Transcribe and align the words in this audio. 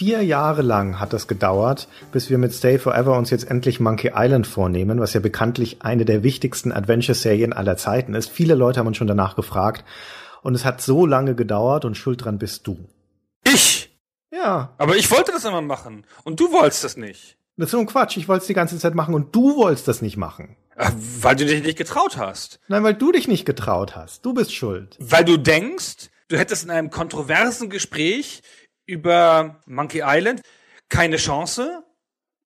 vier 0.00 0.24
Jahre 0.24 0.62
lang 0.62 0.98
hat 0.98 1.12
das 1.12 1.28
gedauert, 1.28 1.86
bis 2.10 2.30
wir 2.30 2.38
mit 2.38 2.54
Stay 2.54 2.78
Forever 2.78 3.18
uns 3.18 3.28
jetzt 3.28 3.50
endlich 3.50 3.80
Monkey 3.80 4.12
Island 4.14 4.46
vornehmen, 4.46 4.98
was 4.98 5.12
ja 5.12 5.20
bekanntlich 5.20 5.82
eine 5.82 6.06
der 6.06 6.22
wichtigsten 6.22 6.72
Adventure-Serien 6.72 7.52
aller 7.52 7.76
Zeiten 7.76 8.14
ist. 8.14 8.30
Viele 8.30 8.54
Leute 8.54 8.80
haben 8.80 8.86
uns 8.86 8.96
schon 8.96 9.06
danach 9.06 9.36
gefragt. 9.36 9.84
Und 10.40 10.54
es 10.54 10.64
hat 10.64 10.80
so 10.80 11.04
lange 11.04 11.34
gedauert 11.34 11.84
und 11.84 11.98
schuld 11.98 12.24
dran 12.24 12.38
bist 12.38 12.66
du. 12.66 12.78
Ich? 13.44 13.94
Ja, 14.32 14.72
Aber 14.78 14.96
ich 14.96 15.10
wollte 15.10 15.32
das 15.32 15.44
immer 15.44 15.60
machen. 15.60 16.06
Und 16.24 16.40
du 16.40 16.50
wolltest 16.50 16.82
das 16.82 16.96
nicht. 16.96 17.36
das 17.58 17.66
ist 17.66 17.72
so 17.72 17.78
ein 17.80 17.84
Quatsch. 17.84 18.16
Ich 18.16 18.26
wollte 18.26 18.40
es 18.40 18.46
die 18.46 18.54
ganze 18.54 18.78
Zeit 18.78 18.94
machen 18.94 19.14
und 19.14 19.36
du 19.36 19.54
wolltest 19.56 19.86
das 19.86 20.00
nicht 20.00 20.16
machen. 20.16 20.56
Äh, 20.76 20.90
Weil 21.20 21.36
du 21.36 21.44
dich 21.44 21.62
nicht 21.62 21.76
getraut 21.76 22.16
hast. 22.16 22.58
Nein, 22.68 22.84
weil 22.84 22.94
du 22.94 23.12
dich 23.12 23.28
nicht 23.28 23.44
getraut 23.44 23.96
hast. 23.96 24.24
Du 24.24 24.32
bist 24.32 24.54
schuld. 24.54 24.96
Weil 24.98 25.26
du 25.26 25.36
denkst, 25.36 26.08
du 26.28 26.38
hättest 26.38 26.64
in 26.64 26.70
einem 26.70 26.88
kontroversen 26.88 27.68
Gespräch 27.68 28.40
über 28.90 29.60
Monkey 29.66 30.02
Island 30.04 30.42
keine 30.88 31.16
Chance. 31.16 31.84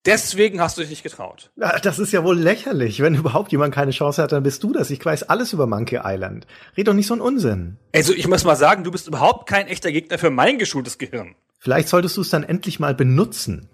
Deswegen 0.06 0.60
hast 0.60 0.76
du 0.76 0.82
dich 0.82 0.90
nicht 0.90 1.02
getraut. 1.02 1.50
Das 1.56 1.98
ist 1.98 2.12
ja 2.12 2.22
wohl 2.22 2.38
lächerlich. 2.38 3.00
Wenn 3.00 3.14
überhaupt 3.14 3.52
jemand 3.52 3.74
keine 3.74 3.90
Chance 3.90 4.22
hat, 4.22 4.32
dann 4.32 4.42
bist 4.42 4.62
du 4.62 4.70
das. 4.70 4.90
Ich 4.90 5.02
weiß 5.02 5.24
alles 5.24 5.54
über 5.54 5.66
Monkey 5.66 6.00
Island. 6.04 6.46
Red 6.76 6.88
doch 6.88 6.92
nicht 6.92 7.06
so 7.06 7.14
einen 7.14 7.22
Unsinn. 7.22 7.78
Also 7.94 8.12
ich 8.12 8.28
muss 8.28 8.44
mal 8.44 8.54
sagen, 8.54 8.84
du 8.84 8.90
bist 8.90 9.08
überhaupt 9.08 9.48
kein 9.48 9.66
echter 9.66 9.90
Gegner 9.90 10.18
für 10.18 10.28
mein 10.28 10.58
geschultes 10.58 10.98
Gehirn. 10.98 11.34
Vielleicht 11.58 11.88
solltest 11.88 12.18
du 12.18 12.20
es 12.20 12.28
dann 12.28 12.44
endlich 12.44 12.78
mal 12.78 12.94
benutzen. 12.94 13.70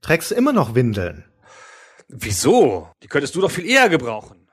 Trägst 0.00 0.30
du 0.30 0.36
immer 0.36 0.52
noch 0.52 0.76
Windeln? 0.76 1.24
Wieso? 2.06 2.88
Die 3.02 3.08
könntest 3.08 3.34
du 3.34 3.40
doch 3.40 3.50
viel 3.50 3.66
eher 3.66 3.88
gebrauchen. 3.88 4.46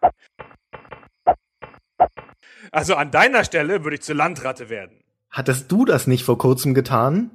Also 2.72 2.96
an 2.96 3.12
deiner 3.12 3.44
Stelle 3.44 3.84
würde 3.84 3.98
ich 3.98 4.02
zur 4.02 4.16
Landratte 4.16 4.70
werden. 4.70 5.04
Hattest 5.30 5.72
du 5.72 5.86
das 5.86 6.08
nicht 6.08 6.23
vor 6.23 6.38
kurzem 6.38 6.73
getan? 6.73 7.31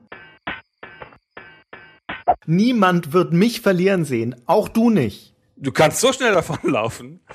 Niemand 2.47 3.13
wird 3.13 3.33
mich 3.33 3.61
verlieren 3.61 4.05
sehen, 4.05 4.35
auch 4.47 4.69
du 4.69 4.91
nicht. 4.91 5.35
Du 5.57 5.71
kannst 5.71 6.01
so 6.01 6.13
schnell 6.13 6.35
davonlaufen. 6.35 7.21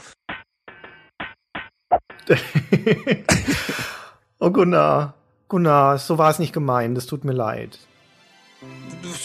Oh 4.40 4.52
Gunnar, 4.52 5.16
Gunnar, 5.48 5.98
so 5.98 6.20
war 6.20 6.30
es 6.30 6.38
nicht 6.38 6.54
gemeint, 6.54 6.96
das 6.96 7.08
tut 7.08 7.26
mir 7.26 7.34
leid. 7.34 7.80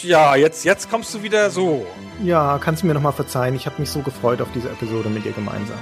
Ja, 0.01 0.35
jetzt, 0.35 0.65
jetzt 0.65 0.89
kommst 0.89 1.13
du 1.13 1.21
wieder 1.21 1.51
so. 1.51 1.85
Ja, 2.23 2.57
kannst 2.57 2.81
du 2.81 2.87
mir 2.87 2.95
noch 2.95 3.01
mal 3.01 3.11
verzeihen, 3.11 3.55
ich 3.55 3.67
habe 3.67 3.79
mich 3.79 3.91
so 3.91 3.99
gefreut 3.99 4.41
auf 4.41 4.47
diese 4.55 4.69
Episode 4.69 5.09
mit 5.09 5.23
dir 5.23 5.31
gemeinsam. 5.31 5.77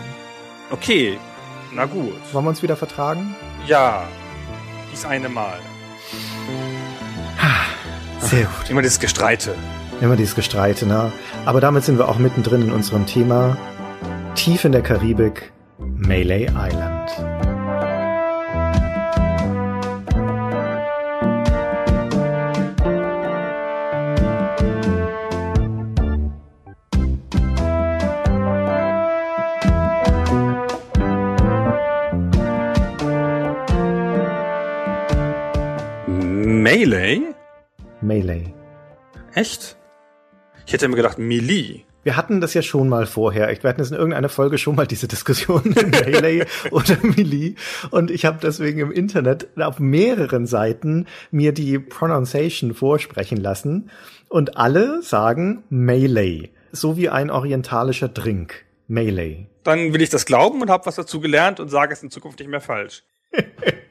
Okay, 0.70 1.18
na 1.74 1.86
gut. 1.86 2.14
Wollen 2.34 2.44
wir 2.44 2.50
uns 2.50 2.62
wieder 2.62 2.76
vertragen? 2.76 3.34
Ja, 3.68 4.06
dies 4.92 5.06
eine 5.06 5.30
Mal. 5.30 5.60
Sehr 8.20 8.46
gut. 8.46 8.70
Immer 8.70 8.82
dieses 8.82 9.00
Gestreite. 9.00 9.56
Immer 10.02 10.16
dieses 10.16 10.36
Gestreite, 10.36 10.86
ne? 10.86 11.12
Aber 11.46 11.62
damit 11.62 11.84
sind 11.84 11.98
wir 11.98 12.08
auch 12.08 12.18
mittendrin 12.18 12.62
in 12.62 12.72
unserem 12.72 13.06
Thema. 13.06 13.58
Tief 14.36 14.66
in 14.66 14.72
der 14.72 14.82
Karibik, 14.82 15.52
Melee 15.80 16.46
Island. 16.46 17.41
Melee? 36.82 37.22
Melee. 38.02 38.56
Echt? 39.36 39.78
Ich 40.66 40.74
hätte 40.74 40.86
immer 40.86 40.96
gedacht 40.96 41.20
Melee. 41.20 41.82
Wir 42.02 42.18
hatten 42.18 42.42
das 42.42 42.56
ja 42.56 42.64
schon 42.64 42.90
mal 42.90 43.06
vorher. 43.06 43.50
Wir 43.50 43.70
hatten 43.70 43.82
jetzt 43.82 43.92
in 43.92 43.98
irgendeiner 43.98 44.30
Folge 44.30 44.58
schon 44.58 44.74
mal 44.74 44.88
diese 44.88 45.08
Diskussion 45.08 45.62
Melee 45.76 46.44
oder 46.72 46.98
Melee. 47.04 47.54
Und 47.92 48.10
ich 48.10 48.26
habe 48.26 48.40
deswegen 48.42 48.80
im 48.80 48.92
Internet 48.92 49.50
auf 49.60 49.80
mehreren 49.80 50.48
Seiten 50.48 51.06
mir 51.30 51.52
die 51.52 51.78
Pronunciation 51.78 52.74
vorsprechen 52.74 53.38
lassen. 53.38 53.92
Und 54.28 54.58
alle 54.58 55.04
sagen 55.04 55.64
Melee. 55.70 56.50
So 56.72 56.98
wie 56.98 57.10
ein 57.10 57.30
orientalischer 57.30 58.08
Drink. 58.08 58.66
Melee. 58.88 59.46
Dann 59.62 59.94
will 59.94 60.02
ich 60.02 60.10
das 60.10 60.26
glauben 60.26 60.60
und 60.64 60.72
habe 60.72 60.88
was 60.88 60.96
dazu 60.96 61.20
gelernt 61.20 61.60
und 61.60 61.70
sage 61.70 61.94
es 61.94 62.02
in 62.02 62.10
Zukunft 62.10 62.40
nicht 62.40 62.50
mehr 62.50 62.60
falsch. 62.60 63.04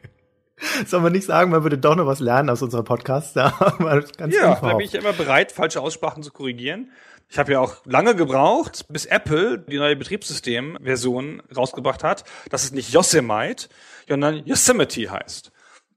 Soll 0.86 1.00
man 1.00 1.12
nicht 1.12 1.26
sagen, 1.26 1.50
man 1.50 1.62
würde 1.62 1.78
doch 1.78 1.96
noch 1.96 2.06
was 2.06 2.20
lernen 2.20 2.50
aus 2.50 2.62
unserem 2.62 2.84
Podcast? 2.84 3.36
Ja, 3.36 3.52
Ja, 3.80 4.00
da 4.18 4.24
unverhofft. 4.24 4.76
bin 4.76 4.80
ich 4.86 4.92
ja 4.92 5.00
immer 5.00 5.12
bereit, 5.12 5.52
falsche 5.52 5.80
Aussprachen 5.80 6.22
zu 6.22 6.30
korrigieren. 6.30 6.90
Ich 7.28 7.38
habe 7.38 7.52
ja 7.52 7.60
auch 7.60 7.76
lange 7.86 8.16
gebraucht, 8.16 8.86
bis 8.88 9.06
Apple 9.06 9.58
die 9.58 9.78
neue 9.78 9.94
Betriebssystem-Version 9.96 11.42
rausgebracht 11.56 12.02
hat, 12.02 12.24
dass 12.50 12.64
es 12.64 12.72
nicht 12.72 12.92
Yosemite, 12.92 13.68
sondern 14.08 14.44
Yosemite 14.46 15.10
heißt. 15.10 15.52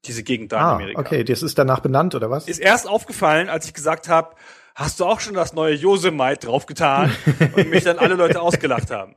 Diese 0.05 0.21
Gegend 0.23 0.51
da 0.51 0.57
in 0.57 0.63
ah, 0.63 0.73
Amerika. 0.75 0.99
okay, 1.01 1.23
das 1.23 1.41
ist 1.41 1.57
danach 1.57 1.79
benannt, 1.79 2.13
oder 2.13 2.29
was? 2.29 2.47
Ist 2.47 2.59
erst 2.59 2.87
aufgefallen, 2.87 3.49
als 3.49 3.65
ich 3.65 3.73
gesagt 3.73 4.09
habe, 4.09 4.35
hast 4.75 4.99
du 4.99 5.05
auch 5.05 5.19
schon 5.21 5.33
das 5.33 5.53
neue 5.53 5.73
Yosemite 5.75 6.45
draufgetan 6.47 7.11
und 7.55 7.69
mich 7.69 7.83
dann 7.83 7.97
alle 7.99 8.15
Leute 8.15 8.41
ausgelacht 8.41 8.91
haben. 8.91 9.15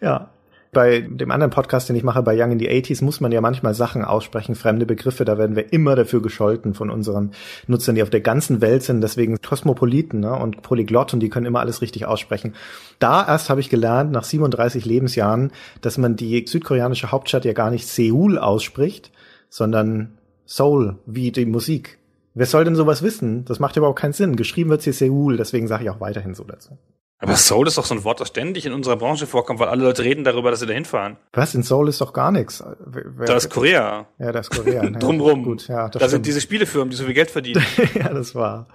Ja. 0.00 0.30
Bei 0.72 1.00
dem 1.00 1.32
anderen 1.32 1.50
Podcast, 1.50 1.88
den 1.88 1.96
ich 1.96 2.04
mache, 2.04 2.22
bei 2.22 2.40
Young 2.40 2.52
in 2.52 2.60
the 2.60 2.68
80s, 2.68 3.02
muss 3.02 3.20
man 3.20 3.32
ja 3.32 3.40
manchmal 3.40 3.74
Sachen 3.74 4.04
aussprechen, 4.04 4.54
fremde 4.54 4.86
Begriffe. 4.86 5.24
Da 5.24 5.36
werden 5.36 5.56
wir 5.56 5.72
immer 5.72 5.96
dafür 5.96 6.22
gescholten 6.22 6.74
von 6.74 6.90
unseren 6.90 7.32
Nutzern, 7.66 7.96
die 7.96 8.04
auf 8.04 8.10
der 8.10 8.20
ganzen 8.20 8.60
Welt 8.60 8.84
sind, 8.84 9.00
deswegen 9.00 9.40
Kosmopoliten 9.40 10.20
ne, 10.20 10.32
und 10.32 10.62
Polyglott 10.62 11.12
und 11.12 11.20
die 11.20 11.28
können 11.28 11.46
immer 11.46 11.58
alles 11.58 11.82
richtig 11.82 12.06
aussprechen. 12.06 12.54
Da 13.00 13.26
erst 13.26 13.50
habe 13.50 13.60
ich 13.60 13.68
gelernt, 13.68 14.12
nach 14.12 14.22
37 14.22 14.84
Lebensjahren, 14.84 15.50
dass 15.80 15.98
man 15.98 16.14
die 16.14 16.44
südkoreanische 16.46 17.10
Hauptstadt 17.10 17.44
ja 17.44 17.52
gar 17.52 17.72
nicht 17.72 17.88
Seoul 17.88 18.38
ausspricht, 18.38 19.10
sondern 19.48 20.18
Seoul, 20.46 20.98
wie 21.04 21.32
die 21.32 21.46
Musik. 21.46 21.98
Wer 22.34 22.46
soll 22.46 22.64
denn 22.64 22.76
sowas 22.76 23.02
wissen? 23.02 23.44
Das 23.44 23.58
macht 23.58 23.76
überhaupt 23.76 23.98
keinen 23.98 24.12
Sinn. 24.12 24.36
Geschrieben 24.36 24.70
wird 24.70 24.82
sie 24.82 24.92
Seoul, 24.92 25.36
deswegen 25.36 25.66
sage 25.66 25.82
ich 25.82 25.90
auch 25.90 26.00
weiterhin 26.00 26.34
so 26.34 26.44
dazu. 26.44 26.78
Aber 27.22 27.36
Soul 27.36 27.68
ist 27.68 27.76
doch 27.76 27.84
so 27.84 27.94
ein 27.94 28.02
Wort, 28.04 28.18
das 28.20 28.28
ständig 28.28 28.64
in 28.64 28.72
unserer 28.72 28.96
Branche 28.96 29.26
vorkommt, 29.26 29.60
weil 29.60 29.68
alle 29.68 29.84
Leute 29.84 30.02
reden 30.02 30.24
darüber, 30.24 30.50
dass 30.50 30.60
sie 30.60 30.66
da 30.66 30.72
hinfahren. 30.72 31.18
Was? 31.34 31.54
In 31.54 31.62
Seoul 31.62 31.88
ist 31.88 32.00
doch 32.00 32.12
gar 32.14 32.32
nichts. 32.32 32.64
Wer- 32.86 33.04
wer- 33.16 33.26
Da 33.26 33.36
ist 33.36 33.50
Korea. 33.50 34.06
Ja, 34.18 34.32
das 34.32 34.48
ist 34.48 34.56
Korea. 34.56 34.82
ne? 34.90 34.98
Drumrum. 34.98 35.44
Gut, 35.44 35.68
ja, 35.68 35.88
das 35.88 35.92
da 35.92 35.98
sind 36.00 36.08
stimmt. 36.08 36.26
diese 36.26 36.40
Spielefirmen, 36.40 36.90
die 36.90 36.96
so 36.96 37.04
viel 37.04 37.12
Geld 37.14 37.30
verdienen. 37.30 37.62
ja, 37.94 38.08
das 38.08 38.34
war. 38.34 38.68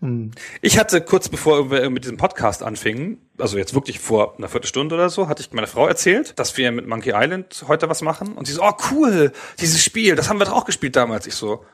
Hm. 0.00 0.30
Ich 0.62 0.78
hatte 0.78 1.00
kurz 1.02 1.28
bevor 1.28 1.70
wir 1.70 1.90
mit 1.90 2.04
diesem 2.04 2.16
Podcast 2.16 2.62
anfingen, 2.62 3.18
also 3.38 3.58
jetzt 3.58 3.74
wirklich 3.74 3.98
vor 3.98 4.34
einer 4.38 4.48
Viertelstunde 4.48 4.94
oder 4.94 5.10
so, 5.10 5.28
hatte 5.28 5.42
ich 5.42 5.52
meiner 5.52 5.66
Frau 5.66 5.86
erzählt, 5.88 6.38
dass 6.38 6.56
wir 6.56 6.70
mit 6.72 6.86
Monkey 6.86 7.12
Island 7.14 7.64
heute 7.68 7.88
was 7.90 8.00
machen. 8.02 8.34
Und 8.34 8.46
sie 8.46 8.52
so, 8.54 8.62
oh 8.62 8.72
cool, 8.92 9.32
dieses 9.60 9.82
Spiel, 9.82 10.14
das 10.14 10.28
haben 10.30 10.38
wir 10.38 10.46
doch 10.46 10.54
auch 10.54 10.64
gespielt 10.64 10.94
damals. 10.96 11.26
Ich 11.26 11.34
so, 11.34 11.64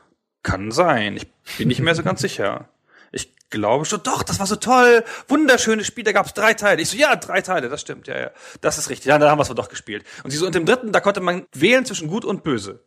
kann 0.43 0.71
sein. 0.71 1.15
Ich 1.15 1.27
bin 1.57 1.67
nicht 1.67 1.79
mehr 1.81 1.93
so 1.95 2.03
ganz 2.03 2.21
sicher. 2.21 2.67
Ich 3.11 3.35
glaube 3.49 3.85
schon, 3.85 4.01
doch, 4.03 4.23
das 4.23 4.39
war 4.39 4.45
so 4.45 4.55
toll. 4.55 5.03
Wunderschönes 5.27 5.87
Spiel, 5.87 6.03
da 6.03 6.11
gab 6.11 6.25
es 6.25 6.33
drei 6.33 6.53
Teile. 6.53 6.81
Ich 6.81 6.89
so, 6.89 6.97
ja, 6.97 7.15
drei 7.15 7.41
Teile, 7.41 7.69
das 7.69 7.81
stimmt, 7.81 8.07
ja, 8.07 8.19
ja. 8.19 8.31
Das 8.61 8.77
ist 8.77 8.89
richtig. 8.89 9.05
Ja, 9.05 9.17
da 9.17 9.29
haben 9.29 9.37
wir 9.39 9.43
es 9.43 9.49
doch 9.49 9.69
gespielt. 9.69 10.05
Und 10.23 10.31
sie 10.31 10.37
so, 10.37 10.45
und 10.45 10.55
im 10.55 10.65
dritten, 10.65 10.91
da 10.91 10.99
konnte 10.99 11.21
man 11.21 11.45
wählen 11.53 11.85
zwischen 11.85 12.07
gut 12.07 12.25
und 12.25 12.43
böse. 12.43 12.83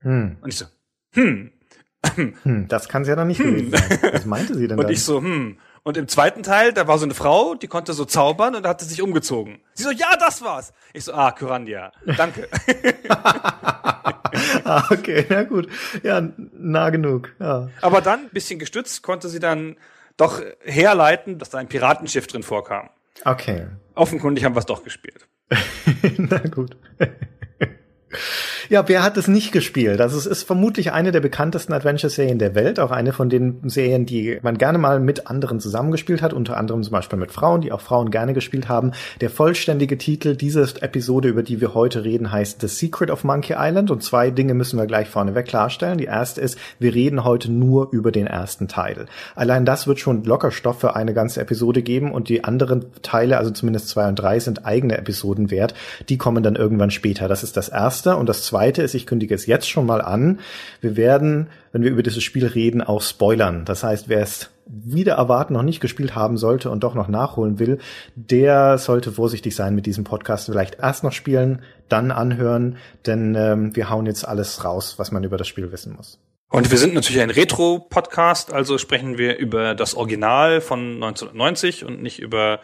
Hm. 0.00 0.38
Und 0.40 0.48
ich 0.48 0.58
so, 0.58 0.66
hm. 1.12 1.52
Hm, 2.14 2.66
das 2.68 2.88
kann 2.88 3.02
es 3.02 3.08
ja 3.08 3.16
dann 3.16 3.28
nicht 3.28 3.42
gewesen 3.42 3.70
sein. 3.70 4.12
Was 4.12 4.24
meinte 4.24 4.54
sie 4.54 4.66
denn 4.66 4.78
Und 4.78 4.84
dann? 4.84 4.92
ich 4.92 5.04
so, 5.04 5.20
hm. 5.20 5.58
Und 5.82 5.96
im 5.96 6.08
zweiten 6.08 6.42
Teil, 6.42 6.72
da 6.72 6.86
war 6.86 6.98
so 6.98 7.04
eine 7.04 7.14
Frau, 7.14 7.54
die 7.54 7.66
konnte 7.66 7.92
so 7.94 8.04
zaubern 8.04 8.54
und 8.54 8.64
da 8.64 8.70
hat 8.70 8.80
sie 8.80 8.86
sich 8.86 9.00
umgezogen. 9.00 9.60
Sie 9.74 9.82
so, 9.82 9.90
ja, 9.90 10.16
das 10.18 10.42
war's. 10.42 10.72
Ich 10.92 11.04
so, 11.04 11.14
ah, 11.14 11.32
Kyrandia, 11.32 11.92
danke. 12.16 12.48
ah, 14.64 14.84
okay, 14.90 15.24
na 15.28 15.44
gut. 15.44 15.68
Ja, 16.02 16.22
nah 16.52 16.90
genug. 16.90 17.32
Ja. 17.38 17.70
Aber 17.80 18.02
dann, 18.02 18.28
bisschen 18.30 18.58
gestützt, 18.58 19.02
konnte 19.02 19.28
sie 19.28 19.40
dann 19.40 19.76
doch 20.16 20.42
herleiten, 20.62 21.38
dass 21.38 21.50
da 21.50 21.58
ein 21.58 21.68
Piratenschiff 21.68 22.26
drin 22.26 22.42
vorkam. 22.42 22.90
Okay. 23.24 23.68
Offenkundig 23.94 24.44
haben 24.44 24.54
wir 24.54 24.60
es 24.60 24.66
doch 24.66 24.84
gespielt. 24.84 25.26
na 26.18 26.38
gut. 26.38 26.76
Ja, 28.68 28.88
wer 28.88 29.04
hat 29.04 29.16
es 29.16 29.28
nicht 29.28 29.52
gespielt? 29.52 30.00
Also 30.00 30.18
es 30.18 30.26
ist 30.26 30.42
vermutlich 30.42 30.92
eine 30.92 31.12
der 31.12 31.20
bekanntesten 31.20 31.72
Adventure-Serien 31.72 32.38
der 32.38 32.56
Welt, 32.56 32.80
auch 32.80 32.90
eine 32.90 33.12
von 33.12 33.28
den 33.28 33.60
Serien, 33.68 34.04
die 34.04 34.38
man 34.42 34.58
gerne 34.58 34.78
mal 34.78 34.98
mit 34.98 35.28
anderen 35.28 35.60
zusammengespielt 35.60 36.20
hat, 36.20 36.32
unter 36.32 36.56
anderem 36.56 36.82
zum 36.82 36.92
Beispiel 36.92 37.18
mit 37.18 37.30
Frauen, 37.30 37.60
die 37.60 37.70
auch 37.70 37.80
Frauen 37.80 38.10
gerne 38.10 38.34
gespielt 38.34 38.68
haben. 38.68 38.92
Der 39.20 39.30
vollständige 39.30 39.96
Titel 39.96 40.34
dieser 40.34 40.62
Episode, 40.82 41.28
über 41.28 41.44
die 41.44 41.60
wir 41.60 41.74
heute 41.74 42.02
reden, 42.04 42.32
heißt 42.32 42.60
The 42.60 42.66
Secret 42.66 43.10
of 43.10 43.22
Monkey 43.22 43.54
Island 43.56 43.92
und 43.92 44.02
zwei 44.02 44.30
Dinge 44.30 44.54
müssen 44.54 44.78
wir 44.78 44.86
gleich 44.86 45.08
vorneweg 45.08 45.46
klarstellen. 45.46 45.98
Die 45.98 46.04
erste 46.04 46.40
ist, 46.40 46.58
wir 46.80 46.92
reden 46.92 47.22
heute 47.22 47.50
nur 47.50 47.92
über 47.92 48.10
den 48.10 48.26
ersten 48.26 48.66
Teil. 48.66 49.06
Allein 49.36 49.64
das 49.64 49.86
wird 49.86 50.00
schon 50.00 50.24
locker 50.24 50.50
Stoff 50.50 50.80
für 50.80 50.96
eine 50.96 51.14
ganze 51.14 51.40
Episode 51.40 51.82
geben 51.82 52.10
und 52.10 52.28
die 52.28 52.42
anderen 52.42 52.86
Teile, 53.02 53.38
also 53.38 53.52
zumindest 53.52 53.88
zwei 53.88 54.08
und 54.08 54.16
drei, 54.16 54.40
sind 54.40 54.66
eigene 54.66 54.98
Episoden 54.98 55.50
wert. 55.52 55.74
Die 56.08 56.18
kommen 56.18 56.42
dann 56.42 56.56
irgendwann 56.56 56.90
später. 56.90 57.28
Das 57.28 57.44
ist 57.44 57.56
das 57.56 57.68
erste. 57.68 57.99
Und 58.06 58.28
das 58.28 58.44
zweite 58.44 58.82
ist, 58.82 58.94
ich 58.94 59.06
kündige 59.06 59.34
es 59.34 59.46
jetzt 59.46 59.68
schon 59.68 59.86
mal 59.86 60.00
an. 60.00 60.40
Wir 60.80 60.96
werden, 60.96 61.48
wenn 61.72 61.82
wir 61.82 61.90
über 61.90 62.02
dieses 62.02 62.22
Spiel 62.22 62.46
reden, 62.46 62.82
auch 62.82 63.02
spoilern. 63.02 63.64
Das 63.64 63.84
heißt, 63.84 64.08
wer 64.08 64.20
es 64.22 64.50
wieder 64.66 65.14
erwarten 65.14 65.54
noch 65.54 65.62
nicht 65.62 65.80
gespielt 65.80 66.14
haben 66.14 66.36
sollte 66.36 66.70
und 66.70 66.84
doch 66.84 66.94
noch 66.94 67.08
nachholen 67.08 67.58
will, 67.58 67.78
der 68.14 68.78
sollte 68.78 69.12
vorsichtig 69.12 69.54
sein 69.56 69.74
mit 69.74 69.86
diesem 69.86 70.04
Podcast. 70.04 70.46
Vielleicht 70.46 70.78
erst 70.78 71.02
noch 71.02 71.12
spielen, 71.12 71.62
dann 71.88 72.10
anhören, 72.10 72.76
denn 73.06 73.34
ähm, 73.34 73.74
wir 73.74 73.90
hauen 73.90 74.06
jetzt 74.06 74.26
alles 74.26 74.64
raus, 74.64 74.94
was 74.98 75.10
man 75.10 75.24
über 75.24 75.36
das 75.36 75.48
Spiel 75.48 75.72
wissen 75.72 75.96
muss. 75.96 76.20
Und 76.52 76.70
wir 76.72 76.78
sind 76.78 76.94
natürlich 76.94 77.22
ein 77.22 77.30
Retro-Podcast, 77.30 78.52
also 78.52 78.76
sprechen 78.76 79.18
wir 79.18 79.38
über 79.38 79.76
das 79.76 79.94
Original 79.94 80.60
von 80.60 80.94
1990 80.94 81.84
und 81.84 82.02
nicht 82.02 82.18
über 82.18 82.58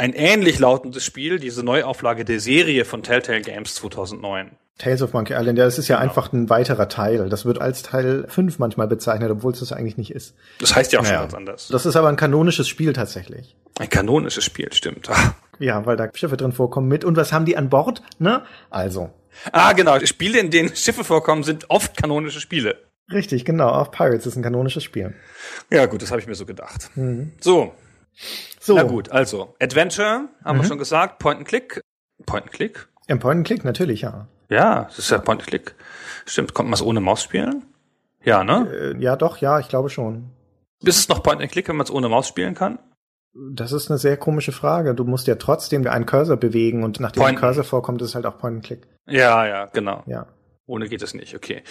ein 0.00 0.14
ähnlich 0.14 0.58
lautendes 0.58 1.04
Spiel, 1.04 1.38
diese 1.38 1.62
Neuauflage 1.62 2.24
der 2.24 2.40
Serie 2.40 2.86
von 2.86 3.02
Telltale 3.02 3.42
Games 3.42 3.74
2009. 3.74 4.52
Tales 4.78 5.02
of 5.02 5.12
Monkey 5.12 5.34
Island, 5.34 5.58
ja, 5.58 5.66
es 5.66 5.78
ist 5.78 5.88
ja 5.88 5.96
genau. 5.96 6.08
einfach 6.08 6.32
ein 6.32 6.48
weiterer 6.48 6.88
Teil. 6.88 7.28
Das 7.28 7.44
wird 7.44 7.60
als 7.60 7.82
Teil 7.82 8.24
5 8.26 8.58
manchmal 8.58 8.88
bezeichnet, 8.88 9.30
obwohl 9.30 9.52
es 9.52 9.60
das 9.60 9.72
eigentlich 9.72 9.98
nicht 9.98 10.10
ist. 10.12 10.34
Das 10.58 10.74
heißt 10.74 10.92
ja 10.92 11.00
auch 11.00 11.04
naja. 11.04 11.16
schon 11.16 11.24
ganz 11.24 11.34
anders. 11.34 11.68
Das 11.68 11.84
ist 11.84 11.96
aber 11.96 12.08
ein 12.08 12.16
kanonisches 12.16 12.66
Spiel 12.66 12.94
tatsächlich. 12.94 13.56
Ein 13.78 13.90
kanonisches 13.90 14.44
Spiel, 14.44 14.72
stimmt. 14.72 15.08
Ja, 15.62 15.84
weil 15.84 15.98
da 15.98 16.08
Schiffe 16.14 16.38
drin 16.38 16.52
vorkommen 16.52 16.88
mit. 16.88 17.04
Und 17.04 17.18
was 17.18 17.34
haben 17.34 17.44
die 17.44 17.58
an 17.58 17.68
Bord? 17.68 18.00
Ne? 18.18 18.40
Also. 18.70 19.10
Ah, 19.52 19.74
genau. 19.74 20.00
Spiele, 20.06 20.38
in 20.38 20.50
denen 20.50 20.74
Schiffe 20.74 21.04
vorkommen, 21.04 21.42
sind 21.42 21.68
oft 21.68 21.98
kanonische 21.98 22.40
Spiele. 22.40 22.78
Richtig, 23.12 23.44
genau. 23.44 23.68
Auch 23.68 23.90
Pirates 23.90 24.24
ist 24.24 24.36
ein 24.36 24.42
kanonisches 24.42 24.82
Spiel. 24.82 25.12
Ja, 25.70 25.84
gut, 25.84 26.00
das 26.00 26.12
habe 26.12 26.18
ich 26.18 26.26
mir 26.26 26.34
so 26.34 26.46
gedacht. 26.46 26.88
Mhm. 26.94 27.32
So. 27.40 27.74
So. 28.60 28.76
Na 28.76 28.82
gut, 28.82 29.10
also 29.10 29.54
Adventure 29.60 30.28
haben 30.44 30.58
mhm. 30.58 30.62
wir 30.62 30.68
schon 30.68 30.78
gesagt, 30.78 31.18
Point 31.18 31.38
and 31.38 31.48
Click. 31.48 31.80
Point 32.26 32.44
and 32.44 32.52
Click? 32.52 32.88
Im 33.06 33.18
Point 33.18 33.38
and 33.38 33.46
Click 33.46 33.64
natürlich, 33.64 34.02
ja. 34.02 34.26
Ja, 34.48 34.84
das 34.84 34.98
ist 34.98 35.10
ja 35.10 35.18
Point 35.18 35.40
and 35.40 35.48
Click. 35.48 35.74
Stimmt, 36.26 36.54
kommt 36.54 36.68
man 36.68 36.74
es 36.74 36.82
ohne 36.82 37.00
Maus 37.00 37.22
spielen? 37.22 37.64
Ja, 38.22 38.44
ne? 38.44 38.68
Äh, 38.70 39.02
ja, 39.02 39.16
doch, 39.16 39.38
ja, 39.38 39.58
ich 39.58 39.68
glaube 39.68 39.88
schon. 39.88 40.30
Ist 40.84 40.98
es 40.98 41.08
noch 41.08 41.22
Point 41.22 41.40
and 41.40 41.50
Click, 41.50 41.68
wenn 41.68 41.76
man 41.76 41.84
es 41.84 41.90
ohne 41.90 42.08
Maus 42.08 42.28
spielen 42.28 42.54
kann? 42.54 42.78
Das 43.32 43.72
ist 43.72 43.90
eine 43.90 43.98
sehr 43.98 44.16
komische 44.16 44.52
Frage. 44.52 44.94
Du 44.94 45.04
musst 45.04 45.26
ja 45.26 45.36
trotzdem 45.36 45.86
einen 45.86 46.04
Cursor 46.04 46.36
bewegen 46.36 46.82
und 46.82 46.98
nachdem 47.00 47.22
Point 47.22 47.36
ein 47.36 47.40
Cursor 47.40 47.64
vorkommt, 47.64 48.02
ist 48.02 48.08
es 48.08 48.14
halt 48.14 48.26
auch 48.26 48.38
Point 48.38 48.56
and 48.56 48.64
Click. 48.64 48.88
Ja, 49.06 49.46
ja, 49.46 49.66
genau. 49.66 50.02
Ja. 50.06 50.26
Ohne 50.70 50.88
geht 50.88 51.02
es 51.02 51.14
nicht, 51.14 51.34
okay. 51.34 51.62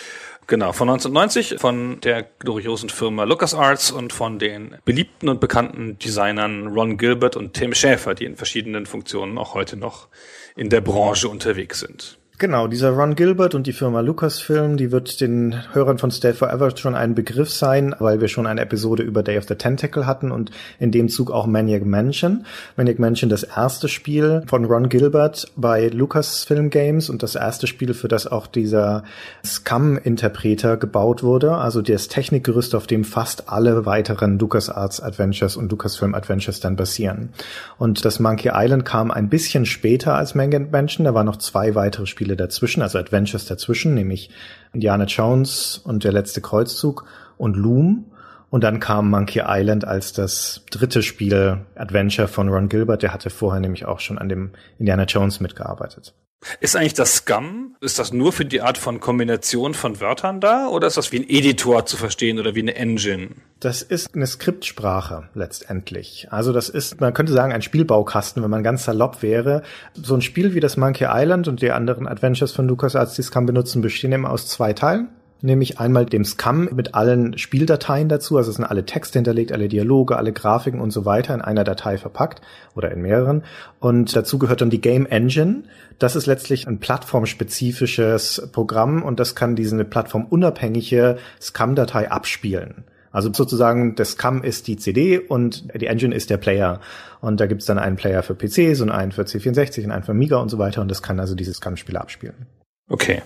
Genau, 0.46 0.74
von 0.74 0.90
1990 0.90 1.60
von 1.60 2.02
der 2.02 2.24
gloriosen 2.24 2.90
Firma 2.90 3.24
LucasArts 3.24 3.92
und 3.92 4.12
von 4.12 4.40
den 4.40 4.76
beliebten 4.84 5.30
und 5.30 5.40
bekannten 5.40 5.98
Designern 5.98 6.68
Ron 6.68 6.98
Gilbert 6.98 7.38
und 7.38 7.54
Tim 7.54 7.74
Schäfer, 7.74 8.14
die 8.14 8.26
in 8.26 8.36
verschiedenen 8.36 8.86
Funktionen 8.86 9.38
auch 9.38 9.54
heute 9.54 9.78
noch 9.78 10.10
in 10.58 10.70
der 10.70 10.82
Branche 10.82 11.30
unterwegs 11.30 11.80
sind. 11.80 12.19
Genau, 12.42 12.68
dieser 12.68 12.92
Ron 12.92 13.16
Gilbert 13.16 13.54
und 13.54 13.68
die 13.68 13.74
Firma 13.74 14.00
Lucasfilm, 14.00 14.78
die 14.78 14.94
wird 14.94 15.20
den 15.20 15.62
Hörern 15.74 15.98
von 15.98 16.10
Stay 16.10 16.32
Forever 16.32 16.72
schon 16.78 16.96
ein 16.96 17.14
Begriff 17.14 17.50
sein, 17.50 17.94
weil 18.00 18.22
wir 18.22 18.30
schon 18.30 18.48
eine 18.48 18.62
Episode 18.62 19.04
über 19.04 19.24
Day 19.24 19.38
of 19.38 19.44
the 19.50 19.56
Tentacle 19.56 20.06
hatten 20.06 20.32
und 20.32 20.50
in 20.80 20.94
dem 20.94 21.10
Zug 21.10 21.32
auch 21.32 21.48
Maniac 21.48 21.86
Mansion. 21.86 22.46
Maniac 22.78 22.98
Mansion, 22.98 23.30
das 23.30 23.44
erste 23.44 23.90
Spiel 23.90 24.42
von 24.48 24.64
Ron 24.64 24.88
Gilbert 24.88 25.52
bei 25.58 25.90
Lucasfilm 25.90 26.70
Games 26.70 27.10
und 27.10 27.24
das 27.24 27.36
erste 27.36 27.68
Spiel, 27.68 27.94
für 27.94 28.08
das 28.08 28.26
auch 28.26 28.48
dieser 28.48 29.04
Scum-Interpreter 29.46 30.78
gebaut 30.78 31.24
wurde, 31.24 31.56
also 31.56 31.82
das 31.82 32.08
Technikgerüst, 32.08 32.74
auf 32.74 32.88
dem 32.88 33.04
fast 33.04 33.50
alle 33.50 33.86
weiteren 33.86 34.40
LucasArts 34.40 35.02
Adventures 35.02 35.58
und 35.58 35.70
Lucasfilm 35.70 36.16
Adventures 36.16 36.62
dann 36.62 36.78
basieren. 36.78 37.34
Und 37.78 38.06
das 38.06 38.22
Monkey 38.22 38.52
Island 38.54 38.86
kam 38.86 39.12
ein 39.12 39.28
bisschen 39.28 39.66
später 39.66 40.16
als 40.16 40.36
Maniac 40.36 40.72
Mansion, 40.72 41.04
da 41.04 41.14
waren 41.14 41.26
noch 41.26 41.36
zwei 41.36 41.76
weitere 41.76 42.06
Spiele 42.06 42.29
Spiele 42.30 42.38
dazwischen, 42.38 42.84
also 42.84 43.00
Adventures 43.00 43.46
dazwischen, 43.46 43.96
nämlich 43.96 44.30
Indiana 44.72 45.06
Jones 45.06 45.80
und 45.84 46.04
der 46.04 46.12
letzte 46.12 46.42
Kreuzzug 46.42 47.06
und 47.38 47.58
Loom. 47.58 48.06
Und 48.52 48.64
dann 48.64 48.80
kam 48.80 49.10
Monkey 49.10 49.42
Island 49.46 49.86
als 49.86 50.14
das 50.14 50.62
dritte 50.70 51.02
Spiel 51.02 51.62
Adventure 51.76 52.28
von 52.28 52.50
Ron 52.50 52.70
Gilbert. 52.70 53.02
Der 53.02 53.14
hatte 53.14 53.32
vorher 53.32 53.60
nämlich 53.60 53.86
auch 53.86 54.00
schon 54.00 54.20
an 54.20 54.30
dem 54.30 54.52
Indiana 54.78 55.06
Jones 55.06 55.40
mitgearbeitet. 55.40 56.14
Ist 56.62 56.76
eigentlich 56.76 56.94
das 56.94 57.16
Scum, 57.16 57.76
ist 57.82 58.00
das 58.00 58.14
nur 58.14 58.32
für 58.32 58.46
die 58.46 58.62
Art 58.62 58.78
von 58.78 59.02
Kombination 59.02 59.74
von 59.74 60.00
Wörtern 60.00 60.40
da 60.40 60.68
oder 60.68 60.88
ist 60.88 60.96
das 60.96 61.12
wie 61.12 61.20
ein 61.20 61.30
Editor 61.30 61.86
zu 61.86 61.98
verstehen 61.98 62.40
oder 62.40 62.56
wie 62.56 62.62
eine 62.62 62.76
Engine? 62.76 63.32
Das 63.60 63.82
ist 63.82 64.16
eine 64.16 64.26
Skriptsprache 64.26 65.28
letztendlich. 65.34 66.28
Also 66.32 66.54
das 66.54 66.70
ist, 66.70 67.02
man 67.02 67.14
könnte 67.14 67.34
sagen, 67.34 67.52
ein 67.52 67.62
Spielbaukasten, 67.62 68.42
wenn 68.42 68.50
man 68.50 68.64
ganz 68.64 68.86
salopp 68.86 69.22
wäre. 69.22 69.64
So 69.94 70.16
ein 70.16 70.22
Spiel 70.22 70.54
wie 70.54 70.62
das 70.62 70.78
Monkey 70.78 71.08
Island 71.10 71.50
und 71.50 71.62
die 71.62 71.72
anderen 71.72 72.08
Adventures 72.08 72.54
von 72.54 72.68
LucasArts, 72.68 73.16
die 73.16 73.24
Scum 73.24 73.46
benutzen, 73.46 73.82
bestehen 73.82 74.14
immer 74.14 74.30
aus 74.30 74.48
zwei 74.48 74.72
Teilen 74.72 75.10
nämlich 75.42 75.80
einmal 75.80 76.06
dem 76.06 76.26
Scum 76.26 76.70
mit 76.74 76.96
allen 76.96 77.38
Spieldateien 77.38 78.10
dazu, 78.10 78.38
also 78.38 78.50
es 78.50 78.58
sind 78.58 78.66
alle 78.66 78.86
Texte 78.86 79.20
hinterlegt, 79.20 79.52
alle 79.52 79.68
Dialoge, 79.68 80.18
alle 80.18 80.34
Grafiken 80.34 80.82
und 80.82 80.92
so 80.92 81.06
weiter 81.06 81.34
in 81.34 81.42
einer 81.42 81.64
Datei 81.64 81.98
verpackt 81.98 82.42
oder 82.76 82.92
in 82.92 83.02
mehreren. 83.02 83.44
Und 83.80 84.16
dazu 84.16 84.40
gehört 84.40 84.62
dann 84.62 84.70
die 84.70 84.82
Game 84.82 85.06
Engine. 85.06 85.64
Das 85.98 86.16
ist 86.16 86.26
letztlich 86.26 86.68
ein 86.68 86.80
plattformspezifisches 86.80 88.50
Programm 88.52 89.04
und 89.04 89.20
das 89.20 89.36
kann 89.36 89.56
diese 89.56 89.84
plattformunabhängige 89.84 91.18
Scum-Datei 91.42 92.12
abspielen. 92.12 92.84
Also 93.12 93.34
sozusagen, 93.34 93.96
das 93.96 94.12
Scum 94.12 94.44
ist 94.44 94.68
die 94.68 94.78
CD 94.78 95.18
und 95.18 95.74
die 95.74 95.88
Engine 95.88 96.14
ist 96.14 96.30
der 96.30 96.38
Player. 96.38 96.80
Und 97.22 97.40
da 97.40 97.48
gibt's 97.48 97.66
dann 97.66 97.80
einen 97.80 97.96
Player 97.96 98.22
für 98.22 98.36
PCs 98.36 98.82
und 98.82 98.92
einen 98.92 99.12
für 99.12 99.24
C64 99.24 99.86
und 99.86 99.92
einen 99.92 100.04
für 100.04 100.12
Amiga 100.12 100.38
und 100.38 100.50
so 100.50 100.60
weiter. 100.60 100.82
Und 100.82 100.92
das 100.92 101.02
kann 101.02 101.20
also 101.20 101.34
dieses 101.34 101.58
Scum-Spiel 101.58 101.98
abspielen. 101.98 102.46
Okay. 102.88 103.24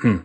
Hm 0.00 0.24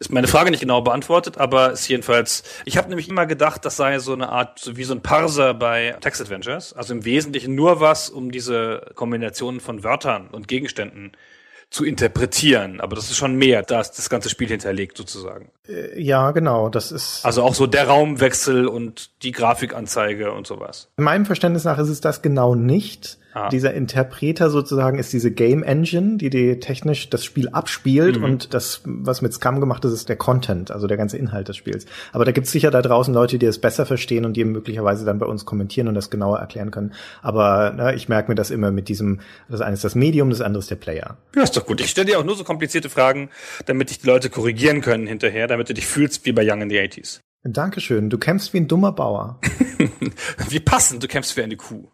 ist 0.00 0.10
meine 0.10 0.26
Frage 0.26 0.50
nicht 0.50 0.60
genau 0.60 0.80
beantwortet, 0.80 1.36
aber 1.36 1.72
ist 1.72 1.86
jedenfalls. 1.86 2.42
Ich 2.64 2.78
habe 2.78 2.88
nämlich 2.88 3.08
immer 3.08 3.26
gedacht, 3.26 3.64
das 3.66 3.76
sei 3.76 3.98
so 3.98 4.14
eine 4.14 4.30
Art, 4.30 4.58
so 4.58 4.78
wie 4.78 4.84
so 4.84 4.94
ein 4.94 5.02
Parser 5.02 5.52
bei 5.52 5.94
Text 6.00 6.22
Adventures. 6.22 6.72
Also 6.72 6.94
im 6.94 7.04
Wesentlichen 7.04 7.54
nur 7.54 7.80
was, 7.80 8.08
um 8.08 8.32
diese 8.32 8.92
Kombinationen 8.94 9.60
von 9.60 9.84
Wörtern 9.84 10.28
und 10.28 10.48
Gegenständen 10.48 11.12
zu 11.68 11.84
interpretieren. 11.84 12.80
Aber 12.80 12.96
das 12.96 13.10
ist 13.10 13.16
schon 13.16 13.36
mehr, 13.36 13.62
da 13.62 13.80
ist 13.80 13.92
das 13.92 14.08
ganze 14.08 14.30
Spiel 14.30 14.48
hinterlegt 14.48 14.96
sozusagen. 14.96 15.50
Äh, 15.68 16.02
ja, 16.02 16.30
genau. 16.32 16.70
Das 16.70 16.90
ist. 16.90 17.24
Also 17.24 17.42
auch 17.42 17.54
so 17.54 17.66
der 17.66 17.86
Raumwechsel 17.86 18.66
und 18.66 19.22
die 19.22 19.32
Grafikanzeige 19.32 20.32
und 20.32 20.46
sowas. 20.46 20.88
In 20.96 21.04
meinem 21.04 21.26
Verständnis 21.26 21.64
nach 21.64 21.78
ist 21.78 21.90
es 21.90 22.00
das 22.00 22.22
genau 22.22 22.54
nicht. 22.54 23.18
Ah. 23.32 23.48
Dieser 23.48 23.74
Interpreter 23.74 24.50
sozusagen 24.50 24.98
ist 24.98 25.12
diese 25.12 25.30
Game 25.30 25.62
Engine, 25.62 26.16
die, 26.16 26.30
die 26.30 26.58
technisch 26.58 27.10
das 27.10 27.24
Spiel 27.24 27.48
abspielt 27.48 28.18
mhm. 28.18 28.24
und 28.24 28.54
das, 28.54 28.82
was 28.84 29.22
mit 29.22 29.32
Scum 29.32 29.60
gemacht 29.60 29.84
ist, 29.84 29.92
ist 29.92 30.08
der 30.08 30.16
Content, 30.16 30.70
also 30.70 30.86
der 30.86 30.96
ganze 30.96 31.16
Inhalt 31.16 31.48
des 31.48 31.56
Spiels. 31.56 31.86
Aber 32.12 32.24
da 32.24 32.32
gibt's 32.32 32.50
sicher 32.50 32.70
da 32.70 32.82
draußen 32.82 33.14
Leute, 33.14 33.38
die 33.38 33.46
es 33.46 33.60
besser 33.60 33.86
verstehen 33.86 34.24
und 34.24 34.36
die 34.36 34.44
möglicherweise 34.44 35.04
dann 35.04 35.18
bei 35.18 35.26
uns 35.26 35.44
kommentieren 35.44 35.88
und 35.88 35.94
das 35.94 36.10
genauer 36.10 36.38
erklären 36.38 36.70
können. 36.70 36.92
Aber 37.22 37.72
ne, 37.72 37.94
ich 37.94 38.08
merke 38.08 38.30
mir 38.30 38.34
das 38.34 38.50
immer 38.50 38.70
mit 38.72 38.88
diesem, 38.88 39.20
das 39.48 39.60
eine 39.60 39.74
ist 39.74 39.84
das 39.84 39.94
Medium, 39.94 40.30
das 40.30 40.40
andere 40.40 40.60
ist 40.60 40.70
der 40.70 40.76
Player. 40.76 41.16
Ja, 41.36 41.42
ist 41.42 41.56
doch 41.56 41.66
gut. 41.66 41.80
Ich 41.80 41.90
stelle 41.90 42.06
dir 42.06 42.18
auch 42.18 42.24
nur 42.24 42.36
so 42.36 42.44
komplizierte 42.44 42.90
Fragen, 42.90 43.30
damit 43.66 43.90
dich 43.90 44.00
die 44.00 44.06
Leute 44.06 44.30
korrigieren 44.30 44.80
können 44.80 45.06
hinterher, 45.06 45.46
damit 45.46 45.68
du 45.68 45.74
dich 45.74 45.86
fühlst 45.86 46.26
wie 46.26 46.32
bei 46.32 46.42
Young 46.44 46.62
in 46.62 46.70
the 46.70 46.78
80s. 46.78 47.20
Dankeschön. 47.42 48.10
Du 48.10 48.18
kämpfst 48.18 48.52
wie 48.52 48.58
ein 48.58 48.68
dummer 48.68 48.92
Bauer. 48.92 49.40
wie 50.48 50.60
passend, 50.60 51.02
du 51.02 51.08
kämpfst 51.08 51.36
wie 51.36 51.42
eine 51.42 51.56
Kuh. 51.56 51.88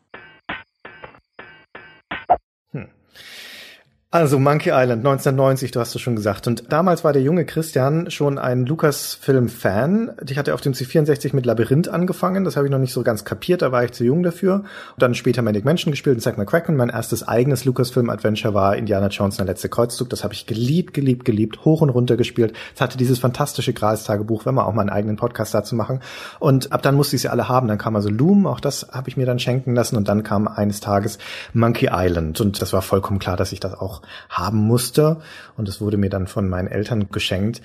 Also 4.13 4.39
Monkey 4.39 4.71
Island 4.71 5.05
1990, 5.05 5.73
du 5.73 5.81
hast 5.81 5.93
es 5.97 6.01
schon 6.01 6.15
gesagt. 6.15 6.47
Und 6.47 6.73
damals 6.73 7.03
war 7.03 7.13
der 7.13 7.23
junge 7.23 7.45
Christian 7.45 8.09
schon 8.09 8.39
ein 8.39 8.65
Lucasfilm-Fan. 8.65 10.13
Ich 10.29 10.39
hatte 10.39 10.55
auf 10.55 10.61
dem 10.61 10.75
C64 10.75 11.35
mit 11.35 11.45
Labyrinth 11.45 11.89
angefangen. 11.89 12.45
Das 12.45 12.57
habe 12.57 12.69
ich 12.69 12.71
noch 12.71 12.79
nicht 12.79 12.93
so 12.93 13.03
ganz 13.03 13.25
kapiert, 13.25 13.63
da 13.63 13.73
war 13.73 13.83
ich 13.83 13.91
zu 13.91 14.05
jung 14.05 14.23
dafür. 14.23 14.55
Und 14.55 15.03
dann 15.03 15.15
später 15.15 15.43
Manic 15.43 15.65
Mansion 15.65 15.91
gespielt 15.91 16.15
und 16.15 16.21
Zack 16.21 16.39
McCracken. 16.39 16.77
Mein 16.77 16.89
erstes 16.89 17.27
eigenes 17.27 17.65
Lucasfilm-Adventure 17.65 18.55
war 18.55 18.77
Indiana 18.77 19.09
Jones 19.09 19.39
der 19.39 19.47
letzte 19.47 19.69
Kreuzzug. 19.69 20.09
Das 20.09 20.23
habe 20.23 20.35
ich 20.35 20.47
geliebt, 20.47 20.95
geliebt, 20.95 21.25
geliebt, 21.25 21.65
hoch 21.65 21.81
und 21.81 21.91
runter 21.91 22.17
gespielt. 22.17 22.55
Es 22.77 22.81
hatte 22.81 22.97
dieses 22.97 23.19
fantastische 23.19 23.73
Gras-Tagebuch, 23.73 24.47
wenn 24.47 24.55
man 24.55 24.67
auch 24.67 24.73
mal 24.73 24.83
einen 24.83 24.91
eigenen 24.91 25.17
Podcast 25.17 25.53
dazu 25.53 25.75
machen. 25.75 26.01
Und 26.39 26.73
ab 26.73 26.81
dann 26.83 26.95
musste 26.95 27.17
ich 27.17 27.23
sie 27.23 27.29
alle 27.29 27.49
haben. 27.49 27.67
Dann 27.67 27.77
kam 27.77 27.97
also 27.97 28.09
Loom, 28.09 28.47
auch 28.47 28.61
das 28.61 28.87
habe 28.93 29.09
ich 29.09 29.17
mir 29.17 29.27
dann 29.27 29.41
schenken 29.41 29.75
lassen. 29.75 29.97
Und 29.97 30.07
dann 30.07 30.23
kam 30.23 30.47
eines 30.47 30.79
Tages 30.79 31.19
Monkey 31.53 31.89
Island. 31.93 32.41
Und 32.41 32.63
das 32.63 32.73
war 32.73 32.83
vollkommen 32.83 33.19
klar, 33.19 33.37
dass 33.37 33.51
ich 33.51 33.59
das 33.59 33.75
auch 33.75 33.96
auch 33.97 34.03
haben 34.29 34.59
musste. 34.59 35.19
Und 35.57 35.69
es 35.69 35.81
wurde 35.81 35.97
mir 35.97 36.11
dann 36.11 36.27
von 36.27 36.49
meinen 36.49 36.69
Eltern 36.69 37.09
geschenkt. 37.11 37.63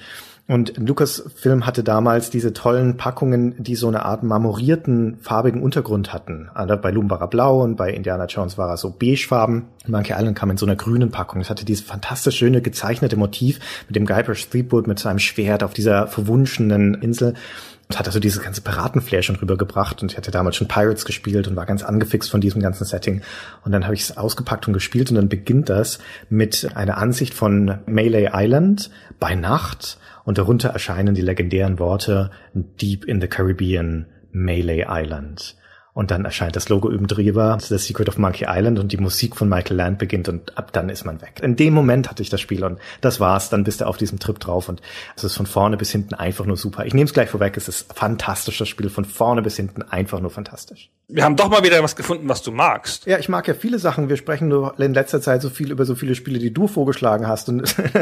Und 0.48 0.76
Lucasfilm 0.76 1.66
hatte 1.66 1.82
damals 1.82 2.30
diese 2.30 2.52
tollen 2.52 2.98
Packungen, 2.98 3.56
die 3.64 3.76
so 3.76 3.88
eine 3.88 4.04
Art 4.04 4.24
marmorierten 4.24 5.18
farbigen 5.22 5.62
Untergrund 5.62 6.12
hatten. 6.12 6.50
Bei 6.54 6.92
er 6.92 7.28
blau 7.28 7.62
und 7.62 7.78
bei 7.78 7.94
Indiana 7.94 8.26
Jones 8.26 8.58
war 8.58 8.68
er 8.68 8.76
so 8.76 8.90
beigefarben. 8.90 9.68
Monkey 9.88 10.14
Island 10.14 10.38
kam 10.38 10.50
in 10.50 10.58
so 10.58 10.66
einer 10.66 10.76
grünen 10.76 11.10
Packung. 11.10 11.40
Es 11.40 11.50
hatte 11.50 11.64
dieses 11.64 11.86
fantastisch 11.86 12.38
schöne 12.38 12.62
gezeichnete 12.62 13.16
Motiv 13.16 13.60
mit 13.88 13.96
dem 13.96 14.06
Guybrush 14.06 14.50
Threepwood 14.50 14.88
mit 14.88 15.00
seinem 15.00 15.20
Schwert 15.20 15.64
auf 15.64 15.74
dieser 15.74 16.08
verwunschenen 16.08 16.96
Insel. 16.96 17.36
Und 17.92 18.00
hat 18.00 18.08
also 18.08 18.22
dieses 18.22 18.42
ganze 18.42 18.62
Piratenflair 18.62 19.22
schon 19.22 19.36
rübergebracht 19.36 20.02
und 20.02 20.14
ich 20.14 20.18
hatte 20.18 20.32
damals 20.32 20.56
schon 20.56 20.70
Pirates 20.70 21.04
gespielt 21.04 21.50
und 21.50 21.58
war 21.58 21.66
ganz 21.66 21.84
angefixt 21.84 22.32
von 22.32 22.40
diesem 22.40 22.62
ganzen 22.62 22.86
Setting. 22.86 23.22
Und 23.66 23.74
dann 23.74 23.84
habe 23.84 23.96
ich 23.96 24.00
es 24.00 24.16
ausgepackt 24.16 24.66
und 24.66 24.74
gespielt 24.74 25.10
und 25.10 25.18
dann 25.18 25.28
beginnt 25.28 25.68
das 25.68 26.00
mit 26.30 26.70
einer 26.74 26.98
Ansicht 26.98 27.34
von 27.34 27.80
Melee 27.88 28.30
Island 28.32 28.92
bei 29.20 29.36
Nacht 29.36 29.98
und 30.24 30.38
darunter 30.38 30.70
erscheinen 30.70 31.16
die 31.16 31.22
legendären 31.22 31.80
Worte 31.80 32.32
Deep 32.54 33.04
in 33.04 33.20
the 33.20 33.28
Caribbean, 33.28 34.06
Melee 34.32 34.86
Island. 34.88 35.58
Und 35.94 36.10
dann 36.10 36.24
erscheint 36.24 36.56
das 36.56 36.70
Logo 36.70 36.90
üben 36.90 37.08
drüber, 37.08 37.58
The 37.60 37.78
Secret 37.78 38.08
of 38.08 38.18
Monkey 38.18 38.46
Island 38.48 38.80
und 38.80 38.94
die 38.94 38.98
Musik 38.98 39.36
von 39.36 39.50
Michael 39.50 39.76
Land 39.76 40.00
beginnt 40.00 40.30
und 40.30 40.58
ab 40.58 40.72
dann 40.72 40.88
ist 40.88 41.04
man 41.04 41.22
weg. 41.22 41.42
In 41.44 41.58
dem 41.58 41.74
Moment 41.74 42.10
hatte 42.10 42.24
ich 42.24 42.30
das 42.30 42.40
Spiel 42.40 42.64
und 42.64 42.80
das 43.02 43.20
war's. 43.20 43.50
Dann 43.50 43.66
bist 43.66 43.82
du 43.82 43.86
auf 43.86 43.98
diesem 43.98 44.18
Trip 44.18 44.40
drauf 44.40 44.70
und 44.70 44.82
es 45.18 45.26
ist 45.26 45.36
von 45.36 45.46
vorne 45.46 45.76
bis 45.76 45.92
hinten 45.92 46.14
einfach 46.14 46.46
nur 46.46 46.56
super. 46.56 46.86
Ich 46.86 46.94
nehme 46.94 47.06
es 47.06 47.14
gleich 47.14 47.30
vorweg, 47.30 47.58
es 47.58 47.68
ist 47.68 47.94
fantastisch, 47.94 48.58
das 48.58 48.70
Spiel 48.70 48.90
von 48.90 49.04
vorne 49.04 49.42
bis 49.42 49.58
hinten 49.58 49.82
einfach 49.84 50.22
nur 50.22 50.32
fantastisch. 50.32 50.90
Wir 51.10 51.26
haben 51.26 51.36
doch 51.36 51.50
mal 51.50 51.64
wieder 51.64 51.84
was 51.84 51.98
gefunden, 51.98 52.30
was 52.30 52.42
du 52.42 52.52
magst. 52.52 53.06
Ja, 53.06 53.20
ich 53.20 53.28
mag 53.28 53.46
ja 53.50 53.54
viele 53.54 53.78
Sachen. 53.78 54.08
Wir 54.08 54.16
sprechen 54.16 54.48
nur 54.48 54.80
in 54.80 54.94
letzter 54.94 55.20
Zeit 55.20 55.42
so 55.42 55.50
viel 55.50 55.72
über 55.72 55.84
so 55.84 55.96
viele 55.96 56.16
Spiele, 56.16 56.40
die 56.40 56.54
du 56.54 56.68
vorgeschlagen 56.68 57.28
hast 57.28 57.50
und 57.50 57.76
da 57.94 58.00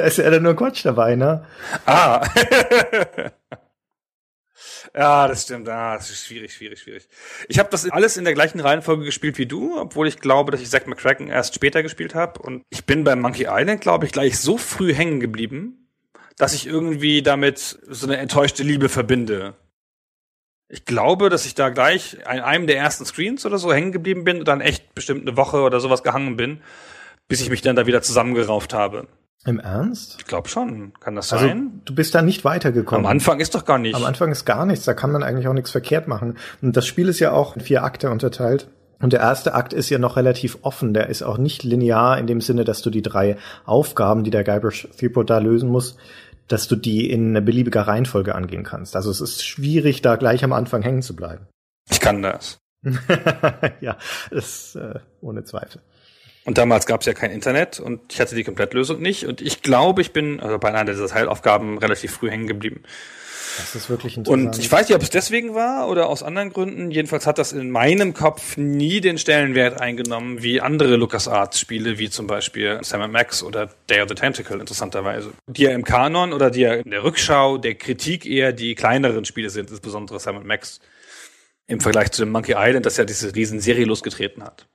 ist 0.00 0.18
ja 0.18 0.30
dann 0.30 0.42
nur 0.42 0.54
Quatsch 0.54 0.84
dabei, 0.84 1.16
ne? 1.16 1.44
Ah. 1.86 2.20
Ja, 4.96 5.28
das 5.28 5.42
stimmt. 5.42 5.68
Ah, 5.68 5.94
das 5.96 6.08
ist 6.08 6.24
schwierig, 6.24 6.54
schwierig, 6.54 6.80
schwierig. 6.80 7.06
Ich 7.48 7.58
habe 7.58 7.68
das 7.70 7.88
alles 7.90 8.16
in 8.16 8.24
der 8.24 8.32
gleichen 8.32 8.60
Reihenfolge 8.60 9.04
gespielt 9.04 9.36
wie 9.36 9.44
du, 9.44 9.78
obwohl 9.78 10.08
ich 10.08 10.20
glaube, 10.20 10.50
dass 10.50 10.62
ich 10.62 10.70
Zack 10.70 10.86
McCracken 10.86 11.28
erst 11.28 11.54
später 11.54 11.82
gespielt 11.82 12.14
habe. 12.14 12.40
Und 12.40 12.62
ich 12.70 12.86
bin 12.86 13.04
bei 13.04 13.14
Monkey 13.14 13.46
Island, 13.46 13.82
glaube 13.82 14.06
ich, 14.06 14.12
gleich 14.12 14.38
so 14.38 14.56
früh 14.56 14.94
hängen 14.94 15.20
geblieben, 15.20 15.90
dass 16.38 16.54
ich 16.54 16.66
irgendwie 16.66 17.20
damit 17.20 17.78
so 17.86 18.06
eine 18.06 18.16
enttäuschte 18.16 18.62
Liebe 18.62 18.88
verbinde. 18.88 19.54
Ich 20.68 20.86
glaube, 20.86 21.28
dass 21.28 21.44
ich 21.44 21.54
da 21.54 21.68
gleich 21.68 22.26
an 22.26 22.40
einem 22.40 22.66
der 22.66 22.78
ersten 22.78 23.04
Screens 23.04 23.44
oder 23.44 23.58
so 23.58 23.72
hängen 23.74 23.92
geblieben 23.92 24.24
bin 24.24 24.38
und 24.38 24.48
dann 24.48 24.62
echt 24.62 24.94
bestimmt 24.94 25.28
eine 25.28 25.36
Woche 25.36 25.60
oder 25.60 25.78
sowas 25.78 26.02
gehangen 26.04 26.38
bin, 26.38 26.62
bis 27.28 27.42
ich 27.42 27.50
mich 27.50 27.60
dann 27.60 27.76
da 27.76 27.86
wieder 27.86 28.00
zusammengerauft 28.00 28.72
habe. 28.72 29.08
Im 29.46 29.60
Ernst? 29.60 30.16
Ich 30.18 30.26
glaube 30.26 30.48
schon. 30.48 30.92
Kann 31.00 31.14
das 31.14 31.32
Also 31.32 31.46
sein? 31.46 31.80
du 31.84 31.94
bist 31.94 32.14
da 32.14 32.20
nicht 32.22 32.44
weitergekommen. 32.44 33.06
Am 33.06 33.10
Anfang 33.10 33.38
ist 33.40 33.54
doch 33.54 33.64
gar 33.64 33.78
nicht. 33.78 33.94
Am 33.94 34.04
Anfang 34.04 34.32
ist 34.32 34.44
gar 34.44 34.66
nichts, 34.66 34.84
da 34.84 34.92
kann 34.94 35.12
man 35.12 35.22
eigentlich 35.22 35.46
auch 35.48 35.52
nichts 35.54 35.70
verkehrt 35.70 36.08
machen. 36.08 36.36
Und 36.62 36.76
das 36.76 36.86
Spiel 36.86 37.08
ist 37.08 37.20
ja 37.20 37.32
auch 37.32 37.54
in 37.56 37.62
vier 37.62 37.84
Akte 37.84 38.10
unterteilt. 38.10 38.68
Und 38.98 39.12
der 39.12 39.20
erste 39.20 39.54
Akt 39.54 39.72
ist 39.72 39.90
ja 39.90 39.98
noch 39.98 40.16
relativ 40.16 40.58
offen. 40.62 40.94
Der 40.94 41.08
ist 41.08 41.22
auch 41.22 41.38
nicht 41.38 41.62
linear 41.62 42.18
in 42.18 42.26
dem 42.26 42.40
Sinne, 42.40 42.64
dass 42.64 42.82
du 42.82 42.90
die 42.90 43.02
drei 43.02 43.36
Aufgaben, 43.66 44.24
die 44.24 44.30
der 44.30 44.42
Guybrush 44.42 44.88
Threepwood 44.98 45.28
da 45.30 45.38
lösen 45.38 45.68
muss, 45.68 45.96
dass 46.48 46.66
du 46.66 46.76
die 46.76 47.10
in 47.10 47.32
beliebiger 47.44 47.82
Reihenfolge 47.82 48.34
angehen 48.34 48.64
kannst. 48.64 48.96
Also 48.96 49.10
es 49.10 49.20
ist 49.20 49.44
schwierig, 49.46 50.02
da 50.02 50.16
gleich 50.16 50.42
am 50.44 50.52
Anfang 50.52 50.82
hängen 50.82 51.02
zu 51.02 51.14
bleiben. 51.14 51.46
ich 51.90 52.00
kann 52.00 52.22
das. 52.22 52.58
ja, 53.80 53.96
das 54.30 54.76
äh, 54.76 55.00
ohne 55.20 55.44
Zweifel. 55.44 55.82
Und 56.46 56.58
damals 56.58 56.86
gab 56.86 57.00
es 57.00 57.06
ja 57.06 57.12
kein 57.12 57.32
Internet 57.32 57.80
und 57.80 58.00
ich 58.12 58.20
hatte 58.20 58.36
die 58.36 58.44
Komplettlösung 58.44 59.02
nicht. 59.02 59.26
Und 59.26 59.40
ich 59.40 59.62
glaube, 59.62 60.00
ich 60.00 60.12
bin 60.12 60.38
also 60.40 60.58
bei 60.58 60.72
einer 60.72 60.90
dieser 60.90 61.08
Teilaufgaben 61.08 61.76
relativ 61.78 62.12
früh 62.12 62.30
hängen 62.30 62.46
geblieben. 62.46 62.84
Das 63.58 63.74
ist 63.74 63.90
wirklich 63.90 64.16
interessant. 64.16 64.54
Und 64.54 64.58
ich 64.58 64.70
weiß 64.70 64.88
nicht, 64.88 64.94
ob 64.94 65.02
es 65.02 65.10
deswegen 65.10 65.54
war 65.54 65.88
oder 65.88 66.08
aus 66.08 66.22
anderen 66.22 66.52
Gründen. 66.52 66.92
Jedenfalls 66.92 67.26
hat 67.26 67.38
das 67.38 67.52
in 67.52 67.70
meinem 67.70 68.14
Kopf 68.14 68.56
nie 68.56 69.00
den 69.00 69.18
Stellenwert 69.18 69.80
eingenommen 69.80 70.40
wie 70.42 70.60
andere 70.60 70.96
LucasArts-Spiele, 70.96 71.98
wie 71.98 72.10
zum 72.10 72.28
Beispiel 72.28 72.78
Sam 72.82 73.10
Max 73.10 73.42
oder 73.42 73.70
Day 73.90 74.02
of 74.02 74.08
the 74.08 74.14
Tentacle, 74.14 74.60
interessanterweise. 74.60 75.32
Die 75.48 75.62
ja 75.62 75.70
im 75.70 75.82
Kanon 75.82 76.32
oder 76.32 76.50
die 76.50 76.60
ja 76.60 76.74
in 76.74 76.90
der 76.90 77.02
Rückschau 77.02 77.58
der 77.58 77.74
Kritik 77.74 78.24
eher 78.24 78.52
die 78.52 78.76
kleineren 78.76 79.24
Spiele 79.24 79.50
sind, 79.50 79.70
insbesondere 79.70 80.20
Sam 80.20 80.46
Max. 80.46 80.80
Im 81.66 81.80
Vergleich 81.80 82.12
zu 82.12 82.22
dem 82.22 82.30
Monkey 82.30 82.54
Island, 82.56 82.86
das 82.86 82.98
ja 82.98 83.04
diese 83.04 83.34
riesen 83.34 83.58
Serie 83.58 83.86
losgetreten 83.86 84.44
hat. 84.44 84.68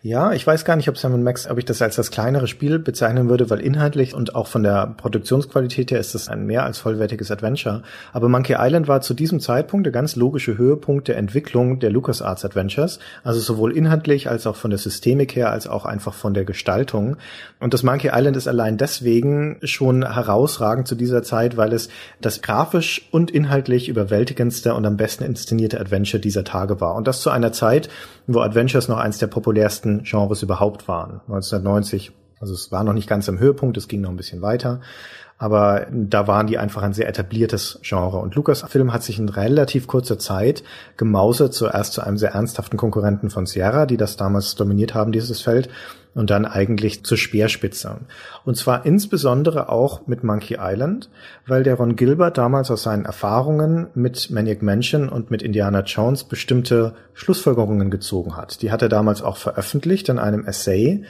Ja, 0.00 0.32
ich 0.32 0.46
weiß 0.46 0.64
gar 0.64 0.76
nicht, 0.76 0.88
ob 0.88 0.96
Sam 0.96 1.20
Max, 1.24 1.48
ob 1.50 1.58
ich 1.58 1.64
das 1.64 1.82
als 1.82 1.96
das 1.96 2.12
kleinere 2.12 2.46
Spiel 2.46 2.78
bezeichnen 2.78 3.28
würde, 3.28 3.50
weil 3.50 3.60
inhaltlich 3.60 4.14
und 4.14 4.36
auch 4.36 4.46
von 4.46 4.62
der 4.62 4.94
Produktionsqualität 4.96 5.90
her 5.90 5.98
ist 5.98 6.14
es 6.14 6.28
ein 6.28 6.46
mehr 6.46 6.62
als 6.62 6.78
vollwertiges 6.78 7.32
Adventure. 7.32 7.82
Aber 8.12 8.28
Monkey 8.28 8.54
Island 8.56 8.86
war 8.86 9.00
zu 9.00 9.12
diesem 9.12 9.40
Zeitpunkt 9.40 9.84
der 9.84 9.92
ganz 9.92 10.14
logische 10.14 10.56
Höhepunkt 10.56 11.08
der 11.08 11.16
Entwicklung 11.16 11.80
der 11.80 11.90
LucasArts 11.90 12.44
Adventures. 12.44 13.00
Also 13.24 13.40
sowohl 13.40 13.76
inhaltlich 13.76 14.30
als 14.30 14.46
auch 14.46 14.54
von 14.54 14.70
der 14.70 14.78
Systemik 14.78 15.34
her, 15.34 15.50
als 15.50 15.66
auch 15.66 15.84
einfach 15.84 16.14
von 16.14 16.32
der 16.32 16.44
Gestaltung. 16.44 17.16
Und 17.58 17.74
das 17.74 17.82
Monkey 17.82 18.10
Island 18.14 18.36
ist 18.36 18.46
allein 18.46 18.76
deswegen 18.76 19.58
schon 19.64 20.08
herausragend 20.08 20.86
zu 20.86 20.94
dieser 20.94 21.24
Zeit, 21.24 21.56
weil 21.56 21.72
es 21.72 21.88
das 22.20 22.40
grafisch 22.40 23.08
und 23.10 23.32
inhaltlich 23.32 23.88
überwältigendste 23.88 24.74
und 24.74 24.86
am 24.86 24.96
besten 24.96 25.24
inszenierte 25.24 25.80
Adventure 25.80 26.20
dieser 26.20 26.44
Tage 26.44 26.80
war. 26.80 26.94
Und 26.94 27.08
das 27.08 27.20
zu 27.20 27.30
einer 27.30 27.50
Zeit, 27.50 27.88
wo 28.28 28.40
Adventures 28.40 28.86
noch 28.86 28.98
eins 28.98 29.18
der 29.18 29.26
populärsten 29.26 29.55
Genres 30.04 30.42
überhaupt 30.42 30.88
waren. 30.88 31.20
1990, 31.28 32.12
also 32.40 32.54
es 32.54 32.70
war 32.70 32.84
noch 32.84 32.92
nicht 32.92 33.08
ganz 33.08 33.28
am 33.28 33.38
Höhepunkt, 33.38 33.76
es 33.76 33.88
ging 33.88 34.00
noch 34.00 34.10
ein 34.10 34.16
bisschen 34.16 34.42
weiter. 34.42 34.80
Aber 35.38 35.86
da 35.90 36.26
waren 36.26 36.46
die 36.46 36.56
einfach 36.56 36.82
ein 36.82 36.94
sehr 36.94 37.08
etabliertes 37.08 37.78
Genre. 37.82 38.18
Und 38.18 38.34
Lucasfilm 38.34 38.92
hat 38.92 39.02
sich 39.02 39.18
in 39.18 39.28
relativ 39.28 39.86
kurzer 39.86 40.18
Zeit 40.18 40.62
gemausert, 40.96 41.52
zuerst 41.52 41.92
zu 41.92 42.00
einem 42.00 42.16
sehr 42.16 42.32
ernsthaften 42.32 42.78
Konkurrenten 42.78 43.28
von 43.28 43.44
Sierra, 43.44 43.84
die 43.84 43.98
das 43.98 44.16
damals 44.16 44.54
dominiert 44.54 44.94
haben, 44.94 45.12
dieses 45.12 45.42
Feld, 45.42 45.68
und 46.14 46.30
dann 46.30 46.46
eigentlich 46.46 47.04
zur 47.04 47.18
Speerspitze. 47.18 47.98
Und 48.46 48.56
zwar 48.56 48.86
insbesondere 48.86 49.68
auch 49.68 50.06
mit 50.06 50.24
Monkey 50.24 50.56
Island, 50.58 51.10
weil 51.46 51.62
der 51.62 51.74
Ron 51.74 51.94
Gilbert 51.94 52.38
damals 52.38 52.70
aus 52.70 52.84
seinen 52.84 53.04
Erfahrungen 53.04 53.88
mit 53.94 54.30
Maniac 54.30 54.62
Mansion 54.62 55.10
und 55.10 55.30
mit 55.30 55.42
Indiana 55.42 55.80
Jones 55.80 56.24
bestimmte 56.24 56.94
Schlussfolgerungen 57.12 57.90
gezogen 57.90 58.34
hat. 58.34 58.62
Die 58.62 58.72
hat 58.72 58.80
er 58.80 58.88
damals 58.88 59.20
auch 59.20 59.36
veröffentlicht 59.36 60.08
in 60.08 60.18
einem 60.18 60.46
Essay 60.46 61.04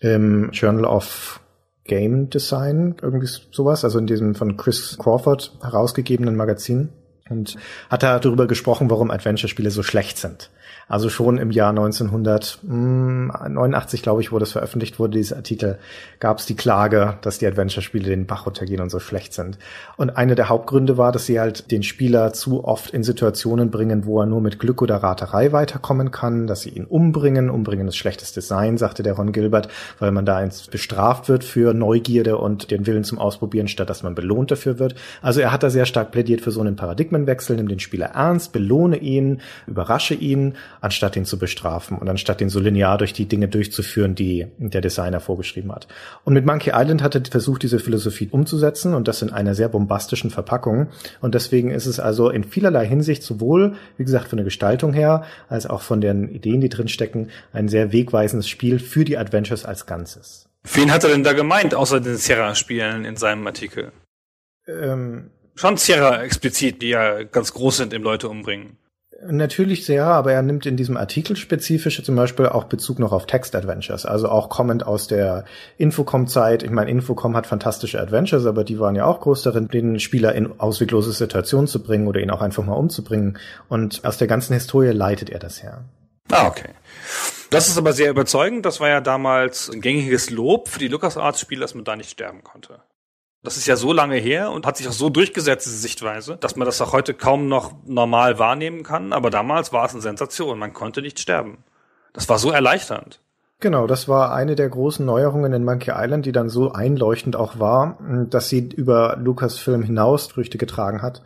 im 0.00 0.50
Journal 0.50 0.84
of 0.84 1.40
Game 1.84 2.30
Design, 2.30 2.96
irgendwie 3.02 3.28
sowas, 3.50 3.84
also 3.84 3.98
in 3.98 4.06
diesem 4.06 4.34
von 4.34 4.56
Chris 4.56 4.96
Crawford 4.98 5.52
herausgegebenen 5.62 6.36
Magazin. 6.36 6.90
Und 7.30 7.56
hat 7.88 8.02
da 8.02 8.18
darüber 8.18 8.46
gesprochen, 8.46 8.90
warum 8.90 9.10
Adventure-Spiele 9.10 9.70
so 9.70 9.82
schlecht 9.82 10.18
sind. 10.18 10.50
Also 10.88 11.08
schon 11.08 11.38
im 11.38 11.50
Jahr 11.50 11.70
1989, 11.70 14.02
glaube 14.02 14.20
ich, 14.20 14.32
wo 14.32 14.38
das 14.38 14.52
veröffentlicht 14.52 14.98
wurde, 14.98 15.18
dieser 15.18 15.36
Artikel, 15.36 15.78
gab 16.20 16.38
es 16.38 16.46
die 16.46 16.56
Klage, 16.56 17.18
dass 17.22 17.38
die 17.38 17.46
Adventure-Spiele 17.46 18.10
den 18.10 18.26
Bach 18.26 18.46
runtergehen 18.46 18.80
und 18.80 18.90
so 18.90 19.00
schlecht 19.00 19.32
sind. 19.32 19.58
Und 19.96 20.16
eine 20.16 20.34
der 20.34 20.48
Hauptgründe 20.48 20.98
war, 20.98 21.12
dass 21.12 21.26
sie 21.26 21.40
halt 21.40 21.70
den 21.70 21.82
Spieler 21.82 22.32
zu 22.32 22.64
oft 22.64 22.90
in 22.90 23.02
Situationen 23.02 23.70
bringen, 23.70 24.06
wo 24.06 24.20
er 24.20 24.26
nur 24.26 24.40
mit 24.40 24.58
Glück 24.58 24.82
oder 24.82 24.96
Raterei 24.96 25.52
weiterkommen 25.52 26.10
kann, 26.10 26.46
dass 26.46 26.62
sie 26.62 26.70
ihn 26.70 26.84
umbringen. 26.84 27.50
Umbringen 27.50 27.88
ist 27.88 27.96
schlechtes 27.96 28.32
Design, 28.32 28.78
sagte 28.78 29.02
der 29.02 29.14
Ron 29.14 29.32
Gilbert, 29.32 29.68
weil 29.98 30.12
man 30.12 30.26
da 30.26 30.36
eins 30.36 30.66
bestraft 30.66 31.28
wird 31.28 31.44
für 31.44 31.74
Neugierde 31.74 32.36
und 32.36 32.70
den 32.70 32.86
Willen 32.86 33.04
zum 33.04 33.18
Ausprobieren, 33.18 33.68
statt 33.68 33.90
dass 33.90 34.02
man 34.02 34.14
belohnt 34.14 34.50
dafür 34.50 34.78
wird. 34.78 34.94
Also 35.22 35.40
er 35.40 35.52
hat 35.52 35.62
da 35.62 35.70
sehr 35.70 35.86
stark 35.86 36.10
plädiert 36.10 36.40
für 36.40 36.50
so 36.50 36.60
einen 36.60 36.76
Paradigmenwechsel, 36.76 37.56
nimm 37.56 37.68
den 37.68 37.80
Spieler 37.80 38.10
ernst, 38.14 38.52
belohne 38.52 38.98
ihn, 38.98 39.40
überrasche 39.66 40.14
ihn, 40.14 40.54
anstatt 40.82 41.16
ihn 41.16 41.24
zu 41.24 41.38
bestrafen 41.38 41.96
und 41.96 42.08
anstatt 42.08 42.40
ihn 42.40 42.50
so 42.50 42.60
linear 42.60 42.98
durch 42.98 43.14
die 43.14 43.26
Dinge 43.26 43.48
durchzuführen, 43.48 44.14
die 44.14 44.48
der 44.58 44.82
Designer 44.82 45.20
vorgeschrieben 45.20 45.72
hat. 45.72 45.88
Und 46.24 46.34
mit 46.34 46.44
Monkey 46.44 46.72
Island 46.74 47.02
hat 47.02 47.14
er 47.14 47.22
versucht, 47.24 47.62
diese 47.62 47.78
Philosophie 47.78 48.28
umzusetzen 48.30 48.94
und 48.94 49.08
das 49.08 49.22
in 49.22 49.30
einer 49.30 49.54
sehr 49.54 49.68
bombastischen 49.68 50.30
Verpackung. 50.30 50.88
Und 51.20 51.34
deswegen 51.34 51.70
ist 51.70 51.86
es 51.86 52.00
also 52.00 52.28
in 52.28 52.44
vielerlei 52.44 52.86
Hinsicht 52.86 53.22
sowohl, 53.22 53.76
wie 53.96 54.04
gesagt, 54.04 54.28
von 54.28 54.36
der 54.36 54.44
Gestaltung 54.44 54.92
her, 54.92 55.24
als 55.48 55.66
auch 55.66 55.82
von 55.82 56.00
den 56.00 56.28
Ideen, 56.28 56.60
die 56.60 56.68
drin 56.68 56.88
stecken, 56.88 57.30
ein 57.52 57.68
sehr 57.68 57.92
wegweisendes 57.92 58.48
Spiel 58.48 58.78
für 58.78 59.04
die 59.04 59.16
Adventures 59.16 59.64
als 59.64 59.86
Ganzes. 59.86 60.48
Wen 60.74 60.92
hat 60.92 61.04
er 61.04 61.10
denn 61.10 61.24
da 61.24 61.32
gemeint, 61.32 61.74
außer 61.74 62.00
den 62.00 62.16
Sierra-Spielen 62.16 63.04
in 63.04 63.16
seinem 63.16 63.46
Artikel? 63.46 63.92
Ähm, 64.68 65.30
Schon 65.54 65.76
Sierra 65.76 66.22
explizit, 66.22 66.80
die 66.82 66.88
ja 66.88 67.24
ganz 67.24 67.52
groß 67.52 67.78
sind 67.78 67.92
im 67.92 68.02
Leute 68.02 68.28
umbringen. 68.28 68.78
Natürlich 69.24 69.86
sehr, 69.86 70.04
aber 70.06 70.32
er 70.32 70.42
nimmt 70.42 70.66
in 70.66 70.76
diesem 70.76 70.96
Artikel 70.96 71.36
spezifisch 71.36 72.02
zum 72.02 72.16
Beispiel 72.16 72.46
auch 72.46 72.64
Bezug 72.64 72.98
noch 72.98 73.12
auf 73.12 73.26
Text-Adventures, 73.26 74.04
also 74.04 74.28
auch 74.28 74.48
kommend 74.48 74.84
aus 74.84 75.06
der 75.06 75.44
Infocom-Zeit. 75.78 76.64
Ich 76.64 76.70
meine, 76.70 76.90
Infocom 76.90 77.36
hat 77.36 77.46
fantastische 77.46 78.00
Adventures, 78.00 78.46
aber 78.46 78.64
die 78.64 78.80
waren 78.80 78.96
ja 78.96 79.04
auch 79.04 79.20
groß 79.20 79.42
darin, 79.42 79.68
den 79.68 80.00
Spieler 80.00 80.34
in 80.34 80.58
ausweglose 80.58 81.12
Situationen 81.12 81.68
zu 81.68 81.82
bringen 81.82 82.08
oder 82.08 82.20
ihn 82.20 82.30
auch 82.30 82.42
einfach 82.42 82.64
mal 82.64 82.74
umzubringen. 82.74 83.38
Und 83.68 84.04
aus 84.04 84.18
der 84.18 84.26
ganzen 84.26 84.54
Historie 84.54 84.90
leitet 84.90 85.30
er 85.30 85.38
das 85.38 85.62
her. 85.62 85.84
Ah, 86.30 86.48
okay. 86.48 86.70
Das 87.50 87.68
ist 87.68 87.78
aber 87.78 87.92
sehr 87.92 88.10
überzeugend. 88.10 88.66
Das 88.66 88.80
war 88.80 88.88
ja 88.88 89.00
damals 89.00 89.70
ein 89.70 89.80
gängiges 89.80 90.30
Lob 90.30 90.68
für 90.68 90.78
die 90.78 90.88
LucasArts-Spiele, 90.88 91.60
dass 91.60 91.74
man 91.74 91.84
da 91.84 91.94
nicht 91.94 92.10
sterben 92.10 92.42
konnte. 92.42 92.80
Das 93.44 93.56
ist 93.56 93.66
ja 93.66 93.74
so 93.74 93.92
lange 93.92 94.16
her 94.16 94.52
und 94.52 94.66
hat 94.66 94.76
sich 94.76 94.86
auch 94.86 94.92
so 94.92 95.10
durchgesetzt, 95.10 95.66
diese 95.66 95.76
Sichtweise, 95.76 96.36
dass 96.36 96.54
man 96.54 96.64
das 96.64 96.80
auch 96.80 96.92
heute 96.92 97.12
kaum 97.12 97.48
noch 97.48 97.72
normal 97.84 98.38
wahrnehmen 98.38 98.84
kann. 98.84 99.12
Aber 99.12 99.30
damals 99.30 99.72
war 99.72 99.84
es 99.84 99.92
eine 99.92 100.00
Sensation. 100.00 100.58
Man 100.60 100.72
konnte 100.72 101.02
nicht 101.02 101.18
sterben. 101.18 101.58
Das 102.12 102.28
war 102.28 102.38
so 102.38 102.50
erleichternd. 102.50 103.20
Genau, 103.58 103.86
das 103.86 104.08
war 104.08 104.32
eine 104.34 104.56
der 104.56 104.68
großen 104.68 105.06
Neuerungen 105.06 105.52
in 105.52 105.64
Monkey 105.64 105.92
Island, 105.94 106.26
die 106.26 106.32
dann 106.32 106.48
so 106.48 106.72
einleuchtend 106.72 107.36
auch 107.36 107.58
war, 107.58 107.98
dass 108.28 108.48
sie 108.48 108.58
über 108.58 109.16
Lucasfilm 109.16 109.82
hinaus 109.82 110.26
Früchte 110.26 110.58
getragen 110.58 111.00
hat. 111.00 111.22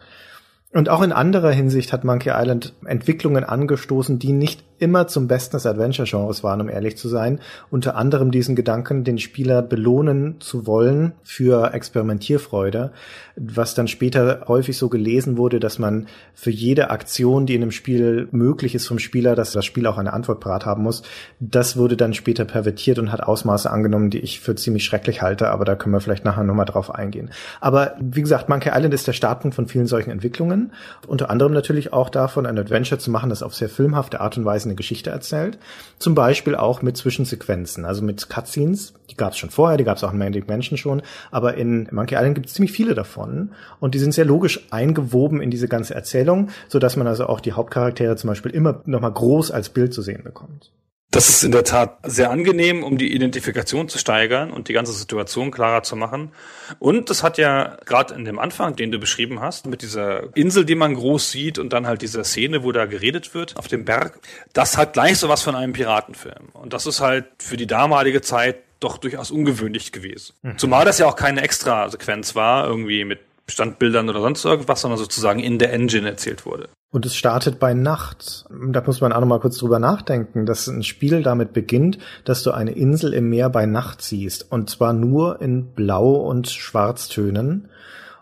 Und 0.72 0.90
auch 0.90 1.00
in 1.00 1.12
anderer 1.12 1.50
Hinsicht 1.50 1.94
hat 1.94 2.04
Monkey 2.04 2.30
Island 2.34 2.74
Entwicklungen 2.84 3.44
angestoßen, 3.44 4.18
die 4.18 4.32
nicht 4.32 4.65
immer 4.78 5.06
zum 5.06 5.28
Besten 5.28 5.56
des 5.56 5.66
Adventure-Genres 5.66 6.42
waren, 6.42 6.60
um 6.60 6.68
ehrlich 6.68 6.96
zu 6.96 7.08
sein. 7.08 7.40
Unter 7.70 7.96
anderem 7.96 8.30
diesen 8.30 8.56
Gedanken, 8.56 9.04
den 9.04 9.18
Spieler 9.18 9.62
belohnen 9.62 10.40
zu 10.40 10.66
wollen 10.66 11.12
für 11.22 11.72
Experimentierfreude, 11.72 12.92
was 13.36 13.74
dann 13.74 13.88
später 13.88 14.44
häufig 14.48 14.76
so 14.76 14.88
gelesen 14.88 15.36
wurde, 15.36 15.60
dass 15.60 15.78
man 15.78 16.06
für 16.34 16.50
jede 16.50 16.90
Aktion, 16.90 17.46
die 17.46 17.54
in 17.54 17.62
einem 17.62 17.70
Spiel 17.70 18.28
möglich 18.30 18.74
ist 18.74 18.86
vom 18.86 18.98
Spieler, 18.98 19.34
dass 19.34 19.52
das 19.52 19.64
Spiel 19.64 19.86
auch 19.86 19.98
eine 19.98 20.12
Antwort 20.12 20.40
parat 20.40 20.66
haben 20.66 20.82
muss. 20.82 21.02
Das 21.40 21.76
wurde 21.76 21.96
dann 21.96 22.14
später 22.14 22.44
pervertiert 22.44 22.98
und 22.98 23.12
hat 23.12 23.22
Ausmaße 23.22 23.70
angenommen, 23.70 24.10
die 24.10 24.20
ich 24.20 24.40
für 24.40 24.54
ziemlich 24.54 24.84
schrecklich 24.84 25.22
halte, 25.22 25.50
aber 25.50 25.64
da 25.64 25.74
können 25.74 25.94
wir 25.94 26.00
vielleicht 26.00 26.24
nachher 26.24 26.44
nochmal 26.44 26.66
drauf 26.66 26.94
eingehen. 26.94 27.30
Aber 27.60 27.96
wie 28.00 28.22
gesagt, 28.22 28.48
Monkey 28.48 28.70
Island 28.74 28.94
ist 28.94 29.06
der 29.06 29.12
Startpunkt 29.12 29.54
von 29.54 29.68
vielen 29.68 29.86
solchen 29.86 30.10
Entwicklungen. 30.10 30.72
Unter 31.06 31.30
anderem 31.30 31.52
natürlich 31.52 31.92
auch 31.92 32.08
davon, 32.08 32.46
ein 32.46 32.58
Adventure 32.58 32.98
zu 32.98 33.10
machen, 33.10 33.30
das 33.30 33.42
auf 33.42 33.54
sehr 33.54 33.68
filmhafte 33.68 34.20
Art 34.20 34.36
und 34.36 34.44
Weise 34.44 34.65
eine 34.66 34.76
Geschichte 34.76 35.10
erzählt. 35.10 35.58
Zum 35.98 36.14
Beispiel 36.14 36.54
auch 36.54 36.82
mit 36.82 36.96
Zwischensequenzen, 36.96 37.84
also 37.84 38.02
mit 38.02 38.28
Cutscenes. 38.28 38.94
Die 39.10 39.16
gab 39.16 39.32
es 39.32 39.38
schon 39.38 39.50
vorher, 39.50 39.78
die 39.78 39.84
gab 39.84 39.96
es 39.96 40.04
auch 40.04 40.12
in 40.12 40.18
Manic 40.18 40.48
Mansion 40.48 40.76
schon, 40.76 41.02
aber 41.30 41.54
in 41.54 41.88
Monkey 41.90 42.16
Island 42.16 42.34
gibt 42.34 42.48
es 42.48 42.54
ziemlich 42.54 42.72
viele 42.72 42.94
davon 42.94 43.52
und 43.80 43.94
die 43.94 43.98
sind 43.98 44.12
sehr 44.12 44.24
logisch 44.24 44.66
eingewoben 44.70 45.40
in 45.40 45.50
diese 45.50 45.68
ganze 45.68 45.94
Erzählung, 45.94 46.50
so 46.68 46.78
man 46.96 47.06
also 47.06 47.26
auch 47.26 47.40
die 47.40 47.52
Hauptcharaktere 47.52 48.16
zum 48.16 48.28
Beispiel 48.28 48.52
immer 48.52 48.82
nochmal 48.84 49.12
groß 49.12 49.50
als 49.50 49.68
Bild 49.68 49.94
zu 49.94 50.02
sehen 50.02 50.22
bekommt. 50.22 50.70
Das 51.16 51.30
ist 51.30 51.44
in 51.44 51.50
der 51.50 51.64
Tat 51.64 51.96
sehr 52.02 52.30
angenehm, 52.30 52.84
um 52.84 52.98
die 52.98 53.14
Identifikation 53.14 53.88
zu 53.88 53.96
steigern 53.96 54.50
und 54.50 54.68
die 54.68 54.74
ganze 54.74 54.92
Situation 54.92 55.50
klarer 55.50 55.82
zu 55.82 55.96
machen. 55.96 56.30
Und 56.78 57.08
das 57.08 57.22
hat 57.22 57.38
ja 57.38 57.78
gerade 57.86 58.12
in 58.12 58.26
dem 58.26 58.38
Anfang, 58.38 58.76
den 58.76 58.92
du 58.92 58.98
beschrieben 58.98 59.40
hast, 59.40 59.64
mit 59.64 59.80
dieser 59.80 60.36
Insel, 60.36 60.66
die 60.66 60.74
man 60.74 60.94
groß 60.94 61.30
sieht 61.30 61.58
und 61.58 61.72
dann 61.72 61.86
halt 61.86 62.02
dieser 62.02 62.22
Szene, 62.22 62.64
wo 62.64 62.70
da 62.70 62.84
geredet 62.84 63.32
wird 63.32 63.56
auf 63.56 63.66
dem 63.66 63.86
Berg, 63.86 64.20
das 64.52 64.76
hat 64.76 64.92
gleich 64.92 65.16
so 65.16 65.30
was 65.30 65.40
von 65.40 65.54
einem 65.54 65.72
Piratenfilm. 65.72 66.50
Und 66.52 66.74
das 66.74 66.84
ist 66.84 67.00
halt 67.00 67.24
für 67.38 67.56
die 67.56 67.66
damalige 67.66 68.20
Zeit 68.20 68.56
doch 68.80 68.98
durchaus 68.98 69.30
ungewöhnlich 69.30 69.92
gewesen. 69.92 70.34
Mhm. 70.42 70.58
Zumal 70.58 70.84
das 70.84 70.98
ja 70.98 71.06
auch 71.06 71.16
keine 71.16 71.40
Extra-Sequenz 71.40 72.34
war, 72.34 72.66
irgendwie 72.66 73.06
mit 73.06 73.20
Standbildern 73.48 74.08
oder 74.08 74.20
sonst 74.20 74.44
irgendwas, 74.44 74.80
sondern 74.80 74.98
sozusagen 74.98 75.40
in 75.40 75.58
der 75.58 75.72
Engine 75.72 76.08
erzählt 76.08 76.46
wurde. 76.46 76.68
Und 76.90 77.04
es 77.06 77.14
startet 77.14 77.58
bei 77.58 77.74
Nacht. 77.74 78.46
Da 78.50 78.82
muss 78.84 79.00
man 79.00 79.12
auch 79.12 79.20
noch 79.20 79.26
mal 79.26 79.40
kurz 79.40 79.58
drüber 79.58 79.78
nachdenken, 79.78 80.46
dass 80.46 80.66
ein 80.66 80.82
Spiel 80.82 81.22
damit 81.22 81.52
beginnt, 81.52 81.98
dass 82.24 82.42
du 82.42 82.52
eine 82.52 82.72
Insel 82.72 83.12
im 83.12 83.28
Meer 83.28 83.50
bei 83.50 83.66
Nacht 83.66 84.02
siehst. 84.02 84.50
Und 84.50 84.70
zwar 84.70 84.92
nur 84.92 85.40
in 85.40 85.74
Blau- 85.74 86.16
und 86.16 86.48
Schwarztönen. 86.48 87.68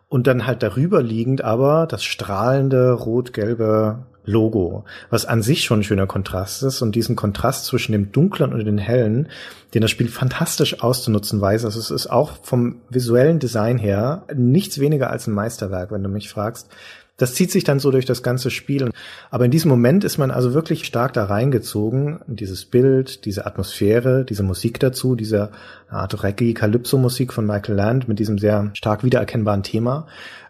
Und 0.08 0.26
dann 0.26 0.46
halt 0.46 0.62
darüber 0.62 1.02
liegend 1.02 1.42
aber 1.42 1.86
das 1.86 2.04
strahlende 2.04 2.92
rot-gelbe 2.92 4.06
Logo, 4.24 4.84
was 5.10 5.26
an 5.26 5.42
sich 5.42 5.64
schon 5.64 5.80
ein 5.80 5.84
schöner 5.84 6.06
Kontrast 6.06 6.62
ist 6.62 6.82
und 6.82 6.94
diesen 6.94 7.16
Kontrast 7.16 7.66
zwischen 7.66 7.92
dem 7.92 8.12
dunklen 8.12 8.52
und 8.52 8.64
dem 8.64 8.78
hellen, 8.78 9.28
den 9.74 9.82
das 9.82 9.90
Spiel 9.90 10.08
fantastisch 10.08 10.82
auszunutzen 10.82 11.40
weiß. 11.40 11.64
Also 11.64 11.78
es 11.78 11.90
ist 11.90 12.06
auch 12.06 12.32
vom 12.42 12.76
visuellen 12.88 13.38
Design 13.38 13.78
her 13.78 14.24
nichts 14.34 14.78
weniger 14.78 15.10
als 15.10 15.26
ein 15.26 15.34
Meisterwerk, 15.34 15.90
wenn 15.90 16.02
du 16.02 16.08
mich 16.08 16.28
fragst. 16.28 16.68
Das 17.16 17.34
zieht 17.34 17.52
sich 17.52 17.62
dann 17.62 17.78
so 17.78 17.92
durch 17.92 18.06
das 18.06 18.24
ganze 18.24 18.50
Spiel. 18.50 18.90
Aber 19.30 19.44
in 19.44 19.52
diesem 19.52 19.68
Moment 19.68 20.02
ist 20.02 20.18
man 20.18 20.32
also 20.32 20.52
wirklich 20.52 20.84
stark 20.84 21.12
da 21.12 21.26
reingezogen. 21.26 22.18
Dieses 22.26 22.64
Bild, 22.64 23.24
diese 23.24 23.46
Atmosphäre, 23.46 24.24
diese 24.24 24.42
Musik 24.42 24.80
dazu, 24.80 25.14
diese 25.14 25.50
Art 25.88 26.24
Reggae-Calypso-Musik 26.24 27.32
von 27.32 27.46
Michael 27.46 27.76
Land 27.76 28.08
mit 28.08 28.18
diesem 28.18 28.38
sehr 28.38 28.70
stark 28.74 29.04
wiedererkennbaren 29.04 29.62
Thema. 29.62 30.08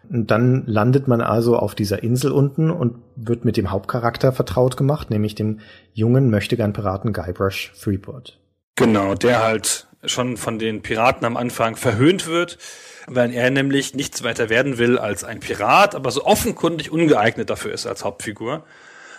Und 0.09 0.31
dann 0.31 0.63
landet 0.65 1.07
man 1.07 1.21
also 1.21 1.57
auf 1.57 1.75
dieser 1.75 2.03
Insel 2.03 2.31
unten 2.31 2.71
und 2.71 2.95
wird 3.15 3.45
mit 3.45 3.57
dem 3.57 3.71
Hauptcharakter 3.71 4.31
vertraut 4.31 4.77
gemacht, 4.77 5.09
nämlich 5.09 5.35
dem 5.35 5.59
jungen 5.93 6.29
Möchtegern-Piraten 6.29 7.13
Guybrush 7.13 7.73
Threepwood. 7.81 8.39
Genau, 8.75 9.15
der 9.15 9.43
halt 9.43 9.87
schon 10.05 10.37
von 10.37 10.59
den 10.59 10.81
Piraten 10.81 11.25
am 11.25 11.37
Anfang 11.37 11.75
verhöhnt 11.75 12.27
wird 12.27 12.57
weil 13.07 13.31
er 13.35 13.51
nämlich 13.51 13.93
nichts 13.93 14.23
weiter 14.23 14.49
werden 14.49 14.79
will 14.79 14.97
als 14.97 15.23
ein 15.23 15.39
Pirat, 15.39 15.93
aber 15.93 16.09
so 16.09 16.25
offenkundig 16.25 16.91
ungeeignet 16.91 17.51
dafür 17.51 17.71
ist 17.71 17.85
als 17.85 18.03
Hauptfigur 18.03 18.63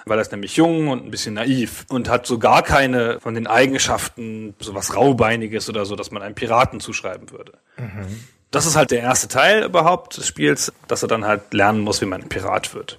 weil 0.07 0.19
er 0.19 0.23
ist 0.23 0.31
nämlich 0.31 0.57
jung 0.57 0.89
und 0.89 1.05
ein 1.05 1.11
bisschen 1.11 1.35
naiv 1.35 1.85
und 1.89 2.09
hat 2.09 2.27
so 2.27 2.39
gar 2.39 2.63
keine 2.63 3.19
von 3.21 3.35
den 3.35 3.49
Eigenschaften, 3.49 4.55
sowas 4.61 4.95
Raubeiniges 4.95 5.69
oder 5.69 5.85
so, 5.85 5.97
dass 5.97 6.13
man 6.13 6.23
einem 6.23 6.37
Piraten 6.37 6.79
zuschreiben 6.79 7.31
würde. 7.33 7.53
Mhm. 7.77 8.21
Das 8.51 8.67
ist 8.67 8.77
halt 8.77 8.91
der 8.91 9.01
erste 9.01 9.29
Teil 9.29 9.65
überhaupt 9.65 10.17
des 10.17 10.27
Spiels, 10.27 10.73
dass 10.89 11.03
er 11.03 11.09
dann 11.09 11.25
halt 11.25 11.53
lernen 11.53 11.81
muss, 11.81 12.01
wie 12.01 12.07
man 12.07 12.23
ein 12.23 12.29
Pirat 12.29 12.75
wird. 12.75 12.99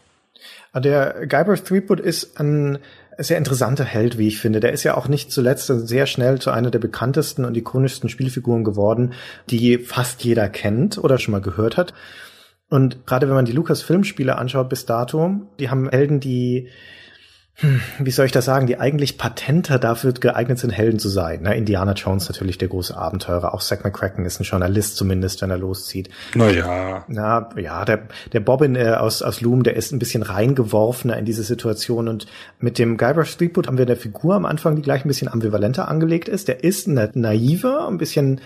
Der 0.75 1.25
Guybrush 1.27 1.63
Threepwood 1.63 1.99
ist 1.99 2.39
ein 2.39 2.79
sehr 3.17 3.38
interessanter 3.38 3.83
Held, 3.83 4.17
wie 4.17 4.27
ich 4.27 4.39
finde. 4.39 4.60
Der 4.60 4.73
ist 4.73 4.83
ja 4.83 4.95
auch 4.95 5.07
nicht 5.07 5.31
zuletzt 5.31 5.67
sehr 5.67 6.05
schnell 6.05 6.39
zu 6.39 6.51
einer 6.51 6.69
der 6.69 6.79
bekanntesten 6.79 7.45
und 7.45 7.57
ikonischsten 7.57 8.10
Spielfiguren 8.10 8.63
geworden, 8.63 9.13
die 9.49 9.79
fast 9.79 10.23
jeder 10.23 10.49
kennt 10.49 10.97
oder 10.99 11.17
schon 11.17 11.31
mal 11.31 11.41
gehört 11.41 11.77
hat. 11.77 11.93
Und 12.69 13.07
gerade 13.07 13.27
wenn 13.27 13.36
man 13.36 13.45
die 13.45 13.53
Lucas-Filmspiele 13.53 14.38
anschaut 14.38 14.69
bis 14.69 14.86
dato, 14.86 15.47
die 15.60 15.69
haben 15.69 15.89
Helden, 15.89 16.19
die 16.19 16.69
wie 18.00 18.12
soll 18.12 18.28
ich 18.28 18.32
das 18.32 18.46
sagen, 18.46 18.67
die 18.67 18.80
eigentlich 18.80 19.17
patenter 19.17 19.80
dafür 19.80 20.13
geeignet 20.13 20.60
sind, 20.60 20.70
Helden 20.70 21.00
zu 21.00 21.10
sein. 21.10 21.41
Ne? 21.41 21.56
Indiana 21.56 21.93
Jones 21.93 22.30
natürlich 22.30 22.60
der 22.60 22.67
große 22.67 22.96
Abenteurer, 22.96 23.54
auch 23.54 23.62
Zack 23.62 23.84
McCracken 23.84 24.26
ist 24.26 24.39
ein 24.39 24.43
Journalist 24.43 24.96
zumindest, 24.96 25.41
wenn 25.41 25.50
er 25.50 25.58
loszieht. 25.58 26.10
Naja. 26.36 27.04
Na 27.08 27.50
ja, 27.56 27.84
der, 27.84 28.02
der 28.32 28.41
Bobbin 28.41 28.76
äh, 28.76 28.91
aus, 28.91 29.24
aus 29.24 29.41
Loom, 29.41 29.63
der 29.63 29.76
ist 29.76 29.91
ein 29.91 29.98
bisschen 29.98 30.22
reingeworfener 30.22 31.17
in 31.17 31.26
diese 31.26 31.43
Situation 31.43 32.08
und 32.08 32.28
mit 32.60 32.78
dem 32.78 32.96
Guybrush 32.96 33.38
Threepwood 33.38 33.67
haben 33.67 33.80
wir 33.80 33.86
eine 33.86 33.96
Figur 33.96 34.36
am 34.36 34.46
Anfang, 34.46 34.76
die 34.76 34.84
gleich 34.84 35.04
ein 35.04 35.08
bisschen 35.08 35.28
ambivalenter 35.28 35.88
angelegt 35.88 36.30
ist. 36.30 36.48
Der 36.48 36.63
ist 36.63 36.88
eine 36.88 37.10
naive, 37.15 37.88
ein 37.88 37.98
bisschen 37.98 38.39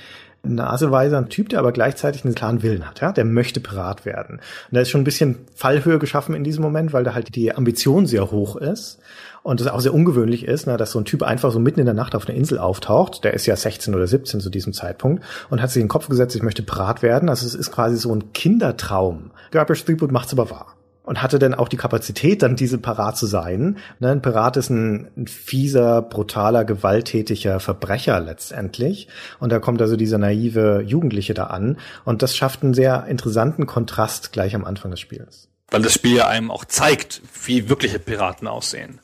naseweiser 0.43 1.27
Typ, 1.30 1.49
der 1.49 1.60
aber 1.60 1.71
gleichzeitig 1.71 2.25
einen 2.25 2.36
klaren 2.36 2.63
Willen 2.63 2.88
hat, 2.88 3.01
ja, 3.01 3.12
der 3.12 3.25
möchte 3.25 3.60
Pirat 3.60 4.06
werden. 4.06 4.38
Und 4.38 4.75
da 4.75 4.82
ist 4.82 4.89
schon 4.89 5.01
ein 5.01 5.06
bisschen 5.06 5.38
Fallhöhe 5.56 5.99
geschaffen 5.99 6.36
in 6.36 6.43
diesem 6.43 6.63
Moment, 6.63 6.93
weil 6.93 7.04
da 7.04 7.13
halt 7.13 7.36
die 7.36 7.54
Ambition 7.54 8.06
sehr 8.08 8.32
hoch 8.32 8.56
ist 8.56 8.99
und 9.43 9.60
das 9.60 9.67
auch 9.67 9.80
sehr 9.80 9.93
ungewöhnlich 9.93 10.45
ist, 10.45 10.67
ne, 10.67 10.77
dass 10.77 10.91
so 10.91 10.99
ein 10.99 11.06
Typ 11.06 11.23
einfach 11.23 11.51
so 11.51 11.60
mitten 11.60 11.80
in 11.80 11.86
der 11.86 11.95
Nacht 11.95 12.15
auf 12.15 12.27
einer 12.27 12.38
Insel 12.38 12.60
auftaucht. 12.60 13.23
Der 13.23 13.34
ist 13.34 13.45
ja 13.45 13.56
16 13.56 13.93
oder 13.93 14.08
17 14.08 14.39
zu 14.39 14.49
diesem 14.49 14.73
Zeitpunkt 14.73 15.23
und 15.49 15.62
hat 15.62 15.69
sich 15.69 15.82
in 15.82 15.86
den 15.86 15.89
Kopf 15.89 16.10
gesetzt, 16.10 16.36
ich 16.36 16.43
möchte 16.43 16.63
Pirat 16.63 17.01
werden. 17.01 17.30
Also 17.30 17.45
es 17.45 17.56
ist 17.56 17.71
quasi 17.71 17.97
so 17.97 18.13
ein 18.13 18.34
Kindertraum. 18.34 19.32
Guybrush 19.51 19.86
Threepwood 19.86 20.12
macht's 20.12 20.34
aber 20.34 20.49
wahr 20.49 20.75
und 21.03 21.21
hatte 21.21 21.39
dann 21.39 21.53
auch 21.53 21.67
die 21.67 21.77
Kapazität, 21.77 22.41
dann 22.41 22.55
diese 22.55 22.77
Parat 22.77 23.17
zu 23.17 23.25
sein. 23.25 23.77
Ne, 23.99 24.11
ein 24.11 24.21
Pirat 24.21 24.57
ist 24.57 24.69
ein, 24.69 25.09
ein, 25.17 25.27
fieser, 25.27 26.01
brutaler, 26.01 26.63
gewalttätiger 26.63 27.59
Verbrecher 27.59 28.19
letztendlich. 28.19 29.07
Und 29.39 29.51
da 29.51 29.59
kommt 29.59 29.81
also 29.81 29.95
dieser 29.95 30.17
naive 30.17 30.83
Jugendliche 30.85 31.33
da 31.33 31.45
an. 31.45 31.77
Und 32.05 32.21
das 32.21 32.35
schafft 32.35 32.63
einen 32.63 32.73
sehr 32.73 33.05
interessanten 33.07 33.65
Kontrast 33.65 34.31
gleich 34.31 34.55
am 34.55 34.63
Anfang 34.63 34.91
des 34.91 34.99
Spiels. 34.99 35.49
Weil 35.69 35.81
das 35.81 35.93
Spiel 35.93 36.17
ja 36.17 36.27
einem 36.27 36.51
auch 36.51 36.65
zeigt, 36.65 37.21
wie 37.45 37.69
wirkliche 37.69 37.99
Piraten 37.99 38.47
aussehen. 38.47 38.99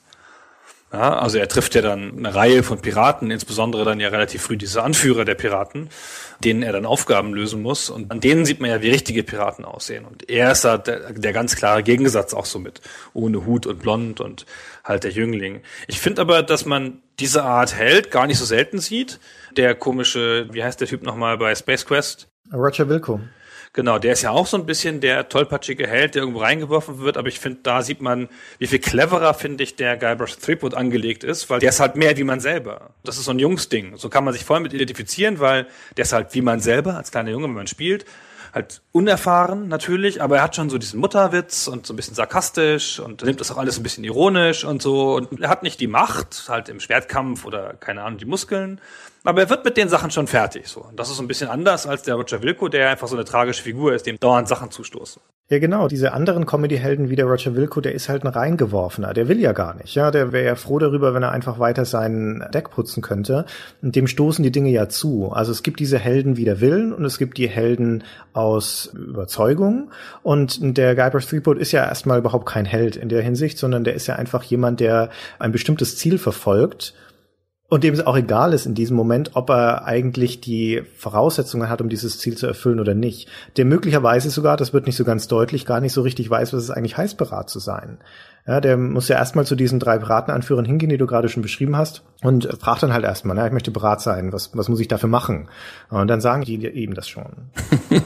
Ja, 0.91 1.19
also 1.19 1.37
er 1.37 1.49
trifft 1.49 1.75
ja 1.75 1.81
dann 1.81 2.17
eine 2.17 2.33
Reihe 2.33 2.63
von 2.63 2.79
Piraten, 2.79 3.29
insbesondere 3.29 3.83
dann 3.83 3.99
ja 3.99 4.07
relativ 4.07 4.41
früh 4.43 4.55
diese 4.55 4.83
Anführer 4.83 5.25
der 5.25 5.35
Piraten, 5.35 5.89
denen 6.41 6.63
er 6.63 6.71
dann 6.71 6.85
Aufgaben 6.85 7.33
lösen 7.33 7.61
muss. 7.61 7.89
Und 7.89 8.09
an 8.09 8.21
denen 8.21 8.45
sieht 8.45 8.61
man 8.61 8.69
ja, 8.69 8.81
wie 8.81 8.89
richtige 8.89 9.23
Piraten 9.23 9.65
aussehen. 9.65 10.05
Und 10.05 10.29
er 10.29 10.53
ist 10.53 10.63
da 10.63 10.77
der, 10.77 11.11
der 11.11 11.33
ganz 11.33 11.57
klare 11.57 11.83
Gegensatz 11.83 12.33
auch 12.33 12.45
so 12.45 12.57
mit. 12.57 12.79
Ohne 13.13 13.45
Hut 13.45 13.65
und 13.65 13.79
blond 13.79 14.21
und 14.21 14.45
halt 14.85 15.03
der 15.03 15.11
Jüngling. 15.11 15.61
Ich 15.87 15.99
finde 15.99 16.21
aber, 16.21 16.41
dass 16.41 16.65
man 16.65 17.01
diese 17.19 17.43
Art 17.43 17.75
Held 17.75 18.09
gar 18.09 18.25
nicht 18.25 18.37
so 18.37 18.45
selten 18.45 18.79
sieht. 18.79 19.19
Der 19.57 19.75
komische, 19.75 20.47
wie 20.51 20.63
heißt 20.63 20.79
der 20.79 20.87
Typ 20.87 21.03
nochmal 21.03 21.37
bei 21.37 21.53
Space 21.53 21.85
Quest? 21.85 22.29
Roger 22.53 22.87
Wilco. 22.87 23.19
Genau, 23.77 23.99
der 23.99 24.13
ist 24.13 24.23
ja 24.23 24.31
auch 24.31 24.47
so 24.47 24.57
ein 24.57 24.65
bisschen 24.65 25.01
der 25.01 25.29
tollpatschige 25.29 25.85
Held, 25.85 26.15
der 26.15 26.23
irgendwo 26.23 26.39
reingeworfen 26.39 26.97
wird, 26.97 27.15
aber 27.15 27.27
ich 27.27 27.39
finde, 27.39 27.59
da 27.61 27.83
sieht 27.83 28.01
man, 28.01 28.27
wie 28.57 28.65
viel 28.65 28.79
cleverer, 28.79 29.35
finde 29.35 29.63
ich, 29.63 29.75
der 29.75 29.97
Guybrush 29.97 30.35
Threepwood 30.37 30.73
angelegt 30.73 31.23
ist, 31.23 31.47
weil 31.51 31.59
der 31.59 31.69
ist 31.69 31.79
halt 31.79 31.95
mehr 31.95 32.17
wie 32.17 32.23
man 32.23 32.39
selber. 32.39 32.89
Das 33.03 33.19
ist 33.19 33.25
so 33.25 33.31
ein 33.31 33.37
Jungsding. 33.37 33.95
So 33.97 34.09
kann 34.09 34.23
man 34.23 34.33
sich 34.33 34.45
voll 34.45 34.61
mit 34.61 34.73
identifizieren, 34.73 35.39
weil 35.39 35.67
der 35.95 36.05
ist 36.05 36.13
halt 36.13 36.33
wie 36.33 36.41
man 36.41 36.59
selber, 36.59 36.97
als 36.97 37.11
kleiner 37.11 37.29
Junge, 37.29 37.43
wenn 37.43 37.53
man 37.53 37.67
spielt. 37.67 38.05
halt 38.57 38.81
unerfahren 38.91 39.67
natürlich, 39.67 40.21
aber 40.21 40.37
er 40.37 40.43
hat 40.43 40.55
schon 40.55 40.69
so 40.69 40.77
diesen 40.77 40.99
Mutterwitz 40.99 41.67
und 41.67 41.85
so 41.85 41.93
ein 41.93 41.95
bisschen 41.95 42.15
sarkastisch 42.15 42.99
und 42.99 43.23
nimmt 43.23 43.39
das 43.39 43.51
auch 43.51 43.57
alles 43.57 43.77
ein 43.77 43.83
bisschen 43.83 44.03
ironisch 44.03 44.65
und 44.65 44.81
so. 44.81 45.15
Und 45.15 45.39
er 45.39 45.49
hat 45.49 45.63
nicht 45.63 45.79
die 45.79 45.87
Macht, 45.87 46.45
halt 46.47 46.67
im 46.67 46.79
Schwertkampf 46.79 47.45
oder 47.45 47.75
keine 47.79 48.03
Ahnung, 48.03 48.17
die 48.17 48.25
Muskeln. 48.25 48.81
Aber 49.27 49.41
er 49.41 49.49
wird 49.49 49.65
mit 49.65 49.75
den 49.75 49.89
Sachen 49.89 50.09
schon 50.09 50.25
fertig. 50.25 50.69
So. 50.69 50.85
Und 50.85 50.97
das 50.97 51.09
ist 51.09 51.19
ein 51.19 51.27
bisschen 51.27 51.49
anders 51.49 51.85
als 51.85 52.01
der 52.03 52.15
Roger 52.15 52.41
Wilco, 52.43 52.69
der 52.69 52.89
einfach 52.89 53.09
so 53.09 53.15
eine 53.17 53.25
tragische 53.25 53.61
Figur 53.61 53.93
ist, 53.93 54.05
dem 54.05 54.17
dauernd 54.17 54.47
Sachen 54.47 54.71
zustoßen. 54.71 55.21
Ja, 55.49 55.59
genau. 55.59 55.89
Diese 55.89 56.13
anderen 56.13 56.45
Comedy-Helden 56.45 57.09
wie 57.09 57.17
der 57.17 57.25
Roger 57.25 57.53
Wilco, 57.53 57.81
der 57.81 57.93
ist 57.93 58.07
halt 58.07 58.23
ein 58.23 58.29
reingeworfener. 58.29 59.13
Der 59.13 59.27
will 59.27 59.41
ja 59.41 59.51
gar 59.51 59.75
nicht. 59.75 59.95
Ja, 59.95 60.11
der 60.11 60.31
wäre 60.31 60.45
ja 60.45 60.55
froh 60.55 60.79
darüber, 60.79 61.13
wenn 61.13 61.23
er 61.23 61.31
einfach 61.31 61.59
weiter 61.59 61.83
seinen 61.83 62.41
Deck 62.53 62.69
putzen 62.69 63.03
könnte. 63.03 63.45
Und 63.81 63.97
dem 63.97 64.07
stoßen 64.07 64.43
die 64.43 64.51
Dinge 64.51 64.69
ja 64.69 64.87
zu. 64.87 65.29
Also 65.29 65.51
es 65.51 65.61
gibt 65.61 65.81
diese 65.81 65.99
Helden 65.99 66.37
wie 66.37 66.45
der 66.45 66.61
Willen 66.61 66.93
und 66.93 67.03
es 67.03 67.17
gibt 67.17 67.37
die 67.37 67.49
Helden 67.49 68.05
aus 68.31 68.93
Überzeugung. 68.93 69.91
Und 70.23 70.77
der 70.77 70.95
Guybrush 70.95 71.27
Threepwood 71.27 71.57
ist 71.57 71.73
ja 71.73 71.83
erstmal 71.83 72.19
überhaupt 72.19 72.45
kein 72.45 72.63
Held 72.63 72.95
in 72.95 73.09
der 73.09 73.23
Hinsicht, 73.23 73.57
sondern 73.57 73.83
der 73.83 73.93
ist 73.93 74.07
ja 74.07 74.15
einfach 74.15 74.43
jemand, 74.43 74.79
der 74.79 75.09
ein 75.37 75.51
bestimmtes 75.51 75.97
Ziel 75.97 76.17
verfolgt 76.17 76.93
und 77.69 77.83
dem 77.83 77.93
es 77.93 78.05
auch 78.05 78.15
egal 78.15 78.53
ist 78.53 78.65
in 78.65 78.75
diesem 78.75 78.95
Moment, 78.95 79.31
ob 79.33 79.49
er 79.49 79.83
eigentlich 79.85 80.39
die 80.39 80.83
Voraussetzungen 80.95 81.69
hat, 81.69 81.81
um 81.81 81.89
dieses 81.89 82.17
Ziel 82.17 82.37
zu 82.37 82.47
erfüllen 82.47 82.79
oder 82.79 82.93
nicht. 82.93 83.27
Der 83.57 83.65
möglicherweise 83.65 84.29
sogar, 84.29 84.55
das 84.55 84.71
wird 84.71 84.85
nicht 84.85 84.95
so 84.95 85.03
ganz 85.03 85.27
deutlich, 85.27 85.65
gar 85.65 85.81
nicht 85.81 85.91
so 85.91 86.01
richtig 86.01 86.29
weiß, 86.29 86.53
was 86.53 86.63
es 86.63 86.71
eigentlich 86.71 86.95
heißt, 86.95 87.17
Berat 87.17 87.49
zu 87.49 87.59
sein. 87.59 87.97
Ja, 88.47 88.61
der 88.61 88.77
muss 88.77 89.09
ja 89.09 89.17
erstmal 89.17 89.45
zu 89.45 89.55
diesen 89.57 89.79
drei 89.79 89.97
Piratenanführern 89.97 90.63
hingehen, 90.63 90.89
die 90.89 90.97
du 90.97 91.05
gerade 91.05 91.27
schon 91.27 91.43
beschrieben 91.43 91.75
hast, 91.75 92.03
und 92.21 92.47
fragt 92.61 92.83
dann 92.83 92.93
halt 92.93 93.03
erstmal, 93.03 93.35
na, 93.35 93.45
ich 93.45 93.51
möchte 93.51 93.71
Berat 93.71 94.01
sein, 94.01 94.31
was, 94.31 94.55
was 94.55 94.69
muss 94.69 94.79
ich 94.79 94.87
dafür 94.87 95.09
machen? 95.09 95.49
Und 95.89 96.07
dann 96.07 96.21
sagen 96.21 96.43
die 96.43 96.55
ihm 96.55 96.93
das 96.93 97.09
schon. 97.09 97.49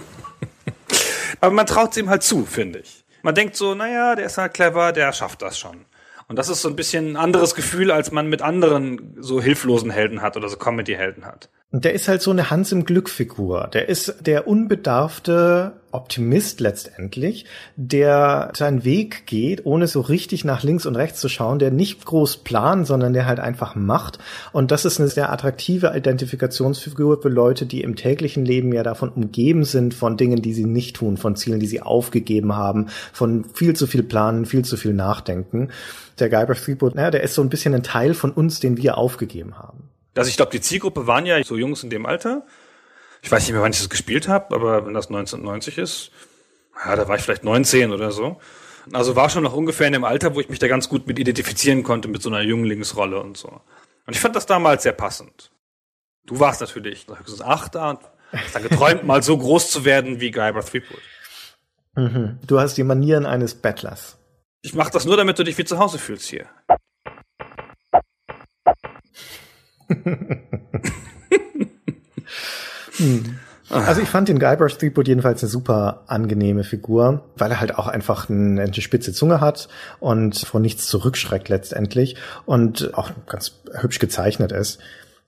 Aber 1.42 1.54
man 1.54 1.68
traut 1.68 1.92
es 1.92 1.98
ihm 1.98 2.10
halt 2.10 2.24
zu, 2.24 2.46
finde 2.46 2.80
ich. 2.80 3.06
Man 3.22 3.36
denkt 3.36 3.56
so, 3.56 3.76
naja, 3.76 4.16
der 4.16 4.26
ist 4.26 4.40
halt 4.40 4.56
clever, 4.56 4.92
der 4.92 5.14
schafft 5.14 5.44
das 5.44 5.60
schon. 5.60 5.86
Und 6.32 6.38
das 6.38 6.48
ist 6.48 6.62
so 6.62 6.70
ein 6.70 6.78
bisschen 6.78 7.12
ein 7.12 7.16
anderes 7.18 7.56
Gefühl, 7.56 7.92
als 7.92 8.14
man 8.14 8.30
mit 8.30 8.42
anderen 8.42 9.18
so 9.20 9.42
hilflosen 9.42 9.90
Helden 9.92 10.22
hat 10.22 10.38
oder 10.38 10.48
so 10.48 10.56
Comedy-Helden 10.56 11.26
hat. 11.26 11.50
Der 11.74 11.94
ist 11.94 12.10
halt 12.10 12.22
so 12.22 12.32
eine 12.32 12.50
Hans 12.50 12.74
im 12.74 12.84
Glück-Figur. 12.84 13.70
Der 13.72 13.88
ist 13.88 14.16
der 14.26 14.46
unbedarfte 14.46 15.72
Optimist 15.92 16.60
letztendlich, 16.60 17.46
der 17.78 18.52
seinen 18.58 18.84
Weg 18.84 19.26
geht, 19.26 19.66
ohne 19.66 19.88
so 19.88 20.02
richtig 20.02 20.44
nach 20.44 20.64
links 20.64 20.86
und 20.86 20.98
rechts 20.98 21.22
zu 21.22 21.30
schauen, 21.30 21.60
der 21.60 21.72
nicht 21.72 22.06
groß 22.06 22.44
plant, 22.44 22.88
sondern 22.88 23.14
der 23.14 23.26
halt 23.26 23.40
einfach 23.40 23.76
macht. 23.76 24.20
Und 24.52 24.72
das 24.72 24.84
ist 24.84 25.00
eine 25.00 25.08
sehr 25.08 25.32
attraktive 25.32 25.94
Identifikationsfigur 25.96 27.22
für 27.22 27.30
Leute, 27.30 27.66
die 27.66 27.84
im 27.84 27.96
täglichen 27.96 28.44
Leben 28.44 28.74
ja 28.74 28.84
davon 28.84 29.08
umgeben 29.08 29.64
sind, 29.64 29.94
von 29.94 30.18
Dingen, 30.18 30.42
die 30.42 30.54
sie 30.54 30.66
nicht 30.66 30.98
tun, 30.98 31.16
von 31.16 31.38
Zielen, 31.38 31.62
die 31.62 31.68
sie 31.68 31.82
aufgegeben 31.82 32.54
haben, 32.54 32.88
von 33.14 33.46
viel 33.54 33.78
zu 33.78 33.88
viel 33.88 34.04
Planen, 34.04 34.46
viel 34.46 34.66
zu 34.66 34.76
viel 34.76 34.94
Nachdenken 34.94 35.70
der 36.20 36.30
Guybrush 36.30 36.64
Threepwood, 36.64 36.96
naja, 36.96 37.12
der 37.12 37.24
ist 37.24 37.34
so 37.34 37.42
ein 37.42 37.50
bisschen 37.50 37.74
ein 37.74 37.84
Teil 37.84 38.14
von 38.14 38.32
uns, 38.32 38.60
den 38.60 38.78
wir 38.78 38.98
aufgegeben 38.98 39.58
haben. 39.58 39.90
Also 40.16 40.30
ich 40.30 40.36
glaube, 40.36 40.52
die 40.52 40.62
Zielgruppe 40.62 41.08
waren 41.08 41.26
ja 41.26 41.42
so 41.44 41.58
Jungs 41.58 41.84
in 41.84 41.90
dem 41.90 42.06
Alter. 42.06 42.46
Ich 43.22 43.32
weiß 43.32 43.44
nicht 43.44 43.54
mehr, 43.54 43.62
wann 43.62 43.72
ich 43.72 43.78
das 43.78 43.90
gespielt 43.90 44.28
habe, 44.28 44.54
aber 44.56 44.86
wenn 44.86 44.94
das 44.94 45.08
1990 45.08 45.78
ist, 45.78 46.12
ja, 46.84 46.96
da 46.96 47.08
war 47.08 47.16
ich 47.16 47.22
vielleicht 47.22 47.44
19 47.44 47.92
oder 47.92 48.12
so. 48.12 48.40
Also 48.92 49.16
war 49.16 49.30
schon 49.30 49.44
noch 49.44 49.54
ungefähr 49.54 49.88
in 49.88 49.94
dem 49.94 50.04
Alter, 50.04 50.36
wo 50.36 50.42
ich 50.42 50.50
mich 50.50 50.60
da 50.60 50.68
ganz 50.68 50.90
gut 50.90 51.08
mit 51.08 51.20
identifizieren 51.20 51.84
konnte, 51.84 52.08
mit 52.08 52.22
so 52.22 52.30
einer 52.30 52.42
Jünglingsrolle 52.42 53.20
und 53.20 53.38
so. 53.38 53.62
Und 54.08 54.16
ich 54.16 54.20
fand 54.20 54.36
das 54.36 54.48
damals 54.48 54.84
sehr 54.84 54.94
passend. 54.94 55.52
Du 56.26 56.40
warst 56.40 56.62
natürlich 56.62 57.06
höchstens 57.08 57.42
acht 57.42 57.76
da 57.76 57.92
und 57.92 58.00
hast 58.32 58.56
dann 58.56 58.64
geträumt, 58.64 59.04
mal 59.06 59.22
so 59.22 59.38
groß 59.38 59.70
zu 59.72 59.86
werden 59.86 60.20
wie 60.20 60.32
Guybrush 60.32 60.66
Threepwood. 60.66 61.02
Mhm. 61.96 62.40
Du 62.46 62.60
hast 62.60 62.76
die 62.76 62.84
Manieren 62.84 63.26
eines 63.26 63.56
Bettlers. 63.56 64.18
Ich 64.62 64.74
mach 64.74 64.90
das 64.90 65.06
nur, 65.06 65.18
damit 65.18 65.38
du 65.40 65.44
dich 65.44 65.58
wie 65.58 65.66
zu 65.66 65.78
Hause 65.78 65.98
fühlst 65.98 66.30
hier. 66.30 66.48
Hm. 72.98 73.40
Also 73.70 74.02
ich 74.02 74.10
fand 74.10 74.28
den 74.28 74.38
Guybrush 74.38 74.78
Threepwood 74.78 75.08
jedenfalls 75.08 75.42
eine 75.42 75.50
super 75.50 76.04
angenehme 76.08 76.66
Figur, 76.66 77.24
weil 77.38 77.52
er 77.52 77.62
halt 77.62 77.78
auch 77.78 77.88
einfach 77.88 78.30
eine, 78.30 78.62
eine 78.62 78.74
spitze 78.74 79.14
Zunge 79.14 79.40
hat 79.40 79.70
und 80.02 80.38
vor 80.38 80.60
nichts 80.60 80.88
zurückschreckt 80.88 81.48
letztendlich 81.48 82.18
und 82.46 82.94
auch 82.96 83.12
ganz 83.28 83.54
hübsch 83.74 84.00
gezeichnet 84.00 84.52
ist. 84.52 84.80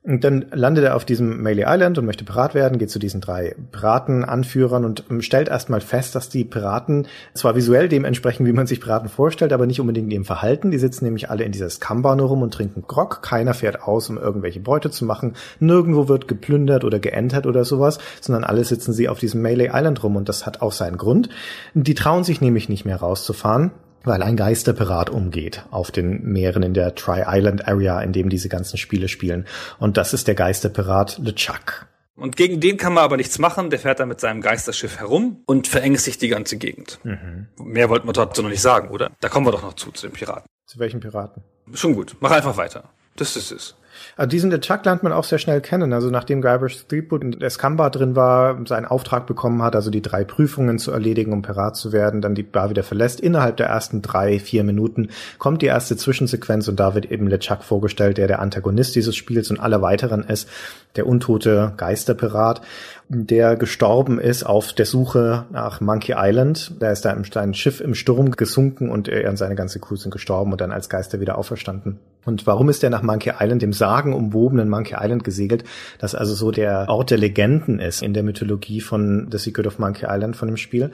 Und 0.06 0.26
dann 0.26 0.48
landet 0.52 0.84
er 0.84 0.98
auf 0.98 1.06
diesem 1.06 1.42
Melee 1.42 1.64
Island 1.66 1.98
und 1.98 2.06
möchte 2.06 2.26
Pirat 2.26 2.54
werden, 2.54 2.78
geht 2.78 2.90
zu 2.90 3.00
diesen 3.00 3.22
drei 3.22 3.56
Piratenanführern 3.72 4.84
und 4.84 5.06
ähm, 5.10 5.22
stellt 5.22 5.48
erstmal 5.48 5.80
fest, 5.80 6.14
dass 6.14 6.28
die 6.28 6.44
Piraten 6.44 7.08
zwar 7.34 7.56
visuell 7.56 7.88
dem 7.88 8.04
entsprechen, 8.04 8.46
wie 8.46 8.52
man 8.52 8.68
sich 8.68 8.82
Piraten 8.82 9.08
vorstellt, 9.08 9.54
aber 9.54 9.66
nicht 9.66 9.80
unbedingt 9.80 10.12
dem 10.12 10.26
Verhalten. 10.26 10.72
Die 10.72 10.78
sitzen 10.78 11.06
nämlich 11.06 11.30
alle 11.30 11.46
in 11.46 11.54
dieser 11.54 11.70
Skamba 11.70 12.18
nur 12.18 12.28
rum 12.28 12.42
und 12.42 12.54
trinken 12.54 12.84
Grog. 12.86 13.22
Keiner 13.22 13.54
fährt 13.54 13.84
aus, 13.84 14.10
um 14.10 14.18
irgendwelche 14.18 14.60
Beute 14.60 14.92
zu 14.92 15.06
machen. 15.06 15.36
Nirgendwo 15.62 16.10
wird 16.10 16.28
geplündert 16.28 16.84
oder 16.84 17.00
geentert 17.00 17.46
oder 17.46 17.64
sowas, 17.64 17.98
sondern 18.20 18.44
alle 18.44 18.66
sitzen 18.66 18.92
sie 18.92 19.08
auf 19.08 19.20
diesem 19.20 19.42
Melee 19.42 19.72
Island 19.74 20.04
rum 20.04 20.18
und 20.18 20.28
das 20.28 20.46
hat 20.46 20.62
auch 20.62 20.74
seinen 20.74 20.98
Grund. 20.98 21.30
Die 21.76 21.94
trauen 21.94 22.26
sich 22.26 22.42
nämlich 22.42 22.68
nicht 22.68 22.84
mehr 22.84 22.98
rauszufahren 22.98 23.72
weil 24.04 24.22
ein 24.22 24.38
Geisterpirat 24.38 25.10
umgeht 25.10 25.66
auf 25.72 25.92
den 25.92 26.24
Meeren 26.24 26.64
in 26.64 26.74
der 26.74 26.96
Tri-Island 26.96 27.68
Area, 27.68 28.02
in 28.02 28.14
dem 28.14 28.30
diese 28.30 28.50
ganzen 28.50 28.78
Spiele 28.78 29.08
spielen. 29.08 29.46
Und 29.80 29.98
das 29.98 30.14
ist 30.14 30.28
der 30.28 30.36
Geisterpirat 30.36 31.20
LeChuck. 31.20 31.88
Und 32.16 32.36
gegen 32.36 32.60
den 32.60 32.78
kann 32.78 32.94
man 32.94 33.04
aber 33.04 33.18
nichts 33.18 33.40
machen. 33.40 33.70
Der 33.70 33.80
fährt 33.80 34.00
da 34.00 34.06
mit 34.06 34.20
seinem 34.20 34.42
Geisterschiff 34.42 35.00
herum 35.00 35.42
und 35.46 35.68
verängstigt 35.68 36.22
die 36.22 36.28
ganze 36.28 36.58
Gegend. 36.58 37.00
Mhm. 37.04 37.48
Mehr 37.58 37.90
wollten 37.90 38.08
wir 38.08 38.14
dazu 38.14 38.44
noch 38.44 38.50
nicht 38.50 38.62
sagen, 38.62 38.90
oder? 38.90 39.12
Da 39.20 39.30
kommen 39.30 39.48
wir 39.48 39.52
doch 39.52 39.64
noch 39.64 39.74
zu, 39.74 39.92
zu 39.92 40.08
den 40.08 40.14
Piraten. 40.14 40.46
Zu 40.68 40.80
welchen 40.80 41.00
Piraten? 41.00 41.44
Schon 41.74 41.96
gut. 41.96 42.16
Mach 42.20 42.32
einfach 42.32 42.58
weiter. 42.58 42.90
Das 43.16 43.36
ist 43.36 43.52
es. 43.52 43.76
Also 44.16 44.30
diesen 44.30 44.52
Chuck 44.62 44.86
lernt 44.86 45.04
man 45.04 45.14
auch 45.14 45.24
sehr 45.24 45.40
schnell 45.40 45.62
kennen. 45.62 45.94
Also 45.94 46.10
nachdem 46.10 46.42
Guybrush 46.42 46.86
Threepwood 46.88 47.24
in 47.24 47.42
Escamba 47.42 47.90
drin 47.90 48.16
war, 48.16 48.60
seinen 48.66 48.86
Auftrag 48.86 49.26
bekommen 49.26 49.62
hat, 49.62 49.76
also 49.76 49.90
die 49.90 50.02
drei 50.02 50.24
Prüfungen 50.24 50.80
zu 50.80 50.92
erledigen, 50.92 51.34
um 51.34 51.42
Pirat 51.42 51.76
zu 51.76 51.92
werden, 51.92 52.22
dann 52.22 52.36
die 52.36 52.44
Bar 52.44 52.70
wieder 52.70 52.84
verlässt, 52.84 53.20
innerhalb 53.20 53.58
der 53.58 53.68
ersten 53.68 54.02
drei, 54.02 54.40
vier 54.40 54.64
Minuten 54.64 55.10
kommt 55.38 55.62
die 55.62 55.68
erste 55.68 55.98
Zwischensequenz 55.98 56.68
und 56.68 56.80
da 56.80 56.96
wird 56.96 57.12
eben 57.12 57.28
LeChuck 57.28 57.64
vorgestellt, 57.64 58.18
der 58.18 58.28
der 58.28 58.40
Antagonist 58.40 58.96
dieses 58.96 59.16
Spiels 59.16 59.50
und 59.52 59.60
aller 59.60 59.82
weiteren 59.82 60.24
ist, 60.24 60.48
der 60.96 61.08
untote 61.08 61.74
Geisterpirat 61.78 62.62
der 63.10 63.56
gestorben 63.56 64.20
ist 64.20 64.44
auf 64.44 64.74
der 64.74 64.86
Suche 64.86 65.46
nach 65.52 65.82
Monkey 65.82 66.16
Island. 66.18 66.74
Da 66.80 66.92
ist 66.92 67.06
da 67.06 67.12
im 67.12 67.24
ein 67.36 67.54
Schiff 67.54 67.82
im 67.82 67.96
Sturm 67.96 68.32
gesunken 68.32 68.90
und 68.90 69.08
er 69.08 69.30
und 69.30 69.38
seine 69.38 69.56
ganze 69.56 69.80
Crew 69.80 69.96
sind 69.96 70.12
gestorben 70.12 70.52
und 70.52 70.62
dann 70.62 70.72
als 70.72 70.90
Geister 70.90 71.20
wieder 71.20 71.38
auferstanden. 71.38 72.00
Und 72.26 72.48
warum 72.48 72.70
ist 72.70 72.84
er 72.84 72.90
nach 72.90 73.02
Monkey 73.02 73.34
Island, 73.38 73.62
dem 73.62 73.74
sagenumwobenen 73.74 74.70
Monkey 74.70 74.96
Island 74.98 75.24
gesegelt, 75.24 75.66
das 76.00 76.16
also 76.16 76.34
so 76.34 76.52
der 76.52 76.86
Ort 76.88 77.12
der 77.12 77.18
Legenden 77.18 77.80
ist 77.80 78.02
in 78.02 78.14
der 78.14 78.24
Mythologie 78.24 78.80
von 78.80 79.28
The 79.30 79.38
Secret 79.38 79.68
of 79.68 79.80
Monkey 79.80 80.06
Island 80.10 80.36
von 80.36 80.48
dem 80.48 80.58
Spiel. 80.58 80.92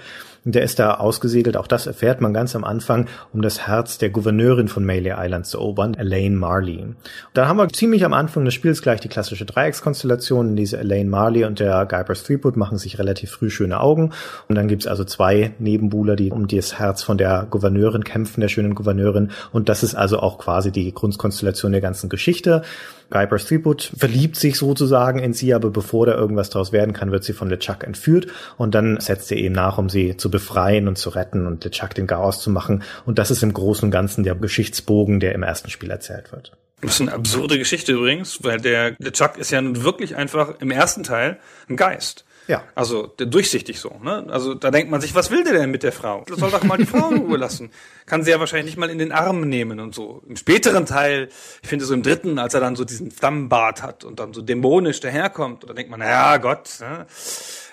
Und 0.50 0.56
der 0.56 0.64
ist 0.64 0.80
da 0.80 0.96
ausgesegelt, 0.96 1.58
auch 1.58 1.68
das 1.68 1.86
erfährt 1.86 2.22
man 2.22 2.34
ganz 2.34 2.56
am 2.56 2.64
Anfang, 2.64 3.06
um 3.32 3.44
das 3.44 3.68
Herz 3.68 4.00
der 4.00 4.10
Gouverneurin 4.10 4.68
von 4.68 4.84
Melee 4.84 5.14
Island 5.16 5.46
zu 5.46 5.60
erobern, 5.60 5.94
Elaine 5.94 6.36
Marley. 6.36 6.88
Da 7.36 7.48
haben 7.48 7.58
wir 7.58 7.70
ziemlich 7.70 8.04
am 8.04 8.14
Anfang 8.14 8.46
des 8.46 8.56
Spiels 8.56 8.82
gleich 8.82 9.00
die 9.00 9.10
klassische 9.10 9.46
Dreieckskonstellation, 9.46 10.56
diese 10.56 10.80
Elaine 10.80 11.08
Marley 11.08 11.44
und 11.44 11.60
der 11.60 11.86
Guybrush 11.86 12.24
Threepwood 12.24 12.58
machen 12.58 12.80
sich 12.80 12.98
relativ 12.98 13.30
früh 13.30 13.52
schöne 13.52 13.80
Augen. 13.80 14.12
Und 14.48 14.56
dann 14.56 14.68
gibt's 14.68 14.88
also 14.88 15.04
zwei 15.04 15.52
Nebenbuhler, 15.60 16.16
die 16.16 16.32
um 16.32 16.48
das 16.48 16.80
Herz 16.80 17.04
von 17.04 17.20
der 17.20 17.46
Gouverneurin 17.48 18.04
kämpfen, 18.04 18.42
der 18.42 18.48
schönen 18.48 18.74
Gouverneurin. 18.74 19.30
Und 19.52 19.70
das 19.70 19.84
ist 19.84 19.94
also 19.94 20.18
auch 20.18 20.40
quasi 20.40 20.72
die 20.72 20.92
Grundkonstellation 20.92 21.74
der 21.74 21.82
ganzen 21.82 22.10
Geschichte. 22.10 22.64
Guybrush 23.10 23.46
Threepwood 23.46 23.92
verliebt 23.98 24.36
sich 24.36 24.58
sozusagen 24.58 25.20
in 25.20 25.34
sie, 25.34 25.54
aber 25.54 25.70
bevor 25.70 26.06
da 26.06 26.16
irgendwas 26.16 26.50
draus 26.50 26.72
werden 26.72 26.94
kann, 26.94 27.12
wird 27.12 27.24
sie 27.24 27.34
von 27.34 27.50
LeChuck 27.50 27.84
entführt 27.84 28.28
und 28.58 28.76
dann 28.76 29.00
setzt 29.00 29.32
er 29.32 29.38
eben 29.38 29.56
nach, 29.56 29.78
um 29.78 29.90
sie 29.90 30.18
zu 30.18 30.30
befreien 30.30 30.88
und 30.88 30.98
zu 30.98 31.10
retten 31.10 31.48
und 31.48 31.64
LeChuck 31.64 31.94
den 31.96 32.08
Chaos 32.08 32.42
zu 32.42 32.50
machen. 32.50 32.84
Und 33.06 33.20
das 33.20 33.32
ist 33.32 33.44
im 33.44 33.54
Großen 33.54 33.86
und 33.86 33.92
Ganzen 33.92 34.24
der 34.24 34.36
Geschichtsbogen, 34.36 35.20
der 35.20 35.34
im 35.34 35.44
ersten 35.44 35.70
Spiel 35.70 35.90
erzählt 35.90 36.32
wird. 36.32 36.52
Das 36.82 36.96
ist 36.96 37.02
eine 37.02 37.14
absurde 37.14 37.58
Geschichte 37.58 37.94
übrigens, 37.94 38.44
weil 38.44 38.60
der 38.60 38.96
LeChuck 39.00 39.38
ist 39.38 39.52
ja 39.52 39.62
nun 39.62 39.84
wirklich 39.84 40.16
einfach 40.16 40.60
im 40.60 40.72
ersten 40.72 41.04
Teil 41.04 41.40
ein 41.68 41.76
Geist. 41.76 42.26
Ja. 42.50 42.64
Also 42.74 43.06
durchsichtig 43.06 43.80
so. 43.80 44.02
Ne? 44.04 44.26
Also 44.28 44.56
da 44.56 44.72
denkt 44.72 44.90
man 44.90 45.02
sich, 45.02 45.14
was 45.14 45.30
will 45.30 45.44
der 45.44 45.54
denn 45.54 45.70
mit 45.70 45.84
der 45.84 45.92
Frau? 45.92 46.26
Das 46.28 46.40
soll 46.40 46.50
doch 46.50 46.64
mal 46.64 46.78
die 46.78 46.88
Frau 46.88 47.10
in 47.12 47.18
Ruhe 47.20 47.38
lassen. 47.38 47.70
Kann 48.08 48.24
sie 48.24 48.32
ja 48.32 48.40
wahrscheinlich 48.40 48.66
nicht 48.66 48.78
mal 48.78 48.90
in 48.90 48.98
den 48.98 49.12
Arm 49.12 49.42
nehmen 49.42 49.80
und 49.80 49.94
so. 49.94 50.24
Im 50.28 50.36
späteren 50.36 50.88
Teil, 50.88 51.30
ich 51.62 51.70
finde 51.70 51.86
so 51.86 51.94
im 51.94 52.02
dritten, 52.02 52.40
als 52.40 52.56
er 52.56 52.60
dann 52.60 52.76
so 52.76 52.86
diesen 52.86 53.12
Flammenbart 53.12 53.84
hat 53.84 54.04
und 54.04 54.20
dann 54.20 54.34
so 54.34 54.42
dämonisch 54.42 55.00
daherkommt, 55.00 55.70
da 55.70 55.74
denkt 55.74 55.92
man, 55.92 56.02
ja 56.02 56.38
Gott, 56.38 56.78
ne? 56.80 57.06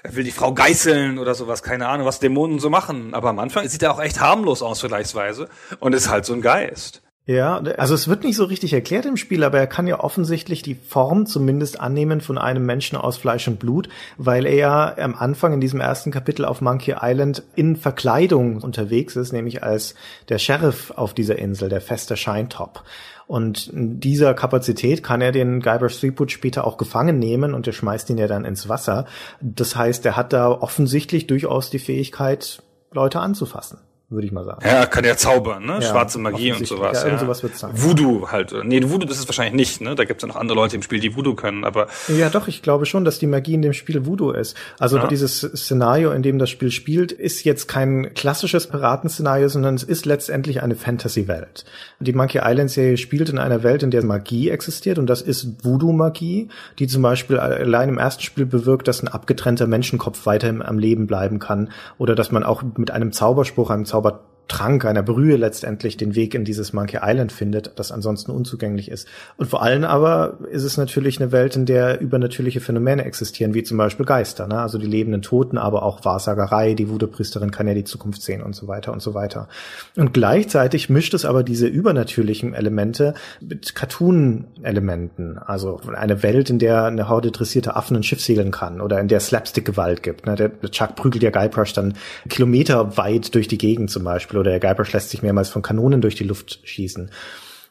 er 0.03 0.15
will 0.15 0.25
die 0.25 0.31
Frau 0.31 0.53
geißeln 0.53 1.19
oder 1.19 1.35
sowas, 1.35 1.63
keine 1.63 1.89
Ahnung, 1.89 2.07
was 2.07 2.21
Dämonen 2.21 2.59
so 2.59 2.69
machen. 2.69 3.15
Aber 3.15 3.31
am 3.31 3.39
Anfang 3.39 3.67
sieht 3.71 3.83
er 3.83 3.95
auch 3.95 4.01
echt 4.01 4.21
harmlos 4.21 4.61
aus 4.61 4.81
vergleichsweise 4.81 5.49
und 5.81 5.95
ist 5.95 6.11
halt 6.11 6.27
so 6.27 6.35
ein 6.35 6.43
Geist. 6.43 7.01
Ja, 7.29 7.57
also 7.57 7.95
es 7.95 8.07
wird 8.07 8.23
nicht 8.23 8.37
so 8.37 8.45
richtig 8.45 8.73
erklärt 8.73 9.05
im 9.05 9.17
Spiel, 9.17 9.43
aber 9.43 9.59
er 9.59 9.67
kann 9.67 9.89
ja 9.89 9.99
offensichtlich 9.99 10.63
die 10.63 10.77
Form 10.77 11.27
zumindest 11.27 11.81
annehmen 11.81 12.21
von 12.21 12.39
einem 12.39 12.65
Menschen 12.65 12.97
aus 12.97 13.17
Fleisch 13.17 13.49
und 13.49 13.59
Blut, 13.59 13.89
weil 14.17 14.47
er 14.47 14.55
ja 14.55 14.99
am 14.99 15.17
Anfang 15.17 15.53
in 15.53 15.61
diesem 15.61 15.81
ersten 15.81 16.13
Kapitel 16.13 16.45
auf 16.45 16.61
Monkey 16.61 16.95
Island 17.03 17.43
in 17.57 17.75
Verkleidung 17.75 18.63
unterwegs 18.63 19.17
ist, 19.17 19.33
nämlich 19.33 19.65
als 19.65 19.97
der 20.29 20.39
Sheriff 20.39 20.93
auf 20.95 21.15
dieser 21.15 21.37
Insel, 21.37 21.69
der 21.69 21.81
feste 21.81 22.17
Scheintop. 22.17 22.85
Und 23.27 23.67
in 23.67 23.99
dieser 23.99 24.33
Kapazität 24.33 25.03
kann 25.03 25.21
er 25.21 25.33
den 25.33 25.61
Guybrush 25.61 25.99
Threepwood 25.99 26.31
später 26.31 26.65
auch 26.65 26.77
gefangen 26.77 27.19
nehmen 27.19 27.55
und 27.55 27.67
er 27.67 27.73
schmeißt 27.73 28.09
ihn 28.09 28.19
ja 28.19 28.29
dann 28.29 28.45
ins 28.45 28.69
Wasser. 28.69 29.05
Das 29.41 29.75
heißt, 29.75 30.07
er 30.07 30.15
hat 30.17 30.33
da 30.33 30.49
offensichtlich 30.53 31.27
durchaus 31.27 31.71
die 31.71 31.81
Fähigkeit, 31.81 32.63
Leute 32.93 33.19
anzufassen 33.19 33.79
würde 34.09 34.27
ich 34.27 34.33
mal 34.33 34.45
sagen. 34.45 34.61
Ja, 34.65 34.87
kann 34.87 35.05
ja 35.05 35.17
zaubern, 35.17 35.67
ne? 35.67 35.75
Ja, 35.75 35.83
Schwarze 35.83 36.21
Magie 36.21 36.53
und 36.53 36.65
sowas. 36.65 37.03
Ja, 37.03 37.09
ja. 37.09 37.19
sowas 37.19 37.43
wird's 37.43 37.59
sein. 37.59 37.73
Voodoo 37.75 38.29
halt. 38.31 38.55
Nee, 38.63 38.81
Voodoo 38.85 39.07
das 39.07 39.19
ist 39.19 39.27
wahrscheinlich 39.27 39.55
nicht, 39.55 39.81
ne? 39.81 39.97
Da 39.97 40.05
gibt's 40.05 40.23
ja 40.23 40.29
noch 40.29 40.37
andere 40.37 40.57
Leute 40.57 40.77
im 40.77 40.83
Spiel, 40.83 41.01
die 41.01 41.17
Voodoo 41.17 41.35
können, 41.35 41.65
aber. 41.65 41.89
Ja, 42.07 42.31
doch, 42.31 42.47
ich 42.47 42.63
glaube 42.63 42.87
schon, 42.87 43.05
dass 43.05 43.19
die 43.19 43.27
Magie 43.27 43.55
in 43.55 43.63
dem 43.63 43.73
Spiel 43.73 44.07
Voodoo 44.07 44.31
ist. 44.31 44.57
Also 44.79 44.99
ja. 44.99 45.09
dieses 45.09 45.41
Szenario, 45.41 46.13
in 46.13 46.23
dem 46.23 46.39
das 46.39 46.51
Spiel 46.51 46.71
spielt, 46.71 47.11
ist 47.11 47.45
jetzt 47.45 47.67
kein 47.67 48.15
klassisches 48.15 48.69
Piratenszenario, 48.69 49.49
sondern 49.49 49.75
es 49.75 49.83
ist 49.83 50.07
letztendlich 50.07 50.63
eine 50.63 50.77
Fantasy-Welt. 50.77 51.65
Die 51.99 52.13
Monkey 52.13 52.41
Island-Serie 52.45 52.99
spielt 52.99 53.29
in 53.29 53.39
einer 53.39 53.65
Welt, 53.65 53.83
in 53.83 53.91
der 53.91 54.05
Magie 54.05 54.51
existiert 54.51 54.99
und 54.99 55.09
das 55.09 55.21
ist 55.21 55.65
Voodoo-Magie, 55.65 56.49
die 56.79 56.87
zum 56.87 57.03
Beispiel 57.03 57.39
allein 57.39 57.89
im 57.89 57.99
ersten 57.99 58.23
Spiel 58.23 58.47
bewirkt, 58.47 58.87
dass 58.87 59.03
ein 59.03 59.09
abgetrennter 59.09 59.67
Menschenkopf 59.67 60.27
weiter 60.27 60.55
am 60.61 60.79
Leben 60.79 61.09
bleiben 61.09 61.41
kann 61.41 61.71
oder 61.99 62.15
dass 62.15 62.31
man 62.31 62.45
auch 62.45 62.63
mit 62.77 62.93
einem 62.93 63.11
Zauberspruch, 63.11 63.71
einem 63.71 63.85
zaubert 63.97 64.21
Zaubertrank, 64.47 64.85
einer 64.85 65.03
Brühe 65.03 65.37
letztendlich 65.37 65.97
den 65.97 66.15
Weg 66.15 66.35
in 66.35 66.45
dieses 66.45 66.73
Monkey 66.73 66.99
Island 67.03 67.33
findet, 67.33 67.73
das 67.77 67.93
ansonsten 67.93 68.31
unzugänglich 68.31 68.91
ist. 68.91 69.09
Und 69.37 69.49
vor 69.49 69.63
allem 69.63 69.85
aber 69.85 70.39
ist 70.51 70.63
es 70.63 70.77
natürlich 70.77 71.21
eine 71.21 71.33
Welt, 71.33 71.57
in 71.57 71.67
der 71.67 72.01
übernatürliche 72.01 72.61
Phänomene 72.61 73.05
existieren, 73.05 73.55
wie 73.55 73.63
zum 73.63 73.77
Beispiel 73.77 74.07
Geister, 74.07 74.47
ne? 74.47 74.61
also 74.61 74.79
die 74.79 74.87
lebenden 74.87 75.23
Toten, 75.23 75.59
aber 75.59 75.83
auch 75.83 76.05
Wahrsagerei, 76.05 76.75
die 76.75 76.89
Voodoo-Priesterin 76.89 77.51
kann 77.51 77.69
ja 77.69 77.75
die 77.75 77.85
Zukunft 77.85 78.23
sehen 78.23 78.43
und 78.43 78.55
so 78.55 78.69
weiter 78.69 78.93
und 78.93 79.03
so 79.03 79.15
weiter. 79.15 79.49
Und 79.97 80.15
gleichzeitig 80.15 80.89
mischt 80.89 81.15
es 81.15 81.25
aber 81.25 81.43
diese 81.43 81.67
übernatürlichen 81.67 82.55
Elemente 82.55 83.15
mit 83.41 83.75
Cartoon-Elementen, 83.75 85.39
also 85.39 85.81
eine 85.95 86.23
Welt, 86.23 86.51
in 86.51 86.59
der 86.59 86.85
eine 86.85 87.09
Horde 87.09 87.31
dressierte 87.31 87.77
Affen 87.77 87.97
ein 87.97 88.03
Schiff 88.03 88.21
segeln 88.21 88.51
kann 88.51 88.81
oder 88.81 89.01
in 89.01 89.09
der 89.09 89.21
Slapstick-Gewalt 89.21 90.03
gibt. 90.03 90.27
Ne? 90.27 90.37
Der 90.37 90.51
Chuck 90.71 90.95
prügelt 90.95 91.23
ja 91.23 91.31
Guybrush 91.31 91.73
dann 91.73 91.95
kilometerweit 92.29 93.35
durch 93.35 93.49
die 93.49 93.59
Gegend 93.59 93.91
zum 93.91 94.05
Beispiel 94.05 94.36
oder 94.37 94.51
der 94.51 94.61
Guybrush 94.61 94.93
lässt 94.93 95.11
sich 95.11 95.23
mehrmals 95.23 95.49
von 95.49 95.63
Kanonen 95.63 96.01
durch 96.01 96.15
die 96.15 96.25
Luft 96.25 96.61
schießen. 96.65 97.11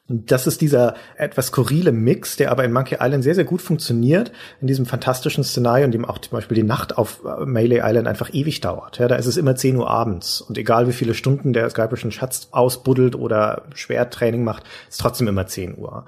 Das 0.08 0.46
ist 0.46 0.62
dieser 0.62 0.94
etwas 1.18 1.48
skurrile 1.48 1.92
Mix, 1.92 2.36
der 2.36 2.52
aber 2.52 2.64
in 2.64 2.72
Monkey 2.72 2.98
Island 3.00 3.24
sehr, 3.24 3.34
sehr 3.34 3.44
gut 3.44 3.60
funktioniert, 3.60 4.32
in 4.62 4.68
diesem 4.68 4.86
fantastischen 4.86 5.44
Szenario, 5.44 5.86
in 5.86 5.92
dem 5.92 6.06
auch 6.06 6.20
zum 6.20 6.34
Beispiel 6.34 6.54
die 6.54 6.64
Nacht 6.64 6.96
auf 6.96 7.22
äh, 7.26 7.44
Melee 7.46 7.82
Island 7.84 8.08
einfach 8.08 8.32
ewig 8.32 8.62
dauert. 8.62 9.00
Ja, 9.00 9.08
da 9.08 9.16
ist 9.16 9.26
es 9.26 9.36
immer 9.36 9.56
10 9.56 9.78
Uhr 9.78 9.90
abends. 9.90 10.42
Und 10.42 10.60
egal 10.60 10.88
wie 10.88 10.94
viele 10.94 11.16
Stunden 11.16 11.54
der 11.54 11.72
einen 11.76 12.12
Schatz 12.12 12.50
ausbuddelt 12.52 13.16
oder 13.16 13.64
Schwerttraining 13.74 14.44
macht, 14.44 14.64
ist 14.88 15.02
trotzdem 15.02 15.28
immer 15.28 15.48
10 15.48 15.76
Uhr. 15.76 16.06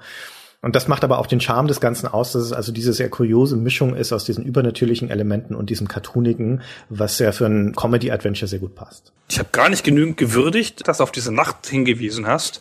Und 0.60 0.74
das 0.74 0.88
macht 0.88 1.04
aber 1.04 1.18
auch 1.18 1.28
den 1.28 1.40
Charme 1.40 1.68
des 1.68 1.80
Ganzen 1.80 2.08
aus, 2.08 2.32
dass 2.32 2.42
es 2.42 2.52
also 2.52 2.72
diese 2.72 2.92
sehr 2.92 3.08
kuriose 3.08 3.56
Mischung 3.56 3.94
ist 3.94 4.12
aus 4.12 4.24
diesen 4.24 4.44
übernatürlichen 4.44 5.08
Elementen 5.08 5.54
und 5.54 5.70
diesem 5.70 5.86
cartoonigen, 5.86 6.62
was 6.88 7.18
ja 7.20 7.30
für 7.30 7.46
ein 7.46 7.76
Comedy-Adventure 7.76 8.48
sehr 8.48 8.58
gut 8.58 8.74
passt. 8.74 9.12
Ich 9.30 9.38
habe 9.38 9.50
gar 9.52 9.68
nicht 9.68 9.84
genügend 9.84 10.16
gewürdigt, 10.16 10.88
dass 10.88 10.98
du 10.98 11.04
auf 11.04 11.12
diese 11.12 11.32
Nacht 11.32 11.66
hingewiesen 11.66 12.26
hast. 12.26 12.60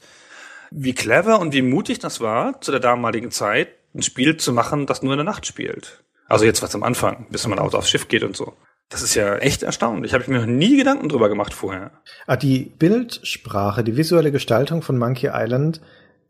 Wie 0.69 0.93
clever 0.93 1.39
und 1.39 1.53
wie 1.53 1.63
mutig 1.63 1.97
das 1.97 2.21
war, 2.21 2.61
zu 2.61 2.71
der 2.71 2.79
damaligen 2.79 3.31
Zeit 3.31 3.69
ein 3.95 4.03
Spiel 4.03 4.37
zu 4.37 4.53
machen, 4.53 4.85
das 4.85 5.01
nur 5.01 5.13
in 5.13 5.17
der 5.17 5.25
Nacht 5.25 5.47
spielt. 5.47 6.03
Also 6.27 6.45
jetzt 6.45 6.61
was 6.61 6.75
am 6.75 6.83
Anfang, 6.83 7.25
bis 7.31 7.47
man 7.47 7.57
aufs 7.57 7.89
Schiff 7.89 8.09
geht 8.09 8.23
und 8.23 8.35
so. 8.35 8.53
Das 8.89 9.01
ist 9.01 9.15
ja 9.15 9.37
echt 9.37 9.63
erstaunlich. 9.63 10.13
Habe 10.13 10.23
ich 10.23 10.29
mir 10.29 10.39
noch 10.39 10.45
nie 10.45 10.77
Gedanken 10.77 11.09
drüber 11.09 11.29
gemacht 11.29 11.53
vorher. 11.53 11.91
Ah, 12.25 12.37
die 12.37 12.71
Bildsprache, 12.77 13.83
die 13.83 13.97
visuelle 13.97 14.31
Gestaltung 14.31 14.81
von 14.81 14.97
Monkey 14.97 15.29
Island 15.33 15.81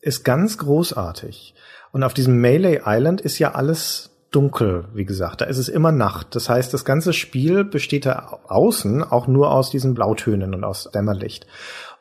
ist 0.07 0.23
ganz 0.23 0.57
großartig. 0.57 1.53
Und 1.91 2.03
auf 2.03 2.13
diesem 2.13 2.39
Melee 2.39 2.81
Island 2.85 3.21
ist 3.21 3.39
ja 3.39 3.53
alles 3.53 4.09
dunkel, 4.31 4.85
wie 4.93 5.05
gesagt. 5.05 5.41
Da 5.41 5.45
ist 5.45 5.57
es 5.57 5.69
immer 5.69 5.91
Nacht. 5.91 6.35
Das 6.35 6.49
heißt, 6.49 6.73
das 6.73 6.85
ganze 6.85 7.13
Spiel 7.13 7.63
besteht 7.63 8.05
da 8.05 8.39
außen 8.47 9.03
auch 9.03 9.27
nur 9.27 9.51
aus 9.51 9.69
diesen 9.69 9.93
Blautönen 9.93 10.53
und 10.53 10.63
aus 10.63 10.89
Dämmerlicht. 10.93 11.45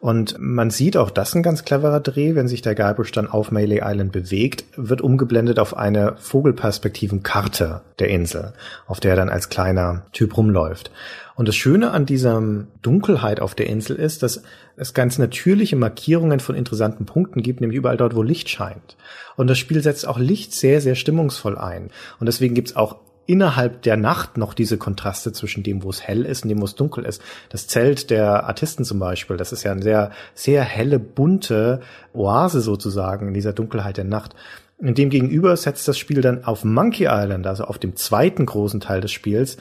Und 0.06 0.36
man 0.38 0.70
sieht 0.70 0.96
auch 0.96 1.10
das 1.10 1.34
ein 1.34 1.42
ganz 1.42 1.64
cleverer 1.64 1.98
Dreh, 1.98 2.36
wenn 2.36 2.46
sich 2.46 2.62
der 2.62 2.76
Guybrush 2.76 3.10
dann 3.10 3.26
auf 3.26 3.50
Melee 3.50 3.80
Island 3.82 4.12
bewegt, 4.12 4.64
wird 4.76 5.00
umgeblendet 5.00 5.58
auf 5.58 5.76
eine 5.76 6.14
Vogelperspektivenkarte 6.18 7.80
der 7.98 8.08
Insel, 8.10 8.52
auf 8.86 9.00
der 9.00 9.10
er 9.10 9.16
dann 9.16 9.30
als 9.30 9.48
kleiner 9.48 10.06
Typ 10.12 10.36
rumläuft. 10.36 10.92
Und 11.34 11.48
das 11.48 11.56
Schöne 11.56 11.90
an 11.90 12.06
dieser 12.06 12.40
Dunkelheit 12.82 13.40
auf 13.40 13.56
der 13.56 13.66
Insel 13.66 13.96
ist, 13.96 14.22
dass 14.22 14.44
es 14.76 14.94
ganz 14.94 15.18
natürliche 15.18 15.74
Markierungen 15.74 16.38
von 16.38 16.54
interessanten 16.54 17.04
Punkten 17.04 17.42
gibt, 17.42 17.60
nämlich 17.60 17.78
überall 17.78 17.96
dort, 17.96 18.14
wo 18.14 18.22
Licht 18.22 18.48
scheint. 18.48 18.96
Und 19.34 19.50
das 19.50 19.58
Spiel 19.58 19.82
setzt 19.82 20.06
auch 20.06 20.20
Licht 20.20 20.52
sehr, 20.52 20.80
sehr 20.80 20.94
stimmungsvoll 20.94 21.58
ein. 21.58 21.90
Und 22.20 22.26
deswegen 22.26 22.54
gibt's 22.54 22.76
auch 22.76 23.00
innerhalb 23.26 23.82
der 23.82 23.96
Nacht 23.96 24.36
noch 24.36 24.54
diese 24.54 24.78
Kontraste 24.78 25.32
zwischen 25.32 25.62
dem, 25.62 25.82
wo 25.82 25.90
es 25.90 26.02
hell 26.02 26.24
ist 26.24 26.44
und 26.44 26.48
dem, 26.48 26.60
wo 26.60 26.64
es 26.64 26.74
dunkel 26.74 27.04
ist. 27.04 27.20
Das 27.48 27.66
Zelt 27.66 28.10
der 28.10 28.44
Artisten 28.44 28.84
zum 28.84 28.98
Beispiel, 28.98 29.36
das 29.36 29.52
ist 29.52 29.64
ja 29.64 29.72
eine 29.72 29.82
sehr, 29.82 30.10
sehr 30.34 30.62
helle, 30.62 30.98
bunte 30.98 31.80
Oase 32.12 32.60
sozusagen 32.60 33.28
in 33.28 33.34
dieser 33.34 33.52
Dunkelheit 33.52 33.96
der 33.96 34.04
Nacht. 34.04 34.34
Und 34.78 34.98
dem 34.98 35.10
gegenüber 35.10 35.56
setzt 35.56 35.88
das 35.88 35.98
Spiel 35.98 36.20
dann 36.20 36.44
auf 36.44 36.64
Monkey 36.64 37.06
Island, 37.10 37.46
also 37.46 37.64
auf 37.64 37.78
dem 37.78 37.96
zweiten 37.96 38.46
großen 38.46 38.80
Teil 38.80 39.00
des 39.00 39.10
Spiels, 39.10 39.56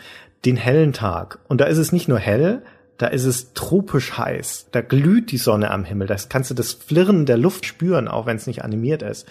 den 0.46 0.58
hellen 0.58 0.94
Tag. 0.94 1.40
Und 1.48 1.62
da 1.62 1.66
ist 1.66 1.78
es 1.78 1.92
nicht 1.92 2.08
nur 2.08 2.20
hell, 2.20 2.62
da 2.98 3.08
ist 3.08 3.26
es 3.26 3.54
tropisch 3.54 4.18
heiß. 4.18 4.68
Da 4.72 4.82
glüht 4.82 5.32
die 5.32 5.38
Sonne 5.38 5.72
am 5.72 5.84
Himmel. 5.84 6.08
Da 6.08 6.16
kannst 6.30 6.52
du 6.52 6.54
das 6.54 6.74
Flirren 6.74 7.26
der 7.26 7.38
Luft 7.38 7.66
spüren, 7.66 8.08
auch 8.08 8.26
wenn 8.26 8.38
es 8.38 8.48
nicht 8.48 8.64
animiert 8.64 9.02
ist. 9.02 9.28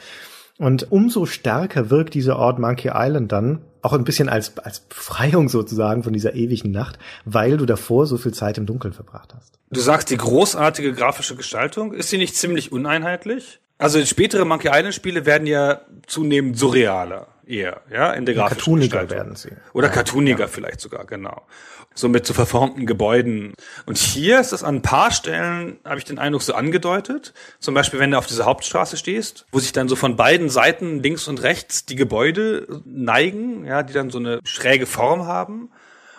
Und 0.59 0.91
umso 0.93 1.27
stärker 1.27 1.91
wirkt 1.91 2.15
dieser 2.15 2.39
Ort 2.39 2.59
Monkey 2.59 2.91
Island 2.95 3.33
dann, 3.33 3.61
auch 3.85 3.93
ein 3.93 4.05
bisschen 4.05 4.29
als, 4.29 4.57
als 4.59 4.81
Befreiung 4.81 5.49
sozusagen 5.49 6.03
von 6.03 6.13
dieser 6.13 6.35
ewigen 6.35 6.71
Nacht, 6.71 6.99
weil 7.25 7.59
du 7.59 7.67
davor 7.67 8.07
so 8.07 8.17
viel 8.17 8.33
Zeit 8.33 8.57
im 8.57 8.65
Dunkeln 8.65 8.95
verbracht 8.95 9.35
hast. 9.37 9.59
Du 9.71 9.81
sagst, 9.81 10.11
die 10.11 10.17
großartige 10.17 10.95
grafische 10.95 11.37
Gestaltung, 11.37 11.93
ist 11.93 12.09
sie 12.09 12.19
nicht 12.19 12.35
ziemlich 12.35 12.73
uneinheitlich? 12.73 13.61
Also 13.77 14.05
spätere 14.07 14.45
Monkey 14.45 14.69
Island 14.73 14.95
Spiele 14.95 15.27
werden 15.27 15.47
ja 15.47 15.83
zunehmend 16.07 16.57
surrealer 16.57 17.27
eher, 17.47 17.83
ja, 17.93 18.13
in 18.13 18.25
der 18.25 18.35
grafischen 18.35 18.57
Cartooniger 18.59 19.01
Gestaltung. 19.01 19.17
werden 19.17 19.37
sie. 19.37 19.53
Oder 19.75 19.89
ja, 19.89 19.93
cartooniger 19.93 20.41
ja. 20.41 20.49
vielleicht 20.49 20.81
sogar, 20.81 21.05
genau. 21.05 21.43
So 21.95 22.09
mit 22.09 22.27
so 22.27 22.35
verformten 22.35 22.87
Gebäuden. 22.87 23.55
Und 23.87 23.99
hier 23.99 24.41
ist 24.41 24.53
das 24.53 24.65
an 24.65 24.77
ein 24.77 24.83
paar 24.83 25.13
Stellen, 25.13 25.79
habe 25.85 25.99
ich 25.99 26.05
den 26.05 26.19
Eindruck, 26.19 26.43
so 26.43 26.55
angedeutet. 26.55 27.33
Zum 27.61 27.73
Beispiel, 27.75 28.01
wenn 28.01 28.11
du 28.11 28.19
auf 28.19 28.27
dieser 28.27 28.47
Hauptstraße 28.47 28.97
stehst, 28.97 29.47
wo 29.53 29.61
sich 29.61 29.73
dann 29.73 29.89
so 29.89 29.95
von 29.95 30.17
beiden 30.17 30.51
Seiten 30.51 31.03
links 31.03 31.29
und 31.29 31.43
rechts 31.43 31.87
die 31.87 31.95
Gebäude 31.95 32.83
neigen, 32.85 33.65
ja, 33.65 33.85
die 33.85 33.93
dann 33.93 34.11
so 34.11 34.19
eine 34.19 34.41
schräge 34.45 34.87
Form 34.87 35.27
haben. 35.27 35.71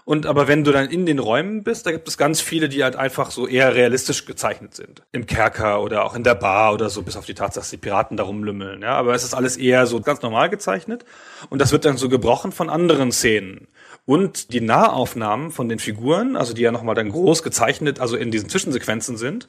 Und 0.05 0.27
aber 0.27 0.47
wenn 0.47 0.63
du 0.63 0.71
dann 0.71 0.87
in 0.87 1.07
den 1.07 1.17
Räumen 1.17 1.63
bist, 1.63 1.87
da 1.87 1.91
gibt 1.91 2.07
es 2.07 2.15
ganz 2.15 2.39
viele, 2.39 2.69
die 2.69 2.83
halt 2.83 2.95
einfach 2.95 3.31
so 3.31 3.47
eher 3.47 3.73
realistisch 3.73 4.25
gezeichnet 4.25 4.75
sind. 4.75 5.01
Im 5.11 5.25
Kerker 5.25 5.81
oder 5.81 6.05
auch 6.05 6.15
in 6.15 6.23
der 6.23 6.35
Bar 6.35 6.73
oder 6.73 6.91
so, 6.91 7.01
bis 7.01 7.17
auf 7.17 7.25
die 7.25 7.33
Tatsache, 7.33 7.61
dass 7.61 7.71
die 7.71 7.77
Piraten 7.77 8.15
da 8.15 8.23
rumlümmeln. 8.23 8.83
Ja, 8.83 8.93
aber 8.93 9.15
es 9.15 9.23
ist 9.23 9.33
alles 9.33 9.57
eher 9.57 9.87
so 9.87 9.99
ganz 10.01 10.21
normal 10.21 10.51
gezeichnet. 10.51 11.05
Und 11.49 11.59
das 11.59 11.71
wird 11.71 11.85
dann 11.85 11.97
so 11.97 12.07
gebrochen 12.07 12.51
von 12.51 12.69
anderen 12.69 13.11
Szenen. 13.11 13.67
Und 14.05 14.53
die 14.53 14.61
Nahaufnahmen 14.61 15.51
von 15.51 15.67
den 15.67 15.79
Figuren, 15.79 16.35
also 16.35 16.53
die 16.53 16.61
ja 16.61 16.71
nochmal 16.71 16.95
dann 16.95 17.09
groß 17.09 17.41
gezeichnet, 17.41 17.99
also 17.99 18.15
in 18.15 18.29
diesen 18.29 18.49
Zwischensequenzen 18.49 19.17
sind, 19.17 19.47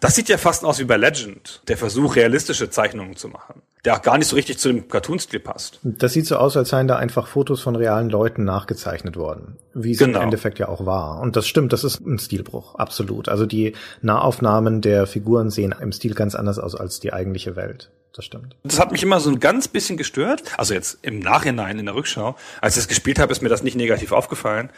das 0.00 0.14
sieht 0.14 0.28
ja 0.28 0.38
fast 0.38 0.64
aus 0.64 0.78
wie 0.78 0.84
bei 0.84 0.96
Legend, 0.96 1.62
der 1.68 1.76
Versuch, 1.76 2.16
realistische 2.16 2.68
Zeichnungen 2.68 3.16
zu 3.16 3.28
machen, 3.28 3.62
der 3.84 3.94
auch 3.94 4.02
gar 4.02 4.18
nicht 4.18 4.28
so 4.28 4.36
richtig 4.36 4.58
zu 4.58 4.68
dem 4.68 4.88
Cartoon-Stil 4.88 5.40
passt. 5.40 5.80
Das 5.82 6.12
sieht 6.12 6.26
so 6.26 6.36
aus, 6.36 6.56
als 6.56 6.70
seien 6.70 6.88
da 6.88 6.96
einfach 6.96 7.26
Fotos 7.26 7.60
von 7.60 7.76
realen 7.76 8.10
Leuten 8.10 8.44
nachgezeichnet 8.44 9.16
worden, 9.16 9.56
wie 9.72 9.92
es 9.92 9.98
genau. 9.98 10.18
im 10.18 10.24
Endeffekt 10.24 10.58
ja 10.58 10.68
auch 10.68 10.84
war. 10.84 11.20
Und 11.20 11.36
das 11.36 11.46
stimmt, 11.46 11.72
das 11.72 11.84
ist 11.84 12.00
ein 12.00 12.18
Stilbruch, 12.18 12.74
absolut. 12.74 13.28
Also 13.28 13.46
die 13.46 13.74
Nahaufnahmen 14.02 14.80
der 14.80 15.06
Figuren 15.06 15.50
sehen 15.50 15.74
im 15.80 15.92
Stil 15.92 16.14
ganz 16.14 16.34
anders 16.34 16.58
aus 16.58 16.74
als 16.74 17.00
die 17.00 17.12
eigentliche 17.12 17.56
Welt. 17.56 17.90
Das 18.14 18.24
stimmt. 18.24 18.56
Das 18.62 18.78
hat 18.78 18.92
mich 18.92 19.02
immer 19.02 19.18
so 19.18 19.28
ein 19.28 19.40
ganz 19.40 19.66
bisschen 19.66 19.96
gestört. 19.96 20.44
Also 20.56 20.72
jetzt 20.72 20.98
im 21.02 21.18
Nachhinein, 21.18 21.80
in 21.80 21.86
der 21.86 21.96
Rückschau. 21.96 22.36
Als 22.60 22.76
ich 22.76 22.82
es 22.82 22.88
gespielt 22.88 23.18
habe, 23.18 23.32
ist 23.32 23.42
mir 23.42 23.48
das 23.48 23.64
nicht 23.64 23.74
negativ 23.76 24.12
aufgefallen. 24.12 24.70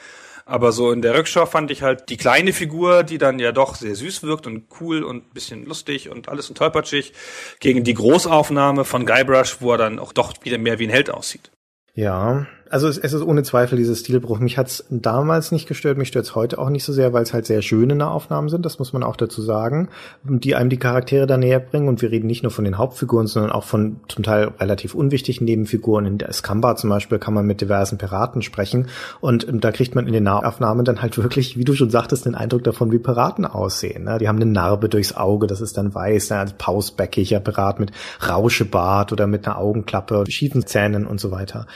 Aber 0.46 0.72
so 0.72 0.90
in 0.90 1.02
der 1.02 1.14
Rückschau 1.14 1.44
fand 1.44 1.70
ich 1.70 1.82
halt 1.82 2.08
die 2.08 2.16
kleine 2.16 2.52
Figur, 2.52 3.02
die 3.02 3.18
dann 3.18 3.38
ja 3.38 3.52
doch 3.52 3.74
sehr 3.74 3.94
süß 3.94 4.22
wirkt 4.22 4.46
und 4.46 4.68
cool 4.80 5.02
und 5.02 5.34
bisschen 5.34 5.66
lustig 5.66 6.08
und 6.08 6.28
alles 6.28 6.48
und 6.48 6.56
tollpatschig, 6.56 7.12
gegen 7.60 7.84
die 7.84 7.94
Großaufnahme 7.94 8.84
von 8.84 9.04
Guybrush, 9.04 9.60
wo 9.60 9.72
er 9.72 9.78
dann 9.78 9.98
auch 9.98 10.12
doch 10.12 10.32
wieder 10.42 10.56
mehr 10.56 10.78
wie 10.78 10.86
ein 10.86 10.90
Held 10.90 11.10
aussieht. 11.10 11.50
Ja, 11.94 12.46
also 12.70 12.88
es, 12.88 12.98
es 12.98 13.12
ist 13.12 13.22
ohne 13.22 13.42
Zweifel 13.42 13.76
dieses 13.76 14.00
Stilbruch. 14.00 14.38
Mich 14.38 14.58
hat's 14.58 14.84
damals 14.90 15.52
nicht 15.52 15.68
gestört, 15.68 15.98
mich 15.98 16.08
stört's 16.08 16.34
heute 16.34 16.58
auch 16.58 16.68
nicht 16.68 16.84
so 16.84 16.92
sehr, 16.92 17.12
weil 17.12 17.22
es 17.22 17.32
halt 17.32 17.46
sehr 17.46 17.62
schöne 17.62 17.94
Nahaufnahmen 17.94 18.48
sind, 18.48 18.64
das 18.66 18.78
muss 18.78 18.92
man 18.92 19.02
auch 19.02 19.16
dazu 19.16 19.42
sagen, 19.42 19.88
die 20.24 20.54
einem 20.54 20.70
die 20.70 20.78
Charaktere 20.78 21.26
da 21.26 21.36
näher 21.36 21.60
bringen. 21.60 21.88
Und 21.88 22.02
wir 22.02 22.10
reden 22.10 22.26
nicht 22.26 22.42
nur 22.42 22.52
von 22.52 22.64
den 22.64 22.78
Hauptfiguren, 22.78 23.26
sondern 23.26 23.52
auch 23.52 23.64
von 23.64 24.00
zum 24.08 24.24
Teil 24.24 24.52
relativ 24.58 24.94
unwichtigen 24.94 25.44
Nebenfiguren. 25.44 26.06
In 26.06 26.18
der 26.18 26.32
Skamba 26.32 26.76
zum 26.76 26.90
Beispiel 26.90 27.18
kann 27.18 27.34
man 27.34 27.46
mit 27.46 27.60
diversen 27.60 27.98
Piraten 27.98 28.42
sprechen. 28.42 28.88
Und 29.20 29.48
ähm, 29.48 29.60
da 29.60 29.72
kriegt 29.72 29.94
man 29.94 30.06
in 30.06 30.12
den 30.12 30.24
Nahaufnahmen 30.24 30.84
dann 30.84 31.02
halt 31.02 31.16
wirklich, 31.18 31.56
wie 31.56 31.64
du 31.64 31.74
schon 31.74 31.90
sagtest, 31.90 32.26
den 32.26 32.34
Eindruck 32.34 32.64
davon, 32.64 32.92
wie 32.92 32.98
Piraten 32.98 33.44
aussehen. 33.44 34.04
Ne? 34.04 34.18
Die 34.18 34.28
haben 34.28 34.36
eine 34.36 34.46
Narbe 34.46 34.88
durchs 34.88 35.16
Auge, 35.16 35.46
das 35.46 35.60
ist 35.60 35.76
dann 35.76 35.94
weiß, 35.94 36.30
ne? 36.30 36.38
als 36.38 36.52
pausbäckiger 36.54 37.40
Pirat 37.40 37.80
mit 37.80 37.92
Rauschebart 38.28 39.12
oder 39.12 39.26
mit 39.26 39.46
einer 39.46 39.58
Augenklappe, 39.58 40.24
schiefen 40.28 40.66
Zähnen 40.66 41.06
und 41.06 41.20
so 41.20 41.30
weiter 41.30 41.66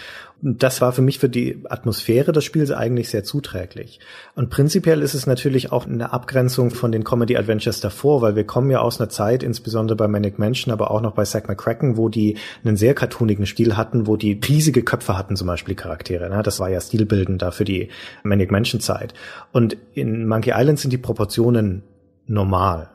das 0.43 0.81
war 0.81 0.93
für 0.93 1.03
mich 1.03 1.19
für 1.19 1.29
die 1.29 1.63
Atmosphäre 1.69 2.33
des 2.33 2.45
Spiels 2.45 2.71
eigentlich 2.71 3.11
sehr 3.11 3.25
zuträglich. 3.25 4.01
Und 4.35 4.49
prinzipiell 4.49 5.03
ist 5.03 5.15
es 5.15 5.27
natürlich 5.27 5.71
auch 5.71 5.87
eine 5.87 6.13
Abgrenzung 6.13 6.71
von 6.71 6.93
den 6.93 7.05
Comedy 7.05 7.37
Adventures 7.37 7.81
davor, 7.81 8.23
weil 8.23 8.37
wir 8.37 8.45
kommen 8.45 8.71
ja 8.71 8.81
aus 8.81 9.01
einer 9.01 9.11
Zeit, 9.11 9.43
insbesondere 9.43 9.97
bei 9.97 10.09
Manic 10.09 10.39
Mansion, 10.39 10.73
aber 10.73 10.91
auch 10.91 11.03
noch 11.03 11.13
bei 11.13 11.25
Zack 11.25 11.49
McCracken, 11.49 11.97
wo 11.97 12.09
die 12.09 12.39
einen 12.65 12.77
sehr 12.77 12.95
cartoonigen 12.95 13.47
Stil 13.47 13.77
hatten, 13.77 14.07
wo 14.07 14.17
die 14.17 14.41
riesige 14.47 14.83
Köpfe 14.83 15.19
hatten, 15.19 15.37
zum 15.37 15.47
Beispiel 15.47 15.75
Charaktere. 15.75 16.31
Ne? 16.31 16.43
Das 16.43 16.59
war 16.59 16.71
ja 16.71 16.81
stilbildend 16.81 17.43
da 17.43 17.51
für 17.51 17.65
die 17.65 17.89
Manic 18.23 18.51
Mansion 18.51 18.81
Zeit. 18.81 19.13
Und 19.53 19.77
in 19.93 20.27
Monkey 20.27 20.53
Island 20.55 20.79
sind 20.79 20.93
die 20.93 20.99
Proportionen 20.99 21.83
normal 22.27 22.89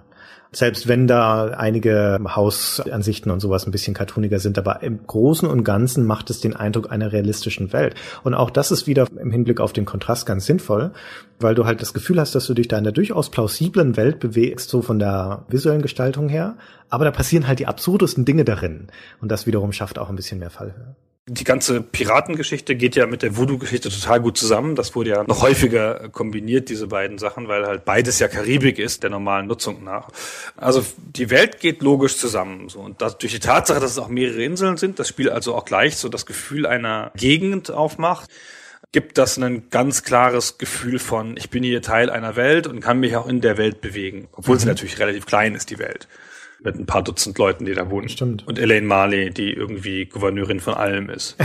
selbst 0.52 0.88
wenn 0.88 1.08
da 1.08 1.48
einige 1.48 2.20
Hausansichten 2.24 3.32
und 3.32 3.40
sowas 3.40 3.66
ein 3.66 3.72
bisschen 3.72 3.94
cartooniger 3.94 4.40
sind, 4.40 4.58
aber 4.58 4.84
im 4.84 5.06
Großen 5.06 5.48
und 5.48 5.64
Ganzen 5.64 6.06
macht 6.06 6.30
es 6.30 6.40
den 6.40 6.56
Eindruck 6.56 6.92
einer 6.92 7.12
realistischen 7.12 7.74
Welt. 7.74 7.96
Und 8.24 8.34
auch 8.34 8.50
das 8.50 8.72
ist 8.72 8.88
wieder 8.88 9.08
im 9.20 9.32
Hinblick 9.32 9.60
auf 9.60 9.74
den 9.74 9.86
Kontrast 9.86 10.26
ganz 10.26 10.46
sinnvoll, 10.46 10.92
weil 11.40 11.56
du 11.56 11.66
halt 11.66 11.82
das 11.82 11.94
Gefühl 11.94 12.20
hast, 12.20 12.36
dass 12.36 12.48
du 12.48 12.54
dich 12.54 12.68
da 12.68 12.78
in 12.78 12.84
einer 12.86 12.92
durchaus 12.92 13.30
plausiblen 13.30 13.98
Welt 13.98 14.20
bewegst, 14.20 14.70
so 14.70 14.82
von 14.82 15.00
der 15.00 15.46
visuellen 15.50 15.82
Gestaltung 15.82 16.30
her, 16.30 16.58
aber 16.90 17.06
da 17.06 17.12
passieren 17.12 17.48
halt 17.48 17.60
die 17.60 17.68
absurdesten 17.68 18.26
Dinge 18.26 18.46
darin. 18.46 18.88
Und 19.22 19.32
das 19.32 19.48
wiederum 19.48 19.72
schafft 19.72 20.00
auch 20.00 20.10
ein 20.10 20.16
bisschen 20.16 20.40
mehr 20.40 20.50
Fallhöhe 20.50 20.96
die 21.28 21.44
ganze 21.44 21.82
Piratengeschichte 21.82 22.76
geht 22.76 22.96
ja 22.96 23.08
mit 23.08 23.24
der 23.24 23.36
Voodoo-Geschichte 23.36 23.90
total 23.90 24.22
gut 24.22 24.38
zusammen. 24.38 24.76
Das 24.76 24.94
wurde 24.94 25.10
ja 25.10 25.24
noch 25.24 25.42
häufiger 25.42 26.10
kombiniert, 26.10 26.70
diese 26.70 26.86
beiden 26.86 27.18
Sachen, 27.18 27.48
weil 27.48 27.66
halt 27.66 27.84
beides 27.84 28.20
ja 28.20 28.28
Karibik 28.28 28.78
ist, 28.78 29.02
der 29.02 29.10
normalen 29.10 29.48
Nutzung 29.48 29.84
nach. 29.84 30.10
Also 30.56 30.86
die 30.98 31.32
Welt 31.32 31.60
geht 31.60 31.82
logisch 31.82 32.18
zusammen. 32.18 32.70
So. 32.70 32.80
Und 32.80 33.02
das, 33.02 33.18
durch 33.18 33.34
die 33.34 33.40
Tatsache, 33.40 33.80
dass 33.80 33.90
es 33.90 33.98
auch 33.98 34.08
mehrere 34.08 34.44
Inseln 34.44 34.78
sind, 34.78 35.00
das 35.00 35.08
Spiel 35.08 35.32
also 35.32 35.56
auch 35.56 35.66
gleich 35.66 35.98
so 35.98 36.10
das 36.10 36.28
Gefühl 36.28 36.68
einer 36.68 37.12
Gegend 37.16 37.72
aufmacht, 37.72 38.30
gibt 38.92 39.18
das 39.18 39.38
ein 39.40 39.72
ganz 39.72 40.04
klares 40.04 40.60
Gefühl 40.60 41.00
von, 41.00 41.38
ich 41.38 41.50
bin 41.50 41.64
hier 41.64 41.82
Teil 41.82 42.12
einer 42.12 42.36
Welt 42.36 42.68
und 42.68 42.82
kann 42.82 43.00
mich 43.00 43.16
auch 43.16 43.26
in 43.26 43.42
der 43.42 43.58
Welt 43.58 43.82
bewegen. 43.82 44.28
Obwohl 44.32 44.56
mhm. 44.56 44.60
sie 44.60 44.68
natürlich 44.68 45.00
relativ 45.00 45.26
klein 45.26 45.56
ist, 45.56 45.72
die 45.72 45.80
Welt 45.80 46.08
mit 46.64 46.76
ein 46.76 46.86
paar 46.86 47.04
Dutzend 47.04 47.38
Leuten, 47.38 47.66
die 47.66 47.74
da 47.74 47.90
wohnen. 47.90 48.10
Stimmt. 48.10 48.48
Und 48.48 48.60
Elaine 48.60 48.88
Marley, 48.88 49.30
die 49.30 49.54
irgendwie 49.54 50.06
Gouverneurin 50.06 50.60
von 50.60 50.74
allem 50.74 51.10
ist. 51.10 51.38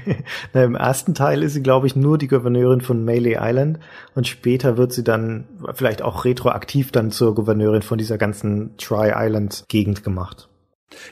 Na, 0.52 0.64
Im 0.64 0.74
ersten 0.74 1.14
Teil 1.14 1.42
ist 1.42 1.54
sie, 1.54 1.62
glaube 1.62 1.86
ich, 1.86 1.96
nur 1.96 2.18
die 2.18 2.28
Gouverneurin 2.28 2.80
von 2.80 3.04
Melee 3.04 3.38
Island 3.40 3.78
und 4.14 4.26
später 4.26 4.76
wird 4.76 4.92
sie 4.92 5.04
dann 5.04 5.44
vielleicht 5.74 6.02
auch 6.02 6.24
retroaktiv 6.24 6.92
dann 6.92 7.10
zur 7.10 7.34
Gouverneurin 7.34 7.82
von 7.82 7.98
dieser 7.98 8.18
ganzen 8.18 8.76
Tri-Island-Gegend 8.76 10.02
gemacht. 10.02 10.48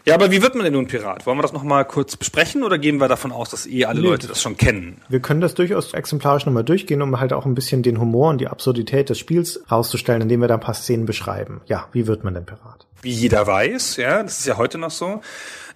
Ja, 0.05 0.15
aber 0.15 0.31
wie 0.31 0.43
wird 0.43 0.55
man 0.55 0.65
denn 0.65 0.73
nun 0.73 0.87
Pirat? 0.87 1.27
Wollen 1.27 1.39
wir 1.39 1.43
das 1.43 1.53
nochmal 1.53 1.85
kurz 1.85 2.17
besprechen 2.17 2.63
oder 2.63 2.79
gehen 2.79 3.01
wir 3.01 3.09
davon 3.09 3.33
aus, 3.33 3.51
dass 3.51 3.67
eh 3.67 3.85
alle 3.85 4.01
nee, 4.01 4.07
Leute 4.07 4.27
das 4.27 4.43
schon 4.43 4.57
kennen? 4.57 5.01
Wir 5.09 5.21
können 5.21 5.41
das 5.41 5.55
durchaus 5.55 5.93
exemplarisch 5.95 6.47
nochmal 6.47 6.65
durchgehen, 6.65 7.03
um 7.03 7.19
halt 7.21 7.33
auch 7.33 7.47
ein 7.47 7.55
bisschen 7.55 7.83
den 7.83 8.01
Humor 8.01 8.31
und 8.31 8.41
die 8.41 8.49
Absurdität 8.49 9.11
des 9.11 9.19
Spiels 9.19 9.63
rauszustellen, 9.71 10.23
indem 10.23 10.41
wir 10.41 10.49
da 10.49 10.55
ein 10.55 10.61
paar 10.61 10.75
Szenen 10.75 11.07
beschreiben. 11.07 11.61
Ja, 11.67 11.89
wie 11.93 12.07
wird 12.07 12.25
man 12.25 12.35
denn 12.35 12.47
Pirat? 12.47 12.87
Wie 13.03 13.11
jeder 13.11 13.47
weiß, 13.47 13.97
ja, 13.97 14.23
das 14.23 14.41
ist 14.41 14.47
ja 14.47 14.57
heute 14.57 14.79
noch 14.79 14.91
so, 14.91 15.21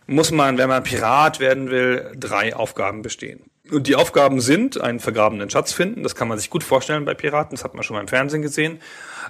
muss 0.06 0.30
man, 0.30 0.58
wenn 0.58 0.68
man 0.68 0.82
Pirat 0.82 1.40
werden 1.40 1.70
will, 1.70 2.12
drei 2.16 2.54
Aufgaben 2.54 3.02
bestehen. 3.02 3.50
Und 3.70 3.86
die 3.88 3.96
Aufgaben 3.96 4.40
sind, 4.40 4.80
einen 4.80 5.00
vergrabenen 5.00 5.50
Schatz 5.50 5.72
finden, 5.72 6.02
das 6.02 6.14
kann 6.14 6.28
man 6.28 6.38
sich 6.38 6.50
gut 6.50 6.62
vorstellen 6.62 7.04
bei 7.04 7.14
Piraten, 7.14 7.56
das 7.56 7.64
hat 7.64 7.74
man 7.74 7.82
schon 7.82 7.94
mal 7.94 8.00
im 8.00 8.08
Fernsehen 8.08 8.42
gesehen 8.42 8.80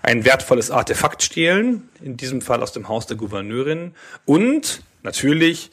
ein 0.03 0.25
wertvolles 0.25 0.71
Artefakt 0.71 1.23
stehlen, 1.23 1.89
in 2.01 2.17
diesem 2.17 2.41
Fall 2.41 2.63
aus 2.63 2.73
dem 2.73 2.89
Haus 2.89 3.07
der 3.07 3.17
Gouverneurin, 3.17 3.95
und 4.25 4.83
natürlich 5.03 5.71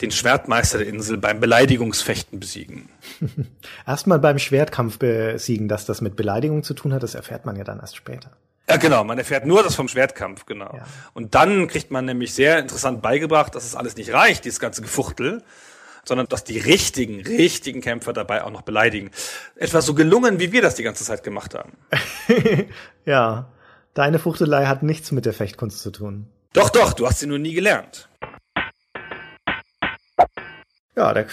den 0.00 0.10
Schwertmeister 0.10 0.78
der 0.78 0.86
Insel 0.86 1.18
beim 1.18 1.40
Beleidigungsfechten 1.40 2.40
besiegen. 2.40 2.88
Erstmal 3.86 4.18
beim 4.18 4.38
Schwertkampf 4.38 4.98
besiegen, 4.98 5.68
dass 5.68 5.84
das 5.84 6.00
mit 6.00 6.16
Beleidigung 6.16 6.62
zu 6.62 6.74
tun 6.74 6.94
hat, 6.94 7.02
das 7.02 7.14
erfährt 7.14 7.44
man 7.44 7.56
ja 7.56 7.64
dann 7.64 7.80
erst 7.80 7.96
später. 7.96 8.30
Ja, 8.68 8.76
genau, 8.76 9.02
man 9.04 9.18
erfährt 9.18 9.46
nur 9.46 9.62
das 9.62 9.74
vom 9.74 9.88
Schwertkampf, 9.88 10.46
genau. 10.46 10.72
Ja. 10.76 10.86
Und 11.12 11.34
dann 11.34 11.66
kriegt 11.66 11.90
man 11.90 12.04
nämlich 12.04 12.32
sehr 12.34 12.58
interessant 12.58 13.02
beigebracht, 13.02 13.54
dass 13.54 13.64
es 13.64 13.74
alles 13.74 13.96
nicht 13.96 14.12
reicht, 14.12 14.44
dieses 14.44 14.60
ganze 14.60 14.80
Gefuchtel, 14.80 15.42
sondern 16.04 16.26
dass 16.28 16.44
die 16.44 16.58
richtigen, 16.58 17.20
richtigen 17.24 17.80
Kämpfer 17.80 18.12
dabei 18.12 18.44
auch 18.44 18.50
noch 18.50 18.62
beleidigen. 18.62 19.10
Etwas 19.56 19.86
so 19.86 19.94
gelungen, 19.94 20.40
wie 20.40 20.52
wir 20.52 20.62
das 20.62 20.74
die 20.74 20.82
ganze 20.82 21.04
Zeit 21.04 21.22
gemacht 21.22 21.54
haben. 21.54 21.72
ja. 23.04 23.50
Deine 23.94 24.20
Fuchtelei 24.20 24.66
hat 24.66 24.82
nichts 24.84 25.10
mit 25.10 25.26
der 25.26 25.32
Fechtkunst 25.32 25.80
zu 25.80 25.90
tun. 25.90 26.26
Doch, 26.52 26.70
doch, 26.70 26.92
du 26.92 27.06
hast 27.06 27.18
sie 27.18 27.26
nur 27.26 27.38
nie 27.38 27.54
gelernt. 27.54 28.08
Ja, 30.96 31.12
der 31.12 31.26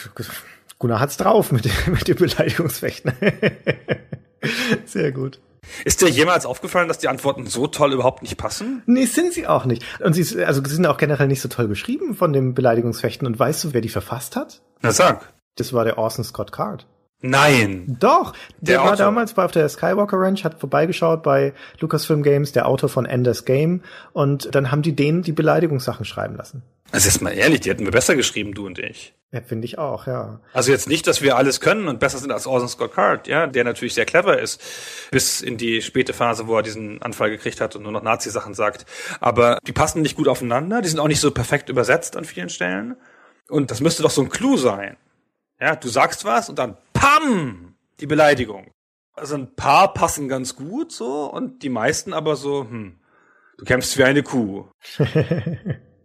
Gunnar 0.79 0.99
hat's 0.99 1.17
drauf 1.17 1.51
mit, 1.51 1.69
mit 1.87 2.07
dem 2.07 2.17
Beleidigungsfechten. 2.17 3.13
Sehr 4.85 5.11
gut. 5.11 5.39
Ist 5.85 6.01
dir 6.01 6.09
jemals 6.09 6.45
aufgefallen, 6.45 6.87
dass 6.87 6.97
die 6.97 7.07
Antworten 7.07 7.45
so 7.45 7.67
toll 7.67 7.93
überhaupt 7.93 8.21
nicht 8.21 8.37
passen? 8.37 8.83
Nee, 8.85 9.05
sind 9.05 9.33
sie 9.33 9.47
auch 9.47 9.65
nicht. 9.65 9.83
Und 9.99 10.13
sie, 10.13 10.43
also, 10.43 10.63
sie 10.63 10.75
sind 10.75 10.85
auch 10.85 10.97
generell 10.97 11.27
nicht 11.27 11.41
so 11.41 11.49
toll 11.49 11.67
beschrieben 11.67 12.15
von 12.15 12.33
dem 12.33 12.53
Beleidigungsfechten. 12.53 13.27
Und 13.27 13.37
weißt 13.37 13.63
du, 13.63 13.73
wer 13.73 13.81
die 13.81 13.89
verfasst 13.89 14.35
hat? 14.35 14.61
Na 14.81 14.91
sag. 14.91 15.33
Das 15.55 15.73
war 15.73 15.85
der 15.85 15.97
Orson 15.97 16.23
Scott 16.23 16.51
Card. 16.51 16.85
Nein. 17.21 17.97
Doch. 17.99 18.33
Der, 18.59 18.75
der 18.75 18.77
war 18.79 18.85
Autor. 18.93 18.97
damals 18.97 19.33
bei 19.33 19.43
auf 19.43 19.51
der 19.51 19.67
Skywalker 19.67 20.19
Ranch, 20.19 20.43
hat 20.43 20.59
vorbeigeschaut 20.59 21.23
bei 21.23 21.53
Lucasfilm 21.79 22.21
Games, 22.21 22.51
der 22.51 22.67
Autor 22.67 22.89
von 22.89 23.05
Ender's 23.05 23.45
Game. 23.45 23.81
Und 24.13 24.53
dann 24.53 24.71
haben 24.71 24.83
die 24.83 24.95
denen 24.95 25.23
die 25.23 25.31
Beleidigungssachen 25.31 26.05
schreiben 26.05 26.35
lassen. 26.35 26.63
Also 26.91 27.07
jetzt 27.09 27.21
mal 27.21 27.31
ehrlich, 27.31 27.61
die 27.61 27.69
hätten 27.69 27.85
wir 27.85 27.91
besser 27.91 28.15
geschrieben, 28.15 28.53
du 28.53 28.65
und 28.65 28.79
ich. 28.79 29.13
Ja, 29.31 29.41
finde 29.41 29.65
ich 29.65 29.77
auch, 29.77 30.07
ja. 30.07 30.39
Also 30.53 30.71
jetzt 30.71 30.87
nicht, 30.87 31.05
dass 31.05 31.21
wir 31.21 31.35
alles 31.35 31.59
können 31.59 31.89
und 31.89 31.99
besser 31.99 32.17
sind 32.17 32.31
als 32.31 32.47
Orson 32.47 32.69
Scott 32.69 32.93
Card, 32.93 33.27
ja, 33.27 33.45
der 33.45 33.65
natürlich 33.65 33.93
sehr 33.93 34.05
clever 34.05 34.39
ist, 34.39 34.61
bis 35.11 35.41
in 35.41 35.57
die 35.57 35.81
späte 35.81 36.13
Phase, 36.13 36.47
wo 36.47 36.55
er 36.55 36.63
diesen 36.63 37.01
Anfall 37.01 37.29
gekriegt 37.29 37.59
hat 37.59 37.75
und 37.75 37.83
nur 37.83 37.91
noch 37.91 38.03
Nazi-Sachen 38.03 38.53
sagt. 38.53 38.85
Aber 39.19 39.59
die 39.67 39.73
passen 39.73 40.01
nicht 40.01 40.15
gut 40.15 40.29
aufeinander, 40.29 40.81
die 40.81 40.87
sind 40.87 40.99
auch 40.99 41.09
nicht 41.09 41.19
so 41.19 41.31
perfekt 41.31 41.67
übersetzt 41.67 42.15
an 42.15 42.23
vielen 42.23 42.47
Stellen. 42.47 42.95
Und 43.49 43.69
das 43.69 43.81
müsste 43.81 44.01
doch 44.03 44.11
so 44.11 44.21
ein 44.21 44.29
Clou 44.29 44.55
sein. 44.55 44.95
Ja, 45.59 45.75
du 45.75 45.89
sagst 45.89 46.23
was 46.23 46.49
und 46.49 46.59
dann 46.59 46.77
PAM! 46.99 47.75
Die 47.99 48.07
Beleidigung. 48.07 48.71
Also 49.13 49.35
ein 49.35 49.55
paar 49.55 49.93
passen 49.93 50.27
ganz 50.27 50.55
gut 50.55 50.91
so 50.91 51.31
und 51.31 51.63
die 51.63 51.69
meisten 51.69 52.13
aber 52.13 52.35
so, 52.35 52.61
hm, 52.61 52.99
du 53.57 53.65
kämpfst 53.65 53.97
wie 53.97 54.03
eine 54.03 54.23
Kuh. 54.23 54.69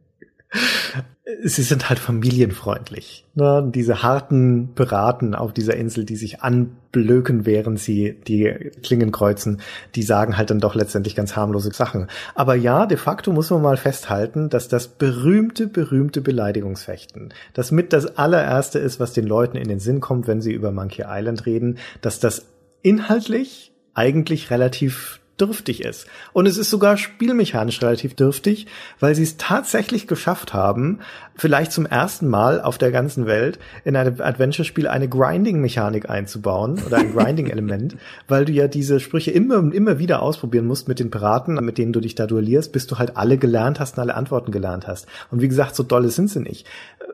sie 1.44 1.62
sind 1.62 1.88
halt 1.88 1.98
familienfreundlich. 1.98 3.24
Ne? 3.34 3.70
Diese 3.74 4.02
harten 4.02 4.74
Piraten 4.74 5.34
auf 5.34 5.52
dieser 5.52 5.76
Insel, 5.76 6.04
die 6.04 6.16
sich 6.16 6.42
anblöken, 6.42 7.46
während 7.46 7.78
sie 7.78 8.20
die 8.26 8.70
Klingen 8.82 9.12
kreuzen, 9.12 9.60
die 9.94 10.02
sagen 10.02 10.36
halt 10.36 10.50
dann 10.50 10.60
doch 10.60 10.74
letztendlich 10.74 11.14
ganz 11.14 11.36
harmlose 11.36 11.72
Sachen. 11.72 12.08
Aber 12.34 12.54
ja, 12.54 12.86
de 12.86 12.98
facto 12.98 13.32
muss 13.32 13.50
man 13.50 13.62
mal 13.62 13.76
festhalten, 13.76 14.50
dass 14.50 14.68
das 14.68 14.88
berühmte, 14.88 15.68
berühmte 15.68 16.20
Beleidigungsfechten, 16.20 17.32
das 17.54 17.70
mit 17.70 17.92
das 17.92 18.18
allererste 18.18 18.78
ist, 18.78 19.00
was 19.00 19.12
den 19.12 19.26
Leuten 19.26 19.56
in 19.56 19.68
den 19.68 19.80
Sinn 19.80 20.00
kommt, 20.00 20.26
wenn 20.26 20.40
sie 20.40 20.52
über 20.52 20.72
Monkey 20.72 21.04
Island 21.06 21.46
reden, 21.46 21.78
dass 22.00 22.20
das 22.20 22.46
inhaltlich 22.82 23.72
eigentlich 23.94 24.50
relativ 24.50 25.20
dürftig 25.40 25.82
ist. 25.82 26.06
Und 26.32 26.46
es 26.46 26.56
ist 26.56 26.70
sogar 26.70 26.96
spielmechanisch 26.96 27.82
relativ 27.82 28.14
dürftig, 28.14 28.66
weil 29.00 29.14
sie 29.14 29.22
es 29.22 29.36
tatsächlich 29.36 30.06
geschafft 30.06 30.54
haben, 30.54 31.00
vielleicht 31.34 31.72
zum 31.72 31.86
ersten 31.86 32.28
Mal 32.28 32.60
auf 32.60 32.78
der 32.78 32.92
ganzen 32.92 33.26
Welt 33.26 33.58
in 33.84 33.96
einem 33.96 34.20
Adventure-Spiel 34.20 34.86
eine 34.86 35.08
Grinding-Mechanik 35.08 36.08
einzubauen 36.08 36.80
oder 36.86 36.98
ein 36.98 37.12
Grinding-Element, 37.12 37.96
weil 38.28 38.44
du 38.44 38.52
ja 38.52 38.68
diese 38.68 39.00
Sprüche 39.00 39.30
immer 39.30 39.58
und 39.58 39.74
immer 39.74 39.98
wieder 39.98 40.22
ausprobieren 40.22 40.66
musst 40.66 40.88
mit 40.88 41.00
den 41.00 41.10
Piraten, 41.10 41.54
mit 41.64 41.78
denen 41.78 41.92
du 41.92 42.00
dich 42.00 42.14
da 42.14 42.26
duellierst, 42.26 42.72
bis 42.72 42.86
du 42.86 42.98
halt 42.98 43.16
alle 43.16 43.38
gelernt 43.38 43.80
hast 43.80 43.96
und 43.96 44.02
alle 44.02 44.14
Antworten 44.14 44.52
gelernt 44.52 44.86
hast. 44.86 45.06
Und 45.30 45.40
wie 45.40 45.48
gesagt, 45.48 45.74
so 45.74 45.82
dolle 45.82 46.10
sind 46.10 46.30
sie 46.30 46.40
nicht. 46.40 46.66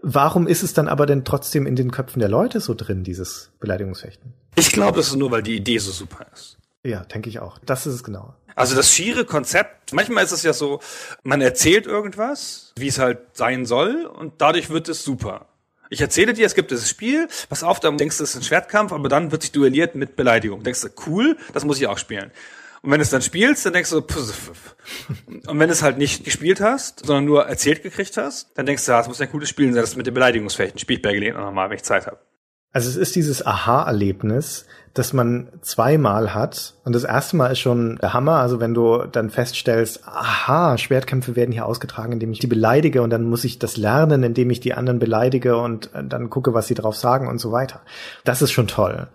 Warum 0.03 0.47
ist 0.47 0.63
es 0.63 0.75
dann 0.75 0.89
aber 0.89 1.07
denn 1.07 1.25
trotzdem 1.25 1.67
in 1.67 1.77
den 1.77 1.91
Köpfen 1.91 2.21
der 2.21 2.29
Leute 2.29 2.61
so 2.61 2.75
drin, 2.75 3.05
dieses 3.05 3.51
Beleidigungsfechten? 3.61 4.33
Ich 4.57 4.73
glaube, 4.73 4.97
das 4.97 5.09
ist 5.09 5.17
nur, 5.17 5.31
weil 5.31 5.43
die 5.43 5.57
Idee 5.57 5.79
so 5.79 5.93
super 5.93 6.27
ist. 6.33 6.58
Ja, 6.85 7.05
denke 7.05 7.29
ich 7.29 7.41
auch. 7.41 7.59
Das 7.59 7.87
ist 7.87 7.95
es 7.95 8.05
genau. 8.05 8.35
Also 8.55 8.75
das 8.75 8.93
schiere 8.93 9.25
Konzept, 9.25 9.93
manchmal 9.93 10.25
ist 10.25 10.33
es 10.33 10.43
ja 10.43 10.53
so, 10.53 10.81
man 11.23 11.41
erzählt 11.41 11.87
irgendwas, 11.87 12.73
wie 12.77 12.89
es 12.89 12.99
halt 12.99 13.19
sein 13.35 13.67
soll, 13.67 14.05
und 14.07 14.35
dadurch 14.39 14.69
wird 14.71 14.89
es 14.89 15.05
super. 15.05 15.47
Ich 15.91 16.01
erzähle 16.01 16.35
dir, 16.35 16.45
es 16.45 16.55
gibt 16.55 16.71
dieses 16.71 16.89
Spiel, 16.89 17.29
pass 17.49 17.63
auf, 17.63 17.81
dann 17.81 17.97
denkst 17.97 18.19
du, 18.19 18.25
es 18.25 18.31
ist 18.31 18.37
ein 18.37 18.43
Schwertkampf, 18.43 18.93
aber 18.93 19.09
dann 19.09 19.31
wird 19.31 19.43
sich 19.43 19.53
duelliert 19.53 19.95
mit 19.95 20.17
Beleidigung. 20.17 20.63
Denkst 20.63 20.83
du, 20.83 20.89
cool, 21.07 21.37
das 21.53 21.65
muss 21.65 21.81
ich 21.81 21.87
auch 21.87 21.99
spielen. 21.99 22.31
Und 22.83 22.91
wenn 22.91 22.99
du 22.99 23.03
es 23.03 23.11
dann 23.11 23.23
spielst, 23.23 23.65
dann 23.65 23.73
denkst 23.73 23.91
du, 23.91 24.03
pff, 24.03 24.77
und 25.27 25.59
wenn 25.59 25.69
du 25.69 25.73
es 25.73 25.83
halt 25.83 25.99
nicht 25.99 26.25
gespielt 26.25 26.61
hast, 26.61 27.07
sondern 27.07 27.25
nur 27.25 27.47
erzählt 27.47 27.83
gekriegt 27.83 28.17
hast, 28.17 28.51
dann 28.57 28.67
denkst 28.67 28.85
du, 28.85 28.93
das 28.93 29.09
muss 29.09 29.21
ein 29.21 29.31
cooles 29.31 29.49
Spiel 29.49 29.73
sein, 29.73 29.81
das 29.81 29.97
mit 29.97 30.07
dem 30.07 30.15
Beleidigungsfechten 30.15 30.79
spiele 30.79 30.99
ich 30.99 31.03
bei 31.03 31.13
Gelegenheit 31.13 31.45
nochmal, 31.45 31.71
wenn 31.71 31.77
ich 31.77 31.85
Zeit 31.85 32.07
habe. 32.07 32.19
Also 32.71 32.91
es 32.91 32.97
ist 32.97 33.17
dieses 33.17 33.45
Aha-Erlebnis, 33.45 34.67
das 34.95 35.13
man 35.13 35.49
zweimal 35.63 36.35
hat. 36.35 36.75
Und 36.85 36.95
das 36.95 37.05
erste 37.05 37.37
Mal 37.37 37.49
ist 37.49 37.61
schon 37.61 37.97
der 37.97 38.15
Hammer. 38.15 38.37
Also 38.37 38.61
wenn 38.61 38.75
du 38.75 39.05
dann 39.11 39.31
feststellst, 39.31 40.07
aha, 40.07 40.77
Schwertkämpfe 40.79 41.37
werden 41.37 41.53
hier 41.53 41.67
ausgetragen, 41.67 42.13
indem 42.13 42.33
ich 42.33 42.39
die 42.39 42.47
beleidige 42.47 43.03
und 43.03 43.11
dann 43.11 43.25
muss 43.25 43.45
ich 43.45 43.59
das 43.59 43.77
lernen, 43.77 44.23
indem 44.23 44.51
ich 44.51 44.61
die 44.61 44.75
anderen 44.75 44.99
beleidige 44.99 45.57
und 45.57 45.91
dann 45.95 46.31
gucke, 46.31 46.55
was 46.55 46.67
sie 46.67 46.75
drauf 46.75 46.97
sagen 46.97 47.29
und 47.29 47.39
so 47.39 47.53
weiter. 47.53 47.81
Das 48.25 48.43
ist 48.43 48.53
schon 48.53 48.67
toll. 48.67 49.09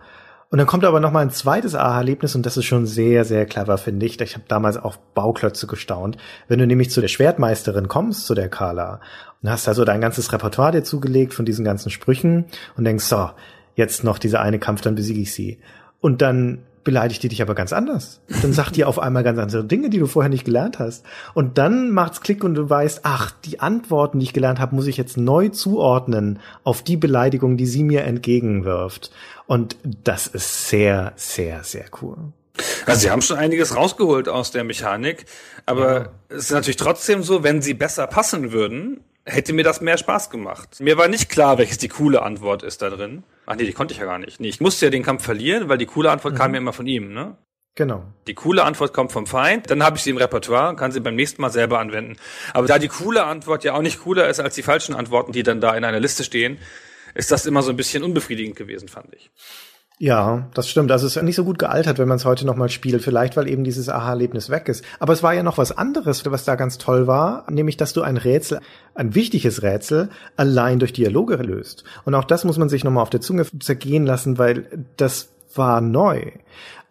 Und 0.49 0.59
dann 0.59 0.67
kommt 0.67 0.86
aber 0.86 0.99
noch 0.99 1.11
mal 1.11 1.21
ein 1.21 1.32
zweites 1.32 1.74
Aha-Erlebnis 1.74 2.36
und 2.36 2.45
das 2.45 2.57
ist 2.57 2.65
schon 2.65 2.86
sehr, 2.86 3.26
sehr 3.26 3.47
clever, 3.47 3.80
finde 3.80 4.05
ich. 4.05 4.21
Ich 4.21 4.36
habe 4.36 4.45
damals 4.47 4.78
auf 4.78 4.99
Bauklötze 5.15 5.65
gestaunt. 5.65 6.17
Wenn 6.47 6.59
du 6.59 6.67
nämlich 6.67 6.91
zu 6.91 7.01
der 7.01 7.07
Schwertmeisterin 7.07 7.88
kommst, 7.88 8.28
zu 8.28 8.36
der 8.36 8.49
Carla, 8.49 8.99
und 9.41 9.49
hast 9.49 9.67
also 9.67 9.84
dein 9.84 9.99
ganzes 9.99 10.32
Repertoire 10.32 10.71
dir 10.71 10.84
zugelegt 10.84 11.34
von 11.34 11.45
diesen 11.45 11.65
ganzen 11.65 11.89
Sprüchen 11.89 12.45
und 12.78 12.84
denkst, 12.86 13.05
so, 13.05 13.32
jetzt 13.76 14.03
noch 14.03 14.19
dieser 14.19 14.41
eine 14.41 14.59
Kampf, 14.59 14.82
dann 14.82 14.95
besiege 14.95 15.21
ich 15.21 15.34
sie. 15.34 15.59
Und 15.99 16.21
dann 16.21 16.59
beleidigt 16.84 17.24
die 17.24 17.30
dich 17.30 17.41
aber 17.41 17.55
ganz 17.55 17.74
anders. 17.74 18.21
Dann 18.41 18.53
sagt 18.53 18.76
die 18.76 18.84
auf 18.84 18.99
einmal 18.99 19.24
ganz 19.24 19.39
andere 19.39 19.63
Dinge, 19.63 19.89
die 19.89 19.99
du 19.99 20.07
vorher 20.07 20.30
nicht 20.30 20.45
gelernt 20.45 20.80
hast. 20.80 21.05
Und 21.34 21.57
dann 21.57 21.91
macht's 21.91 22.21
Klick 22.21 22.43
und 22.43 22.55
du 22.55 22.69
weißt, 22.69 23.01
ach, 23.03 23.32
die 23.45 23.59
Antworten, 23.59 24.19
die 24.19 24.26
ich 24.26 24.34
gelernt 24.34 24.59
habe, 24.59 24.76
muss 24.76 24.88
ich 24.88 24.97
jetzt 24.97 25.17
neu 25.17 25.49
zuordnen 25.49 26.39
auf 26.63 26.84
die 26.84 26.97
Beleidigung, 26.97 27.57
die 27.57 27.65
sie 27.65 27.84
mir 27.84 28.03
entgegenwirft. 28.03 29.11
Und 29.47 29.78
das 30.03 30.28
ist 30.28 30.69
sehr, 30.69 31.13
sehr, 31.15 31.63
sehr 31.63 31.86
cool. 32.01 32.17
Also 32.86 33.01
sie 33.01 33.11
haben 33.11 33.21
schon 33.21 33.38
einiges 33.38 33.76
rausgeholt 33.76 34.30
aus 34.30 34.51
der 34.51 34.63
Mechanik, 34.63 35.26
aber 35.65 35.93
ja. 35.93 36.09
es 36.30 36.45
ist 36.45 36.51
natürlich 36.51 36.78
trotzdem 36.78 37.24
so, 37.24 37.43
wenn 37.43 37.63
sie 37.63 37.74
besser 37.74 38.05
passen 38.05 38.51
würden, 38.51 38.99
hätte 39.26 39.53
mir 39.53 39.63
das 39.63 39.82
mehr 39.82 39.97
Spaß 39.97 40.30
gemacht. 40.30 40.80
Mir 40.80 40.97
war 40.97 41.07
nicht 41.07 41.30
klar, 41.30 41.57
welches 41.57 41.78
die 41.78 41.88
coole 41.88 42.21
Antwort 42.21 42.63
ist 42.63 42.82
da 42.82 42.89
drin. 42.89 43.24
Ach 43.45 43.55
nee, 43.55 43.65
die 43.65 43.74
konnte 43.74 43.93
ich 43.93 43.99
ja 43.99 44.05
gar 44.05 44.19
nicht. 44.19 44.39
Nee, 44.39 44.49
ich 44.49 44.61
musste 44.61 44.86
ja 44.86 44.89
den 44.89 45.03
Kampf 45.03 45.24
verlieren, 45.24 45.69
weil 45.69 45.78
die 45.78 45.86
coole 45.86 46.11
Antwort 46.11 46.34
mhm. 46.34 46.38
kam 46.38 46.53
ja 46.53 46.59
immer 46.59 46.74
von 46.74 46.88
ihm, 46.88 47.13
ne? 47.13 47.38
Genau. 47.76 48.05
Die 48.28 48.36
coole 48.36 48.63
Antwort 48.63 48.93
kommt 48.93 49.11
vom 49.11 49.26
Feind, 49.26 49.71
dann 49.71 49.82
habe 49.82 49.97
ich 49.97 50.03
sie 50.03 50.11
im 50.11 50.17
Repertoire 50.17 50.69
und 50.69 50.76
kann 50.76 50.91
sie 50.91 50.99
beim 50.99 51.15
nächsten 51.15 51.41
Mal 51.41 51.49
selber 51.49 51.80
anwenden. 51.80 52.17
Aber 52.53 52.67
da 52.67 52.78
die 52.78 52.88
coole 52.88 53.24
Antwort 53.24 53.63
ja 53.63 53.74
auch 53.74 53.82
nicht 53.82 54.03
cooler 54.03 54.30
ist 54.30 54.39
als 54.39 54.53
die 54.53 54.61
falschen 54.61 54.93
Antworten, 54.93 55.32
die 55.32 55.41
dann 55.41 55.59
da 55.59 55.76
in 55.76 55.84
einer 55.84 55.99
Liste 55.99 56.24
stehen, 56.24 56.59
ist 57.15 57.32
das 57.32 57.47
immer 57.47 57.63
so 57.63 57.71
ein 57.71 57.76
bisschen 57.76 58.03
unbefriedigend 58.03 58.55
gewesen, 58.55 58.89
fand 58.89 59.15
ich. 59.15 59.32
Ja, 60.04 60.49
das 60.54 60.68
stimmt. 60.68 60.91
Also 60.91 61.08
es 61.08 61.16
ist 61.16 61.24
nicht 61.24 61.38
so 61.38 61.45
gut 61.45 61.58
gealtert, 61.58 61.97
wenn 61.97 62.10
man 62.10 62.18
es 62.18 62.26
heute 62.26 62.45
nochmal 62.45 62.68
spielt. 62.68 63.01
Vielleicht, 63.01 63.38
weil 63.38 63.47
eben 63.47 63.64
dieses 63.64 63.88
Aha-Erlebnis 63.88 64.49
weg 64.49 64.68
ist. 64.68 64.84
Aber 64.99 65.14
es 65.14 65.24
war 65.24 65.34
ja 65.34 65.43
noch 65.43 65.58
was 65.58 65.72
anderes, 65.72 66.26
was 66.26 66.43
da 66.43 66.56
ganz 66.56 66.78
toll 66.78 67.08
war, 67.08 67.49
nämlich, 67.49 67.78
dass 67.78 67.93
du 67.93 68.01
ein 68.01 68.18
Rätsel, 68.18 68.60
ein 68.95 69.16
wichtiges 69.16 69.64
Rätsel, 69.64 70.10
allein 70.36 70.80
durch 70.80 70.91
Dialoge 70.91 71.38
löst. 71.38 71.86
Und 72.04 72.16
auch 72.16 72.26
das 72.26 72.43
muss 72.43 72.58
man 72.58 72.68
sich 72.68 72.84
nochmal 72.84 73.01
auf 73.01 73.12
der 73.12 73.22
Zunge 73.22 73.45
zergehen 73.62 74.06
lassen, 74.06 74.38
weil 74.38 74.66
das 74.97 75.30
war 75.56 75.80
neu. 75.80 76.32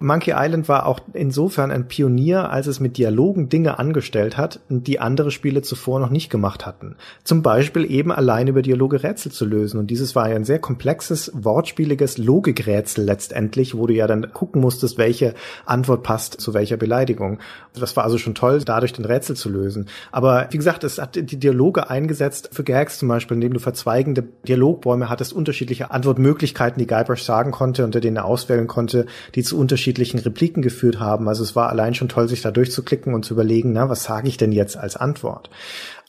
Monkey 0.03 0.35
Island 0.37 0.69
war 0.69 0.87
auch 0.87 1.01
insofern 1.13 1.71
ein 1.71 1.87
Pionier, 1.87 2.51
als 2.51 2.67
es 2.67 2.81
mit 2.81 2.99
Dialogen 2.99 3.49
Dinge 3.49 3.79
angestellt 3.79 4.37
hat, 4.37 4.61
die 4.69 4.99
andere 4.99 5.31
Spiele 5.31 5.63
zuvor 5.63 6.01
noch 6.01 6.11
nicht 6.11 6.29
gemacht 6.29 6.67
hatten. 6.67 6.97
Zum 7.23 7.43
Beispiel 7.43 7.91
eben 7.91 8.11
allein 8.11 8.49
über 8.49 8.63
Dialoge 8.63 9.03
Rätsel 9.03 9.31
zu 9.31 9.45
lösen. 9.45 9.79
Und 9.79 9.91
dieses 9.91 10.17
war 10.17 10.29
ja 10.29 10.37
ein 10.37 10.45
sehr 10.45 10.59
komplexes, 10.59 11.31
wortspieliges 11.35 12.19
Logikrätsel 12.19 13.05
letztendlich, 13.05 13.77
wo 13.77 13.87
du 13.87 13.95
ja 13.95 14.07
dann 14.07 14.33
gucken 14.33 14.61
musstest, 14.61 14.99
welche 14.99 15.35
Antwort 15.67 16.03
passt 16.03 16.41
zu 16.41 16.53
welcher 16.53 16.77
Beleidigung. 16.77 17.39
Das 17.79 17.97
war 17.97 18.05
also 18.05 18.19
schon 18.19 18.35
toll, 18.35 18.61
dadurch 18.65 18.93
den 18.93 19.05
Rätsel 19.05 19.37
zu 19.37 19.49
lösen. 19.49 19.87
Aber 20.11 20.49
wie 20.51 20.59
gesagt, 20.59 20.83
es 20.83 20.99
hat 20.99 21.15
die 21.15 21.39
Dialoge 21.39 21.89
eingesetzt 21.89 22.51
für 22.53 22.65
Gags 22.65 22.99
zum 22.99 23.09
Beispiel, 23.09 23.37
indem 23.37 23.55
du 23.55 23.61
verzweigende 23.61 24.25
Dialogbäume 24.47 25.09
hattest, 25.09 25.33
unterschiedliche 25.33 25.93
Antwortmöglichkeiten, 25.93 26.79
die 26.81 26.87
Guybrush 26.89 27.23
sagen 27.23 27.53
konnte, 27.53 27.85
unter 27.85 28.01
denen 28.01 28.17
er 28.17 28.25
auswählen 28.25 28.67
konnte, 28.67 29.07
die 29.37 29.43
zu 29.43 29.59
unterschiedlichen 29.59 29.92
unterschiedlichen 29.93 30.21
Repliken 30.21 30.63
geführt 30.63 30.99
haben. 31.01 31.29
Also 31.29 31.43
es 31.43 31.55
war 31.55 31.69
allein 31.69 31.95
schon 31.95 32.09
toll, 32.09 32.29
sich 32.29 32.41
da 32.41 32.51
durchzuklicken 32.51 33.15
und 33.15 33.25
zu 33.25 33.35
überlegen, 33.35 33.73
na, 33.73 33.89
was 33.89 34.05
sage 34.05 34.29
ich 34.29 34.37
denn 34.37 34.53
jetzt 34.53 34.77
als 34.77 34.97
Antwort? 34.97 35.51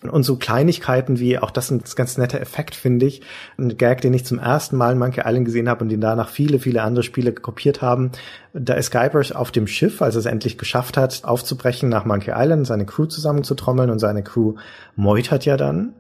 Und 0.10 0.24
so 0.24 0.36
Kleinigkeiten 0.36 1.20
wie, 1.20 1.40
auch 1.40 1.52
das 1.52 1.66
ist 1.66 1.72
ein 1.72 1.96
ganz 1.96 2.18
netter 2.18 2.42
Effekt, 2.42 2.76
finde 2.76 3.06
ich. 3.06 3.22
Ein 3.58 3.78
Gag, 3.78 4.02
den 4.02 4.14
ich 4.14 4.26
zum 4.26 4.38
ersten 4.38 4.76
Mal 4.76 4.94
in 4.94 5.00
Monkey 5.00 5.22
Island 5.26 5.46
gesehen 5.46 5.70
habe 5.70 5.84
und 5.84 5.90
den 5.90 6.02
danach 6.02 6.30
viele, 6.30 6.60
viele 6.60 6.82
andere 6.82 7.04
Spiele 7.04 7.32
kopiert 7.32 7.82
haben. 7.82 8.12
Da 8.54 8.74
ist 8.74 8.92
Guybrush 8.92 9.32
auf 9.32 9.52
dem 9.52 9.68
Schiff, 9.68 10.02
als 10.02 10.16
er 10.16 10.20
es 10.20 10.26
endlich 10.26 10.58
geschafft 10.58 10.98
hat, 10.98 11.22
aufzubrechen 11.24 11.90
nach 11.90 12.06
Monkey 12.06 12.34
Island, 12.36 12.68
seine 12.68 12.86
Crew 12.86 13.06
zusammenzutrommeln 13.06 13.90
und 13.90 14.00
seine 14.00 14.24
Crew 14.24 14.56
meutert 14.96 15.46
ja 15.46 15.56
dann. 15.56 15.94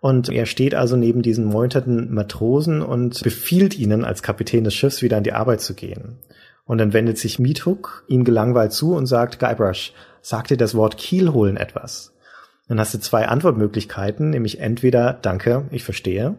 Und 0.00 0.30
er 0.30 0.46
steht 0.46 0.74
also 0.74 0.96
neben 0.96 1.22
diesen 1.22 1.44
meuterten 1.44 2.14
Matrosen 2.14 2.82
und 2.82 3.22
befiehlt 3.22 3.78
ihnen 3.78 4.04
als 4.04 4.22
Kapitän 4.22 4.64
des 4.64 4.74
Schiffs 4.74 5.02
wieder 5.02 5.16
an 5.16 5.24
die 5.24 5.32
Arbeit 5.32 5.60
zu 5.60 5.74
gehen. 5.74 6.18
Und 6.64 6.78
dann 6.78 6.92
wendet 6.92 7.18
sich 7.18 7.38
Meathook 7.38 8.04
ihm 8.06 8.24
gelangweilt 8.24 8.72
zu 8.72 8.94
und 8.94 9.06
sagt, 9.06 9.38
Guybrush, 9.38 9.92
sagt 10.22 10.50
dir 10.50 10.56
das 10.56 10.74
Wort 10.74 10.96
Kiel 10.96 11.32
holen 11.32 11.56
etwas? 11.56 12.12
Dann 12.68 12.78
hast 12.78 12.94
du 12.94 13.00
zwei 13.00 13.26
Antwortmöglichkeiten, 13.26 14.30
nämlich 14.30 14.60
entweder 14.60 15.14
Danke, 15.14 15.64
ich 15.70 15.82
verstehe, 15.82 16.36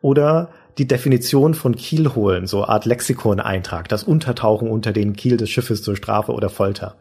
oder 0.00 0.50
die 0.78 0.86
Definition 0.86 1.54
von 1.54 1.76
Kiel 1.76 2.14
holen, 2.14 2.46
so 2.46 2.64
Art 2.64 2.84
Lexikon-Eintrag, 2.84 3.88
das 3.88 4.04
Untertauchen 4.04 4.70
unter 4.70 4.92
den 4.92 5.14
Kiel 5.14 5.36
des 5.36 5.50
Schiffes 5.50 5.82
zur 5.82 5.96
Strafe 5.96 6.32
oder 6.32 6.48
Folter. 6.48 6.96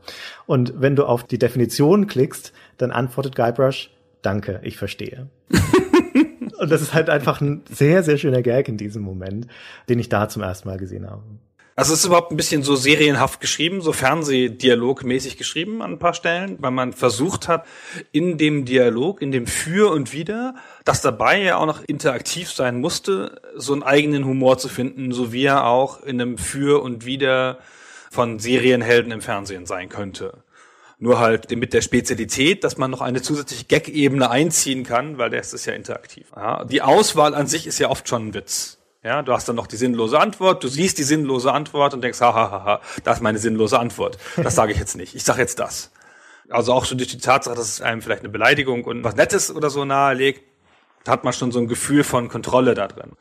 Und 0.45 0.73
wenn 0.77 0.95
du 0.95 1.05
auf 1.05 1.23
die 1.23 1.39
Definition 1.39 2.07
klickst, 2.07 2.53
dann 2.77 2.91
antwortet 2.91 3.35
Guybrush, 3.35 3.91
Danke, 4.21 4.61
ich 4.63 4.77
verstehe. 4.77 5.27
und 6.59 6.71
das 6.71 6.81
ist 6.81 6.93
halt 6.93 7.09
einfach 7.09 7.41
ein 7.41 7.61
sehr, 7.69 8.03
sehr 8.03 8.17
schöner 8.17 8.41
Gag 8.41 8.69
in 8.69 8.77
diesem 8.77 9.03
Moment, 9.03 9.47
den 9.89 9.99
ich 9.99 10.07
da 10.07 10.29
zum 10.29 10.41
ersten 10.43 10.69
Mal 10.69 10.77
gesehen 10.77 11.09
habe. 11.09 11.23
Also 11.75 11.93
es 11.93 11.99
ist 11.99 12.05
überhaupt 12.05 12.31
ein 12.31 12.37
bisschen 12.37 12.61
so 12.61 12.75
serienhaft 12.75 13.41
geschrieben, 13.41 13.81
so 13.81 13.93
Fernsehdialogmäßig 13.93 15.37
geschrieben 15.37 15.81
an 15.81 15.93
ein 15.93 15.99
paar 15.99 16.13
Stellen, 16.13 16.57
weil 16.59 16.69
man 16.69 16.93
versucht 16.93 17.47
hat, 17.47 17.65
in 18.11 18.37
dem 18.37 18.65
Dialog, 18.65 19.23
in 19.23 19.31
dem 19.31 19.47
Für 19.47 19.91
und 19.91 20.13
Wider, 20.13 20.53
das 20.85 21.01
dabei 21.01 21.41
ja 21.41 21.57
auch 21.57 21.65
noch 21.65 21.83
interaktiv 21.83 22.51
sein 22.51 22.79
musste, 22.79 23.41
so 23.55 23.73
einen 23.73 23.81
eigenen 23.81 24.25
Humor 24.25 24.59
zu 24.59 24.69
finden, 24.69 25.11
so 25.11 25.33
wie 25.33 25.45
er 25.45 25.65
auch 25.65 26.03
in 26.03 26.21
einem 26.21 26.37
Für 26.37 26.83
und 26.83 27.05
Wider 27.05 27.57
von 28.11 28.37
Serienhelden 28.37 29.11
im 29.11 29.21
Fernsehen 29.21 29.65
sein 29.65 29.89
könnte. 29.89 30.43
Nur 30.99 31.19
halt 31.19 31.49
mit 31.57 31.73
der 31.73 31.81
Spezialität, 31.81 32.63
dass 32.63 32.77
man 32.77 32.91
noch 32.91 33.01
eine 33.01 33.23
zusätzliche 33.23 33.65
Gag-Ebene 33.65 34.29
einziehen 34.29 34.83
kann, 34.83 35.17
weil 35.17 35.31
der 35.31 35.41
ist 35.41 35.65
ja 35.65 35.73
interaktiv. 35.73 36.27
Ja, 36.35 36.63
die 36.65 36.83
Auswahl 36.83 37.33
an 37.33 37.47
sich 37.47 37.65
ist 37.65 37.79
ja 37.79 37.89
oft 37.89 38.07
schon 38.07 38.27
ein 38.27 38.33
Witz. 38.35 38.77
Ja, 39.03 39.21
du 39.21 39.33
hast 39.33 39.49
dann 39.49 39.57
noch 39.57 39.67
die 39.67 39.75
sinnlose 39.75 40.17
Antwort, 40.17 40.63
du 40.63 40.69
siehst 40.69 40.97
die 40.97 41.03
sinnlose 41.03 41.51
Antwort 41.51 41.93
und 41.93 42.01
denkst, 42.01 42.21
hahaha, 42.21 42.51
ha, 42.51 42.63
ha, 42.63 42.81
das 43.03 43.17
ist 43.17 43.21
meine 43.21 43.37
sinnlose 43.37 43.77
Antwort. 43.77 44.17
Das 44.37 44.55
sage 44.55 44.71
ich 44.71 44.79
jetzt 44.79 44.95
nicht. 44.95 45.13
Ich 45.13 45.25
sage 45.25 45.41
jetzt 45.41 45.59
das. 45.59 45.91
Also 46.49 46.71
auch 46.73 46.85
schon 46.85 46.97
durch 46.97 47.09
die 47.09 47.17
Tatsache, 47.17 47.55
dass 47.55 47.67
es 47.67 47.81
einem 47.81 48.01
vielleicht 48.01 48.21
eine 48.21 48.29
Beleidigung 48.29 48.85
und 48.85 49.03
was 49.03 49.15
Nettes 49.15 49.53
oder 49.53 49.69
so 49.69 49.83
nahelegt, 49.83 50.43
hat 51.05 51.25
man 51.25 51.33
schon 51.33 51.51
so 51.51 51.59
ein 51.59 51.67
Gefühl 51.67 52.05
von 52.05 52.29
Kontrolle 52.29 52.75
da 52.75 52.87
drin. 52.87 53.17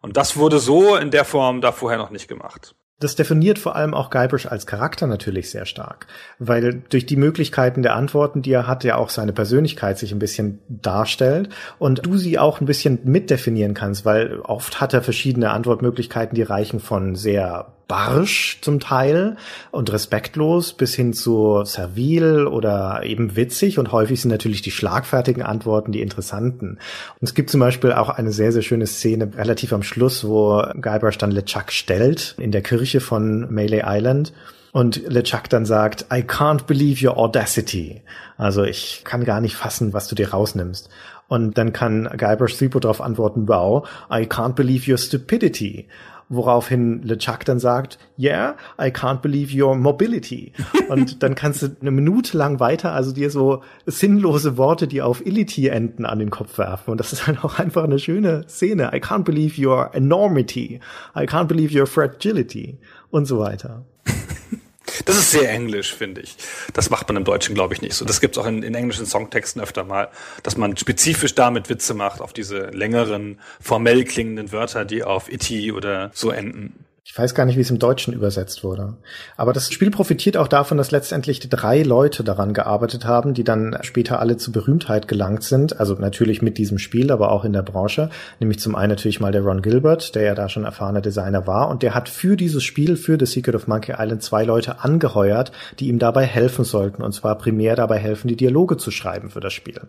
Und 0.00 0.16
das 0.16 0.36
wurde 0.36 0.60
so 0.60 0.96
in 0.96 1.10
der 1.10 1.24
Form 1.24 1.60
da 1.60 1.72
vorher 1.72 1.98
noch 1.98 2.10
nicht 2.10 2.28
gemacht. 2.28 2.76
Das 3.00 3.16
definiert 3.16 3.58
vor 3.58 3.74
allem 3.74 3.92
auch 3.92 4.08
Guybrush 4.08 4.46
als 4.46 4.66
Charakter 4.66 5.06
natürlich 5.06 5.50
sehr 5.50 5.66
stark, 5.66 6.06
weil 6.38 6.82
durch 6.88 7.06
die 7.06 7.16
Möglichkeiten 7.16 7.82
der 7.82 7.96
Antworten, 7.96 8.40
die 8.40 8.52
er 8.52 8.68
hat, 8.68 8.84
ja 8.84 8.96
auch 8.96 9.10
seine 9.10 9.32
Persönlichkeit 9.32 9.98
sich 9.98 10.12
ein 10.12 10.20
bisschen 10.20 10.60
darstellt 10.68 11.48
und 11.78 12.06
du 12.06 12.16
sie 12.16 12.38
auch 12.38 12.60
ein 12.60 12.66
bisschen 12.66 13.00
mitdefinieren 13.02 13.74
kannst, 13.74 14.04
weil 14.04 14.38
oft 14.40 14.80
hat 14.80 14.94
er 14.94 15.02
verschiedene 15.02 15.50
Antwortmöglichkeiten, 15.50 16.36
die 16.36 16.42
reichen 16.42 16.78
von 16.78 17.16
sehr 17.16 17.73
barsch 17.88 18.58
zum 18.62 18.80
Teil 18.80 19.36
und 19.70 19.92
respektlos 19.92 20.72
bis 20.72 20.94
hin 20.94 21.12
zu 21.12 21.62
servil 21.64 22.46
oder 22.46 23.02
eben 23.04 23.36
witzig 23.36 23.78
und 23.78 23.92
häufig 23.92 24.20
sind 24.20 24.30
natürlich 24.30 24.62
die 24.62 24.70
schlagfertigen 24.70 25.42
Antworten 25.42 25.92
die 25.92 26.00
interessanten. 26.00 26.78
Und 27.20 27.22
es 27.22 27.34
gibt 27.34 27.50
zum 27.50 27.60
Beispiel 27.60 27.92
auch 27.92 28.08
eine 28.08 28.32
sehr, 28.32 28.52
sehr 28.52 28.62
schöne 28.62 28.86
Szene 28.86 29.30
relativ 29.36 29.72
am 29.72 29.82
Schluss, 29.82 30.26
wo 30.26 30.62
Guybrush 30.80 31.18
dann 31.18 31.30
LeChuck 31.30 31.72
stellt 31.72 32.34
in 32.38 32.52
der 32.52 32.62
Kirche 32.62 33.00
von 33.00 33.52
Melee 33.52 33.82
Island 33.84 34.32
und 34.72 35.08
LeChuck 35.08 35.48
dann 35.48 35.66
sagt, 35.66 36.06
I 36.12 36.22
can't 36.22 36.64
believe 36.64 37.06
your 37.06 37.16
audacity. 37.16 38.02
Also 38.36 38.64
ich 38.64 39.02
kann 39.04 39.24
gar 39.24 39.40
nicht 39.40 39.54
fassen, 39.54 39.92
was 39.92 40.08
du 40.08 40.16
dir 40.16 40.30
rausnimmst. 40.30 40.88
Und 41.28 41.56
dann 41.56 41.72
kann 41.72 42.08
Guybrush 42.16 42.56
Threepwood 42.56 42.84
darauf 42.84 43.00
antworten, 43.00 43.48
wow, 43.48 43.88
I 44.10 44.22
can't 44.22 44.54
believe 44.54 44.90
your 44.90 44.98
stupidity 44.98 45.88
woraufhin 46.34 47.02
LeChuck 47.02 47.44
dann 47.44 47.58
sagt, 47.58 47.98
yeah, 48.18 48.56
I 48.78 48.86
can't 48.86 49.20
believe 49.20 49.56
your 49.56 49.74
mobility. 49.76 50.52
Und 50.88 51.22
dann 51.22 51.34
kannst 51.34 51.62
du 51.62 51.76
eine 51.80 51.90
Minute 51.90 52.36
lang 52.36 52.60
weiter, 52.60 52.92
also 52.92 53.12
dir 53.12 53.30
so 53.30 53.62
sinnlose 53.86 54.56
Worte, 54.56 54.86
die 54.86 55.02
auf 55.02 55.24
Ility 55.24 55.68
enden, 55.68 56.04
an 56.04 56.18
den 56.18 56.30
Kopf 56.30 56.58
werfen. 56.58 56.90
Und 56.90 56.98
das 56.98 57.12
ist 57.12 57.26
halt 57.26 57.44
auch 57.44 57.58
einfach 57.58 57.84
eine 57.84 57.98
schöne 57.98 58.46
Szene. 58.48 58.90
I 58.94 58.98
can't 58.98 59.24
believe 59.24 59.60
your 59.60 59.90
enormity. 59.94 60.80
I 61.16 61.24
can't 61.24 61.46
believe 61.46 61.78
your 61.78 61.86
fragility. 61.86 62.78
Und 63.10 63.26
so 63.26 63.38
weiter. 63.38 63.84
Das 65.04 65.16
ist 65.16 65.30
sehr 65.30 65.50
englisch, 65.50 65.94
finde 65.94 66.20
ich. 66.20 66.36
Das 66.72 66.90
macht 66.90 67.08
man 67.08 67.16
im 67.16 67.24
Deutschen, 67.24 67.54
glaube 67.54 67.74
ich, 67.74 67.82
nicht 67.82 67.94
so. 67.94 68.04
Das 68.04 68.20
gibt's 68.20 68.38
auch 68.38 68.46
in, 68.46 68.62
in 68.62 68.74
englischen 68.74 69.06
Songtexten 69.06 69.60
öfter 69.60 69.84
mal, 69.84 70.08
dass 70.42 70.56
man 70.56 70.76
spezifisch 70.76 71.34
damit 71.34 71.68
Witze 71.68 71.94
macht 71.94 72.20
auf 72.20 72.32
diese 72.32 72.66
längeren, 72.70 73.40
formell 73.60 74.04
klingenden 74.04 74.52
Wörter, 74.52 74.84
die 74.84 75.02
auf 75.02 75.30
itty 75.30 75.72
oder 75.72 76.10
so 76.14 76.30
enden. 76.30 76.84
Ich 77.06 77.18
weiß 77.18 77.34
gar 77.34 77.44
nicht, 77.44 77.58
wie 77.58 77.60
es 77.60 77.70
im 77.70 77.78
Deutschen 77.78 78.14
übersetzt 78.14 78.64
wurde. 78.64 78.96
Aber 79.36 79.52
das 79.52 79.70
Spiel 79.70 79.90
profitiert 79.90 80.38
auch 80.38 80.48
davon, 80.48 80.78
dass 80.78 80.90
letztendlich 80.90 81.38
drei 81.50 81.82
Leute 81.82 82.24
daran 82.24 82.54
gearbeitet 82.54 83.04
haben, 83.04 83.34
die 83.34 83.44
dann 83.44 83.76
später 83.82 84.20
alle 84.20 84.38
zur 84.38 84.54
Berühmtheit 84.54 85.06
gelangt 85.06 85.42
sind. 85.42 85.78
Also 85.78 85.92
natürlich 85.96 86.40
mit 86.40 86.56
diesem 86.56 86.78
Spiel, 86.78 87.12
aber 87.12 87.30
auch 87.30 87.44
in 87.44 87.52
der 87.52 87.62
Branche. 87.62 88.08
Nämlich 88.40 88.58
zum 88.58 88.74
einen 88.74 88.88
natürlich 88.88 89.20
mal 89.20 89.32
der 89.32 89.42
Ron 89.42 89.60
Gilbert, 89.60 90.14
der 90.14 90.22
ja 90.22 90.34
da 90.34 90.48
schon 90.48 90.64
erfahrener 90.64 91.02
Designer 91.02 91.46
war. 91.46 91.68
Und 91.68 91.82
der 91.82 91.94
hat 91.94 92.08
für 92.08 92.38
dieses 92.38 92.64
Spiel, 92.64 92.96
für 92.96 93.18
The 93.20 93.26
Secret 93.26 93.54
of 93.54 93.66
Monkey 93.66 93.92
Island 93.98 94.22
zwei 94.22 94.44
Leute 94.44 94.82
angeheuert, 94.82 95.52
die 95.80 95.88
ihm 95.88 95.98
dabei 95.98 96.24
helfen 96.24 96.64
sollten. 96.64 97.02
Und 97.02 97.12
zwar 97.12 97.36
primär 97.36 97.76
dabei 97.76 97.98
helfen, 97.98 98.28
die 98.28 98.36
Dialoge 98.36 98.78
zu 98.78 98.90
schreiben 98.90 99.28
für 99.28 99.40
das 99.40 99.52
Spiel. 99.52 99.82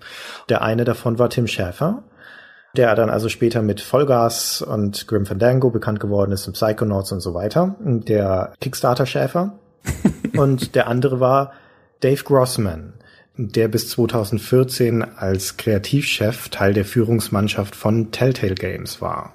Der 0.49 0.63
eine 0.63 0.84
davon 0.84 1.18
war 1.18 1.30
Tim 1.30 1.47
Schäfer 1.47 2.03
der 2.78 2.95
dann 2.95 3.09
also 3.09 3.30
später 3.30 3.61
mit 3.61 3.82
Vollgas 3.82 4.61
und 4.61 5.07
Grim 5.07 5.26
Fandango 5.26 5.69
bekannt 5.69 5.99
geworden 5.99 6.32
ist 6.32 6.47
und 6.47 6.53
Psychonauts 6.53 7.11
und 7.11 7.21
so 7.21 7.34
weiter, 7.34 7.76
der 7.80 8.53
Kickstarter-Schäfer. 8.59 9.59
und 10.38 10.76
der 10.76 10.88
andere 10.88 11.19
war 11.19 11.51
Dave 11.99 12.23
Grossman, 12.23 12.93
der 13.38 13.67
bis 13.67 13.89
2014 13.89 15.03
als 15.03 15.57
Kreativchef 15.57 16.49
Teil 16.49 16.73
der 16.73 16.86
Führungsmannschaft 16.86 17.76
von 17.76 18.11
Telltale 18.11 18.55
Games 18.55 19.01
war. 19.01 19.35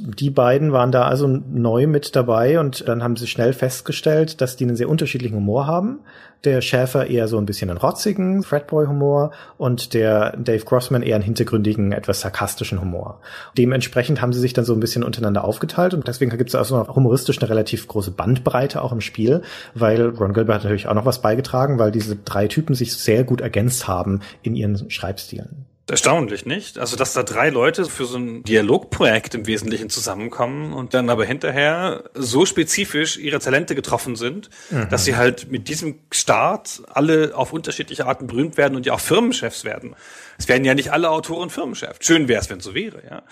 Die 0.00 0.30
beiden 0.30 0.72
waren 0.72 0.92
da 0.92 1.06
also 1.06 1.26
neu 1.26 1.86
mit 1.86 2.14
dabei 2.14 2.60
und 2.60 2.86
dann 2.88 3.02
haben 3.02 3.16
sie 3.16 3.26
schnell 3.26 3.52
festgestellt, 3.52 4.40
dass 4.40 4.56
die 4.56 4.64
einen 4.64 4.76
sehr 4.76 4.88
unterschiedlichen 4.88 5.36
Humor 5.36 5.66
haben. 5.66 6.00
Der 6.44 6.60
Schäfer 6.60 7.08
eher 7.08 7.26
so 7.26 7.36
ein 7.36 7.46
bisschen 7.46 7.68
einen 7.68 7.78
rotzigen 7.78 8.42
Fredboy-Humor 8.44 9.32
und 9.56 9.94
der 9.94 10.36
Dave 10.36 10.64
Grossman 10.64 11.02
eher 11.02 11.16
einen 11.16 11.24
hintergründigen, 11.24 11.90
etwas 11.90 12.20
sarkastischen 12.20 12.80
Humor. 12.80 13.20
Dementsprechend 13.56 14.22
haben 14.22 14.32
sie 14.32 14.40
sich 14.40 14.52
dann 14.52 14.64
so 14.64 14.72
ein 14.72 14.80
bisschen 14.80 15.02
untereinander 15.02 15.44
aufgeteilt 15.44 15.94
und 15.94 16.06
deswegen 16.06 16.30
gibt 16.36 16.50
es 16.50 16.54
also 16.54 16.86
humoristisch 16.86 17.40
eine 17.40 17.50
relativ 17.50 17.88
große 17.88 18.12
Bandbreite 18.12 18.82
auch 18.82 18.92
im 18.92 19.00
Spiel, 19.00 19.42
weil 19.74 20.10
Ron 20.10 20.32
Gilbert 20.32 20.56
hat 20.56 20.64
natürlich 20.64 20.86
auch 20.86 20.94
noch 20.94 21.06
was 21.06 21.22
beigetragen, 21.22 21.78
weil 21.78 21.90
diese 21.90 22.14
drei 22.14 22.46
Typen 22.46 22.74
sich 22.74 22.96
sehr 22.96 23.24
gut 23.24 23.40
ergänzt 23.40 23.88
haben 23.88 24.20
in 24.42 24.54
ihren 24.54 24.90
Schreibstilen. 24.90 25.66
Erstaunlich, 25.90 26.44
nicht? 26.44 26.78
Also, 26.78 26.96
dass 26.96 27.14
da 27.14 27.22
drei 27.22 27.48
Leute 27.48 27.86
für 27.86 28.04
so 28.04 28.18
ein 28.18 28.42
Dialogprojekt 28.42 29.34
im 29.34 29.46
Wesentlichen 29.46 29.88
zusammenkommen 29.88 30.74
und 30.74 30.92
dann 30.92 31.08
aber 31.08 31.24
hinterher 31.24 32.04
so 32.14 32.44
spezifisch 32.44 33.16
ihre 33.16 33.38
Talente 33.38 33.74
getroffen 33.74 34.14
sind, 34.14 34.50
mhm. 34.70 34.88
dass 34.90 35.06
sie 35.06 35.16
halt 35.16 35.50
mit 35.50 35.68
diesem 35.68 36.00
Start 36.10 36.82
alle 36.88 37.32
auf 37.34 37.54
unterschiedliche 37.54 38.06
Arten 38.06 38.26
berühmt 38.26 38.58
werden 38.58 38.76
und 38.76 38.84
ja 38.84 38.92
auch 38.92 39.00
Firmenchefs 39.00 39.64
werden. 39.64 39.96
Es 40.36 40.46
werden 40.46 40.66
ja 40.66 40.74
nicht 40.74 40.92
alle 40.92 41.08
Autoren 41.08 41.48
Firmenchefs. 41.48 42.04
Schön 42.04 42.28
wäre 42.28 42.42
es, 42.42 42.50
wenn 42.50 42.58
es 42.58 42.64
so 42.64 42.74
wäre, 42.74 43.02
ja. 43.08 43.22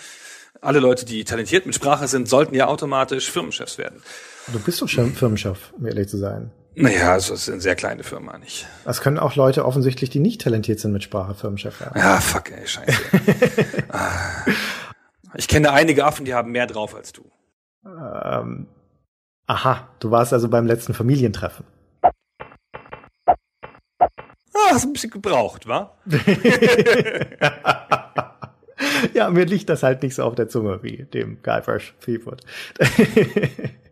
Alle 0.63 0.81
Leute, 0.81 1.05
die 1.05 1.25
talentiert 1.25 1.67
mit 1.67 1.75
Sprache 1.75 2.09
sind, 2.09 2.27
sollten 2.27 2.55
ja 2.55 2.69
automatisch 2.69 3.31
Firmenchefs 3.31 3.77
werden. 3.77 4.01
Du 4.51 4.59
bist 4.59 4.81
doch 4.81 4.89
schon 4.89 5.13
Firmenchef, 5.13 5.75
um 5.77 5.85
ehrlich 5.87 6.09
zu 6.09 6.17
sein. 6.17 6.51
Naja, 6.79 7.13
also 7.13 7.33
es 7.33 7.49
ist 7.49 7.53
eine 7.53 7.63
sehr 7.63 7.75
kleine 7.75 8.03
Firma, 8.03 8.37
nicht? 8.37 8.67
Das 8.85 9.01
können 9.01 9.19
auch 9.19 9.35
Leute 9.35 9.65
offensichtlich, 9.65 10.11
die 10.11 10.21
nicht 10.21 10.43
talentiert 10.43 10.79
sind 10.79 10.93
mit 10.93 11.03
Sprache, 11.03 11.35
Firmenchef 11.35 11.81
werden. 11.81 11.99
Ja, 11.99 12.21
fuck, 12.21 12.53
ey, 12.53 12.67
scheiße. 12.67 13.03
Ah. 13.89 14.45
ich 15.35 15.49
kenne 15.49 15.73
einige 15.73 16.05
Affen, 16.05 16.27
die 16.27 16.35
haben 16.35 16.53
mehr 16.53 16.67
drauf 16.67 16.95
als 16.95 17.15
du. 17.15 17.23
Ähm, 17.87 18.67
aha, 19.47 19.89
du 20.01 20.11
warst 20.11 20.35
also 20.35 20.51
beim 20.51 20.67
letzten 20.67 20.93
Familientreffen. 20.93 21.65
Ah, 22.03 22.13
hast 24.73 24.85
ein 24.85 24.93
bisschen 24.93 25.11
gebraucht, 25.11 25.67
wa? 25.67 25.97
ja, 29.15 29.31
mir 29.31 29.47
liegt 29.47 29.71
das 29.71 29.83
halt 29.83 30.03
nicht 30.03 30.15
so 30.15 30.25
auf 30.25 30.35
der 30.35 30.51
Zunge 30.51 30.83
wie 30.83 31.05
dem 31.05 31.41
Guybrush 31.43 31.95
Threepwood. 32.01 32.43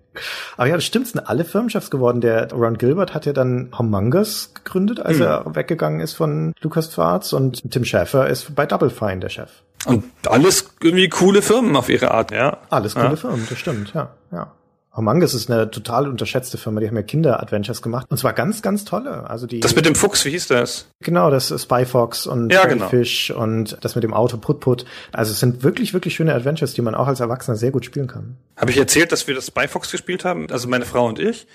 Aber 0.57 0.67
ja, 0.67 0.75
das 0.75 0.85
stimmt, 0.85 1.09
sind 1.09 1.21
alle 1.21 1.45
Firmenchefs 1.45 1.91
geworden. 1.91 2.21
Der 2.21 2.53
Ron 2.53 2.79
Gilbert 2.79 3.15
hat 3.15 3.27
ja 3.27 3.33
dann 3.33 3.71
Humongous 3.77 4.53
gegründet, 4.55 5.01
als 5.01 5.19
mhm. 5.19 5.25
er 5.25 5.55
weggegangen 5.55 6.01
ist 6.01 6.15
von 6.15 6.55
Lucas 6.61 6.89
Pfahrs 6.89 7.33
und 7.33 7.71
Tim 7.71 7.85
Schafer 7.85 8.29
ist 8.29 8.55
bei 8.55 8.67
Double 8.67 8.91
Fine 8.91 9.21
der 9.21 9.29
Chef. 9.29 9.51
Und 9.87 10.05
alles 10.27 10.71
irgendwie 10.81 11.09
coole 11.09 11.43
Firmen 11.43 11.77
auf 11.77 11.89
ihre 11.89 12.11
Art, 12.11 12.31
ja. 12.31 12.59
Alles 12.71 12.95
coole 12.95 13.11
ja. 13.11 13.17
Firmen, 13.17 13.47
das 13.49 13.59
stimmt, 13.59 13.93
ja, 13.93 14.11
ja. 14.33 14.51
Humongous 14.97 15.35
ist 15.35 15.51
eine 15.51 15.71
total 15.71 16.09
unterschätzte 16.09 16.57
Firma, 16.57 16.81
die 16.81 16.87
haben 16.87 16.97
ja 16.97 17.03
Kinder-Adventures 17.03 17.83
gemacht. 17.83 18.07
Und 18.11 18.17
zwar 18.17 18.33
ganz, 18.33 18.63
ganz 18.63 18.85
tolle. 18.85 19.29
Also 19.29 19.47
die. 19.47 19.61
Das 19.61 19.75
mit 19.75 19.87
dem 19.87 19.97
Fuchs, 19.97 20.25
wie 20.25 20.31
hieß 20.31 20.47
das? 20.47 20.87
Genau, 21.01 21.31
das 21.31 21.51
ist 21.51 21.63
Spy 21.63 21.85
Fox 21.85 22.27
und 22.27 22.53
ja, 22.53 22.65
genau. 22.67 22.89
Fish 22.89 23.31
und 23.31 23.77
das 23.81 23.97
mit 23.97 24.05
dem 24.05 24.15
Auto 24.15 24.37
Put 24.37 24.61
Put. 24.61 24.85
Also 25.13 25.33
es 25.33 25.41
sind 25.41 25.65
wirklich, 25.65 25.95
wirklich 25.95 26.15
schöne 26.15 26.35
Adventures, 26.35 26.75
die 26.75 26.83
man 26.83 26.95
auch 26.95 27.09
als 27.09 27.19
Erwachsener 27.19 27.57
sehr 27.57 27.73
gut 27.73 27.85
spielen 27.85 28.07
kann. 28.07 28.37
Habe 28.57 28.71
ich 28.71 28.79
erzählt, 28.79 29.11
dass 29.11 29.27
wir 29.27 29.35
das 29.35 29.47
Spy 29.47 29.67
Fox 29.67 29.91
gespielt 29.91 30.25
haben? 30.25 30.47
Also 30.51 30.69
meine 30.69 30.85
Frau 30.85 31.07
und 31.07 31.19
ich. 31.19 31.47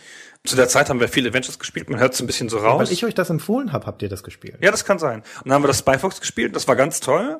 Zu 0.45 0.55
der 0.55 0.69
Zeit 0.69 0.89
haben 0.89 0.99
wir 0.99 1.09
viele 1.09 1.29
Adventures 1.29 1.59
gespielt, 1.59 1.89
man 1.89 1.99
hört 1.99 2.13
es 2.13 2.21
ein 2.21 2.27
bisschen 2.27 2.47
so 2.47 2.57
raus. 2.57 2.73
Ja, 2.73 2.79
weil 2.79 2.93
ich 2.93 3.05
euch 3.05 3.13
das 3.13 3.29
empfohlen 3.29 3.73
habe, 3.73 3.85
habt 3.85 4.01
ihr 4.01 4.09
das 4.09 4.23
gespielt. 4.23 4.57
Ja, 4.61 4.71
das 4.71 4.85
kann 4.85 4.97
sein. 4.97 5.19
Und 5.19 5.47
dann 5.47 5.53
haben 5.53 5.63
wir 5.63 5.67
das 5.67 5.79
Spy 5.79 5.97
Fox 5.97 6.21
gespielt, 6.21 6.55
das 6.55 6.67
war 6.67 6.77
ganz 6.77 7.01
toll. 7.01 7.39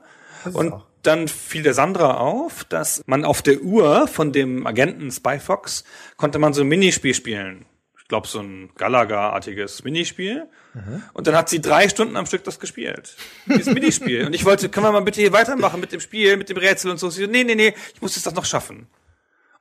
Und 0.52 0.74
auch. 0.74 0.86
Dann 1.04 1.28
fiel 1.28 1.64
der 1.64 1.74
Sandra 1.74 2.18
auf, 2.18 2.64
dass 2.64 3.04
man 3.06 3.26
auf 3.26 3.42
der 3.42 3.62
Uhr 3.62 4.08
von 4.08 4.32
dem 4.32 4.68
Agenten 4.68 5.12
Spy 5.12 5.40
Fox 5.40 5.84
konnte 6.18 6.40
man 6.40 6.54
so 6.54 6.62
ein 6.62 6.68
Minispiel 6.68 7.14
spielen. 7.14 7.66
Ich 7.98 8.08
glaube, 8.08 8.28
so 8.28 8.40
ein 8.40 8.72
Galaga-artiges 8.76 9.84
Minispiel. 9.84 10.48
Mhm. 10.74 11.04
Und 11.14 11.28
dann 11.28 11.36
hat 11.36 11.48
sie 11.48 11.62
drei 11.62 11.88
Stunden 11.90 12.18
am 12.18 12.26
Stück 12.26 12.44
das 12.44 12.60
gespielt. 12.60 13.16
Dieses 13.46 13.74
Minispiel. 13.74 14.26
und 14.26 14.34
ich 14.34 14.46
wollte, 14.46 14.70
können 14.70 14.88
wir 14.88 14.92
mal 14.92 15.02
bitte 15.02 15.22
hier 15.22 15.32
weitermachen 15.32 15.80
mit 15.80 15.92
dem 15.92 16.00
Spiel, 16.00 16.36
mit 16.36 16.50
dem 16.50 16.58
Rätsel 16.58 16.92
und 16.92 16.98
so. 16.98 17.10
Sie 17.10 17.26
so, 17.26 17.30
nee, 17.30 17.44
nee, 17.44 17.56
nee, 17.56 17.74
ich 17.94 18.02
muss 18.02 18.22
das 18.22 18.34
noch 18.34 18.46
schaffen. 18.46 18.88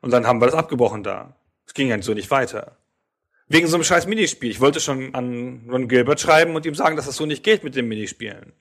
Und 0.01 0.13
dann 0.13 0.27
haben 0.27 0.41
wir 0.41 0.47
das 0.47 0.55
abgebrochen 0.55 1.03
da. 1.03 1.37
Es 1.67 1.75
ging 1.75 1.89
ja 1.89 2.01
so 2.01 2.15
nicht 2.15 2.31
weiter. 2.31 2.79
Wegen 3.49 3.67
so 3.67 3.77
einem 3.77 3.85
scheiß 3.85 4.07
Minispiel. 4.07 4.51
Ich 4.51 4.61
wollte 4.61 4.79
schon 4.79 5.15
an 5.15 5.69
Ron 5.71 5.89
Gilbert 5.89 6.21
schreiben 6.21 6.55
und 6.55 6.67
ihm 6.67 6.75
sagen, 6.75 6.97
dass 6.97 7.07
das 7.07 7.17
so 7.17 7.25
nicht 7.25 7.43
geht 7.43 7.65
mit 7.65 7.77
dem 7.77 7.89
Minispielen. 7.89 8.53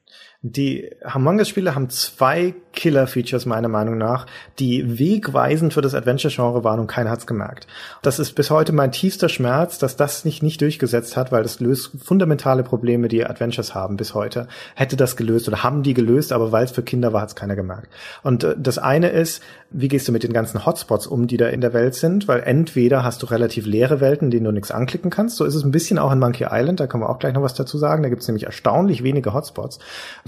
Die 0.44 0.92
Humongous-Spiele 1.14 1.74
haben 1.74 1.90
zwei 1.90 2.54
Killer-Features 2.74 3.48
meiner 3.48 3.70
Meinung 3.70 3.98
nach, 3.98 4.28
die 4.60 5.00
wegweisend 5.00 5.74
für 5.74 5.82
das 5.82 5.96
Adventure-Genre 5.96 6.64
waren 6.64 6.80
und 6.80 6.86
keiner 6.86 7.10
hat's 7.10 7.26
gemerkt. 7.26 7.66
Das 8.04 8.20
ist 8.20 8.34
bis 8.34 8.52
heute 8.52 8.72
mein 8.72 8.92
tiefster 8.92 9.30
Schmerz, 9.30 9.80
dass 9.80 9.96
das 9.96 10.26
nicht, 10.26 10.44
nicht 10.44 10.62
durchgesetzt 10.62 11.18
hat, 11.18 11.32
weil 11.32 11.42
das 11.42 11.60
löst 11.60 11.90
fundamentale 12.04 12.62
Probleme, 12.62 13.08
die 13.08 13.26
Adventures 13.26 13.74
haben 13.74 13.98
bis 13.98 14.14
heute. 14.14 14.48
Hätte 14.76 14.96
das 14.96 15.16
gelöst 15.16 15.48
oder 15.48 15.64
haben 15.64 15.82
die 15.82 15.96
gelöst, 15.96 16.32
aber 16.32 16.52
weil 16.52 16.66
es 16.66 16.72
für 16.72 16.84
Kinder 16.84 17.14
war, 17.14 17.22
hat's 17.22 17.36
keiner 17.36 17.56
gemerkt. 17.56 17.92
Und 18.22 18.44
äh, 18.44 18.56
das 18.60 18.78
eine 18.78 19.10
ist, 19.10 19.42
wie 19.72 19.88
gehst 19.88 20.08
du 20.08 20.12
mit 20.12 20.22
den 20.22 20.34
ganzen 20.34 20.68
Hotspots 20.68 21.08
um, 21.08 21.26
die 21.26 21.38
da 21.38 21.48
in 21.48 21.62
der 21.62 21.74
Welt 21.74 21.96
sind? 21.96 22.28
Weil 22.28 22.42
entweder 22.42 23.04
hast 23.04 23.24
du 23.24 23.26
relativ 23.26 23.66
leere 23.66 24.02
Welten, 24.02 24.30
denen 24.30 24.46
du 24.46 24.52
nichts 24.52 24.70
anklicken 24.70 25.10
kannst. 25.10 25.38
So 25.38 25.46
ist 25.46 25.56
es 25.56 25.64
ein 25.64 25.72
bisschen 25.72 25.98
auch 25.98 26.12
in 26.12 26.20
Monkey 26.20 26.46
Island, 26.52 26.80
da 26.80 26.86
können 26.86 27.02
wir 27.02 27.10
auch 27.10 27.18
gleich 27.18 27.34
noch 27.34 27.42
was 27.42 27.56
dazu 27.56 27.80
sagen. 27.80 28.04
Da 28.04 28.10
gibt's 28.10 28.28
nämlich 28.28 28.46
erstaunlich 28.46 29.04
wenige 29.04 29.34
Hotspots 29.34 29.80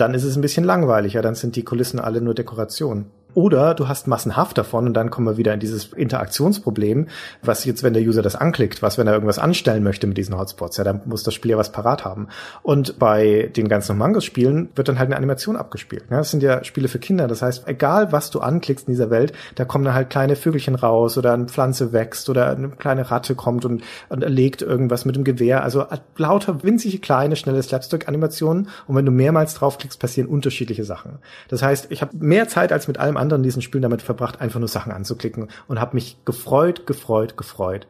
dann 0.01 0.13
ist 0.13 0.23
es 0.23 0.35
ein 0.35 0.41
bisschen 0.41 0.63
langweiliger, 0.63 1.21
dann 1.21 1.35
sind 1.35 1.55
die 1.55 1.63
Kulissen 1.63 1.99
alle 1.99 2.21
nur 2.21 2.33
Dekoration. 2.33 3.05
Oder 3.35 3.75
du 3.75 3.87
hast 3.87 4.07
massenhaft 4.07 4.57
davon 4.57 4.87
und 4.87 4.93
dann 4.93 5.11
kommen 5.11 5.27
wir 5.27 5.37
wieder 5.37 5.53
in 5.53 5.59
dieses 5.59 5.93
Interaktionsproblem, 5.93 7.07
was 7.43 7.63
jetzt, 7.63 7.83
wenn 7.83 7.93
der 7.93 8.01
User 8.01 8.21
das 8.21 8.35
anklickt, 8.35 8.81
was, 8.81 8.97
wenn 8.97 9.07
er 9.07 9.13
irgendwas 9.13 9.37
anstellen 9.37 9.83
möchte 9.83 10.07
mit 10.07 10.17
diesen 10.17 10.37
Hotspots, 10.37 10.77
ja, 10.77 10.83
dann 10.83 11.01
muss 11.05 11.23
das 11.23 11.33
Spiel 11.33 11.51
ja 11.51 11.57
was 11.57 11.71
parat 11.71 12.05
haben. 12.05 12.27
Und 12.63 12.97
bei 12.97 13.51
den 13.55 13.67
ganzen 13.67 13.97
Mangos-Spielen 13.97 14.69
wird 14.75 14.87
dann 14.87 14.97
halt 14.97 15.07
eine 15.07 15.17
Animation 15.17 15.55
abgespielt. 15.55 16.05
Ja, 16.09 16.17
das 16.17 16.31
sind 16.31 16.41
ja 16.41 16.63
Spiele 16.63 16.87
für 16.87 16.99
Kinder. 16.99 17.27
Das 17.27 17.41
heißt, 17.41 17.67
egal 17.67 18.11
was 18.11 18.31
du 18.31 18.39
anklickst 18.39 18.87
in 18.87 18.93
dieser 18.93 19.11
Welt, 19.11 19.33
da 19.55 19.65
kommen 19.65 19.85
dann 19.85 19.93
halt 19.93 20.09
kleine 20.09 20.35
Vögelchen 20.35 20.75
raus 20.75 21.17
oder 21.17 21.33
eine 21.33 21.45
Pflanze 21.45 21.93
wächst 21.93 22.29
oder 22.29 22.49
eine 22.49 22.69
kleine 22.69 23.11
Ratte 23.11 23.35
kommt 23.35 23.63
und, 23.63 23.83
und 24.09 24.23
erlegt 24.23 24.61
irgendwas 24.63 25.05
mit 25.05 25.15
dem 25.15 25.23
Gewehr. 25.23 25.63
Also 25.63 25.85
lauter 26.17 26.63
winzige 26.63 26.97
kleine, 26.97 27.35
schnelle 27.35 27.61
Slapstick-Animationen. 27.61 28.69
Und 28.87 28.95
wenn 28.95 29.05
du 29.05 29.11
mehrmals 29.11 29.53
draufklickst, 29.53 29.99
passieren 29.99 30.27
unterschiedliche 30.27 30.83
Sachen. 30.83 31.19
Das 31.47 31.61
heißt, 31.61 31.87
ich 31.89 32.01
habe 32.01 32.17
mehr 32.17 32.47
Zeit 32.47 32.71
als 32.71 32.87
mit 32.87 32.97
allem 32.97 33.17
anderen 33.19 33.43
diesen 33.43 33.61
Spielen 33.61 33.83
damit 33.83 34.01
verbracht, 34.01 34.41
einfach 34.41 34.59
nur 34.59 34.67
Sachen 34.67 34.91
anzuklicken 34.91 35.49
und 35.67 35.79
habe 35.79 35.95
mich 35.95 36.17
gefreut, 36.25 36.87
gefreut, 36.87 37.37
gefreut. 37.37 37.87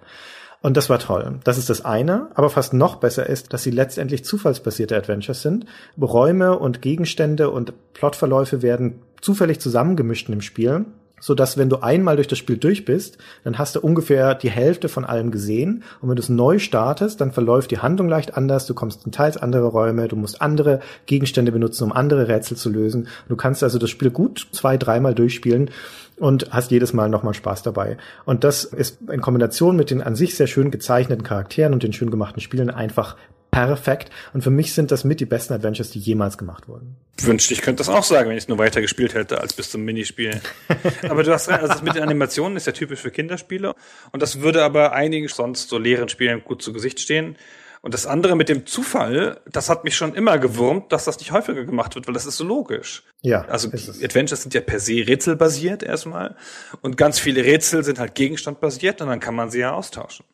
Und 0.62 0.76
das 0.76 0.90
war 0.90 1.00
toll. 1.00 1.40
Das 1.46 1.58
ist 1.58 1.70
das 1.70 1.86
eine. 1.86 2.30
Aber 2.36 2.50
fast 2.50 2.74
noch 2.74 2.98
besser 2.98 3.28
ist, 3.28 3.54
dass 3.54 3.64
sie 3.64 3.72
letztendlich 3.72 4.26
zufallsbasierte 4.26 4.96
Adventures 4.98 5.42
sind. 5.42 5.66
Räume 6.00 6.60
und 6.60 6.82
Gegenstände 6.82 7.50
und 7.50 7.74
Plotverläufe 7.94 8.62
werden 8.62 9.02
zufällig 9.22 9.60
zusammengemischt 9.62 10.28
dem 10.34 10.42
Spiel. 10.42 10.86
So 11.20 11.36
dass 11.36 11.58
wenn 11.58 11.70
du 11.70 11.78
einmal 11.78 12.16
durch 12.16 12.28
das 12.28 12.38
Spiel 12.38 12.58
durch 12.58 12.86
bist, 12.86 13.18
dann 13.44 13.58
hast 13.58 13.76
du 13.76 13.80
ungefähr 13.82 14.36
die 14.36 14.50
Hälfte 14.50 14.90
von 14.90 15.06
allem 15.06 15.32
gesehen. 15.32 15.84
Und 16.02 16.10
wenn 16.10 16.16
du 16.16 16.22
es 16.22 16.30
neu 16.30 16.60
startest, 16.60 17.22
dann 17.22 17.32
verläuft 17.32 17.72
die 17.72 17.80
Handlung 17.80 18.10
leicht 18.10 18.38
anders. 18.38 18.66
Du 18.66 18.74
kommst 18.74 19.06
in 19.06 19.12
teils 19.12 19.38
andere 19.38 19.68
Räume, 19.68 20.08
du 20.08 20.16
musst 20.16 20.42
andere 20.42 20.80
Gegenstände 21.06 21.52
benutzen, 21.52 21.84
um 21.84 21.92
andere 21.92 22.28
Rätsel 22.28 22.58
zu 22.58 22.70
lösen. 22.70 23.08
Du 23.28 23.36
kannst 23.36 23.64
also 23.64 23.80
das 23.80 23.90
Spiel 23.90 24.12
gut 24.12 24.48
zwei, 24.52 24.78
dreimal 24.78 25.16
durchspielen 25.16 25.72
und 26.18 26.52
hast 26.52 26.72
jedes 26.72 26.94
Mal 26.94 27.10
nochmal 27.10 27.34
Spaß 27.34 27.64
dabei. 27.64 27.98
Und 28.26 28.44
das 28.44 28.66
ist 28.66 29.00
in 29.10 29.22
Kombination 29.22 29.76
mit 29.76 29.90
den 29.90 30.02
an 30.02 30.16
sich 30.16 30.36
sehr 30.36 30.48
schön 30.48 30.72
gezeichneten 30.72 31.24
Charakteren 31.24 31.74
und 31.74 31.84
den 31.84 31.94
schön 31.94 32.12
gemachten 32.12 32.42
Spielen 32.42 32.70
einfach 32.70 33.16
perfekt. 33.52 34.10
Und 34.34 34.44
für 34.44 34.50
mich 34.50 34.74
sind 34.74 34.92
das 34.92 35.04
mit 35.04 35.20
die 35.20 35.26
besten 35.26 35.54
Adventures, 35.54 35.92
die 35.92 36.00
jemals 36.00 36.38
gemacht 36.38 36.68
wurden. 36.68 36.96
Wünschte, 37.22 37.54
ich 37.54 37.62
könnte 37.62 37.80
das 37.80 37.90
auch 37.90 38.04
sagen, 38.04 38.30
wenn 38.30 38.38
ich 38.38 38.44
es 38.44 38.48
nur 38.48 38.58
weiter 38.58 38.82
gespielt 38.82 39.14
hätte 39.14 39.42
als 39.42 39.54
bis 39.54 39.70
zum 39.70 39.84
Minispiel. 39.84 40.40
aber 41.10 41.24
du 41.24 41.34
hast 41.34 41.50
recht, 41.50 41.60
also 41.60 41.74
das 41.74 41.84
mit 41.84 41.96
den 41.96 42.04
Animationen 42.04 42.58
ist 42.58 42.68
ja 42.68 42.74
typisch 42.74 43.00
für 43.00 43.12
Kinderspiele. 43.12 43.76
Und 44.12 44.22
das 44.22 44.42
würde 44.42 44.64
aber 44.64 44.94
einigen 44.94 45.28
sonst 45.28 45.70
so 45.70 45.78
leeren 45.78 46.10
Spielen 46.10 46.44
gut 46.44 46.62
zu 46.62 46.74
Gesicht 46.74 47.00
stehen. 47.00 47.36
Und 47.82 47.94
das 47.94 48.06
andere 48.06 48.36
mit 48.36 48.50
dem 48.50 48.66
Zufall, 48.66 49.40
das 49.50 49.70
hat 49.70 49.86
mich 49.86 49.96
schon 49.96 50.14
immer 50.14 50.38
gewurmt, 50.38 50.92
dass 50.92 51.06
das 51.06 51.18
nicht 51.20 51.32
häufiger 51.32 51.64
gemacht 51.64 51.96
wird, 51.96 52.08
weil 52.08 52.14
das 52.14 52.26
ist 52.26 52.36
so 52.36 52.44
logisch. 52.44 53.04
Ja. 53.22 53.46
Also 53.46 53.70
Adventures 53.70 54.42
sind 54.42 54.54
ja 54.54 54.60
per 54.60 54.82
se 54.82 55.08
rätselbasiert 55.08 55.82
erstmal. 55.82 56.36
Und 56.82 56.98
ganz 56.98 57.20
viele 57.20 57.44
Rätsel 57.46 57.86
sind 57.86 58.00
halt 58.00 58.16
gegenstandbasiert 58.16 59.02
und 59.02 59.08
dann 59.08 59.22
kann 59.22 59.36
man 59.36 59.50
sie 59.50 59.60
ja 59.60 59.72
austauschen. 59.72 60.26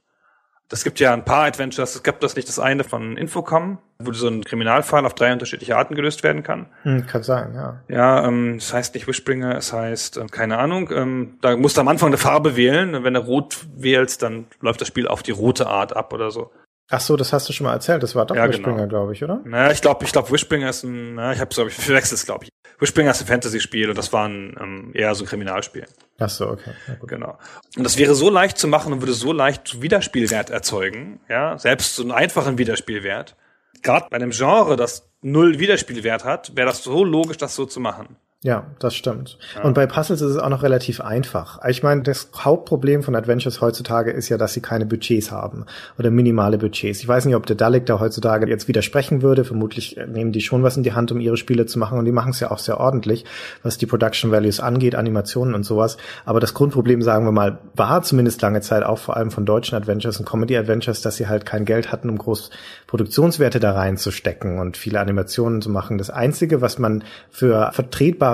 Das 0.70 0.84
gibt 0.84 1.00
ja 1.00 1.14
ein 1.14 1.24
paar 1.24 1.46
Adventures. 1.46 1.96
Es 1.96 2.02
gibt 2.02 2.24
das 2.24 2.36
nicht 2.36 2.48
das 2.48 2.58
eine 2.58 2.84
von 2.84 3.18
Infocom, 3.18 3.78
wo 4.00 4.12
so 4.14 4.28
ein 4.28 4.44
Kriminalfall 4.44 5.06
auf 5.06 5.14
drei 5.14 5.32
unterschiedliche 5.32 5.78
Arten 5.78 5.94
gelöst 5.94 6.24
werden 6.24 6.42
kann. 6.42 6.66
Hm, 6.82 7.06
kann 7.06 7.22
sein, 7.22 7.54
ja. 7.54 7.82
Ja, 7.88 8.28
ähm, 8.28 8.56
es 8.56 8.74
heißt 8.74 8.96
nicht 8.96 9.08
Wishbringer, 9.08 9.56
es 9.56 9.72
heißt, 9.72 10.18
äh, 10.18 10.26
keine 10.26 10.58
Ahnung, 10.58 10.90
ähm, 10.92 11.38
da 11.42 11.56
musst 11.56 11.78
du 11.78 11.82
am 11.82 11.88
Anfang 11.88 12.08
eine 12.08 12.18
Farbe 12.18 12.56
wählen. 12.56 12.96
Und 12.96 13.04
wenn 13.04 13.14
du 13.14 13.20
rot 13.20 13.68
wählst, 13.76 14.24
dann 14.24 14.48
läuft 14.60 14.82
das 14.82 14.88
Spiel 14.88 15.08
auf 15.08 15.22
die 15.22 15.32
rote 15.32 15.68
Art 15.68 15.96
ab 15.96 16.14
oder 16.14 16.32
so. 16.32 16.52
Ach 16.90 17.00
so, 17.00 17.16
das 17.16 17.34
hast 17.34 17.50
du 17.50 17.54
schon 17.54 17.66
mal 17.66 17.74
erzählt. 17.74 18.04
Das 18.04 18.16
war 18.16 18.26
doch 18.26 18.36
Ja, 18.36 18.48
Wishbringer, 18.48 18.78
genau. 18.78 18.90
glaube 18.90 19.14
ich, 19.14 19.24
oder? 19.24 19.42
Naja, 19.44 19.72
ich 19.72 19.82
glaube, 19.82 20.06
ich 20.06 20.12
glaube, 20.12 20.30
Wishbringer 20.32 20.70
ist 20.70 20.84
ein, 20.84 21.16
na, 21.16 21.34
ich 21.34 21.40
habe 21.40 21.54
glaube 21.54 21.70
ich, 21.72 21.76
verwechselt 21.76 22.20
es, 22.20 22.26
glaube 22.26 22.46
ich. 22.46 22.50
Wishbringer 22.80 23.12
ist 23.12 23.22
ein 23.22 23.28
Fantasy-Spiel 23.28 23.90
und 23.90 23.98
das 23.98 24.14
war 24.14 24.28
ein, 24.28 24.56
ähm, 24.62 24.92
eher 24.94 25.16
so 25.16 25.24
ein 25.24 25.28
Kriminalspiel. 25.28 25.86
Ach 26.20 26.30
so, 26.30 26.50
okay. 26.50 26.72
Genau. 27.08 27.38
Und 27.78 27.84
das 27.84 27.98
wäre 27.98 28.14
so 28.14 28.30
leicht 28.30 28.58
zu 28.58 28.68
machen 28.68 28.94
und 28.94 29.02
würde 29.02 29.14
so 29.14 29.32
leicht 29.32 29.82
Wiederspielwert 29.82 30.50
erzeugen, 30.50 31.20
ja, 31.30 31.58
selbst 31.58 31.96
so 31.96 32.04
einen 32.04 32.12
einfachen 32.12 32.58
Wiederspielwert. 32.58 33.36
Gerade 33.82 34.08
bei 34.10 34.18
einem 34.18 34.32
Genre, 34.32 34.76
das 34.76 35.10
null 35.22 35.60
Wiederspielwert 35.60 36.24
hat, 36.24 36.56
wäre 36.56 36.68
das 36.68 36.84
so 36.84 37.04
logisch, 37.04 37.38
das 37.38 37.56
so 37.56 37.66
zu 37.66 37.80
machen. 37.80 38.18
Ja, 38.44 38.68
das 38.78 38.94
stimmt. 38.94 39.40
Und 39.64 39.74
bei 39.74 39.88
Puzzles 39.88 40.22
ist 40.22 40.36
es 40.36 40.38
auch 40.38 40.50
noch 40.50 40.62
relativ 40.62 41.02
einfach. 41.02 41.60
Ich 41.68 41.82
meine, 41.82 42.04
das 42.04 42.30
Hauptproblem 42.38 43.02
von 43.02 43.16
Adventures 43.16 43.60
heutzutage 43.60 44.12
ist 44.12 44.30
ja, 44.30 44.38
dass 44.38 44.54
sie 44.54 44.62
keine 44.62 44.86
Budgets 44.86 45.32
haben 45.32 45.66
oder 45.98 46.12
minimale 46.12 46.60
Budgets. 46.60 47.00
Ich 47.00 47.08
weiß 47.08 47.26
nicht, 47.26 47.36
ob 47.36 47.48
der 47.48 47.56
Dalek 47.56 47.88
da 47.88 48.00
heutzutage 48.00 48.48
jetzt 48.48 48.68
widersprechen 48.68 49.24
würde. 49.24 49.46
Vermutlich 49.46 49.98
nehmen 50.08 50.32
die 50.32 50.42
schon 50.42 50.62
was 50.62 50.78
in 50.78 50.84
die 50.84 50.94
Hand, 50.94 51.12
um 51.12 51.20
ihre 51.20 51.38
Spiele 51.38 51.66
zu 51.66 51.80
machen 51.80 51.98
und 51.98 52.06
die 52.06 52.12
machen 52.12 52.30
es 52.30 52.40
ja 52.40 52.52
auch 52.52 52.60
sehr 52.60 52.80
ordentlich, 52.80 53.26
was 53.64 53.80
die 53.80 53.88
Production 53.88 54.30
Values 54.30 54.60
angeht, 54.60 54.94
Animationen 54.94 55.56
und 55.56 55.64
sowas. 55.64 55.98
Aber 56.24 56.40
das 56.40 56.54
Grundproblem, 56.54 57.02
sagen 57.02 57.26
wir 57.26 57.32
mal, 57.32 57.58
war 57.74 58.04
zumindest 58.04 58.44
lange 58.44 58.62
Zeit 58.62 58.84
auch 58.84 59.00
vor 59.00 59.18
allem 59.18 59.32
von 59.32 59.46
deutschen 59.48 59.76
Adventures 59.76 60.20
und 60.20 60.30
Comedy 60.30 60.56
Adventures, 60.56 61.02
dass 61.02 61.16
sie 61.16 61.28
halt 61.28 61.48
kein 61.48 61.66
Geld 61.66 61.92
hatten, 61.92 62.12
um 62.12 62.20
groß 62.20 62.52
Produktionswerte 62.86 63.60
da 63.60 63.72
reinzustecken 63.72 64.60
und 64.60 64.78
viele 64.78 65.00
Animationen 65.00 65.64
zu 65.64 65.72
machen. 65.72 65.98
Das 65.98 66.12
Einzige, 66.12 66.62
was 66.62 66.78
man 66.78 67.04
für 67.32 67.72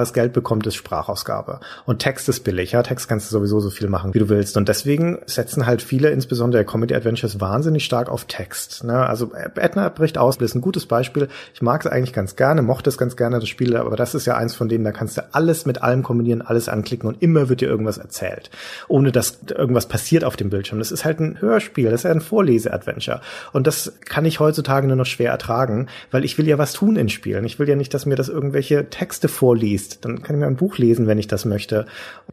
vertretbares 0.02 0.14
Geld 0.14 0.34
bekommt, 0.34 0.68
ist 0.68 0.76
Sprachausgabe. 0.76 1.60
Und 1.86 2.00
Text 2.00 2.28
ist 2.30 2.44
billig. 2.44 2.72
Ja, 2.72 2.84
Text 2.84 3.08
kannst 3.08 3.32
du 3.32 3.38
sowieso 3.38 3.60
so 3.60 3.70
viel 3.70 3.88
machen, 3.88 4.14
wie 4.14 4.20
du 4.20 4.30
willst. 4.30 4.58
Und 4.58 4.68
deswegen 4.68 5.20
setzen 5.26 5.66
halt 5.66 5.82
viele, 5.82 6.10
insbesondere 6.10 6.66
Comedy 6.66 6.96
Adventures, 6.96 7.40
wahnsinnig 7.40 7.86
stark 7.86 8.10
auf 8.10 8.26
Text. 8.26 8.84
Ne? 8.84 9.06
Also 9.06 9.32
Edna 9.56 9.90
bricht 9.90 10.18
aus, 10.18 10.38
ist 10.38 10.56
ein 10.56 10.62
gutes 10.62 10.86
Beispiel. 10.88 11.28
Ich 11.54 11.62
mag 11.62 11.86
es 11.86 11.92
eigentlich 11.92 12.14
ganz 12.14 12.36
gerne, 12.36 12.62
mochte 12.62 12.90
es 12.90 12.98
ganz 12.98 13.16
gerne, 13.16 13.40
das 13.40 13.48
Spiel, 13.48 13.76
aber 13.76 13.96
das 13.96 14.16
ist 14.16 14.26
ja 14.26 14.36
eins 14.36 14.56
von 14.56 14.70
denen, 14.70 14.84
da 14.84 14.92
kannst 14.92 15.18
du 15.18 15.24
alles 15.34 15.66
mit 15.66 15.84
allem 15.84 16.02
kombinieren, 16.02 16.42
alles 16.42 16.68
anklicken 16.68 17.08
und 17.08 17.22
immer 17.22 17.48
wird 17.48 17.62
dir 17.62 17.70
irgendwas 17.70 18.00
erzählt, 18.00 18.50
ohne 18.88 19.12
dass 19.12 19.40
irgendwas 19.56 19.88
passiert 19.88 20.24
auf 20.24 20.36
dem 20.36 20.50
Bildschirm. 20.50 20.80
Das 20.80 20.92
ist 20.92 21.06
halt 21.06 21.20
ein 21.20 21.40
Hörspiel, 21.40 21.92
das 21.92 22.02
ist 22.02 22.04
ja 22.06 22.12
ein 22.12 22.22
Vorlese-Adventure. 22.22 23.22
Und 23.54 23.68
das 23.68 23.94
kann 24.06 24.26
ich 24.26 24.40
heutzutage 24.40 24.88
nur 24.88 24.96
noch 24.96 25.06
schwer 25.06 25.32
ertragen, 25.32 25.88
weil 26.10 26.26
ich 26.26 26.38
will 26.38 26.48
ja 26.48 26.58
was 26.58 26.74
tun 26.74 26.96
in 26.96 27.10
Spielen. 27.10 27.46
Ich 27.46 27.60
will 27.60 27.70
ja 27.70 27.76
nicht, 27.76 27.94
dass 27.94 28.08
mir 28.08 28.16
das 28.16 28.30
irgendwelche 28.30 28.90
Texte 28.90 29.28
vorliest. 29.28 29.81
Dann 29.90 30.22
kann 30.22 30.36
ich 30.36 30.40
mir 30.40 30.48
ein 30.48 30.56
Buch 30.56 30.78
lesen, 30.78 31.08
wenn 31.08 31.18
ich 31.18 31.28
das 31.28 31.46
möchte. 31.46 31.86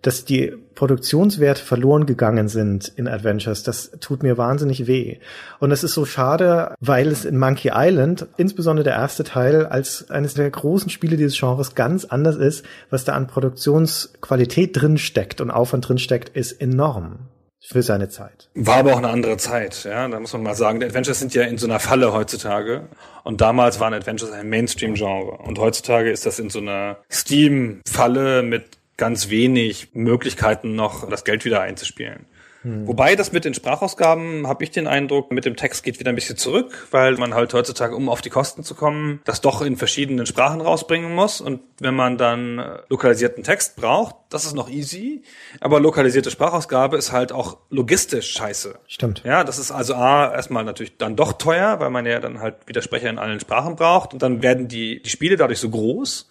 Dass 0.02 0.24
die 0.24 0.52
Produktionswerte 0.74 1.62
verloren 1.62 2.06
gegangen 2.06 2.48
sind 2.48 2.92
in 2.96 3.08
Adventures, 3.08 3.62
das 3.62 3.90
tut 4.00 4.22
mir 4.22 4.38
wahnsinnig 4.38 4.86
weh. 4.86 5.18
Und 5.58 5.72
es 5.72 5.84
ist 5.84 5.94
so 5.94 6.04
schade, 6.04 6.74
weil 6.80 7.08
es 7.08 7.24
in 7.24 7.38
Monkey 7.38 7.70
Island, 7.74 8.26
insbesondere 8.36 8.84
der 8.84 8.94
erste 8.94 9.24
Teil, 9.24 9.66
als 9.66 10.10
eines 10.10 10.34
der 10.34 10.50
großen 10.50 10.90
Spiele 10.90 11.16
dieses 11.16 11.38
Genres 11.38 11.74
ganz 11.74 12.04
anders 12.04 12.36
ist, 12.36 12.64
was 12.90 13.04
da 13.04 13.14
an 13.14 13.26
Produktionsqualität 13.26 14.80
drin 14.80 14.98
und 15.40 15.50
Aufwand 15.50 15.88
drin 15.88 15.98
ist 16.34 16.52
enorm 16.60 17.18
für 17.60 17.82
seine 17.82 18.08
Zeit. 18.08 18.50
War 18.54 18.76
aber 18.76 18.94
auch 18.94 18.98
eine 18.98 19.08
andere 19.08 19.36
Zeit, 19.36 19.84
ja. 19.84 20.06
Da 20.08 20.20
muss 20.20 20.32
man 20.32 20.42
mal 20.42 20.54
sagen, 20.54 20.80
die 20.80 20.86
Adventures 20.86 21.18
sind 21.18 21.34
ja 21.34 21.42
in 21.42 21.58
so 21.58 21.66
einer 21.66 21.80
Falle 21.80 22.12
heutzutage. 22.12 22.88
Und 23.24 23.40
damals 23.40 23.80
waren 23.80 23.94
Adventures 23.94 24.32
ein 24.32 24.48
Mainstream-Genre. 24.48 25.38
Und 25.38 25.58
heutzutage 25.58 26.10
ist 26.10 26.24
das 26.24 26.38
in 26.38 26.50
so 26.50 26.60
einer 26.60 26.98
Steam-Falle 27.10 28.42
mit 28.42 28.78
ganz 28.96 29.28
wenig 29.30 29.94
Möglichkeiten 29.94 30.74
noch, 30.74 31.08
das 31.08 31.24
Geld 31.24 31.44
wieder 31.44 31.60
einzuspielen. 31.60 32.26
Wobei 32.64 33.14
das 33.14 33.30
mit 33.30 33.44
den 33.44 33.54
Sprachausgaben, 33.54 34.48
habe 34.48 34.64
ich 34.64 34.70
den 34.70 34.88
Eindruck, 34.88 35.30
mit 35.30 35.44
dem 35.44 35.54
Text 35.54 35.84
geht 35.84 36.00
wieder 36.00 36.10
ein 36.10 36.16
bisschen 36.16 36.36
zurück, 36.36 36.88
weil 36.90 37.16
man 37.16 37.34
halt 37.34 37.54
heutzutage, 37.54 37.94
um 37.94 38.08
auf 38.08 38.20
die 38.20 38.30
Kosten 38.30 38.64
zu 38.64 38.74
kommen, 38.74 39.20
das 39.24 39.40
doch 39.40 39.62
in 39.62 39.76
verschiedenen 39.76 40.26
Sprachen 40.26 40.60
rausbringen 40.60 41.14
muss. 41.14 41.40
Und 41.40 41.60
wenn 41.78 41.94
man 41.94 42.18
dann 42.18 42.58
äh, 42.58 42.78
lokalisierten 42.88 43.44
Text 43.44 43.76
braucht, 43.76 44.16
das 44.30 44.44
ist 44.44 44.54
noch 44.54 44.68
easy. 44.68 45.22
Aber 45.60 45.78
lokalisierte 45.78 46.30
Sprachausgabe 46.30 46.96
ist 46.96 47.12
halt 47.12 47.30
auch 47.30 47.58
logistisch 47.70 48.32
scheiße. 48.32 48.74
Stimmt. 48.88 49.22
Ja, 49.24 49.44
das 49.44 49.58
ist 49.58 49.70
also 49.70 49.94
A, 49.94 50.32
erstmal 50.32 50.64
natürlich 50.64 50.96
dann 50.98 51.14
doch 51.14 51.34
teuer, 51.34 51.78
weil 51.78 51.90
man 51.90 52.06
ja 52.06 52.18
dann 52.18 52.40
halt 52.40 52.56
Widersprecher 52.66 53.08
in 53.08 53.18
allen 53.18 53.38
Sprachen 53.38 53.76
braucht. 53.76 54.12
Und 54.12 54.22
dann 54.22 54.42
werden 54.42 54.66
die, 54.66 55.00
die 55.00 55.10
Spiele 55.10 55.36
dadurch 55.36 55.60
so 55.60 55.70
groß, 55.70 56.28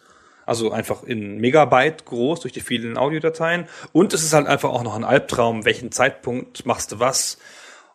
also 0.48 0.72
einfach 0.72 1.04
in 1.04 1.38
Megabyte 1.38 2.06
groß 2.06 2.39
durch 2.39 2.54
die 2.54 2.62
vielen 2.62 2.98
Audiodateien. 2.98 3.68
Und 3.91 4.14
es 4.14 4.24
ist 4.24 4.34
halt 4.34 4.48
einfach 4.48 4.70
auch 4.70 4.82
noch 4.82 4.95
ein 4.95 5.04
Albtraum, 5.04 5.66
welchen 5.66 5.91
Zeitpunkt 5.91 6.66
machst 6.66 6.93
du 6.93 7.00
was. 7.00 7.38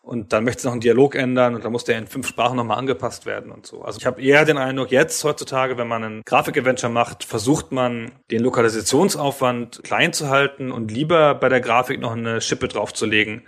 Und 0.03 0.33
dann 0.33 0.45
möchtest 0.45 0.65
du 0.65 0.69
noch 0.69 0.73
einen 0.73 0.81
Dialog 0.81 1.15
ändern 1.15 1.55
und 1.55 1.65
dann 1.65 1.73
muss 1.73 1.85
der 1.85 1.97
in 1.97 2.09
fünf 2.09 2.27
Sprachen 2.27 2.57
nochmal 2.57 2.77
angepasst 2.77 3.25
werden 3.25 3.53
und 3.53 3.67
so. 3.67 3.83
Also 3.83 3.99
ich 4.01 4.05
habe 4.05 4.21
eher 4.21 4.45
den 4.45 4.59
Eindruck, 4.59 4.91
jetzt 4.91 5.23
heutzutage, 5.25 5.79
wenn 5.79 5.87
man 5.87 6.05
einen 6.05 6.23
Grafik-Adventure 6.25 6.93
macht, 6.93 7.25
versucht 7.25 7.73
man 7.73 8.11
den 8.31 8.43
Lokalisationsaufwand 8.43 9.83
klein 9.85 10.13
zu 10.13 10.29
halten 10.29 10.73
und 10.73 10.91
lieber 10.91 11.37
bei 11.37 11.49
der 11.49 11.61
Grafik 11.61 12.01
noch 12.01 12.13
eine 12.13 12.41
Schippe 12.41 12.69
draufzulegen 12.69 13.43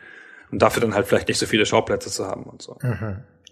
und 0.53 0.63
dafür 0.63 0.81
dann 0.81 0.95
halt 0.95 1.09
vielleicht 1.09 1.29
nicht 1.29 1.39
so 1.39 1.47
viele 1.47 1.67
Schauplätze 1.67 2.09
zu 2.09 2.25
haben 2.25 2.45
und 2.45 2.63
so. 2.63 2.79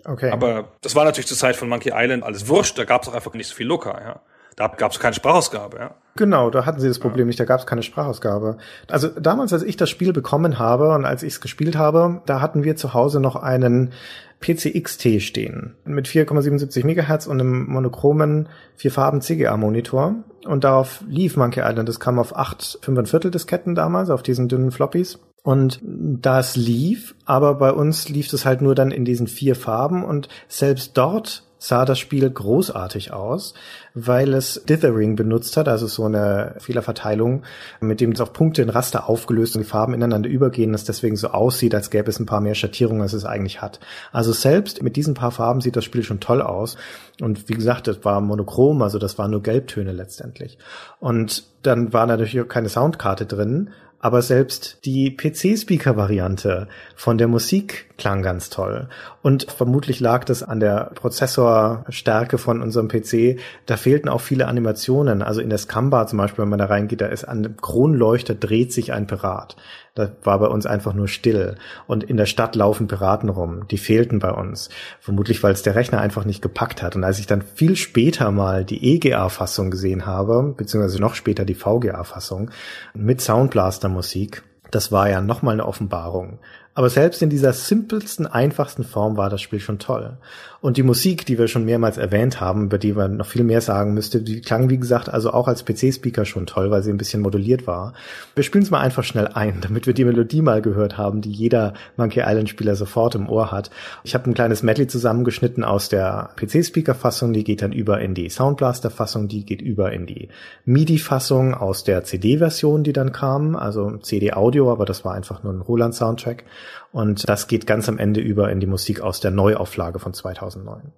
Okay. 0.05 0.31
Aber 0.31 0.73
das 0.81 0.95
war 0.95 1.05
natürlich 1.05 1.27
zur 1.27 1.37
Zeit 1.37 1.57
von 1.57 1.69
Monkey 1.69 1.91
Island 1.93 2.23
alles 2.23 2.49
wurscht, 2.49 2.79
da 2.79 2.85
gab 2.85 3.03
es 3.03 3.09
auch 3.09 3.15
einfach 3.15 3.35
nicht 3.35 3.49
so 3.49 3.55
viel 3.55 3.67
Loka, 3.67 4.01
ja. 4.01 4.21
Da 4.57 4.69
gab 4.69 4.93
es 4.93 5.01
keine 5.01 5.15
Sprachausgabe, 5.15 5.79
ja. 5.79 5.95
Genau, 6.17 6.51
da 6.51 6.67
hatten 6.67 6.79
sie 6.79 6.89
das 6.89 6.99
Problem 6.99 7.27
nicht, 7.27 7.41
da 7.41 7.47
gab 7.47 7.61
es 7.61 7.67
keine 7.67 7.83
Sprachausgabe. 7.83 8.59
Also 8.91 9.09
damals, 9.09 9.53
als 9.55 9.63
ich 9.63 9.79
das 9.79 9.89
Spiel 9.89 10.13
bekommen 10.13 10.59
habe 10.59 10.91
und 10.91 11.07
als 11.07 11.23
ich 11.23 11.35
es 11.35 11.41
gespielt 11.41 11.77
habe, 11.77 12.21
da 12.27 12.43
hatten 12.43 12.65
wir 12.65 12.77
zu 12.77 12.93
Hause 12.93 13.19
noch 13.19 13.37
einen 13.37 13.93
PCXT 14.41 15.23
stehen 15.23 15.77
mit 15.85 16.07
4,77 16.07 16.85
Megahertz 16.85 17.27
und 17.27 17.41
einem 17.41 17.67
monochromen 17.71 18.49
vierfarben 18.77 19.23
CGA-Monitor. 19.23 20.17
Und 20.45 20.65
darauf 20.65 21.03
lief 21.09 21.37
Monkey 21.37 21.61
Island. 21.61 21.89
Das 21.89 22.01
kam 22.01 22.19
auf 22.19 22.37
8, 22.37 22.81
5 22.83 23.09
Viertel 23.09 23.31
Disketten 23.31 23.75
damals, 23.75 24.11
auf 24.11 24.23
diesen 24.23 24.49
dünnen 24.49 24.73
Floppies. 24.73 25.21
Und 25.45 25.81
das 25.83 26.57
lief, 26.57 27.15
aber 27.25 27.55
bei 27.55 27.73
uns 27.73 28.09
lief 28.09 28.33
es 28.33 28.45
halt 28.45 28.61
nur 28.61 28.75
dann 28.75 28.91
in 28.91 29.05
diesen 29.05 29.27
vier 29.27 29.57
Farben 29.57 30.05
und 30.05 30.29
selbst 30.49 30.97
dort 30.97 31.45
sah 31.63 31.85
das 31.85 32.01
Spiel 32.01 32.29
großartig 32.29 33.13
aus, 33.13 33.55
weil 33.95 34.35
es 34.35 34.65
Dithering 34.69 35.15
benutzt 35.15 35.57
hat, 35.57 35.69
also 35.69 35.87
so 35.87 36.05
eine 36.05 36.57
Fehlerverteilung, 36.59 37.45
mit 37.81 38.01
dem 38.01 38.11
es 38.11 38.21
auf 38.21 38.33
Punkte 38.33 38.63
in 38.63 38.69
Raster 38.69 39.09
aufgelöst 39.09 39.55
und 39.55 39.63
die 39.63 39.69
Farben 39.69 39.95
ineinander 39.95 40.29
übergehen, 40.29 40.73
das 40.73 40.83
deswegen 40.83 41.15
so 41.15 41.29
aussieht, 41.29 41.73
als 41.77 41.91
gäbe 41.91 42.11
es 42.11 42.19
ein 42.19 42.27
paar 42.27 42.41
mehr 42.41 42.57
Schattierungen, 42.57 43.01
als 43.01 43.13
es 43.13 43.25
eigentlich 43.25 43.63
hat. 43.63 43.79
Also 44.11 44.33
selbst 44.33 44.83
mit 44.83 44.97
diesen 44.97 45.15
paar 45.15 45.31
Farben 45.31 45.61
sieht 45.61 45.77
das 45.77 45.85
Spiel 45.85 46.03
schon 46.03 46.19
toll 46.19 46.43
aus. 46.43 46.77
Und 47.21 47.49
wie 47.49 47.55
gesagt, 47.55 47.87
es 47.87 48.05
war 48.05 48.21
monochrom, 48.21 48.83
also 48.83 48.99
das 48.99 49.17
waren 49.19 49.31
nur 49.31 49.43
Gelbtöne 49.43 49.93
letztendlich. 49.93 50.59
Und 50.99 51.45
dann 51.63 51.93
war 51.93 52.07
natürlich 52.07 52.41
auch 52.41 52.49
keine 52.49 52.71
Soundkarte 52.71 53.25
drin, 53.25 53.71
aber 54.01 54.21
selbst 54.21 54.79
die 54.85 55.17
PC-Speaker-Variante 55.17 56.67
von 56.97 57.19
der 57.19 57.29
Musik 57.29 57.87
klang 58.03 58.23
ganz 58.23 58.51
toll. 58.51 58.89
Und 59.23 59.49
vermutlich 59.49 60.01
lag 60.01 60.25
das 60.25 60.43
an 60.43 60.59
der 60.59 60.91
Prozessorstärke 60.97 62.37
von 62.37 62.61
unserem 62.61 62.89
PC. 62.89 63.39
Da 63.67 63.77
fehlten 63.77 64.09
auch 64.09 64.21
viele 64.21 64.49
Animationen. 64.49 65.23
Also 65.23 65.41
in 65.41 65.51
der 65.51 65.59
Scamba 65.59 66.09
zum 66.09 66.19
Beispiel, 66.19 66.43
wenn 66.43 66.49
man 66.49 66.59
da 66.59 66.65
reingeht, 66.65 67.01
da 67.01 67.07
ist 67.07 67.23
an 67.23 67.45
dem 67.45 67.57
Kronleuchter 67.59 68.35
dreht 68.35 68.73
sich 68.73 68.93
ein 68.93 69.07
Pirat. 69.07 69.55
Da 69.95 70.11
war 70.25 70.41
bei 70.41 70.49
uns 70.49 70.67
einfach 70.67 70.95
nur 70.95 71.07
still. 71.07 71.55
Und 71.87 72.03
in 72.03 72.17
der 72.17 72.27
Stadt 72.27 72.57
laufen 72.57 72.89
Piraten 72.89 73.29
rum. 73.29 73.69
Die 73.69 73.79
fehlten 73.79 74.19
bei 74.19 74.33
uns. 74.33 74.69
Vermutlich, 74.99 75.41
weil 75.45 75.53
es 75.53 75.63
der 75.63 75.77
Rechner 75.77 76.01
einfach 76.01 76.25
nicht 76.25 76.43
gepackt 76.43 76.83
hat. 76.83 76.97
Und 76.97 77.05
als 77.05 77.21
ich 77.21 77.29
dann 77.29 77.43
viel 77.43 77.77
später 77.77 78.33
mal 78.33 78.65
die 78.65 78.97
EGA-Fassung 78.97 79.71
gesehen 79.71 80.07
habe, 80.07 80.55
beziehungsweise 80.57 81.01
noch 81.01 81.15
später 81.15 81.45
die 81.45 81.55
VGA-Fassung 81.55 82.51
mit 82.95 83.21
Soundblaster-Musik, 83.21 84.43
das 84.73 84.91
war 84.91 85.09
ja 85.09 85.21
nochmal 85.21 85.55
eine 85.55 85.67
Offenbarung. 85.67 86.41
Aber 86.75 86.89
selbst 86.89 87.21
in 87.21 87.31
dieser 87.31 87.53
simpelsten, 87.53 88.27
einfachsten 88.27 88.85
Form 88.85 89.17
war 89.17 89.29
das 89.29 89.43
Spiel 89.43 89.61
schon 89.61 89.79
toll. 89.79 90.17
Und 90.63 90.77
die 90.77 90.85
Musik, 90.85 91.27
die 91.27 91.41
wir 91.41 91.49
schon 91.49 91.65
mehrmals 91.65 91.99
erwähnt 91.99 92.41
haben, 92.41 92.67
über 92.67 92.79
die 92.79 92.93
man 92.93 93.17
noch 93.17 93.27
viel 93.27 93.43
mehr 93.43 93.61
sagen 93.61 93.95
müsste, 93.95 94.23
die 94.23 94.41
klang, 94.41 94.71
wie 94.71 94.79
gesagt, 94.79 95.09
also 95.09 95.33
auch 95.33 95.49
als 95.49 95.65
PC-Speaker 95.65 96.25
schon 96.25 96.47
toll, 96.47 96.71
weil 96.71 96.85
sie 96.85 96.91
ein 96.93 96.99
bisschen 96.99 97.21
moduliert 97.21 97.67
war. 97.67 97.95
Wir 98.37 98.45
spielen 98.45 98.63
es 98.63 98.71
mal 98.71 98.79
einfach 98.79 99.03
schnell 99.03 99.27
ein, 99.27 99.59
damit 99.61 99.89
wir 99.89 99.93
die 99.93 100.05
Melodie 100.05 100.41
mal 100.41 100.63
gehört 100.63 100.97
haben, 100.97 101.21
die 101.21 101.33
jeder 101.33 101.75
Monkey 101.97 102.21
Island-Spieler 102.21 102.77
sofort 102.77 103.17
im 103.17 103.29
Ohr 103.29 103.51
hat. 103.51 103.73
Ich 104.05 104.15
habe 104.15 104.31
ein 104.31 104.35
kleines 104.35 104.63
Medley 104.63 104.87
zusammengeschnitten 104.87 105.65
aus 105.65 105.89
der 105.89 106.31
PC-Speaker-Fassung, 106.37 107.33
die 107.33 107.43
geht 107.43 107.61
dann 107.61 107.73
über 107.73 108.01
in 108.01 108.15
die 108.15 108.31
Soundblaster-Fassung, 108.31 109.27
die 109.27 109.45
geht 109.45 109.63
über 109.63 109.93
in 109.93 110.07
die 110.07 110.29
MIDI-Fassung 110.65 111.55
aus 111.55 111.83
der 111.83 112.05
CD-Version, 112.05 112.85
die 112.85 112.93
dann 112.93 113.11
kam, 113.11 113.57
also 113.57 113.97
CD-Audio, 113.97 114.71
aber 114.71 114.85
das 114.85 115.05
war 115.05 115.15
einfach 115.15 115.43
nur 115.43 115.55
ein 115.55 115.61
Roland-Soundtrack. 115.61 116.45
Und 116.93 117.29
das 117.29 117.49
geht 117.49 117.67
ganz 117.67 117.89
am 117.89 117.99
Ende 117.99 118.21
über 118.21 118.51
in 118.51 118.61
die 118.61 118.67
Musik 118.67 119.01
aus 119.01 119.21
der 119.21 119.31
Neuauflage 119.31 119.99
von 119.99 120.13
2009. 120.13 120.93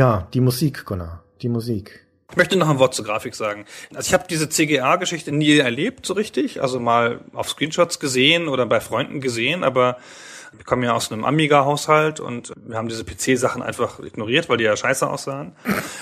Ja, 0.00 0.26
die 0.32 0.40
Musik, 0.40 0.86
Gunnar. 0.86 1.22
Die 1.42 1.50
Musik. 1.50 2.06
Ich 2.30 2.36
möchte 2.38 2.56
noch 2.56 2.70
ein 2.70 2.78
Wort 2.78 2.94
zur 2.94 3.04
Grafik 3.04 3.34
sagen. 3.34 3.66
Also 3.94 4.08
ich 4.08 4.14
habe 4.14 4.24
diese 4.30 4.48
CGA-Geschichte 4.48 5.30
nie 5.30 5.58
erlebt 5.58 6.06
so 6.06 6.14
richtig, 6.14 6.62
also 6.62 6.80
mal 6.80 7.20
auf 7.34 7.50
Screenshots 7.50 8.00
gesehen 8.00 8.48
oder 8.48 8.64
bei 8.64 8.80
Freunden 8.80 9.20
gesehen, 9.20 9.62
aber 9.62 9.98
wir 10.54 10.64
kommen 10.64 10.84
ja 10.84 10.94
aus 10.94 11.12
einem 11.12 11.26
Amiga-Haushalt 11.26 12.18
und 12.18 12.54
wir 12.56 12.78
haben 12.78 12.88
diese 12.88 13.04
PC-Sachen 13.04 13.60
einfach 13.60 14.00
ignoriert, 14.00 14.48
weil 14.48 14.56
die 14.56 14.64
ja 14.64 14.74
scheiße 14.74 15.06
aussahen. 15.06 15.52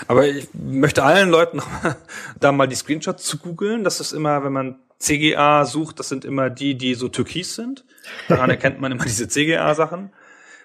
Aber 0.06 0.28
ich 0.28 0.46
möchte 0.52 1.02
allen 1.02 1.28
Leuten 1.28 1.60
da 2.38 2.52
mal 2.52 2.68
die 2.68 2.76
Screenshots 2.76 3.24
zu 3.24 3.38
googeln. 3.38 3.82
Das 3.82 3.98
ist 3.98 4.12
immer, 4.12 4.44
wenn 4.44 4.52
man 4.52 4.76
CGA 5.00 5.64
sucht, 5.64 5.98
das 5.98 6.08
sind 6.08 6.24
immer 6.24 6.50
die, 6.50 6.76
die 6.76 6.94
so 6.94 7.08
türkis 7.08 7.56
sind. 7.56 7.84
Daran 8.28 8.48
erkennt 8.48 8.80
man 8.80 8.92
immer 8.92 9.06
diese 9.06 9.26
CGA-Sachen 9.26 10.12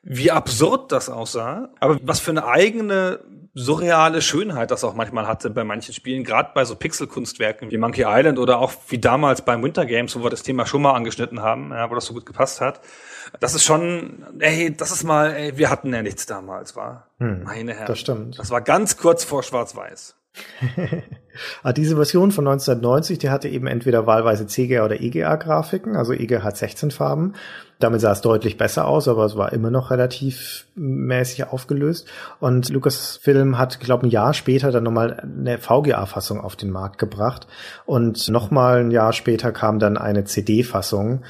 wie 0.03 0.31
absurd 0.31 0.91
das 0.91 1.09
aussah, 1.09 1.69
aber 1.79 1.97
was 2.03 2.19
für 2.19 2.31
eine 2.31 2.45
eigene 2.45 3.19
surreale 3.55 4.21
Schönheit 4.21 4.71
das 4.71 4.83
auch 4.83 4.95
manchmal 4.95 5.27
hatte 5.27 5.49
bei 5.51 5.63
manchen 5.63 5.93
Spielen, 5.93 6.23
gerade 6.23 6.51
bei 6.55 6.65
so 6.65 6.75
Pixelkunstwerken 6.75 7.69
wie 7.71 7.77
Monkey 7.77 8.03
Island 8.05 8.39
oder 8.39 8.57
auch 8.59 8.73
wie 8.87 8.97
damals 8.97 9.43
beim 9.43 9.63
Winter 9.63 9.85
Games, 9.85 10.17
wo 10.17 10.23
wir 10.23 10.29
das 10.31 10.43
Thema 10.43 10.65
schon 10.65 10.81
mal 10.81 10.93
angeschnitten 10.93 11.41
haben, 11.41 11.69
ja, 11.71 11.89
wo 11.89 11.95
das 11.95 12.05
so 12.05 12.13
gut 12.13 12.25
gepasst 12.25 12.61
hat. 12.61 12.81
Das 13.39 13.53
ist 13.53 13.63
schon, 13.63 14.25
ey, 14.39 14.75
das 14.75 14.91
ist 14.91 15.03
mal, 15.03 15.33
ey, 15.33 15.57
wir 15.57 15.69
hatten 15.69 15.93
ja 15.93 16.01
nichts 16.01 16.25
damals, 16.25 16.75
war. 16.75 17.07
Hm, 17.19 17.43
Meine 17.43 17.73
Herren. 17.73 17.85
Das 17.87 17.99
stimmt. 17.99 18.39
Das 18.39 18.49
war 18.49 18.61
ganz 18.61 18.97
kurz 18.97 19.23
vor 19.23 19.43
Schwarz-Weiß. 19.43 20.15
ah, 21.63 21.73
diese 21.73 21.95
Version 21.95 22.31
von 22.31 22.47
1990, 22.47 23.19
die 23.19 23.29
hatte 23.29 23.47
eben 23.47 23.67
entweder 23.67 24.07
wahlweise 24.07 24.47
CGA 24.47 24.83
oder 24.83 24.99
EGA-Grafiken, 24.99 25.95
also 25.95 26.13
EGA 26.13 26.43
hat 26.43 26.57
16 26.57 26.91
Farben. 26.91 27.33
Damit 27.79 28.01
sah 28.01 28.13
es 28.13 28.21
deutlich 28.21 28.57
besser 28.57 28.87
aus, 28.87 29.07
aber 29.07 29.25
es 29.25 29.35
war 29.35 29.51
immer 29.51 29.69
noch 29.69 29.91
relativ 29.91 30.67
mäßig 30.75 31.45
aufgelöst. 31.45 32.07
Und 32.39 32.69
Lucasfilm 32.69 33.57
hat, 33.57 33.79
glaube 33.79 34.07
ein 34.07 34.09
Jahr 34.09 34.33
später 34.33 34.71
dann 34.71 34.83
nochmal 34.83 35.19
eine 35.19 35.57
VGA-Fassung 35.57 36.39
auf 36.39 36.55
den 36.55 36.69
Markt 36.69 36.97
gebracht. 36.97 37.47
Und 37.85 38.29
nochmal 38.29 38.79
ein 38.79 38.91
Jahr 38.91 39.11
später 39.11 39.51
kam 39.51 39.79
dann 39.79 39.97
eine 39.97 40.23
CD-Fassung 40.23 41.23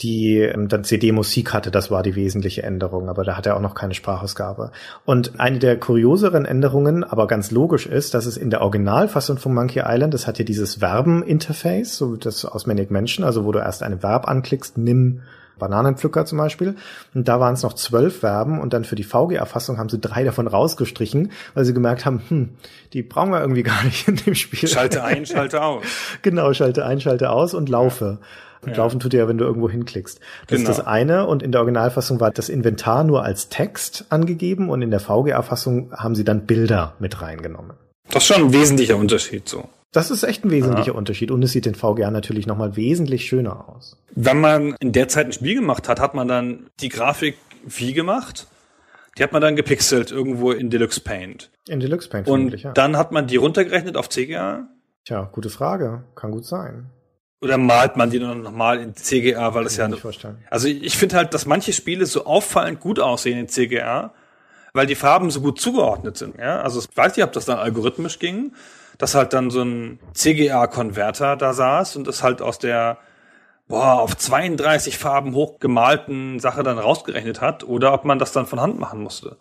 die 0.00 0.38
ähm, 0.38 0.68
dann 0.68 0.84
CD-Musik 0.84 1.52
hatte, 1.52 1.70
das 1.70 1.90
war 1.90 2.02
die 2.02 2.14
wesentliche 2.14 2.62
Änderung, 2.62 3.08
aber 3.08 3.24
da 3.24 3.36
hat 3.36 3.46
er 3.46 3.56
auch 3.56 3.60
noch 3.60 3.74
keine 3.74 3.94
Sprachausgabe. 3.94 4.72
Und 5.04 5.38
eine 5.38 5.58
der 5.58 5.78
kurioseren 5.78 6.44
Änderungen, 6.44 7.04
aber 7.04 7.26
ganz 7.26 7.50
logisch 7.50 7.86
ist, 7.86 8.14
dass 8.14 8.26
es 8.26 8.36
in 8.36 8.50
der 8.50 8.62
Originalfassung 8.62 9.38
von 9.38 9.54
Monkey 9.54 9.82
Island, 9.84 10.14
das 10.14 10.26
hat 10.26 10.38
ja 10.38 10.44
dieses 10.44 10.76
Verben-Interface, 10.76 11.96
so 11.96 12.16
das 12.16 12.44
aus 12.44 12.66
Maniac 12.66 12.90
Mansion, 12.90 13.24
also 13.24 13.44
wo 13.44 13.52
du 13.52 13.58
erst 13.58 13.82
einen 13.82 14.02
Verb 14.02 14.28
anklickst, 14.28 14.78
nimm 14.78 15.22
Bananenpflücker 15.60 16.26
zum 16.26 16.38
Beispiel. 16.38 16.74
Und 17.14 17.28
da 17.28 17.38
waren 17.38 17.54
es 17.54 17.62
noch 17.62 17.74
zwölf 17.74 18.18
Verben 18.18 18.60
und 18.60 18.72
dann 18.72 18.84
für 18.84 18.96
die 18.96 19.04
VG-Erfassung 19.04 19.78
haben 19.78 19.88
sie 19.88 20.00
drei 20.00 20.24
davon 20.24 20.48
rausgestrichen, 20.48 21.30
weil 21.54 21.64
sie 21.64 21.74
gemerkt 21.74 22.04
haben, 22.04 22.22
hm, 22.28 22.48
die 22.92 23.02
brauchen 23.04 23.30
wir 23.30 23.40
irgendwie 23.40 23.62
gar 23.64 23.84
nicht 23.84 24.08
in 24.08 24.16
dem 24.16 24.34
Spiel. 24.34 24.68
Schalte 24.68 25.04
ein, 25.04 25.24
schalte 25.24 25.62
aus. 25.62 25.84
genau, 26.22 26.52
schalte 26.52 26.84
ein, 26.84 27.00
schalte 27.00 27.30
aus 27.30 27.54
und 27.54 27.68
laufe. 27.68 28.18
Ja. 28.20 28.26
Und 28.62 28.72
ja. 28.72 28.76
laufen 28.76 29.00
tut 29.00 29.14
ja, 29.14 29.26
wenn 29.26 29.38
du 29.38 29.44
irgendwo 29.44 29.70
hinklickst. 29.70 30.20
Das 30.46 30.58
genau. 30.58 30.70
ist 30.70 30.78
das 30.78 30.86
eine. 30.86 31.26
Und 31.26 31.42
in 31.42 31.52
der 31.52 31.60
Originalfassung 31.60 32.20
war 32.20 32.30
das 32.30 32.48
Inventar 32.48 33.04
nur 33.04 33.24
als 33.24 33.48
Text 33.48 34.06
angegeben 34.10 34.68
und 34.68 34.82
in 34.82 34.90
der 34.90 35.00
VGA-Fassung 35.00 35.92
haben 35.92 36.14
sie 36.14 36.24
dann 36.24 36.46
Bilder 36.46 36.94
mit 36.98 37.22
reingenommen. 37.22 37.76
Das 38.10 38.24
ist 38.24 38.34
schon 38.34 38.46
ein 38.46 38.52
wesentlicher 38.52 38.96
Unterschied 38.96 39.48
so. 39.48 39.68
Das 39.92 40.10
ist 40.10 40.22
echt 40.22 40.44
ein 40.44 40.50
wesentlicher 40.50 40.92
ja. 40.92 40.98
Unterschied 40.98 41.30
und 41.30 41.42
es 41.42 41.50
sieht 41.50 41.66
in 41.66 41.74
VGA 41.74 42.10
natürlich 42.10 42.46
nochmal 42.46 42.76
wesentlich 42.76 43.24
schöner 43.24 43.68
aus. 43.68 43.96
Wenn 44.14 44.40
man 44.40 44.76
in 44.78 44.92
der 44.92 45.08
Zeit 45.08 45.26
ein 45.26 45.32
Spiel 45.32 45.56
gemacht 45.56 45.88
hat, 45.88 45.98
hat 45.98 46.14
man 46.14 46.28
dann 46.28 46.66
die 46.80 46.90
Grafik 46.90 47.36
wie 47.64 47.92
gemacht? 47.92 48.46
Die 49.18 49.22
hat 49.24 49.32
man 49.32 49.42
dann 49.42 49.56
gepixelt 49.56 50.12
irgendwo 50.12 50.52
in 50.52 50.70
Deluxe 50.70 51.00
Paint. 51.00 51.50
In 51.68 51.80
Deluxe 51.80 52.08
Paint, 52.08 52.28
Und 52.28 52.62
ja. 52.62 52.72
dann 52.72 52.96
hat 52.96 53.10
man 53.10 53.26
die 53.26 53.36
runtergerechnet 53.36 53.96
auf 53.96 54.08
CGA? 54.08 54.68
Tja, 55.04 55.28
gute 55.32 55.50
Frage. 55.50 56.04
Kann 56.14 56.30
gut 56.30 56.46
sein. 56.46 56.90
Oder 57.42 57.56
malt 57.56 57.96
man 57.96 58.10
die 58.10 58.18
dann 58.18 58.42
nochmal 58.42 58.80
in 58.80 58.94
CGA, 58.94 59.54
weil 59.54 59.64
das 59.64 59.76
ja. 59.76 59.88
Nicht 59.88 60.00
vorstellen. 60.00 60.38
Also 60.50 60.68
ich 60.68 60.96
finde 60.96 61.16
halt, 61.16 61.32
dass 61.32 61.46
manche 61.46 61.72
Spiele 61.72 62.04
so 62.04 62.26
auffallend 62.26 62.80
gut 62.80 63.00
aussehen 63.00 63.38
in 63.38 63.48
CGA, 63.48 64.12
weil 64.74 64.86
die 64.86 64.94
Farben 64.94 65.30
so 65.30 65.40
gut 65.40 65.60
zugeordnet 65.60 66.18
sind. 66.18 66.38
Ja? 66.38 66.60
Also 66.60 66.80
ich 66.80 66.96
weiß 66.96 67.16
nicht, 67.16 67.24
ob 67.24 67.32
das 67.32 67.46
dann 67.46 67.58
algorithmisch 67.58 68.18
ging, 68.18 68.52
dass 68.98 69.14
halt 69.14 69.32
dann 69.32 69.50
so 69.50 69.62
ein 69.62 69.98
CGA-Konverter 70.12 71.36
da 71.36 71.54
saß 71.54 71.96
und 71.96 72.06
das 72.06 72.22
halt 72.22 72.42
aus 72.42 72.58
der 72.58 72.98
boah, 73.70 74.00
auf 74.00 74.16
32 74.16 74.98
Farben 74.98 75.34
hochgemalten 75.34 76.40
Sache 76.40 76.62
dann 76.62 76.78
rausgerechnet 76.78 77.40
hat 77.40 77.64
oder 77.64 77.94
ob 77.94 78.04
man 78.04 78.18
das 78.18 78.32
dann 78.32 78.44
von 78.44 78.60
Hand 78.60 78.78
machen 78.78 79.00
musste. 79.00 79.36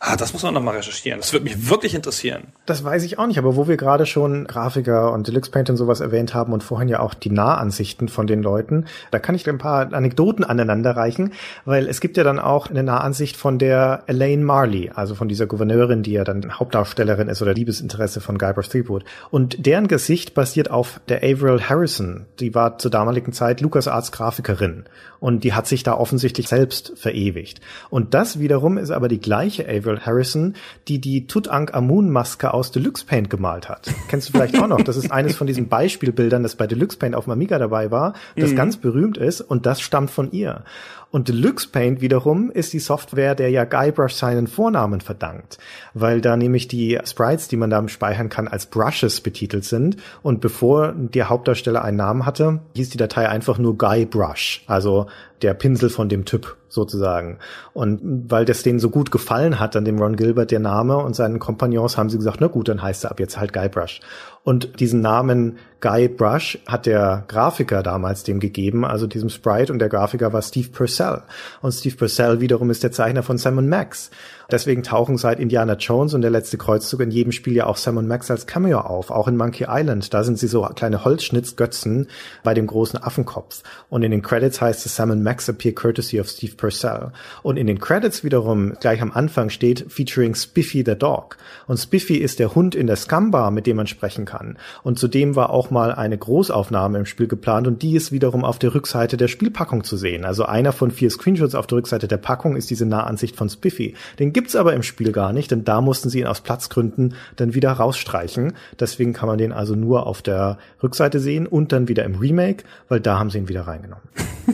Ah, 0.00 0.16
das 0.16 0.32
muss 0.32 0.42
man 0.42 0.54
noch 0.54 0.62
mal 0.62 0.74
recherchieren. 0.74 1.20
Das 1.20 1.32
würde 1.32 1.44
mich 1.44 1.70
wirklich 1.70 1.94
interessieren. 1.94 2.48
Das 2.66 2.82
weiß 2.82 3.04
ich 3.04 3.18
auch 3.18 3.26
nicht, 3.26 3.38
aber 3.38 3.56
wo 3.56 3.68
wir 3.68 3.76
gerade 3.76 4.04
schon 4.04 4.46
Grafiker 4.46 5.12
und 5.12 5.28
Deluxe 5.28 5.50
Paint 5.50 5.70
und 5.70 5.76
sowas 5.76 6.00
erwähnt 6.00 6.34
haben 6.34 6.52
und 6.52 6.62
vorhin 6.62 6.88
ja 6.88 7.00
auch 7.00 7.14
die 7.14 7.30
Nahansichten 7.30 8.08
von 8.08 8.26
den 8.26 8.42
Leuten, 8.42 8.86
da 9.10 9.18
kann 9.18 9.34
ich 9.34 9.48
ein 9.48 9.58
paar 9.58 9.92
Anekdoten 9.92 10.44
aneinanderreichen, 10.44 11.32
weil 11.64 11.86
es 11.86 12.00
gibt 12.00 12.16
ja 12.16 12.24
dann 12.24 12.38
auch 12.38 12.68
eine 12.68 12.82
Nahansicht 12.82 13.36
von 13.36 13.58
der 13.58 14.02
Elaine 14.06 14.44
Marley, 14.44 14.90
also 14.94 15.14
von 15.14 15.28
dieser 15.28 15.46
Gouverneurin, 15.46 16.02
die 16.02 16.12
ja 16.12 16.24
dann 16.24 16.58
Hauptdarstellerin 16.58 17.28
ist 17.28 17.42
oder 17.42 17.54
Liebesinteresse 17.54 18.20
von 18.20 18.38
Guybrush 18.38 18.68
Threepwood. 18.68 19.04
Und 19.30 19.66
deren 19.66 19.88
Gesicht 19.88 20.34
basiert 20.34 20.70
auf 20.70 21.00
der 21.08 21.18
Averill 21.18 21.62
Harrison. 21.62 22.26
Die 22.40 22.54
war 22.54 22.78
zur 22.78 22.90
damaligen 22.90 23.32
Zeit 23.32 23.60
LucasArts 23.60 24.12
Grafikerin 24.12 24.84
und 25.22 25.44
die 25.44 25.52
hat 25.52 25.68
sich 25.68 25.84
da 25.84 25.94
offensichtlich 25.94 26.48
selbst 26.48 26.94
verewigt. 26.96 27.60
Und 27.90 28.12
das 28.12 28.40
wiederum 28.40 28.76
ist 28.76 28.90
aber 28.90 29.06
die 29.06 29.20
gleiche 29.20 29.68
Averill 29.72 30.00
Harrison, 30.00 30.54
die 30.88 31.00
die 31.00 31.26
Tutanchamun-Maske 31.26 32.52
aus 32.52 32.70
Deluxe 32.70 33.04
Paint 33.04 33.30
gemalt 33.30 33.68
hat. 33.68 33.90
Kennst 34.08 34.28
du 34.28 34.32
vielleicht 34.32 34.58
auch 34.60 34.68
noch? 34.68 34.82
Das 34.82 34.96
ist 34.96 35.10
eines 35.10 35.36
von 35.36 35.46
diesen 35.46 35.68
Beispielbildern, 35.68 36.42
das 36.42 36.56
bei 36.56 36.66
Deluxe 36.66 36.98
Paint 36.98 37.14
auf 37.14 37.24
dem 37.24 37.32
Amiga 37.32 37.58
dabei 37.58 37.90
war, 37.90 38.14
das 38.36 38.50
mhm. 38.50 38.56
ganz 38.56 38.76
berühmt 38.76 39.16
ist 39.16 39.40
und 39.40 39.66
das 39.66 39.80
stammt 39.80 40.10
von 40.10 40.30
ihr. 40.32 40.64
Und 41.12 41.28
Deluxe 41.28 41.68
Paint 41.68 42.00
wiederum 42.00 42.50
ist 42.50 42.72
die 42.72 42.78
Software, 42.78 43.34
der 43.34 43.50
ja 43.50 43.64
Guybrush 43.64 44.14
seinen 44.14 44.46
Vornamen 44.46 45.02
verdankt, 45.02 45.58
weil 45.92 46.22
da 46.22 46.38
nämlich 46.38 46.68
die 46.68 46.98
Sprites, 47.04 47.48
die 47.48 47.58
man 47.58 47.68
da 47.68 47.86
speichern 47.86 48.30
kann, 48.30 48.48
als 48.48 48.64
Brushes 48.64 49.20
betitelt 49.20 49.66
sind. 49.66 49.98
Und 50.22 50.40
bevor 50.40 50.94
der 50.94 51.28
Hauptdarsteller 51.28 51.84
einen 51.84 51.98
Namen 51.98 52.24
hatte, 52.24 52.60
hieß 52.74 52.88
die 52.88 52.96
Datei 52.96 53.28
einfach 53.28 53.58
nur 53.58 53.76
Guybrush, 53.76 54.64
also 54.66 55.06
der 55.42 55.52
Pinsel 55.52 55.90
von 55.90 56.08
dem 56.08 56.24
Typ 56.24 56.56
sozusagen. 56.68 57.38
Und 57.74 58.30
weil 58.30 58.46
das 58.46 58.62
denen 58.62 58.78
so 58.78 58.88
gut 58.88 59.10
gefallen 59.10 59.60
hat, 59.60 59.76
an 59.76 59.84
dem 59.84 59.98
Ron 59.98 60.16
Gilbert 60.16 60.50
der 60.50 60.60
Name 60.60 60.96
und 60.96 61.14
seinen 61.14 61.38
Kompagnons, 61.38 61.98
haben 61.98 62.08
sie 62.08 62.16
gesagt, 62.16 62.38
na 62.40 62.46
gut, 62.46 62.68
dann 62.68 62.82
heißt 62.82 63.04
er 63.04 63.10
ab 63.10 63.20
jetzt 63.20 63.38
halt 63.38 63.52
Guybrush. 63.52 64.00
Und 64.44 64.80
diesen 64.80 65.00
Namen 65.00 65.58
Guy 65.80 66.08
Brush 66.08 66.58
hat 66.66 66.86
der 66.86 67.24
Grafiker 67.28 67.82
damals 67.82 68.24
dem 68.24 68.40
gegeben, 68.40 68.84
also 68.84 69.06
diesem 69.06 69.28
Sprite, 69.28 69.72
und 69.72 69.78
der 69.78 69.88
Grafiker 69.88 70.32
war 70.32 70.42
Steve 70.42 70.68
Purcell. 70.68 71.22
Und 71.60 71.72
Steve 71.72 71.96
Purcell 71.96 72.40
wiederum 72.40 72.70
ist 72.70 72.82
der 72.82 72.90
Zeichner 72.92 73.22
von 73.22 73.38
Sam 73.38 73.68
Max. 73.68 74.10
Deswegen 74.50 74.82
tauchen 74.82 75.18
seit 75.18 75.40
Indiana 75.40 75.74
Jones 75.74 76.14
und 76.14 76.22
der 76.22 76.30
letzte 76.30 76.58
Kreuzzug 76.58 77.00
in 77.00 77.10
jedem 77.10 77.32
Spiel 77.32 77.54
ja 77.54 77.66
auch 77.66 77.76
Sam 77.76 78.06
Max 78.06 78.30
als 78.30 78.46
Cameo 78.46 78.80
auf, 78.80 79.10
auch 79.10 79.28
in 79.28 79.36
Monkey 79.36 79.66
Island. 79.68 80.12
Da 80.12 80.24
sind 80.24 80.38
sie 80.38 80.46
so 80.46 80.62
kleine 80.62 81.04
Holzschnitzgötzen 81.04 82.08
bei 82.42 82.54
dem 82.54 82.66
großen 82.66 83.02
Affenkopf. 83.02 83.62
Und 83.90 84.02
in 84.02 84.10
den 84.10 84.22
Credits 84.22 84.60
heißt 84.60 84.86
es 84.86 84.96
Sam 84.96 85.22
Max 85.22 85.48
appear 85.48 85.74
courtesy 85.74 86.20
of 86.20 86.28
Steve 86.28 86.54
Purcell. 86.56 87.12
Und 87.42 87.56
in 87.56 87.66
den 87.66 87.78
Credits 87.78 88.24
wiederum 88.24 88.74
gleich 88.80 89.02
am 89.02 89.12
Anfang 89.12 89.50
steht 89.50 89.86
featuring 89.88 90.34
Spiffy 90.34 90.82
the 90.84 90.96
Dog. 90.96 91.36
Und 91.66 91.78
Spiffy 91.78 92.16
ist 92.16 92.38
der 92.38 92.54
Hund 92.54 92.74
in 92.74 92.86
der 92.86 92.96
Scumbar, 92.96 93.50
mit 93.50 93.66
dem 93.66 93.76
man 93.76 93.86
sprechen 93.86 94.24
kann. 94.24 94.58
Und 94.82 94.98
zudem 94.98 95.36
war 95.36 95.50
auch 95.50 95.70
mal 95.70 95.92
eine 95.92 96.18
Großaufnahme 96.18 96.98
im 96.98 97.06
Spiel 97.06 97.28
geplant 97.28 97.66
und 97.66 97.82
die 97.82 97.96
ist 97.96 98.12
wiederum 98.12 98.44
auf 98.44 98.58
der 98.58 98.74
Rückseite 98.74 99.16
der 99.16 99.28
Spielpackung 99.28 99.84
zu 99.84 99.96
sehen. 99.96 100.24
Also 100.24 100.44
einer 100.44 100.72
von 100.72 100.90
vier 100.90 101.10
Screenshots 101.10 101.54
auf 101.54 101.66
der 101.66 101.78
Rückseite 101.78 102.08
der 102.08 102.16
Packung 102.16 102.56
ist 102.56 102.70
diese 102.70 102.86
Nahansicht 102.86 103.36
von 103.36 103.48
Spiffy. 103.48 103.94
Den 104.18 104.32
gibt's 104.42 104.56
aber 104.56 104.74
im 104.74 104.82
Spiel 104.82 105.12
gar 105.12 105.32
nicht, 105.32 105.52
denn 105.52 105.62
da 105.62 105.80
mussten 105.80 106.10
sie 106.10 106.18
ihn 106.18 106.26
aus 106.26 106.40
Platzgründen 106.40 107.14
dann 107.36 107.54
wieder 107.54 107.70
rausstreichen. 107.70 108.54
Deswegen 108.80 109.12
kann 109.12 109.28
man 109.28 109.38
den 109.38 109.52
also 109.52 109.76
nur 109.76 110.04
auf 110.08 110.20
der 110.20 110.58
Rückseite 110.82 111.20
sehen 111.20 111.46
und 111.46 111.70
dann 111.70 111.86
wieder 111.86 112.04
im 112.04 112.16
Remake, 112.16 112.64
weil 112.88 112.98
da 112.98 113.20
haben 113.20 113.30
sie 113.30 113.38
ihn 113.38 113.48
wieder 113.48 113.68
reingenommen. 113.68 114.02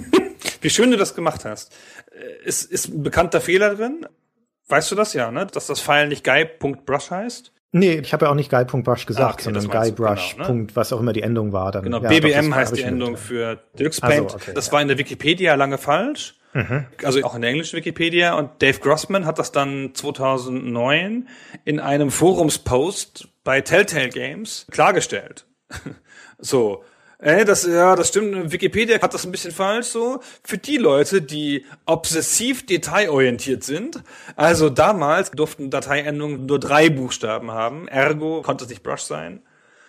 Wie 0.60 0.68
schön 0.68 0.90
du 0.90 0.98
das 0.98 1.14
gemacht 1.14 1.46
hast. 1.46 1.74
Ist, 2.44 2.70
ist 2.70 2.88
ein 2.88 3.02
bekannter 3.02 3.40
Fehler 3.40 3.76
drin? 3.76 4.06
Weißt 4.68 4.90
du 4.90 4.94
das 4.94 5.14
ja, 5.14 5.30
ne? 5.30 5.46
Dass 5.46 5.68
das 5.68 5.80
Pfeil 5.80 6.08
nicht 6.08 6.22
guy.brush 6.22 7.10
heißt? 7.10 7.52
Nee, 7.70 7.98
ich 7.98 8.12
habe 8.12 8.24
ja 8.24 8.30
auch 8.30 8.34
nicht 8.34 8.50
Guy.brush 8.50 9.04
gesagt, 9.04 9.28
ah, 9.28 9.34
okay, 9.34 9.42
sondern 9.44 9.68
Guybrush. 9.68 10.36
Genau, 10.36 10.52
ne? 10.52 10.66
was 10.74 10.92
auch 10.92 11.00
immer 11.00 11.12
die 11.12 11.22
Endung 11.22 11.52
war. 11.52 11.70
Dann, 11.70 11.82
genau, 11.84 12.00
ja, 12.00 12.08
BBM 12.08 12.50
doch, 12.50 12.56
heißt 12.56 12.76
die 12.76 12.82
Endung 12.82 13.12
mit. 13.12 13.20
für 13.20 13.58
Deluxe 13.78 14.00
Paint. 14.00 14.30
So, 14.30 14.36
okay, 14.36 14.52
das 14.54 14.68
ja. 14.68 14.72
war 14.72 14.82
in 14.82 14.88
der 14.88 14.96
Wikipedia 14.96 15.54
lange 15.54 15.76
falsch. 15.76 16.34
Mhm. 16.54 16.86
Also 17.04 17.22
auch 17.24 17.34
in 17.34 17.42
der 17.42 17.50
englischen 17.50 17.76
Wikipedia. 17.76 18.34
Und 18.34 18.62
Dave 18.62 18.78
Grossman 18.78 19.26
hat 19.26 19.38
das 19.38 19.52
dann 19.52 19.90
2009 19.94 21.28
in 21.66 21.78
einem 21.78 22.10
Forumspost 22.10 23.28
bei 23.44 23.60
Telltale 23.60 24.08
Games 24.08 24.66
klargestellt. 24.70 25.46
so. 26.38 26.84
Äh, 27.18 27.44
das, 27.44 27.66
ja, 27.66 27.96
das 27.96 28.08
stimmt. 28.08 28.52
Wikipedia 28.52 29.00
hat 29.00 29.12
das 29.12 29.24
ein 29.24 29.32
bisschen 29.32 29.52
falsch 29.52 29.86
so. 29.86 30.20
Für 30.44 30.58
die 30.58 30.76
Leute, 30.76 31.20
die 31.20 31.66
obsessiv 31.84 32.64
detailorientiert 32.64 33.64
sind. 33.64 34.02
Also 34.36 34.70
damals 34.70 35.32
durften 35.32 35.70
Dateiendungen 35.70 36.46
nur 36.46 36.60
drei 36.60 36.90
Buchstaben 36.90 37.50
haben. 37.50 37.88
Ergo 37.88 38.42
konnte 38.42 38.64
es 38.64 38.70
nicht 38.70 38.82
Brush 38.82 39.02
sein, 39.02 39.42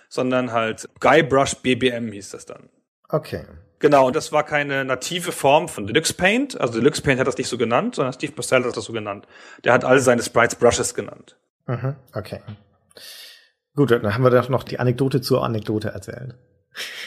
sondern 0.09 0.51
halt 0.51 0.89
Guybrush 0.99 1.55
BBM 1.55 2.11
hieß 2.11 2.32
das 2.32 2.45
dann. 2.45 2.69
Okay. 3.09 3.45
Genau, 3.77 4.07
und 4.07 4.15
das 4.15 4.32
war 4.34 4.43
keine 4.43 4.84
native 4.84 5.32
Form 5.32 5.69
von 5.69 5.88
Deluxe 5.88 6.13
Paint. 6.13 6.59
Also 6.59 6.80
Deluxe 6.80 7.01
Paint 7.01 7.19
hat 7.19 7.27
das 7.27 7.38
nicht 7.38 7.47
so 7.47 7.57
genannt, 7.57 7.95
sondern 7.95 8.13
Steve 8.13 8.34
Purcell 8.34 8.63
hat 8.65 8.75
das 8.75 8.84
so 8.84 8.91
genannt. 8.91 9.25
Der 9.63 9.71
hat 9.71 9.86
alle 9.86 10.01
seine 10.01 10.21
Sprites 10.21 10.55
Brushes 10.55 10.93
genannt. 10.93 11.38
Mhm, 11.65 11.95
okay. 12.13 12.41
Gut, 13.75 13.91
dann 13.91 14.13
haben 14.13 14.23
wir 14.23 14.32
doch 14.32 14.49
noch 14.49 14.63
die 14.63 14.80
Anekdote 14.80 15.21
zur 15.21 15.43
Anekdote 15.43 15.89
erzählt. 15.89 16.36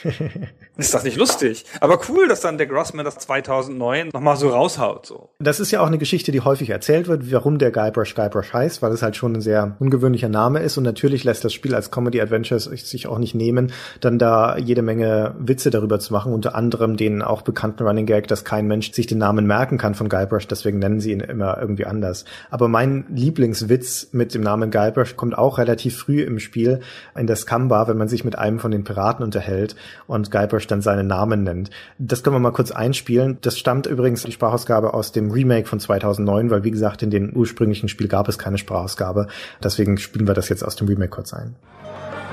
ist 0.76 0.94
das 0.94 1.04
nicht 1.04 1.16
lustig? 1.16 1.64
Aber 1.80 2.00
cool, 2.08 2.28
dass 2.28 2.40
dann 2.40 2.58
der 2.58 2.66
Grossman 2.66 3.04
das 3.04 3.18
2009 3.18 4.08
nochmal 4.12 4.36
so 4.36 4.48
raushaut. 4.48 5.06
So. 5.06 5.30
Das 5.38 5.60
ist 5.60 5.70
ja 5.70 5.80
auch 5.80 5.86
eine 5.86 5.98
Geschichte, 5.98 6.32
die 6.32 6.40
häufig 6.40 6.70
erzählt 6.70 7.08
wird, 7.08 7.30
warum 7.32 7.58
der 7.58 7.70
Guybrush 7.70 8.14
Guybrush 8.14 8.52
heißt, 8.52 8.82
weil 8.82 8.92
es 8.92 9.02
halt 9.02 9.16
schon 9.16 9.34
ein 9.34 9.40
sehr 9.40 9.76
ungewöhnlicher 9.78 10.28
Name 10.28 10.60
ist 10.60 10.78
und 10.78 10.84
natürlich 10.84 11.24
lässt 11.24 11.44
das 11.44 11.52
Spiel 11.52 11.74
als 11.74 11.90
Comedy 11.90 12.20
Adventure 12.20 12.60
sich 12.60 13.06
auch 13.06 13.18
nicht 13.18 13.34
nehmen, 13.34 13.72
dann 14.00 14.18
da 14.18 14.56
jede 14.56 14.82
Menge 14.82 15.34
Witze 15.38 15.70
darüber 15.70 16.00
zu 16.00 16.12
machen, 16.12 16.32
unter 16.32 16.54
anderem 16.54 16.96
den 16.96 17.22
auch 17.22 17.42
bekannten 17.42 17.84
Running 17.84 18.06
Gag, 18.06 18.28
dass 18.28 18.44
kein 18.44 18.66
Mensch 18.66 18.92
sich 18.92 19.06
den 19.06 19.18
Namen 19.18 19.46
merken 19.46 19.78
kann 19.78 19.94
von 19.94 20.08
Guybrush, 20.08 20.48
deswegen 20.48 20.78
nennen 20.78 21.00
sie 21.00 21.12
ihn 21.12 21.20
immer 21.20 21.58
irgendwie 21.60 21.86
anders. 21.86 22.24
Aber 22.50 22.68
mein 22.68 23.06
Lieblingswitz 23.08 24.08
mit 24.12 24.34
dem 24.34 24.42
Namen 24.42 24.70
Guybrush 24.70 25.16
kommt 25.16 25.36
auch 25.36 25.58
relativ 25.58 25.96
früh 25.96 26.22
im 26.22 26.38
Spiel 26.38 26.80
in 27.16 27.26
der 27.26 27.36
Scum-Bar, 27.36 27.88
wenn 27.88 27.98
man 27.98 28.08
sich 28.08 28.24
mit 28.24 28.38
einem 28.38 28.58
von 28.58 28.70
den 28.70 28.84
Piraten 28.84 29.24
unterhält 29.24 29.61
hält 29.62 29.76
und 30.06 30.30
Guybrush 30.30 30.66
dann 30.66 30.82
seinen 30.82 31.06
Namen 31.06 31.44
nennt. 31.44 31.70
Das 31.98 32.22
können 32.22 32.36
wir 32.36 32.40
mal 32.40 32.52
kurz 32.52 32.70
einspielen. 32.70 33.38
Das 33.40 33.58
stammt 33.58 33.86
übrigens 33.86 34.24
die 34.24 34.32
Sprachausgabe 34.32 34.94
aus 34.94 35.12
dem 35.12 35.30
Remake 35.30 35.66
von 35.66 35.80
2009, 35.80 36.50
weil 36.50 36.64
wie 36.64 36.70
gesagt, 36.70 37.02
in 37.02 37.10
dem 37.10 37.30
ursprünglichen 37.30 37.88
Spiel 37.88 38.08
gab 38.08 38.28
es 38.28 38.38
keine 38.38 38.58
Sprachausgabe. 38.58 39.28
Deswegen 39.62 39.98
spielen 39.98 40.26
wir 40.26 40.34
das 40.34 40.48
jetzt 40.48 40.64
aus 40.64 40.76
dem 40.76 40.88
Remake 40.88 41.10
kurz 41.10 41.32
ein. 41.32 41.54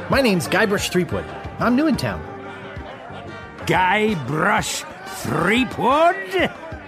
My 0.10 0.22
name's 0.22 0.50
Guybrush 0.50 0.90
Threepwood. 0.90 1.24
I'm 1.60 1.76
new 1.76 1.88
in 1.88 1.96
town. 1.96 2.20
Guybrush 3.68 4.84
Threepwood? 5.24 6.16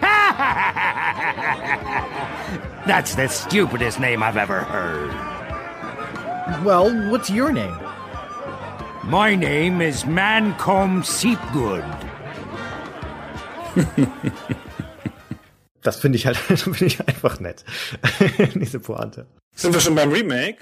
That's 2.88 3.14
the 3.14 3.28
stupidest 3.28 4.00
name 4.00 4.24
I've 4.24 4.38
ever 4.38 4.62
heard. 4.62 5.12
Well, 6.66 6.90
what's 7.12 7.30
your 7.30 7.52
name? 7.52 7.78
My 9.04 9.36
name 9.36 9.82
is 9.82 10.06
Mancom 10.06 11.04
Seepgood. 11.04 11.84
das 15.82 16.00
finde 16.00 16.18
ich 16.18 16.28
halt 16.28 16.38
finde 16.60 16.86
ich 16.86 17.00
einfach 17.08 17.40
nett. 17.40 17.66
Diese 18.56 18.80
Pointe. 18.80 19.26
Sind 19.56 19.74
wir 19.74 19.82
schon 19.82 19.96
beim 19.96 20.12
Remake? 20.12 20.58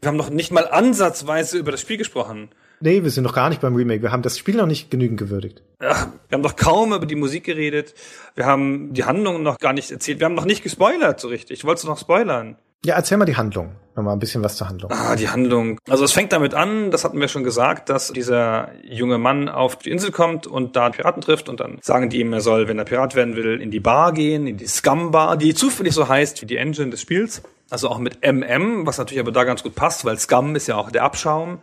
Wir 0.00 0.08
haben 0.08 0.16
noch 0.16 0.30
nicht 0.30 0.50
mal 0.52 0.66
ansatzweise 0.66 1.58
über 1.58 1.70
das 1.70 1.82
Spiel 1.82 1.98
gesprochen. 1.98 2.48
Nee, 2.80 3.02
wir 3.02 3.10
sind 3.10 3.24
noch 3.24 3.34
gar 3.34 3.50
nicht 3.50 3.60
beim 3.60 3.76
Remake. 3.76 4.02
Wir 4.02 4.10
haben 4.10 4.22
das 4.22 4.38
Spiel 4.38 4.56
noch 4.56 4.66
nicht 4.66 4.90
genügend 4.90 5.20
gewürdigt. 5.20 5.62
Ach, 5.78 6.08
wir 6.28 6.36
haben 6.36 6.42
doch 6.42 6.56
kaum 6.56 6.94
über 6.94 7.06
die 7.06 7.14
Musik 7.14 7.44
geredet. 7.44 7.94
Wir 8.34 8.46
haben 8.46 8.94
die 8.94 9.04
Handlung 9.04 9.42
noch 9.42 9.58
gar 9.58 9.74
nicht 9.74 9.90
erzählt. 9.90 10.18
Wir 10.18 10.24
haben 10.24 10.34
noch 10.34 10.46
nicht 10.46 10.62
gespoilert 10.62 11.20
so 11.20 11.28
richtig. 11.28 11.58
Ich 11.58 11.64
wollte 11.64 11.86
noch 11.86 11.98
spoilern. 11.98 12.56
Ja, 12.84 12.96
erzähl 12.96 13.16
mal 13.16 13.26
die 13.26 13.36
Handlung. 13.36 13.76
Nochmal 13.94 14.16
ein 14.16 14.18
bisschen 14.18 14.42
was 14.42 14.56
zur 14.56 14.68
Handlung. 14.68 14.90
Ah, 14.90 15.14
die 15.14 15.28
Handlung. 15.28 15.78
Also 15.88 16.02
es 16.02 16.12
fängt 16.12 16.32
damit 16.32 16.52
an, 16.54 16.90
das 16.90 17.04
hatten 17.04 17.20
wir 17.20 17.28
schon 17.28 17.44
gesagt, 17.44 17.90
dass 17.90 18.08
dieser 18.08 18.70
junge 18.82 19.18
Mann 19.18 19.48
auf 19.48 19.76
die 19.76 19.90
Insel 19.90 20.10
kommt 20.10 20.48
und 20.48 20.74
da 20.74 20.90
Piraten 20.90 21.20
trifft 21.22 21.48
und 21.48 21.60
dann 21.60 21.78
sagen 21.80 22.08
die 22.08 22.20
ihm, 22.20 22.32
er 22.32 22.40
soll, 22.40 22.66
wenn 22.66 22.78
er 22.78 22.84
Pirat 22.84 23.14
werden 23.14 23.36
will, 23.36 23.60
in 23.60 23.70
die 23.70 23.78
Bar 23.78 24.12
gehen, 24.12 24.48
in 24.48 24.56
die 24.56 24.66
Scum 24.66 25.12
Bar, 25.12 25.36
die 25.36 25.54
zufällig 25.54 25.94
so 25.94 26.08
heißt 26.08 26.42
wie 26.42 26.46
die 26.46 26.56
Engine 26.56 26.90
des 26.90 27.02
Spiels. 27.02 27.42
Also 27.70 27.88
auch 27.88 27.98
mit 27.98 28.26
MM, 28.26 28.84
was 28.84 28.98
natürlich 28.98 29.20
aber 29.20 29.32
da 29.32 29.44
ganz 29.44 29.62
gut 29.62 29.76
passt, 29.76 30.04
weil 30.04 30.18
Scum 30.18 30.56
ist 30.56 30.66
ja 30.66 30.76
auch 30.76 30.90
der 30.90 31.04
Abschaum. 31.04 31.62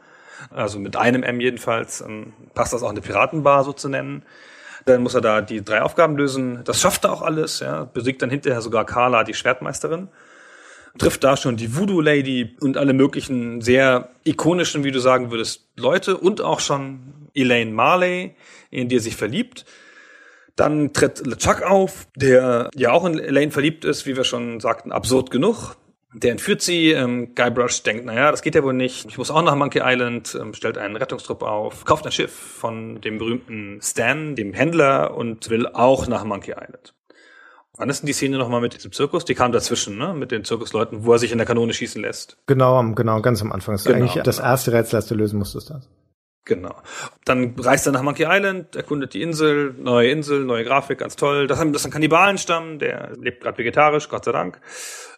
Also 0.52 0.80
mit 0.80 0.96
einem 0.96 1.24
M 1.24 1.42
jedenfalls 1.42 2.00
ähm, 2.00 2.32
passt 2.54 2.72
das 2.72 2.82
auch 2.82 2.92
eine 2.92 3.02
Piratenbar 3.02 3.66
so 3.66 3.74
zu 3.74 3.90
nennen. 3.90 4.24
Dann 4.86 5.04
muss 5.04 5.16
er 5.16 5.22
da 5.22 5.42
die 5.42 5.64
drei 5.66 5.82
Aufgaben 5.82 6.16
lösen. 6.16 6.62
Das 6.64 6.80
schafft 6.80 7.04
er 7.04 7.12
auch 7.12 7.24
alles, 7.24 7.60
ja. 7.60 7.84
Besiegt 7.84 8.22
dann 8.22 8.30
hinterher 8.30 8.62
sogar 8.62 8.86
Carla, 8.86 9.26
die 9.26 9.34
Schwertmeisterin 9.34 10.08
trifft 10.98 11.24
da 11.24 11.38
schon 11.38 11.58
die 11.58 11.76
Voodoo 11.76 12.02
Lady 12.02 12.56
und 12.60 12.78
alle 12.78 12.94
möglichen 12.94 13.62
sehr 13.62 14.10
ikonischen, 14.24 14.84
wie 14.84 14.92
du 14.92 15.00
sagen 15.00 15.32
würdest, 15.32 15.68
Leute 15.76 16.18
und 16.18 16.42
auch 16.42 16.60
schon 16.60 17.14
Elaine 17.34 17.72
Marley, 17.72 18.36
in 18.72 18.90
die 18.90 18.98
er 18.98 19.02
sich 19.02 19.16
verliebt. 19.16 19.66
Dann 20.56 20.92
tritt 20.92 21.26
LeChuck 21.26 21.62
auf, 21.62 22.08
der 22.16 22.70
ja 22.76 22.92
auch 22.92 23.06
in 23.06 23.18
Elaine 23.18 23.52
verliebt 23.52 23.86
ist, 23.86 24.06
wie 24.06 24.18
wir 24.18 24.26
schon 24.26 24.60
sagten, 24.60 24.92
absurd 24.92 25.32
genug. 25.32 25.78
Der 26.14 26.32
entführt 26.32 26.62
sie. 26.62 26.92
Ähm, 26.92 27.36
Guybrush 27.36 27.84
denkt, 27.84 28.06
naja, 28.06 28.32
das 28.32 28.42
geht 28.42 28.56
ja 28.56 28.64
wohl 28.64 28.74
nicht. 28.74 29.06
Ich 29.06 29.18
muss 29.18 29.32
auch 29.32 29.44
nach 29.44 29.56
Monkey 29.56 29.82
Island, 29.84 30.38
ähm, 30.40 30.54
stellt 30.54 30.78
einen 30.78 30.96
Rettungstrupp 30.96 31.44
auf, 31.44 31.86
kauft 31.86 32.06
ein 32.06 32.12
Schiff 32.12 32.32
von 32.32 33.00
dem 33.00 33.20
berühmten 33.20 33.80
Stan, 33.82 34.36
dem 34.36 34.54
Händler, 34.54 35.16
und 35.16 35.50
will 35.50 35.68
auch 35.68 36.08
nach 36.08 36.24
Monkey 36.24 36.52
Island. 36.52 36.94
Wann 37.80 37.90
ist 37.90 38.02
denn 38.02 38.08
die 38.08 38.14
Szene 38.14 38.38
nochmal 38.38 38.60
mit 38.60 38.76
diesem 38.76 38.92
Zirkus? 38.92 39.24
Die 39.24 39.36
kam 39.36 39.54
dazwischen, 39.54 39.98
ne? 39.98 40.14
Mit 40.14 40.32
den 40.32 40.44
Zirkusleuten, 40.44 41.06
wo 41.06 41.14
er 41.14 41.20
sich 41.20 41.32
in 41.32 41.38
der 41.38 41.48
Kanone 41.48 41.74
schießen 41.74 42.02
lässt. 42.02 42.38
Genau, 42.46 42.84
genau, 42.92 43.22
ganz 43.22 43.42
am 43.42 43.54
Anfang. 43.54 43.74
Das 43.74 43.82
ist 43.82 43.88
Genau, 43.88 44.00
eigentlich 44.00 44.22
das 44.22 44.36
genau. 44.38 44.50
erste 44.50 44.74
Rätsel, 44.74 44.98
das 44.98 45.08
du 45.08 45.16
lösen 45.16 45.40
musstest. 45.40 45.70
Das. 45.70 45.88
Genau. 46.44 46.76
Dann 47.24 47.56
reist 47.58 47.86
er 47.86 47.94
nach 47.94 48.02
Monkey 48.02 48.26
Island, 48.28 48.76
erkundet 48.76 49.14
die 49.14 49.22
Insel, 49.22 49.74
neue 49.78 50.10
Insel, 50.10 50.44
neue 50.44 50.66
Grafik, 50.66 51.00
ganz 51.00 51.16
toll. 51.16 51.48
Das, 51.48 51.58
haben, 51.58 51.72
das 51.72 51.84
ist 51.84 51.86
ein 51.86 51.92
Kannibalenstamm, 51.92 52.80
der 52.80 53.16
lebt 53.18 53.42
gerade 53.42 53.58
vegetarisch, 53.58 54.10
Gott 54.10 54.26
sei 54.26 54.34
Dank. 54.34 54.60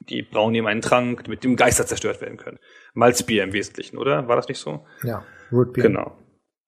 Die 0.02 0.22
brauen 0.22 0.54
ihm 0.54 0.68
einen 0.68 0.82
Trank, 0.82 1.28
mit 1.28 1.44
dem 1.44 1.56
Geister 1.56 1.88
zerstört 1.88 2.22
werden 2.22 2.38
können. 2.38 2.60
Malzbier 2.94 3.44
im 3.44 3.54
Wesentlichen, 3.54 3.98
oder? 3.98 4.28
War 4.28 4.36
das 4.36 4.48
nicht 4.48 4.60
so? 4.60 4.86
Ja, 5.02 5.24
Rootbeer. 5.52 5.82
Genau. 5.86 6.16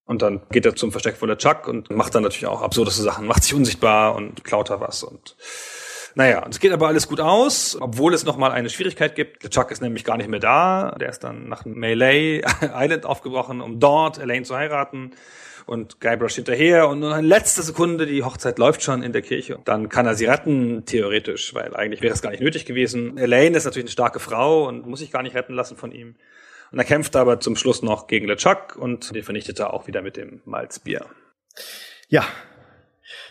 Und 0.05 0.23
dann 0.23 0.41
geht 0.49 0.65
er 0.65 0.75
zum 0.75 0.91
Versteck 0.91 1.17
von 1.17 1.27
der 1.27 1.37
Chuck 1.37 1.67
und 1.67 1.91
macht 1.91 2.15
dann 2.15 2.23
natürlich 2.23 2.47
auch 2.47 2.63
absurdeste 2.63 3.03
Sachen, 3.03 3.27
macht 3.27 3.43
sich 3.43 3.53
unsichtbar 3.53 4.15
und 4.15 4.43
klaut 4.43 4.71
da 4.71 4.79
was 4.79 5.03
und 5.03 5.35
naja, 6.15 6.45
es 6.49 6.59
geht 6.59 6.71
aber 6.71 6.87
alles 6.87 7.07
gut 7.07 7.19
aus, 7.19 7.77
obwohl 7.79 8.13
es 8.13 8.23
nochmal 8.23 8.51
eine 8.51 8.69
Schwierigkeit 8.69 9.15
gibt. 9.15 9.43
Der 9.43 9.49
Chuck 9.49 9.71
ist 9.71 9.81
nämlich 9.81 10.03
gar 10.03 10.17
nicht 10.17 10.29
mehr 10.29 10.39
da. 10.39 10.95
Der 10.99 11.09
ist 11.09 11.23
dann 11.23 11.49
nach 11.49 11.65
Melee 11.65 12.41
Island 12.61 13.05
aufgebrochen, 13.05 13.61
um 13.61 13.79
dort 13.79 14.19
Elaine 14.19 14.45
zu 14.45 14.55
heiraten. 14.55 15.11
Und 15.65 16.01
Guybrush 16.01 16.35
hinterher 16.35 16.89
und 16.89 16.99
nur 16.99 17.17
in 17.17 17.23
letzter 17.23 17.63
Sekunde, 17.63 18.05
die 18.05 18.23
Hochzeit 18.23 18.59
läuft 18.59 18.83
schon 18.83 19.01
in 19.01 19.13
der 19.13 19.21
Kirche. 19.21 19.59
Dann 19.63 19.87
kann 19.87 20.05
er 20.05 20.13
sie 20.13 20.25
retten, 20.25 20.83
theoretisch, 20.85 21.53
weil 21.53 21.73
eigentlich 21.73 22.01
wäre 22.01 22.13
es 22.13 22.21
gar 22.21 22.31
nicht 22.31 22.43
nötig 22.43 22.65
gewesen. 22.65 23.17
Elaine 23.17 23.55
ist 23.55 23.63
natürlich 23.63 23.85
eine 23.85 23.91
starke 23.91 24.19
Frau 24.19 24.67
und 24.67 24.85
muss 24.85 24.99
sich 24.99 25.09
gar 25.09 25.23
nicht 25.23 25.35
retten 25.35 25.53
lassen 25.53 25.77
von 25.77 25.93
ihm. 25.93 26.15
Und 26.73 26.79
er 26.79 26.85
kämpft 26.85 27.15
aber 27.15 27.39
zum 27.39 27.55
Schluss 27.55 27.81
noch 27.81 28.07
gegen 28.07 28.27
LeChuck 28.27 28.75
und 28.75 29.15
den 29.15 29.23
vernichtet 29.23 29.59
er 29.59 29.73
auch 29.73 29.87
wieder 29.87 30.01
mit 30.01 30.17
dem 30.17 30.41
Malzbier. 30.43 31.05
Ja. 32.09 32.25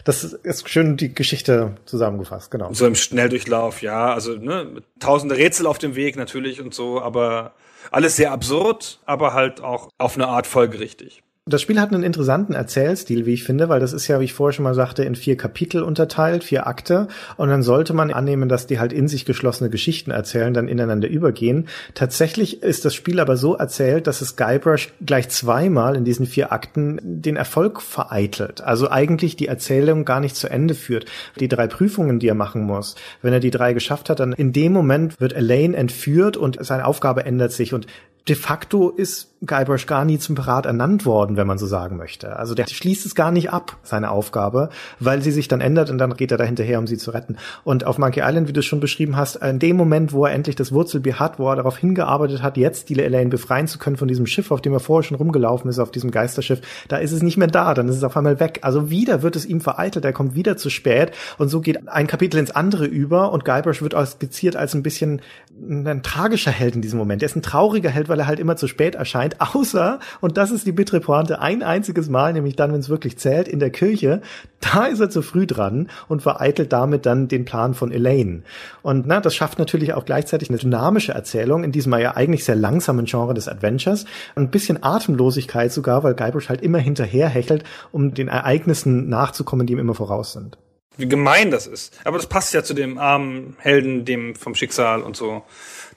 Das 0.04 0.24
ist 0.24 0.68
schön 0.68 0.96
die 0.96 1.14
Geschichte 1.14 1.76
zusammengefasst, 1.84 2.50
genau. 2.50 2.72
So 2.72 2.86
im 2.86 2.94
Schnelldurchlauf, 2.94 3.82
ja, 3.82 4.12
also 4.12 4.34
ne, 4.36 4.82
tausende 5.00 5.36
Rätsel 5.36 5.66
auf 5.66 5.78
dem 5.78 5.94
Weg 5.94 6.16
natürlich 6.16 6.60
und 6.60 6.74
so, 6.74 7.00
aber 7.00 7.54
alles 7.90 8.16
sehr 8.16 8.32
absurd, 8.32 9.00
aber 9.04 9.32
halt 9.32 9.60
auch 9.60 9.88
auf 9.98 10.16
eine 10.16 10.28
Art 10.28 10.46
folgerichtig. 10.46 11.22
Das 11.45 11.61
Spiel 11.61 11.80
hat 11.80 11.93
einen 11.93 12.05
interessanten 12.05 12.53
Erzählstil, 12.53 13.26
wie 13.26 13.34
ich 13.34 13.43
finde, 13.43 13.68
weil 13.68 13.80
das 13.80 13.93
ist 13.93 14.07
ja, 14.07 14.20
wie 14.20 14.24
ich 14.26 14.32
vorher 14.32 14.53
schon 14.53 14.62
mal 14.62 14.74
sagte, 14.74 15.03
in 15.03 15.16
vier 15.16 15.36
Kapitel 15.36 15.82
unterteilt, 15.82 16.45
vier 16.45 16.68
Akte. 16.68 17.09
Und 17.36 17.49
dann 17.49 17.64
sollte 17.64 17.95
man 17.95 18.12
annehmen, 18.12 18.49
dass 18.49 18.68
die 18.68 18.78
halt 18.78 18.93
in 18.93 19.09
sich 19.09 19.24
geschlossene 19.24 19.68
Geschichten 19.68 20.12
erzählen, 20.12 20.55
dann 20.55 20.68
ineinander 20.68 21.09
übergehen. 21.09 21.66
Tatsächlich 21.95 22.62
ist 22.62 22.84
das 22.84 22.95
Spiel 22.95 23.18
aber 23.18 23.36
so 23.36 23.57
erzählt, 23.57 24.07
dass 24.07 24.20
es 24.20 24.36
Guybrush 24.36 24.93
gleich 25.05 25.30
zweimal 25.30 25.97
in 25.97 26.05
diesen 26.05 26.26
vier 26.26 26.53
Akten 26.53 27.01
den 27.03 27.34
Erfolg 27.34 27.82
vereitelt. 27.82 28.61
Also 28.61 28.88
eigentlich 28.88 29.34
die 29.34 29.49
Erzählung 29.49 30.05
gar 30.05 30.20
nicht 30.20 30.36
zu 30.36 30.49
Ende 30.49 30.76
führt. 30.76 31.07
Die 31.40 31.49
drei 31.49 31.66
Prüfungen, 31.66 32.20
die 32.20 32.28
er 32.28 32.36
machen 32.36 32.62
muss, 32.62 32.95
wenn 33.20 33.32
er 33.32 33.40
die 33.40 33.51
drei 33.51 33.72
geschafft 33.72 34.11
hat, 34.11 34.20
dann 34.20 34.32
in 34.32 34.53
dem 34.53 34.72
Moment 34.72 35.20
wird 35.20 35.32
Elaine 35.32 35.76
entführt 35.76 36.36
und 36.36 36.64
seine 36.64 36.84
Aufgabe 36.84 37.24
ändert 37.24 37.51
sich. 37.51 37.74
Und 37.74 37.88
de 38.28 38.36
facto 38.36 38.90
ist 38.90 39.32
Guybrush 39.44 39.86
gar 39.86 40.04
nie 40.04 40.18
zum 40.18 40.36
Pirat 40.36 40.66
ernannt 40.66 41.04
worden, 41.04 41.36
wenn 41.36 41.48
man 41.48 41.58
so 41.58 41.66
sagen 41.66 41.96
möchte. 41.96 42.36
Also 42.36 42.54
der 42.54 42.68
schließt 42.68 43.04
es 43.04 43.16
gar 43.16 43.32
nicht 43.32 43.50
ab, 43.50 43.76
seine 43.82 44.12
Aufgabe, 44.12 44.68
weil 45.00 45.20
sie 45.20 45.32
sich 45.32 45.48
dann 45.48 45.60
ändert 45.60 45.90
und 45.90 45.98
dann 45.98 46.14
geht 46.14 46.30
er 46.30 46.38
da 46.38 46.44
hinterher, 46.44 46.78
um 46.78 46.86
sie 46.86 46.96
zu 46.96 47.10
retten. 47.10 47.36
Und 47.64 47.84
auf 47.84 47.98
Monkey 47.98 48.20
Island, 48.20 48.46
wie 48.46 48.52
du 48.52 48.60
es 48.60 48.66
schon 48.66 48.78
beschrieben 48.78 49.16
hast, 49.16 49.36
in 49.36 49.58
dem 49.58 49.76
Moment, 49.76 50.12
wo 50.12 50.26
er 50.26 50.32
endlich 50.32 50.54
das 50.54 50.70
Wurzelbier 50.70 51.18
hat, 51.18 51.40
wo 51.40 51.50
er 51.50 51.56
darauf 51.56 51.76
hingearbeitet 51.76 52.42
hat, 52.42 52.56
jetzt 52.56 52.88
die 52.88 52.98
Elaine 53.00 53.30
befreien 53.30 53.66
zu 53.66 53.78
können 53.78 53.96
von 53.96 54.06
diesem 54.06 54.26
Schiff, 54.26 54.52
auf 54.52 54.60
dem 54.60 54.72
er 54.72 54.80
vorher 54.80 55.02
schon 55.02 55.16
rumgelaufen 55.16 55.68
ist, 55.68 55.80
auf 55.80 55.90
diesem 55.90 56.12
Geisterschiff, 56.12 56.60
da 56.86 56.98
ist 56.98 57.10
es 57.10 57.22
nicht 57.22 57.36
mehr 57.36 57.48
da, 57.48 57.74
dann 57.74 57.88
ist 57.88 57.96
es 57.96 58.04
auf 58.04 58.16
einmal 58.16 58.38
weg. 58.38 58.60
Also 58.62 58.90
wieder 58.90 59.22
wird 59.22 59.34
es 59.34 59.44
ihm 59.44 59.60
vereitelt, 59.60 60.04
er 60.04 60.12
kommt 60.12 60.36
wieder 60.36 60.56
zu 60.56 60.70
spät 60.70 61.10
und 61.38 61.48
so 61.48 61.60
geht 61.60 61.88
ein 61.88 62.06
Kapitel 62.06 62.38
ins 62.38 62.52
andere 62.52 62.86
über 62.86 63.32
und 63.32 63.44
Guybrush 63.44 63.82
wird 63.82 63.96
auch 63.96 64.06
skizziert 64.06 64.54
als 64.54 64.74
ein 64.74 64.84
bisschen 64.84 65.20
ein 65.68 66.02
tragischer 66.02 66.50
Held 66.50 66.74
in 66.74 66.82
diesem 66.82 66.98
Moment. 66.98 67.22
Er 67.22 67.26
ist 67.26 67.36
ein 67.36 67.42
trauriger 67.42 67.90
Held, 67.90 68.08
weil 68.08 68.18
er 68.18 68.26
halt 68.26 68.40
immer 68.40 68.56
zu 68.56 68.66
spät 68.66 68.94
erscheint, 68.94 69.40
außer, 69.54 70.00
und 70.20 70.36
das 70.36 70.50
ist 70.50 70.66
die 70.66 70.72
bittere 70.72 71.00
Pointe, 71.00 71.40
ein 71.40 71.62
einziges 71.62 72.08
Mal, 72.08 72.32
nämlich 72.32 72.56
dann, 72.56 72.72
wenn 72.72 72.80
es 72.80 72.88
wirklich 72.88 73.18
zählt, 73.18 73.48
in 73.48 73.60
der 73.60 73.70
Kirche, 73.70 74.20
da 74.60 74.86
ist 74.86 75.00
er 75.00 75.10
zu 75.10 75.22
früh 75.22 75.46
dran 75.46 75.88
und 76.08 76.22
vereitelt 76.22 76.72
damit 76.72 77.06
dann 77.06 77.28
den 77.28 77.44
Plan 77.44 77.74
von 77.74 77.92
Elaine. 77.92 78.42
Und 78.82 79.06
na, 79.06 79.20
das 79.20 79.34
schafft 79.34 79.58
natürlich 79.58 79.94
auch 79.94 80.04
gleichzeitig 80.04 80.48
eine 80.50 80.58
dynamische 80.58 81.12
Erzählung 81.12 81.64
in 81.64 81.72
diesem 81.72 81.92
ja 81.92 82.16
eigentlich 82.16 82.44
sehr 82.44 82.56
langsamen 82.56 83.04
Genre 83.04 83.34
des 83.34 83.48
Adventures. 83.48 84.06
Ein 84.34 84.50
bisschen 84.50 84.82
Atemlosigkeit 84.82 85.70
sogar, 85.70 86.02
weil 86.02 86.14
Guybrush 86.14 86.48
halt 86.48 86.62
immer 86.62 86.78
hinterher 86.78 87.28
hechelt, 87.28 87.64
um 87.92 88.14
den 88.14 88.28
Ereignissen 88.28 89.08
nachzukommen, 89.10 89.66
die 89.66 89.74
ihm 89.74 89.78
immer 89.78 89.94
voraus 89.94 90.32
sind. 90.32 90.56
Wie 90.97 91.09
gemein 91.09 91.51
das 91.51 91.66
ist. 91.66 91.99
Aber 92.05 92.18
das 92.18 92.26
passt 92.26 92.55
ja 92.55 92.62
zu 92.62 92.74
dem 92.74 92.99
armen 92.99 93.57
Helden, 93.59 94.05
dem 94.05 94.34
vom 94.34 94.55
Schicksal 94.55 95.03
und 95.03 95.16
so, 95.16 95.43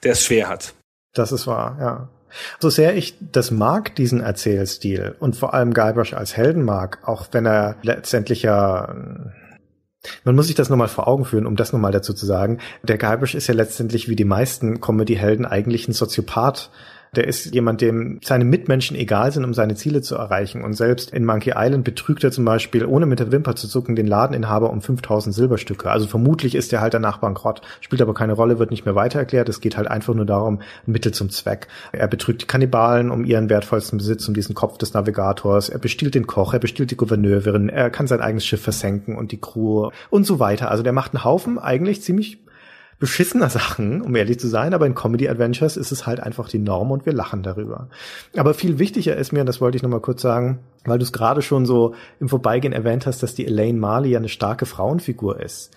der 0.02 0.12
es 0.12 0.24
schwer 0.24 0.48
hat. 0.48 0.74
Das 1.12 1.32
ist 1.32 1.46
wahr, 1.46 1.76
ja. 1.80 2.08
So 2.60 2.68
sehr 2.68 2.96
ich 2.96 3.16
das 3.20 3.50
mag, 3.50 3.94
diesen 3.94 4.20
Erzählstil 4.20 5.16
und 5.20 5.36
vor 5.36 5.54
allem 5.54 5.72
Guybrush 5.72 6.12
als 6.12 6.36
Helden 6.36 6.64
mag, 6.64 6.98
auch 7.02 7.28
wenn 7.32 7.46
er 7.46 7.76
letztendlich 7.82 8.42
ja 8.42 8.94
man 10.24 10.36
muss 10.36 10.46
sich 10.46 10.54
das 10.54 10.68
nochmal 10.68 10.88
vor 10.88 11.08
Augen 11.08 11.24
führen, 11.24 11.46
um 11.46 11.56
das 11.56 11.72
nochmal 11.72 11.92
dazu 11.92 12.14
zu 12.14 12.26
sagen. 12.26 12.58
Der 12.82 12.98
Guybrush 12.98 13.34
ist 13.34 13.46
ja 13.46 13.54
letztendlich 13.54 14.08
wie 14.08 14.16
die 14.16 14.24
meisten 14.24 14.80
Comedy-Helden 14.80 15.46
eigentlich 15.46 15.88
ein 15.88 15.92
Soziopath. 15.92 16.70
Der 17.14 17.26
ist 17.26 17.54
jemand, 17.54 17.80
dem 17.80 18.20
seine 18.22 18.44
Mitmenschen 18.44 18.96
egal 18.96 19.32
sind, 19.32 19.44
um 19.44 19.54
seine 19.54 19.74
Ziele 19.74 20.02
zu 20.02 20.16
erreichen. 20.16 20.62
Und 20.62 20.74
selbst 20.74 21.12
in 21.12 21.24
Monkey 21.24 21.52
Island 21.56 21.84
betrügt 21.84 22.24
er 22.24 22.32
zum 22.32 22.44
Beispiel, 22.44 22.84
ohne 22.84 23.06
mit 23.06 23.20
der 23.20 23.32
Wimper 23.32 23.54
zu 23.56 23.68
zucken, 23.68 23.96
den 23.96 24.06
Ladeninhaber 24.06 24.70
um 24.70 24.82
5000 24.82 25.34
Silberstücke. 25.34 25.90
Also 25.90 26.06
vermutlich 26.06 26.54
ist 26.54 26.72
er 26.72 26.80
halt 26.80 26.94
danach 26.94 27.18
bankrott. 27.18 27.62
Spielt 27.80 28.02
aber 28.02 28.14
keine 28.14 28.32
Rolle, 28.32 28.58
wird 28.58 28.70
nicht 28.70 28.84
mehr 28.84 28.94
weiter 28.94 29.18
erklärt. 29.18 29.48
Es 29.48 29.60
geht 29.60 29.76
halt 29.76 29.88
einfach 29.88 30.14
nur 30.14 30.26
darum, 30.26 30.60
Mittel 30.84 31.12
zum 31.12 31.30
Zweck. 31.30 31.68
Er 31.92 32.08
betrügt 32.08 32.42
die 32.42 32.46
Kannibalen 32.46 33.10
um 33.10 33.24
ihren 33.24 33.48
wertvollsten 33.48 33.98
Besitz, 33.98 34.26
um 34.28 34.34
diesen 34.34 34.54
Kopf 34.54 34.78
des 34.78 34.94
Navigators. 34.94 35.68
Er 35.68 35.78
bestiehlt 35.78 36.14
den 36.14 36.26
Koch, 36.26 36.52
er 36.52 36.60
bestiehlt 36.60 36.90
die 36.90 36.96
Gouverneurin. 36.96 37.68
Er 37.68 37.90
kann 37.90 38.06
sein 38.06 38.20
eigenes 38.20 38.46
Schiff 38.46 38.62
versenken 38.62 39.16
und 39.16 39.32
die 39.32 39.40
Crew 39.40 39.90
und 40.10 40.26
so 40.26 40.38
weiter. 40.38 40.70
Also 40.70 40.82
der 40.82 40.92
macht 40.92 41.14
einen 41.14 41.24
Haufen 41.24 41.58
eigentlich 41.58 42.02
ziemlich 42.02 42.38
beschissener 42.98 43.50
Sachen, 43.50 44.00
um 44.00 44.14
ehrlich 44.16 44.40
zu 44.40 44.48
sein, 44.48 44.72
aber 44.72 44.86
in 44.86 44.94
Comedy 44.94 45.28
Adventures 45.28 45.76
ist 45.76 45.92
es 45.92 46.06
halt 46.06 46.20
einfach 46.20 46.48
die 46.48 46.58
Norm 46.58 46.90
und 46.90 47.04
wir 47.04 47.12
lachen 47.12 47.42
darüber. 47.42 47.88
Aber 48.36 48.54
viel 48.54 48.78
wichtiger 48.78 49.16
ist 49.16 49.32
mir, 49.32 49.40
und 49.40 49.46
das 49.46 49.60
wollte 49.60 49.76
ich 49.76 49.82
nochmal 49.82 50.00
kurz 50.00 50.22
sagen, 50.22 50.60
weil 50.84 50.98
du 50.98 51.04
es 51.04 51.12
gerade 51.12 51.42
schon 51.42 51.66
so 51.66 51.94
im 52.20 52.28
Vorbeigehen 52.28 52.72
erwähnt 52.72 53.06
hast, 53.06 53.22
dass 53.22 53.34
die 53.34 53.46
Elaine 53.46 53.78
Marley 53.78 54.10
ja 54.10 54.18
eine 54.18 54.28
starke 54.28 54.66
Frauenfigur 54.66 55.40
ist. 55.40 55.72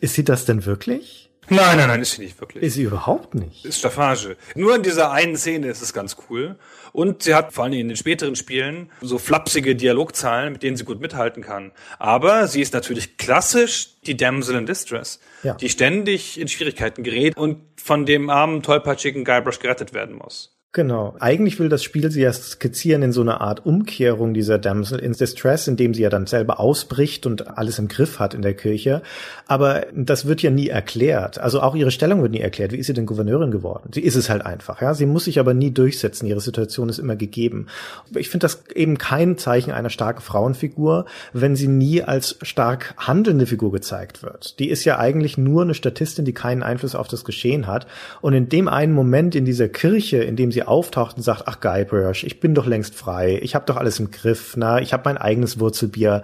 Ist 0.00 0.14
sie 0.14 0.24
das 0.24 0.44
denn 0.44 0.66
wirklich? 0.66 1.30
Nein, 1.48 1.78
nein, 1.78 1.88
nein, 1.88 2.00
ist 2.00 2.12
sie 2.12 2.22
nicht 2.22 2.40
wirklich. 2.40 2.62
Ist 2.62 2.74
sie 2.74 2.82
überhaupt 2.82 3.34
nicht. 3.34 3.64
ist 3.64 3.78
Staffage. 3.78 4.36
Nur 4.54 4.76
in 4.76 4.82
dieser 4.82 5.10
einen 5.10 5.36
Szene 5.36 5.68
ist 5.68 5.82
es 5.82 5.92
ganz 5.92 6.16
cool. 6.28 6.56
Und 6.92 7.22
sie 7.22 7.34
hat 7.34 7.52
vor 7.52 7.64
allem 7.64 7.74
in 7.74 7.88
den 7.88 7.96
späteren 7.96 8.36
Spielen 8.36 8.90
so 9.00 9.18
flapsige 9.18 9.76
Dialogzahlen, 9.76 10.52
mit 10.52 10.62
denen 10.62 10.76
sie 10.76 10.84
gut 10.84 11.00
mithalten 11.00 11.42
kann. 11.42 11.72
Aber 11.98 12.46
sie 12.48 12.60
ist 12.60 12.74
natürlich 12.74 13.16
klassisch 13.16 14.00
die 14.06 14.16
Damsel 14.16 14.56
in 14.56 14.66
Distress, 14.66 15.20
Ja. 15.42 15.54
die 15.54 15.68
ständig 15.68 16.38
in 16.40 16.48
Schwierigkeiten 16.48 17.02
gerät 17.02 17.36
und 17.36 17.58
von 17.76 18.06
dem 18.06 18.28
armen, 18.30 18.62
tollpatschigen 18.62 19.24
Guybrush 19.24 19.58
gerettet 19.58 19.92
werden 19.94 20.16
muss. 20.16 20.59
Genau. 20.72 21.16
Eigentlich 21.18 21.58
will 21.58 21.68
das 21.68 21.82
Spiel 21.82 22.12
sie 22.12 22.20
erst 22.20 22.48
skizzieren 22.48 23.02
in 23.02 23.10
so 23.10 23.22
einer 23.22 23.40
Art 23.40 23.66
Umkehrung 23.66 24.34
dieser 24.34 24.56
Damsel 24.56 25.00
in 25.00 25.12
Distress, 25.12 25.66
indem 25.66 25.94
sie 25.94 26.02
ja 26.02 26.10
dann 26.10 26.28
selber 26.28 26.60
ausbricht 26.60 27.26
und 27.26 27.58
alles 27.58 27.80
im 27.80 27.88
Griff 27.88 28.20
hat 28.20 28.34
in 28.34 28.42
der 28.42 28.54
Kirche. 28.54 29.02
Aber 29.48 29.86
das 29.92 30.26
wird 30.26 30.42
ja 30.42 30.50
nie 30.50 30.68
erklärt. 30.68 31.40
Also 31.40 31.60
auch 31.60 31.74
ihre 31.74 31.90
Stellung 31.90 32.22
wird 32.22 32.30
nie 32.30 32.40
erklärt. 32.40 32.70
Wie 32.70 32.76
ist 32.76 32.86
sie 32.86 32.92
denn 32.92 33.06
Gouverneurin 33.06 33.50
geworden? 33.50 33.90
Sie 33.92 34.00
ist 34.00 34.14
es 34.14 34.30
halt 34.30 34.46
einfach, 34.46 34.80
ja. 34.80 34.94
Sie 34.94 35.06
muss 35.06 35.24
sich 35.24 35.40
aber 35.40 35.54
nie 35.54 35.72
durchsetzen. 35.72 36.26
Ihre 36.26 36.40
Situation 36.40 36.88
ist 36.88 37.00
immer 37.00 37.16
gegeben. 37.16 37.66
Ich 38.14 38.28
finde 38.28 38.44
das 38.44 38.62
eben 38.72 38.96
kein 38.96 39.38
Zeichen 39.38 39.72
einer 39.72 39.90
starken 39.90 40.20
Frauenfigur, 40.20 41.06
wenn 41.32 41.56
sie 41.56 41.66
nie 41.66 42.04
als 42.04 42.38
stark 42.42 42.94
handelnde 42.96 43.46
Figur 43.46 43.72
gezeigt 43.72 44.22
wird. 44.22 44.60
Die 44.60 44.68
ist 44.68 44.84
ja 44.84 45.00
eigentlich 45.00 45.36
nur 45.36 45.62
eine 45.62 45.74
Statistin, 45.74 46.24
die 46.24 46.32
keinen 46.32 46.62
Einfluss 46.62 46.94
auf 46.94 47.08
das 47.08 47.24
Geschehen 47.24 47.66
hat. 47.66 47.88
Und 48.20 48.34
in 48.34 48.48
dem 48.48 48.68
einen 48.68 48.92
Moment 48.92 49.34
in 49.34 49.44
dieser 49.44 49.68
Kirche, 49.68 50.18
in 50.18 50.36
dem 50.36 50.52
sie 50.52 50.59
auftaucht 50.62 51.16
und 51.16 51.22
sagt, 51.22 51.44
ach 51.46 51.60
Guybrush, 51.60 52.24
ich 52.24 52.40
bin 52.40 52.54
doch 52.54 52.66
längst 52.66 52.94
frei, 52.94 53.38
ich 53.42 53.54
habe 53.54 53.66
doch 53.66 53.76
alles 53.76 54.00
im 54.00 54.10
Griff, 54.10 54.54
na, 54.56 54.80
ich 54.80 54.92
habe 54.92 55.02
mein 55.04 55.18
eigenes 55.18 55.60
Wurzelbier. 55.60 56.22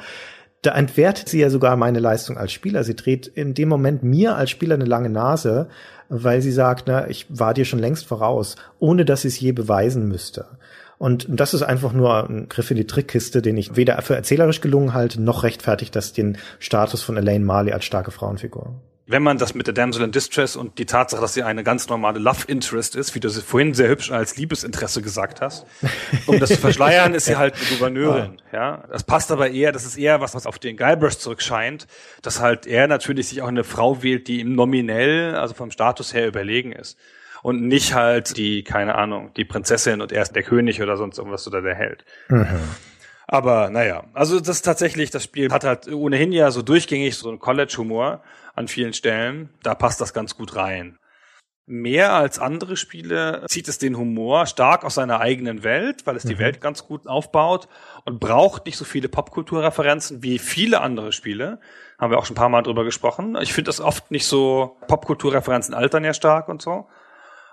Da 0.62 0.74
entwertet 0.74 1.28
sie 1.28 1.40
ja 1.40 1.50
sogar 1.50 1.76
meine 1.76 2.00
Leistung 2.00 2.38
als 2.38 2.52
Spieler. 2.52 2.82
Sie 2.82 2.96
dreht 2.96 3.26
in 3.26 3.54
dem 3.54 3.68
Moment 3.68 4.02
mir 4.02 4.36
als 4.36 4.50
Spieler 4.50 4.74
eine 4.74 4.84
lange 4.84 5.10
Nase, 5.10 5.68
weil 6.08 6.42
sie 6.42 6.50
sagt, 6.50 6.88
na, 6.88 7.08
ich 7.08 7.26
war 7.28 7.54
dir 7.54 7.64
schon 7.64 7.78
längst 7.78 8.06
voraus, 8.06 8.56
ohne 8.78 9.04
dass 9.04 9.22
sie 9.22 9.28
es 9.28 9.38
je 9.38 9.52
beweisen 9.52 10.08
müsste. 10.08 10.46
Und 10.98 11.26
das 11.28 11.52
ist 11.52 11.62
einfach 11.62 11.92
nur 11.92 12.28
ein 12.28 12.48
Griff 12.48 12.70
in 12.70 12.78
die 12.78 12.86
Trickkiste, 12.86 13.42
den 13.42 13.56
ich 13.58 13.76
weder 13.76 14.00
für 14.00 14.16
erzählerisch 14.16 14.60
gelungen 14.60 14.94
halte, 14.94 15.20
noch 15.20 15.42
rechtfertigt 15.42 15.94
das 15.94 16.12
den 16.12 16.38
Status 16.58 17.02
von 17.02 17.16
Elaine 17.16 17.44
Marley 17.44 17.72
als 17.72 17.84
starke 17.84 18.10
Frauenfigur. 18.10 18.74
Wenn 19.08 19.22
man 19.22 19.38
das 19.38 19.54
mit 19.54 19.68
der 19.68 19.74
Damsel 19.74 20.02
in 20.02 20.10
Distress 20.10 20.56
und 20.56 20.78
die 20.78 20.86
Tatsache, 20.86 21.20
dass 21.20 21.34
sie 21.34 21.44
eine 21.44 21.62
ganz 21.62 21.88
normale 21.88 22.18
Love 22.18 22.44
Interest 22.48 22.96
ist, 22.96 23.14
wie 23.14 23.20
du 23.20 23.28
sie 23.28 23.40
vorhin 23.40 23.72
sehr 23.72 23.88
hübsch 23.88 24.10
als 24.10 24.36
Liebesinteresse 24.36 25.00
gesagt 25.00 25.40
hast, 25.40 25.64
um 26.26 26.40
das 26.40 26.50
zu 26.50 26.56
verschleiern, 26.56 27.14
ist 27.14 27.26
sie 27.26 27.36
halt 27.36 27.54
eine 27.54 27.64
Gouverneurin. 27.66 28.36
Ja, 28.52 28.84
das 28.90 29.04
passt 29.04 29.30
aber 29.32 29.50
eher, 29.50 29.70
das 29.70 29.84
ist 29.84 29.98
eher 29.98 30.22
was, 30.22 30.34
was 30.34 30.46
auf 30.46 30.58
den 30.58 30.78
Guybrush 30.78 31.18
zurückscheint, 31.18 31.86
dass 32.22 32.40
halt 32.40 32.66
er 32.66 32.86
natürlich 32.86 33.28
sich 33.28 33.42
auch 33.42 33.48
eine 33.48 33.64
Frau 33.64 34.02
wählt, 34.02 34.28
die 34.28 34.40
ihm 34.40 34.54
nominell, 34.54 35.34
also 35.34 35.52
vom 35.52 35.70
Status 35.70 36.14
her 36.14 36.26
überlegen 36.26 36.72
ist. 36.72 36.96
Und 37.42 37.68
nicht 37.68 37.92
halt 37.92 38.38
die, 38.38 38.64
keine 38.64 38.94
Ahnung, 38.94 39.30
die 39.36 39.44
Prinzessin 39.44 40.00
und 40.00 40.10
er 40.10 40.22
ist 40.22 40.34
der 40.34 40.42
König 40.42 40.80
oder 40.80 40.96
sonst 40.96 41.18
irgendwas 41.18 41.46
oder 41.46 41.60
der 41.60 41.74
Held. 41.74 42.04
Mhm. 42.28 42.46
Aber 43.26 43.70
naja, 43.70 44.04
also 44.14 44.38
das 44.38 44.56
ist 44.56 44.62
tatsächlich, 44.62 45.10
das 45.10 45.24
Spiel 45.24 45.50
hat 45.50 45.64
halt 45.64 45.88
ohnehin 45.88 46.32
ja 46.32 46.50
so 46.50 46.62
durchgängig 46.62 47.16
so 47.16 47.28
einen 47.28 47.40
College-Humor 47.40 48.22
an 48.54 48.68
vielen 48.68 48.92
Stellen. 48.92 49.50
Da 49.62 49.74
passt 49.74 50.00
das 50.00 50.14
ganz 50.14 50.36
gut 50.36 50.54
rein. 50.54 50.98
Mehr 51.68 52.12
als 52.12 52.38
andere 52.38 52.76
Spiele 52.76 53.44
zieht 53.48 53.66
es 53.66 53.78
den 53.78 53.96
Humor 53.96 54.46
stark 54.46 54.84
aus 54.84 54.94
seiner 54.94 55.18
eigenen 55.18 55.64
Welt, 55.64 56.06
weil 56.06 56.14
es 56.14 56.22
die 56.22 56.38
Welt 56.38 56.60
ganz 56.60 56.84
gut 56.84 57.08
aufbaut 57.08 57.66
und 58.04 58.20
braucht 58.20 58.66
nicht 58.66 58.76
so 58.76 58.84
viele 58.84 59.08
Popkulturreferenzen 59.08 60.22
wie 60.22 60.38
viele 60.38 60.80
andere 60.80 61.10
Spiele. 61.10 61.58
Haben 61.98 62.12
wir 62.12 62.18
auch 62.18 62.24
schon 62.26 62.34
ein 62.34 62.38
paar 62.38 62.50
Mal 62.50 62.62
drüber 62.62 62.84
gesprochen. 62.84 63.36
Ich 63.42 63.52
finde 63.52 63.70
das 63.70 63.80
oft 63.80 64.12
nicht 64.12 64.26
so, 64.26 64.76
Popkulturreferenzen 64.86 65.74
altern 65.74 66.04
ja 66.04 66.14
stark 66.14 66.48
und 66.48 66.62
so. 66.62 66.86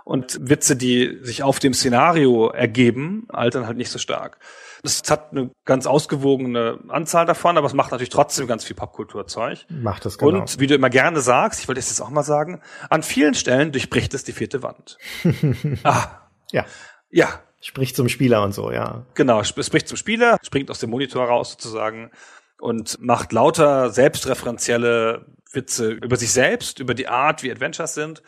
Und 0.06 0.38
Witze, 0.48 0.76
die 0.76 1.18
sich 1.24 1.42
auf 1.42 1.58
dem 1.58 1.74
Szenario 1.74 2.50
ergeben, 2.50 3.26
altern 3.30 3.66
halt 3.66 3.78
nicht 3.78 3.90
so 3.90 3.98
stark. 3.98 4.38
Es 4.84 5.02
hat 5.10 5.32
eine 5.32 5.50
ganz 5.66 5.86
ausgewogene 5.86 6.80
Anzahl 6.90 7.26
davon, 7.26 7.58
aber 7.58 7.68
es 7.68 7.74
macht 7.74 7.92
natürlich 7.92 8.10
trotzdem 8.10 8.48
ganz 8.48 8.66
viel 8.66 8.76
Popkulturzeug. 8.76 9.66
Macht 9.70 10.06
das 10.06 10.18
genau. 10.18 10.42
Und 10.42 10.60
wie 10.60 10.68
du 10.68 10.76
immer 10.76 10.90
gerne 10.90 11.22
sagst, 11.22 11.62
ich 11.62 11.68
wollte 11.68 11.80
es 11.80 11.90
jetzt 11.90 12.02
auch 12.02 12.10
mal 12.10 12.24
sagen, 12.24 12.62
an 12.90 13.02
vielen 13.02 13.34
Stellen 13.34 13.72
durchbricht 13.72 14.14
es 14.14 14.24
die 14.26 14.34
vierte 14.34 14.62
Wand. 14.62 14.98
ah, 15.84 16.08
ja. 16.52 16.66
ja, 17.10 17.40
Spricht 17.64 17.96
zum 17.96 18.10
Spieler 18.10 18.44
und 18.44 18.52
so, 18.54 18.72
ja. 18.72 19.06
genau. 19.14 19.40
Es 19.40 19.48
spricht 19.48 19.88
zum 19.88 19.96
Spieler, 19.96 20.38
springt 20.44 20.70
aus 20.70 20.80
dem 20.80 20.90
Monitor 20.90 21.26
raus 21.26 21.52
sozusagen 21.52 22.12
und 22.60 23.02
macht 23.02 23.32
lauter 23.32 23.90
selbstreferenzielle 23.90 25.26
Witze 25.54 25.92
über 25.92 26.18
sich 26.18 26.34
selbst, 26.34 26.80
über 26.80 26.94
die 26.94 27.08
Art, 27.08 27.42
wie 27.42 27.50
Adventures 27.50 27.94
sind. 27.94 28.22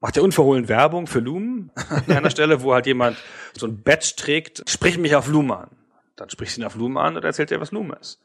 Macht 0.00 0.16
ja 0.16 0.22
unverhohlen 0.22 0.68
Werbung 0.68 1.06
für 1.06 1.20
Loom 1.20 1.70
an 1.88 2.10
einer 2.10 2.30
Stelle, 2.32 2.62
wo 2.62 2.74
halt 2.74 2.86
jemand 2.86 3.16
so 3.56 3.68
ein 3.68 3.80
Badge 3.80 4.14
trägt. 4.16 4.68
Sprich 4.68 4.98
mich 4.98 5.14
auf 5.14 5.28
Loom 5.28 5.52
an. 5.52 5.70
Dann 6.16 6.30
sprichst 6.30 6.56
du 6.56 6.60
ihn 6.60 6.66
auf 6.66 6.74
Loom 6.74 6.96
an 6.96 7.16
und 7.16 7.24
erzählt 7.24 7.50
dir, 7.50 7.60
was 7.60 7.72
Loom 7.72 7.92
ist. 7.92 8.20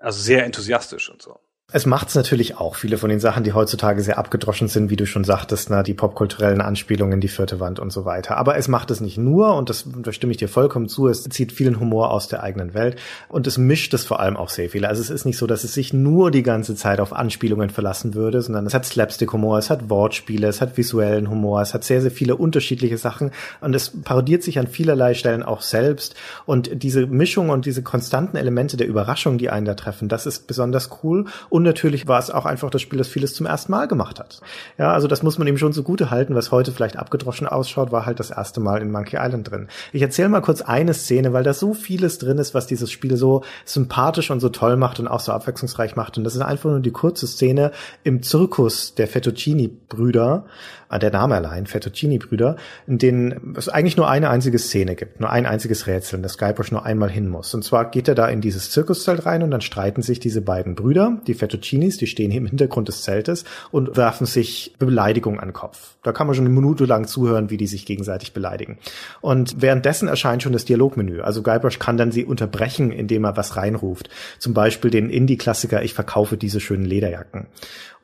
Also 0.00 0.20
sehr 0.20 0.44
enthusiastisch 0.44 1.10
und 1.10 1.22
so. 1.22 1.40
Es 1.72 1.86
macht's 1.86 2.14
natürlich 2.14 2.58
auch. 2.58 2.76
Viele 2.76 2.98
von 2.98 3.08
den 3.08 3.20
Sachen, 3.20 3.42
die 3.42 3.54
heutzutage 3.54 4.02
sehr 4.02 4.18
abgedroschen 4.18 4.68
sind, 4.68 4.90
wie 4.90 4.96
du 4.96 5.06
schon 5.06 5.24
sagtest, 5.24 5.70
na, 5.70 5.82
die 5.82 5.94
popkulturellen 5.94 6.60
Anspielungen, 6.60 7.22
die 7.22 7.28
vierte 7.28 7.58
Wand 7.58 7.80
und 7.80 7.90
so 7.90 8.04
weiter. 8.04 8.36
Aber 8.36 8.58
es 8.58 8.68
macht 8.68 8.90
es 8.90 9.00
nicht 9.00 9.16
nur, 9.16 9.54
und 9.56 9.70
das, 9.70 9.86
da 10.02 10.12
stimme 10.12 10.32
ich 10.32 10.36
dir 10.36 10.48
vollkommen 10.48 10.88
zu, 10.88 11.08
es 11.08 11.24
zieht 11.24 11.52
vielen 11.52 11.80
Humor 11.80 12.10
aus 12.10 12.28
der 12.28 12.42
eigenen 12.42 12.74
Welt 12.74 13.00
und 13.30 13.46
es 13.46 13.56
mischt 13.56 13.94
es 13.94 14.04
vor 14.04 14.20
allem 14.20 14.36
auch 14.36 14.50
sehr 14.50 14.68
viel. 14.68 14.84
Also 14.84 15.00
es 15.00 15.08
ist 15.08 15.24
nicht 15.24 15.38
so, 15.38 15.46
dass 15.46 15.64
es 15.64 15.72
sich 15.72 15.94
nur 15.94 16.30
die 16.30 16.42
ganze 16.42 16.76
Zeit 16.76 17.00
auf 17.00 17.14
Anspielungen 17.14 17.70
verlassen 17.70 18.12
würde, 18.12 18.42
sondern 18.42 18.66
es 18.66 18.74
hat 18.74 18.84
Slapstick-Humor, 18.84 19.56
es 19.56 19.70
hat 19.70 19.88
Wortspiele, 19.88 20.46
es 20.46 20.60
hat 20.60 20.76
visuellen 20.76 21.30
Humor, 21.30 21.62
es 21.62 21.72
hat 21.72 21.82
sehr, 21.82 22.02
sehr 22.02 22.10
viele 22.10 22.36
unterschiedliche 22.36 22.98
Sachen 22.98 23.30
und 23.62 23.74
es 23.74 23.90
parodiert 24.02 24.42
sich 24.42 24.58
an 24.58 24.66
vielerlei 24.66 25.14
Stellen 25.14 25.42
auch 25.42 25.62
selbst. 25.62 26.14
Und 26.44 26.82
diese 26.82 27.06
Mischung 27.06 27.48
und 27.48 27.64
diese 27.64 27.82
konstanten 27.82 28.36
Elemente 28.36 28.76
der 28.76 28.86
Überraschung, 28.86 29.38
die 29.38 29.48
einen 29.48 29.64
da 29.64 29.74
treffen, 29.74 30.10
das 30.10 30.26
ist 30.26 30.46
besonders 30.46 30.90
cool. 31.02 31.24
Und 31.54 31.62
natürlich 31.62 32.08
war 32.08 32.18
es 32.18 32.32
auch 32.32 32.46
einfach 32.46 32.68
das 32.68 32.82
Spiel, 32.82 32.98
das 32.98 33.06
vieles 33.06 33.32
zum 33.32 33.46
ersten 33.46 33.70
Mal 33.70 33.86
gemacht 33.86 34.18
hat. 34.18 34.40
Ja, 34.76 34.92
also 34.92 35.06
das 35.06 35.22
muss 35.22 35.38
man 35.38 35.46
ihm 35.46 35.56
schon 35.56 35.72
zugute 35.72 36.10
halten, 36.10 36.34
was 36.34 36.50
heute 36.50 36.72
vielleicht 36.72 36.96
abgedroschen 36.96 37.46
ausschaut, 37.46 37.92
war 37.92 38.06
halt 38.06 38.18
das 38.18 38.30
erste 38.30 38.58
Mal 38.58 38.82
in 38.82 38.90
Monkey 38.90 39.18
Island 39.20 39.48
drin. 39.48 39.68
Ich 39.92 40.02
erzähle 40.02 40.30
mal 40.30 40.40
kurz 40.40 40.62
eine 40.62 40.94
Szene, 40.94 41.32
weil 41.32 41.44
da 41.44 41.54
so 41.54 41.72
vieles 41.72 42.18
drin 42.18 42.38
ist, 42.38 42.54
was 42.54 42.66
dieses 42.66 42.90
Spiel 42.90 43.16
so 43.16 43.44
sympathisch 43.64 44.32
und 44.32 44.40
so 44.40 44.48
toll 44.48 44.74
macht 44.74 44.98
und 44.98 45.06
auch 45.06 45.20
so 45.20 45.30
abwechslungsreich 45.30 45.94
macht. 45.94 46.18
Und 46.18 46.24
das 46.24 46.34
ist 46.34 46.40
einfach 46.40 46.70
nur 46.70 46.80
die 46.80 46.90
kurze 46.90 47.28
Szene 47.28 47.70
im 48.02 48.24
Zirkus 48.24 48.96
der 48.96 49.06
Fettuccini-Brüder, 49.06 50.46
äh, 50.90 50.98
der 50.98 51.12
Name 51.12 51.36
allein, 51.36 51.66
Fettuccini-Brüder, 51.66 52.56
in 52.88 52.98
denen 52.98 53.54
es 53.56 53.68
eigentlich 53.68 53.96
nur 53.96 54.08
eine 54.08 54.30
einzige 54.30 54.58
Szene 54.58 54.96
gibt, 54.96 55.20
nur 55.20 55.30
ein 55.30 55.46
einziges 55.46 55.86
Rätsel, 55.86 56.16
in 56.16 56.22
das 56.24 56.36
Guybrush 56.36 56.72
nur 56.72 56.84
einmal 56.84 57.10
hin 57.10 57.28
muss. 57.28 57.54
Und 57.54 57.62
zwar 57.62 57.90
geht 57.90 58.08
er 58.08 58.16
da 58.16 58.26
in 58.26 58.40
dieses 58.40 58.72
Zirkuszelt 58.72 59.24
rein 59.24 59.44
und 59.44 59.52
dann 59.52 59.60
streiten 59.60 60.02
sich 60.02 60.18
diese 60.18 60.40
beiden 60.40 60.74
Brüder, 60.74 61.20
die 61.28 61.34
Fettuccinis, 61.44 61.98
die 61.98 62.06
stehen 62.06 62.30
hier 62.30 62.40
im 62.40 62.46
Hintergrund 62.46 62.88
des 62.88 63.02
Zeltes 63.02 63.44
und 63.70 63.96
werfen 63.96 64.26
sich 64.26 64.74
Beleidigungen 64.78 65.40
an 65.40 65.48
den 65.48 65.54
Kopf. 65.54 65.94
Da 66.02 66.12
kann 66.12 66.26
man 66.26 66.34
schon 66.34 66.46
eine 66.46 66.54
Minute 66.54 66.86
lang 66.86 67.06
zuhören, 67.06 67.50
wie 67.50 67.56
die 67.56 67.66
sich 67.66 67.86
gegenseitig 67.86 68.32
beleidigen. 68.32 68.78
Und 69.20 69.60
währenddessen 69.60 70.08
erscheint 70.08 70.42
schon 70.42 70.52
das 70.52 70.64
Dialogmenü. 70.64 71.20
Also 71.20 71.42
Guybrush 71.42 71.78
kann 71.78 71.96
dann 71.96 72.12
sie 72.12 72.24
unterbrechen, 72.24 72.90
indem 72.90 73.24
er 73.24 73.36
was 73.36 73.56
reinruft. 73.56 74.08
Zum 74.38 74.54
Beispiel 74.54 74.90
den 74.90 75.10
Indie-Klassiker, 75.10 75.82
ich 75.82 75.94
verkaufe 75.94 76.36
diese 76.36 76.60
schönen 76.60 76.84
Lederjacken. 76.84 77.46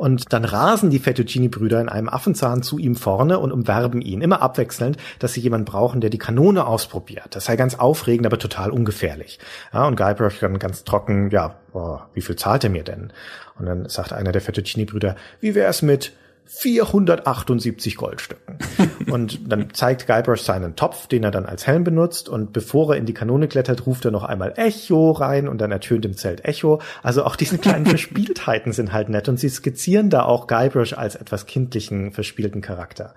Und 0.00 0.32
dann 0.32 0.46
rasen 0.46 0.88
die 0.88 0.98
Fettuccini-Brüder 0.98 1.78
in 1.78 1.90
einem 1.90 2.08
Affenzahn 2.08 2.62
zu 2.62 2.78
ihm 2.78 2.96
vorne 2.96 3.38
und 3.38 3.52
umwerben 3.52 4.00
ihn, 4.00 4.22
immer 4.22 4.40
abwechselnd, 4.40 4.96
dass 5.18 5.34
sie 5.34 5.42
jemanden 5.42 5.66
brauchen, 5.66 6.00
der 6.00 6.08
die 6.08 6.16
Kanone 6.16 6.66
ausprobiert. 6.66 7.26
Das 7.32 7.44
sei 7.44 7.56
ganz 7.56 7.74
aufregend, 7.74 8.24
aber 8.24 8.38
total 8.38 8.70
ungefährlich. 8.70 9.38
Ja, 9.74 9.86
und 9.86 9.96
Guybrush 9.96 10.40
dann 10.40 10.58
ganz 10.58 10.84
trocken, 10.84 11.28
ja, 11.28 11.56
boah, 11.74 12.08
wie 12.14 12.22
viel 12.22 12.36
zahlt 12.36 12.64
er 12.64 12.70
mir 12.70 12.82
denn? 12.82 13.12
Und 13.58 13.66
dann 13.66 13.90
sagt 13.90 14.14
einer 14.14 14.32
der 14.32 14.40
Fettuccini-Brüder, 14.40 15.16
wie 15.40 15.54
wär's 15.54 15.82
mit 15.82 16.14
478 16.52 17.96
Goldstücken. 17.96 18.58
und 19.10 19.50
dann 19.50 19.72
zeigt 19.72 20.06
Guybrush 20.06 20.42
seinen 20.42 20.74
Topf, 20.74 21.06
den 21.06 21.22
er 21.22 21.30
dann 21.30 21.46
als 21.46 21.66
Helm 21.66 21.84
benutzt. 21.84 22.28
Und 22.28 22.52
bevor 22.52 22.92
er 22.92 22.98
in 22.98 23.06
die 23.06 23.14
Kanone 23.14 23.46
klettert, 23.46 23.86
ruft 23.86 24.04
er 24.04 24.10
noch 24.10 24.24
einmal 24.24 24.54
Echo 24.56 25.12
rein 25.12 25.48
und 25.48 25.60
dann 25.60 25.70
ertönt 25.70 26.04
im 26.04 26.16
Zelt 26.16 26.44
Echo. 26.44 26.80
Also 27.02 27.24
auch 27.24 27.36
diese 27.36 27.58
kleinen 27.58 27.86
Verspieltheiten 27.90 28.72
sind 28.72 28.92
halt 28.92 29.08
nett 29.08 29.28
und 29.28 29.38
sie 29.38 29.48
skizzieren 29.48 30.10
da 30.10 30.24
auch 30.24 30.48
Guybrush 30.48 30.92
als 30.92 31.14
etwas 31.14 31.46
kindlichen, 31.46 32.12
verspielten 32.12 32.60
Charakter. 32.60 33.14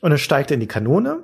Und 0.00 0.10
dann 0.10 0.18
steigt 0.18 0.50
er 0.50 0.54
in 0.54 0.60
die 0.60 0.66
Kanone 0.66 1.20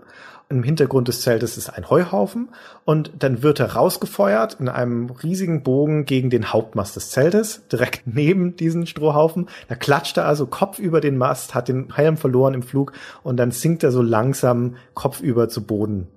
im 0.51 0.63
Hintergrund 0.63 1.09
des 1.09 1.21
Zeltes 1.21 1.59
ist 1.59 1.69
ein 1.69 1.91
Heuhaufen 1.91 2.49
und 2.87 3.11
dann 3.19 3.43
wird 3.43 3.61
er 3.61 3.75
rausgefeuert 3.75 4.57
in 4.59 4.69
einem 4.69 5.11
riesigen 5.11 5.63
Bogen 5.63 6.07
gegen 6.07 6.31
den 6.31 6.53
Hauptmast 6.53 6.97
des 6.97 7.11
Zeltes, 7.11 7.67
direkt 7.71 8.03
neben 8.07 8.57
diesen 8.57 8.87
Strohhaufen. 8.87 9.49
Da 9.69 9.75
klatscht 9.75 10.17
er 10.17 10.27
also 10.27 10.47
Kopf 10.47 10.79
über 10.79 11.01
den 11.01 11.19
Mast, 11.19 11.55
hat 11.55 11.69
den 11.69 11.95
Helm 11.95 12.17
verloren 12.17 12.55
im 12.55 12.63
Flug 12.63 12.93
und 13.23 13.37
dann 13.37 13.51
sinkt 13.51 13.83
er 13.83 13.93
so 13.93 14.01
langsam 14.01 14.77
kopfüber 14.95 15.51
zu 15.51 15.65
Boden. 15.65 16.09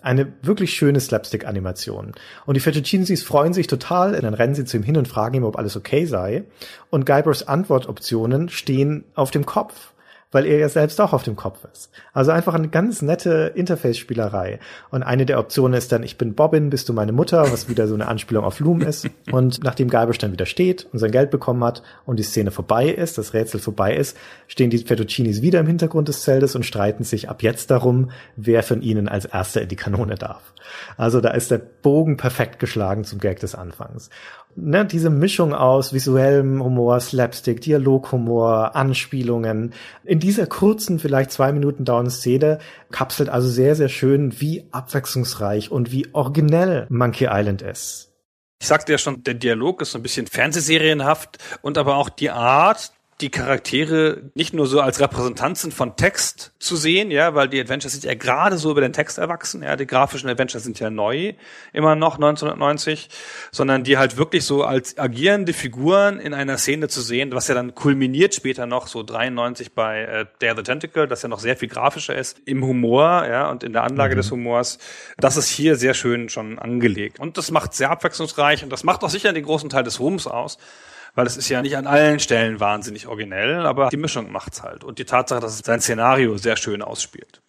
Eine 0.00 0.32
wirklich 0.42 0.74
schöne 0.74 0.98
Slapstick-Animation. 0.98 2.12
Und 2.44 2.54
die 2.56 2.60
Fettuccinis 2.60 3.22
freuen 3.22 3.52
sich 3.52 3.68
total, 3.68 4.20
dann 4.20 4.34
rennen 4.34 4.56
sie 4.56 4.64
zu 4.64 4.76
ihm 4.76 4.82
hin 4.82 4.96
und 4.96 5.06
fragen 5.06 5.36
ihm, 5.36 5.44
ob 5.44 5.56
alles 5.56 5.76
okay 5.76 6.06
sei. 6.06 6.42
Und 6.90 7.06
Guybrushs 7.06 7.44
Antwortoptionen 7.44 8.48
stehen 8.48 9.04
auf 9.14 9.30
dem 9.30 9.46
Kopf 9.46 9.91
weil 10.32 10.46
er 10.46 10.58
ja 10.58 10.68
selbst 10.68 11.00
auch 11.00 11.12
auf 11.12 11.22
dem 11.22 11.36
Kopf 11.36 11.60
ist. 11.72 11.90
Also 12.12 12.32
einfach 12.32 12.54
eine 12.54 12.68
ganz 12.68 13.02
nette 13.02 13.52
Interface-Spielerei. 13.54 14.58
Und 14.90 15.02
eine 15.02 15.26
der 15.26 15.38
Optionen 15.38 15.78
ist 15.78 15.92
dann, 15.92 16.02
ich 16.02 16.18
bin 16.18 16.34
Bobbin, 16.34 16.70
bist 16.70 16.88
du 16.88 16.92
meine 16.92 17.12
Mutter, 17.12 17.52
was 17.52 17.68
wieder 17.68 17.86
so 17.86 17.94
eine 17.94 18.08
Anspielung 18.08 18.44
auf 18.44 18.58
Loom 18.58 18.80
ist. 18.80 19.08
Und 19.30 19.62
nachdem 19.62 19.88
Geibisch 19.88 20.18
dann 20.18 20.32
wieder 20.32 20.46
steht 20.46 20.88
und 20.92 20.98
sein 20.98 21.10
Geld 21.10 21.30
bekommen 21.30 21.62
hat 21.62 21.82
und 22.06 22.18
die 22.18 22.24
Szene 22.24 22.50
vorbei 22.50 22.88
ist, 22.88 23.18
das 23.18 23.34
Rätsel 23.34 23.60
vorbei 23.60 23.94
ist, 23.94 24.16
stehen 24.48 24.70
die 24.70 24.78
Fettuccinis 24.78 25.42
wieder 25.42 25.60
im 25.60 25.66
Hintergrund 25.66 26.08
des 26.08 26.22
Zeltes 26.22 26.56
und 26.56 26.64
streiten 26.64 27.04
sich 27.04 27.28
ab 27.28 27.42
jetzt 27.42 27.70
darum, 27.70 28.10
wer 28.36 28.62
von 28.62 28.82
ihnen 28.82 29.08
als 29.08 29.26
erster 29.26 29.62
in 29.62 29.68
die 29.68 29.76
Kanone 29.76 30.14
darf. 30.14 30.52
Also 30.96 31.20
da 31.20 31.30
ist 31.30 31.50
der 31.50 31.58
Bogen 31.58 32.16
perfekt 32.16 32.58
geschlagen 32.58 33.04
zum 33.04 33.18
Gag 33.18 33.40
des 33.40 33.54
Anfangs 33.54 34.10
ne, 34.56 34.84
diese 34.84 35.10
Mischung 35.10 35.54
aus 35.54 35.92
visuellem 35.92 36.62
Humor, 36.62 37.00
Slapstick, 37.00 37.60
Dialoghumor, 37.60 38.76
Anspielungen, 38.76 39.72
in 40.04 40.20
dieser 40.20 40.46
kurzen, 40.46 40.98
vielleicht 40.98 41.32
zwei 41.32 41.52
Minuten 41.52 41.84
dauernden 41.84 42.10
Szene 42.10 42.58
kapselt 42.90 43.28
also 43.28 43.48
sehr, 43.48 43.74
sehr 43.76 43.88
schön, 43.88 44.40
wie 44.40 44.64
abwechslungsreich 44.70 45.70
und 45.70 45.92
wie 45.92 46.08
originell 46.12 46.86
Monkey 46.88 47.28
Island 47.30 47.62
ist. 47.62 48.12
Ich 48.60 48.68
sagte 48.68 48.92
ja 48.92 48.98
schon, 48.98 49.24
der 49.24 49.34
Dialog 49.34 49.82
ist 49.82 49.92
so 49.92 49.98
ein 49.98 50.02
bisschen 50.02 50.28
Fernsehserienhaft 50.28 51.38
und 51.62 51.78
aber 51.78 51.96
auch 51.96 52.08
die 52.08 52.30
Art, 52.30 52.92
die 53.20 53.30
Charaktere 53.30 54.22
nicht 54.34 54.52
nur 54.52 54.66
so 54.66 54.80
als 54.80 54.98
Repräsentanzen 54.98 55.70
von 55.70 55.96
Text 55.96 56.52
zu 56.58 56.76
sehen, 56.76 57.10
ja, 57.10 57.34
weil 57.34 57.48
die 57.48 57.60
Adventures 57.60 57.92
sind 57.92 58.04
ja 58.04 58.14
gerade 58.14 58.58
so 58.58 58.70
über 58.70 58.80
den 58.80 58.92
Text 58.92 59.18
erwachsen, 59.18 59.62
ja, 59.62 59.76
die 59.76 59.86
grafischen 59.86 60.28
Adventures 60.28 60.64
sind 60.64 60.80
ja 60.80 60.90
neu, 60.90 61.34
immer 61.72 61.94
noch 61.94 62.16
1990, 62.16 63.08
sondern 63.52 63.84
die 63.84 63.96
halt 63.96 64.16
wirklich 64.16 64.44
so 64.44 64.64
als 64.64 64.98
agierende 64.98 65.52
Figuren 65.52 66.18
in 66.18 66.34
einer 66.34 66.58
Szene 66.58 66.88
zu 66.88 67.00
sehen, 67.00 67.32
was 67.32 67.46
ja 67.48 67.54
dann 67.54 67.74
kulminiert 67.74 68.34
später 68.34 68.66
noch 68.66 68.88
so 68.88 69.02
93 69.02 69.72
bei 69.72 70.02
äh, 70.02 70.26
Dare 70.40 70.56
the 70.56 70.62
Tentacle, 70.62 71.06
das 71.06 71.22
ja 71.22 71.28
noch 71.28 71.40
sehr 71.40 71.56
viel 71.56 71.68
grafischer 71.68 72.16
ist, 72.16 72.40
im 72.44 72.64
Humor, 72.64 73.26
ja, 73.28 73.48
und 73.50 73.62
in 73.62 73.72
der 73.72 73.84
Anlage 73.84 74.14
mhm. 74.14 74.18
des 74.18 74.30
Humors. 74.30 74.78
Das 75.18 75.36
ist 75.36 75.48
hier 75.48 75.76
sehr 75.76 75.94
schön 75.94 76.28
schon 76.28 76.58
angelegt. 76.58 77.20
Und 77.20 77.38
das 77.38 77.50
macht 77.50 77.74
sehr 77.74 77.90
abwechslungsreich 77.90 78.64
und 78.64 78.70
das 78.70 78.82
macht 78.82 79.04
auch 79.04 79.10
sicher 79.10 79.32
den 79.32 79.44
großen 79.44 79.70
Teil 79.70 79.84
des 79.84 80.00
Ruhms 80.00 80.26
aus 80.26 80.58
weil 81.14 81.26
es 81.26 81.36
ist 81.36 81.48
ja 81.48 81.62
nicht 81.62 81.76
an 81.76 81.86
allen 81.86 82.20
Stellen 82.20 82.60
wahnsinnig 82.60 83.06
originell, 83.06 83.66
aber 83.66 83.88
die 83.88 83.96
Mischung 83.96 84.30
macht's 84.32 84.62
halt. 84.62 84.84
Und 84.84 84.98
die 84.98 85.04
Tatsache, 85.04 85.40
dass 85.40 85.54
es 85.54 85.60
sein 85.64 85.80
Szenario 85.80 86.36
sehr 86.38 86.56
schön 86.56 86.82
ausspielt. 86.82 87.42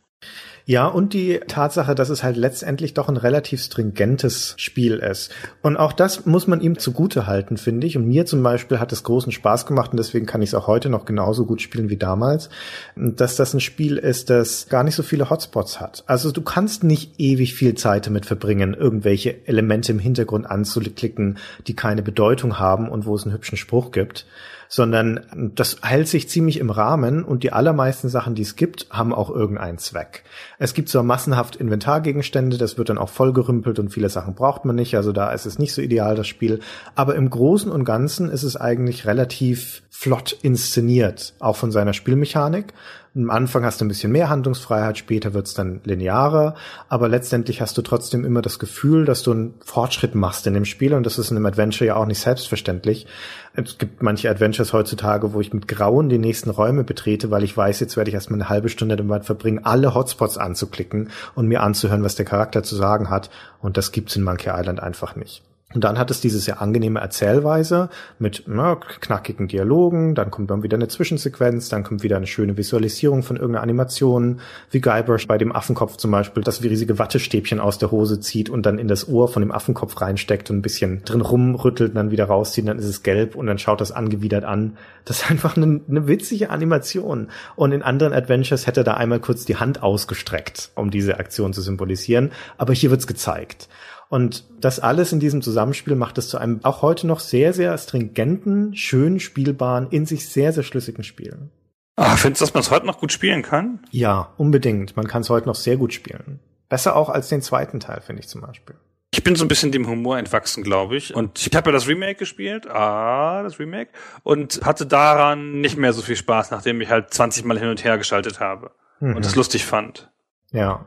Ja, 0.65 0.88
und 0.88 1.14
die 1.14 1.41
Tatsache, 1.45 1.94
dass 1.94 2.07
es 2.07 2.23
halt 2.23 2.38
letztendlich 2.38 2.94
doch 2.94 3.10
ein 3.10 3.18
relativ 3.18 3.61
stringentes 3.61 4.56
Spiel 4.57 4.94
ist. 4.95 5.30
Und 5.61 5.76
auch 5.76 5.91
das 5.91 6.26
muss 6.26 6.48
man 6.48 6.61
ihm 6.61 6.77
zugute 6.77 7.27
halten, 7.27 7.57
finde 7.57 7.85
ich. 7.85 7.98
Und 7.98 8.07
mir 8.07 8.26
zum 8.26 8.41
Beispiel 8.44 8.80
hat 8.80 8.94
es 8.94 9.03
großen 9.03 9.34
Spaß 9.34 9.65
gemacht 9.65 9.91
und 9.91 9.98
deswegen 9.98 10.26
kann 10.26 10.41
ich 10.41 10.52
es 10.52 10.56
auch 10.56 10.68
heute 10.68 10.88
noch 10.88 11.03
genauso 11.03 11.45
gut 11.45 11.61
spielen 11.61 11.90
wie 11.90 11.98
damals, 11.98 12.49
dass 12.95 13.35
das 13.35 13.53
ein 13.53 13.60
Spiel 13.60 13.98
ist, 13.98 14.30
das 14.30 14.69
gar 14.69 14.85
nicht 14.85 14.95
so 14.95 15.03
viele 15.03 15.30
Hotspots 15.30 15.81
hat. 15.81 16.06
Also 16.07 16.31
du 16.31 16.41
kannst 16.41 16.85
nicht 16.85 17.19
ewig 17.19 17.56
viel 17.56 17.76
Zeit 17.76 18.07
damit 18.07 18.26
verbringen, 18.26 18.73
irgendwelche 18.73 19.45
Elemente 19.45 19.91
im 19.91 19.99
Hintergrund 19.99 20.49
anzuklicken, 20.49 21.40
die 21.68 21.76
keine 21.76 22.03
Bedeutung 22.03 22.57
haben 22.57 22.88
und 22.88 23.06
wo 23.06 23.15
es 23.15 23.23
einen 23.23 23.34
hübschen 23.34 23.57
Spruch 23.57 23.91
gibt 23.91 24.26
sondern 24.74 25.52
das 25.54 25.78
hält 25.84 26.08
sich 26.08 26.30
ziemlich 26.30 26.60
im 26.60 26.72
Rahmen 26.72 27.24
und 27.24 27.44
die 27.44 27.54
allermeisten 27.54 28.10
Sachen, 28.10 28.34
die 28.34 28.41
es 28.41 28.56
gibt, 28.56 28.88
haben 28.90 29.14
auch 29.14 29.30
irgendeinen 29.30 29.78
Zweck. 29.78 30.24
Es 30.58 30.74
gibt 30.74 30.90
zwar 30.90 31.04
massenhaft 31.04 31.56
Inventargegenstände, 31.58 32.58
das 32.58 32.76
wird 32.76 32.90
dann 32.90 32.98
auch 32.98 33.10
vollgerümpelt 33.10 33.78
und 33.78 33.90
viele 33.90 34.10
Sachen 34.10 34.34
braucht 34.34 34.66
man 34.66 34.76
nicht, 34.76 34.98
also 34.98 35.12
da 35.12 35.32
ist 35.32 35.45
es 35.45 35.60
nicht 35.60 35.76
so 35.76 35.82
ideal, 35.84 36.16
das 36.16 36.28
Spiel, 36.28 36.60
aber 36.95 37.14
im 37.14 37.30
Großen 37.30 37.72
und 37.72 37.86
Ganzen 37.86 38.32
ist 38.32 38.41
es 38.41 38.58
eigentlich 38.58 39.06
relativ 39.06 39.84
flott 40.03 40.38
inszeniert, 40.41 41.34
auch 41.39 41.55
von 41.55 41.71
seiner 41.71 41.93
Spielmechanik 41.93 42.73
am 43.15 43.30
Anfang 43.30 43.63
hast 43.63 43.80
du 43.80 43.85
ein 43.85 43.89
bisschen 43.89 44.11
mehr 44.11 44.30
Handlungsfreiheit, 44.30 44.97
später 44.97 45.35
wird's 45.35 45.53
dann 45.53 45.81
linearer, 45.84 46.55
aber 46.89 47.07
letztendlich 47.07 47.61
hast 47.61 47.77
du 47.77 47.84
trotzdem 47.84 48.25
immer 48.25 48.41
das 48.41 48.57
Gefühl, 48.57 49.05
dass 49.05 49.21
du 49.21 49.31
einen 49.31 49.53
Fortschritt 49.63 50.15
machst 50.15 50.47
in 50.47 50.55
dem 50.55 50.65
Spiel 50.65 50.95
und 50.95 51.05
das 51.05 51.19
ist 51.19 51.30
in 51.30 51.38
einem 51.38 51.45
Adventure 51.45 51.85
ja 51.85 51.95
auch 51.95 52.07
nicht 52.07 52.19
selbstverständlich. 52.19 53.05
Es 53.53 53.77
gibt 53.77 54.01
manche 54.01 54.31
Adventures 54.31 54.73
heutzutage, 54.73 55.34
wo 55.34 55.41
ich 55.41 55.53
mit 55.53 55.67
Grauen 55.67 56.09
die 56.09 56.17
nächsten 56.17 56.49
Räume 56.49 56.84
betrete, 56.84 57.30
weil 57.30 57.43
ich 57.43 57.55
weiß, 57.55 57.80
jetzt 57.81 57.97
werde 57.97 58.09
ich 58.09 58.15
erstmal 58.15 58.41
eine 58.41 58.49
halbe 58.49 58.69
Stunde 58.69 58.95
damit 58.95 59.25
verbringen, 59.25 59.63
alle 59.63 59.93
Hotspots 59.93 60.39
anzuklicken 60.39 61.09
und 61.35 61.47
mir 61.47 61.61
anzuhören, 61.61 62.03
was 62.03 62.15
der 62.15 62.25
Charakter 62.25 62.63
zu 62.63 62.75
sagen 62.75 63.11
hat 63.11 63.30
und 63.61 63.77
das 63.77 63.91
gibt's 63.91 64.15
in 64.15 64.23
Monkey 64.23 64.49
Island 64.49 64.81
einfach 64.81 65.15
nicht. 65.15 65.43
Und 65.74 65.84
dann 65.84 65.98
hat 65.98 66.12
es 66.12 66.22
diese 66.22 66.40
sehr 66.40 66.62
angenehme 66.62 67.00
Erzählweise 67.00 67.90
mit 68.20 68.44
na, 68.48 68.76
knackigen 68.76 69.48
Dialogen, 69.48 70.16
dann 70.16 70.32
kommt 70.32 70.52
dann 70.52 70.64
wieder 70.64 70.78
eine 70.78 70.88
Zwischensequenz, 70.88 71.70
dann 71.70 71.84
kommt 71.84 72.04
wieder 72.04 72.18
eine 72.18 72.28
schöne 72.28 72.58
Visualisierung 72.58 73.24
von 73.24 73.38
irgendeiner 73.38 73.64
Animation, 73.64 74.40
wie 74.72 74.82
Guybrush 74.82 75.28
bei 75.28 75.38
dem 75.38 75.52
Affenkopf 75.52 75.98
zum 75.98 76.12
Beispiel, 76.12 76.44
das 76.44 76.62
wie 76.62 76.68
riesige 76.68 77.00
Wattestäbchen 77.00 77.60
aus 77.60 77.78
der 77.78 77.91
Hose 77.91 78.20
zieht 78.20 78.50
und 78.50 78.66
dann 78.66 78.78
in 78.78 78.88
das 78.88 79.08
Ohr 79.08 79.28
von 79.28 79.41
dem 79.41 79.52
Affenkopf 79.52 80.00
reinsteckt 80.00 80.50
und 80.50 80.58
ein 80.58 80.62
bisschen 80.62 81.04
drin 81.06 81.22
rumrüttelt 81.22 81.91
und 81.91 81.95
dann 81.95 82.12
wieder 82.12 82.26
rauszieht, 82.26 82.68
dann 82.68 82.80
ist 82.80 82.86
es 82.86 83.04
gelb 83.04 83.36
und 83.36 83.48
dann 83.48 83.58
schaut 83.58 83.82
das 83.82 83.91
angewidert 83.91 84.44
an. 84.44 84.78
Das 85.06 85.22
ist 85.22 85.32
einfach 85.32 85.58
eine, 85.58 85.82
eine 85.90 86.08
witzige 86.08 86.50
Animation. 86.50 87.28
Und 87.56 87.72
in 87.72 87.82
anderen 87.82 88.14
Adventures 88.14 88.68
hätte 88.68 88.82
er 88.82 88.86
da 88.86 88.94
einmal 88.95 89.20
kurz 89.20 89.45
die 89.45 89.58
Hand 89.58 89.84
ausgestreckt, 89.84 90.72
um 90.76 90.91
diese 90.91 91.18
Aktion 91.18 91.54
zu 91.54 91.62
symbolisieren, 91.62 92.32
aber 92.58 92.74
hier 92.74 92.91
wird's 92.91 93.08
gezeigt. 93.08 93.68
Und 94.14 94.45
das 94.61 94.80
alles 94.80 95.11
in 95.11 95.19
diesem 95.19 95.41
Zusammenspiel 95.41 95.95
macht 95.95 96.19
es 96.19 96.30
zu 96.30 96.38
einem 96.38 96.60
auch 96.61 96.84
heute 96.84 97.07
noch 97.07 97.19
sehr, 97.19 97.52
sehr 97.52 97.76
stringenten, 97.80 98.76
schön 98.76 99.19
spielbaren, 99.19 99.88
in 99.90 100.06
sich 100.06 100.30
sehr, 100.30 100.53
sehr 100.53 100.61
schlüssigen 100.61 101.03
Spiel. 101.03 101.49
Ah, 101.95 102.15
findest 102.15 102.41
du, 102.41 102.45
dass 102.45 102.53
man 102.53 102.61
es 102.61 102.69
heute 102.69 102.85
noch 102.85 102.99
gut 102.99 103.11
spielen 103.11 103.41
kann? 103.41 103.80
Ja, 103.90 104.31
unbedingt. 104.38 104.95
Man 104.95 105.07
kann 105.07 105.23
es 105.23 105.31
heute 105.31 105.48
noch 105.48 105.56
sehr 105.56 105.77
gut 105.77 105.95
spielen. 105.95 106.40
Besser 106.69 106.95
auch 106.95 107.10
als 107.10 107.30
den 107.30 107.41
zweiten 107.41 107.80
Teil, 107.80 108.02
finde 108.02 108.22
ich 108.22 108.27
zum 108.27 108.41
Beispiel. 108.41 108.76
Ich 109.10 109.23
bin 109.23 109.35
so 109.35 109.45
ein 109.45 109.48
bisschen 109.48 109.72
dem 109.72 109.88
Humor 109.88 110.19
entwachsen, 110.19 110.61
glaube 110.61 110.95
ich. 110.95 111.15
Und 111.15 111.48
ich 111.48 111.56
habe 111.56 111.72
ja 111.72 111.73
das 111.73 111.88
Remake 111.88 112.19
gespielt, 112.19 112.69
ah, 112.69 113.41
das 113.41 113.57
Remake, 113.57 113.94
und 114.22 114.64
hatte 114.64 114.85
daran 114.85 115.60
nicht 115.60 115.80
mehr 115.80 115.91
so 115.91 116.03
viel 116.03 116.18
Spaß, 116.18 116.52
nachdem 116.52 116.80
ich 116.81 116.91
halt 116.91 117.11
20 117.11 117.45
Mal 117.45 117.57
hin 117.57 117.69
und 117.69 117.84
her 117.84 117.98
geschaltet 117.98 118.40
habe 118.40 118.69
mhm. 118.99 119.15
und 119.15 119.26
es 119.26 119.35
lustig 119.35 119.65
fand. 119.65 120.11
Ja, 120.52 120.85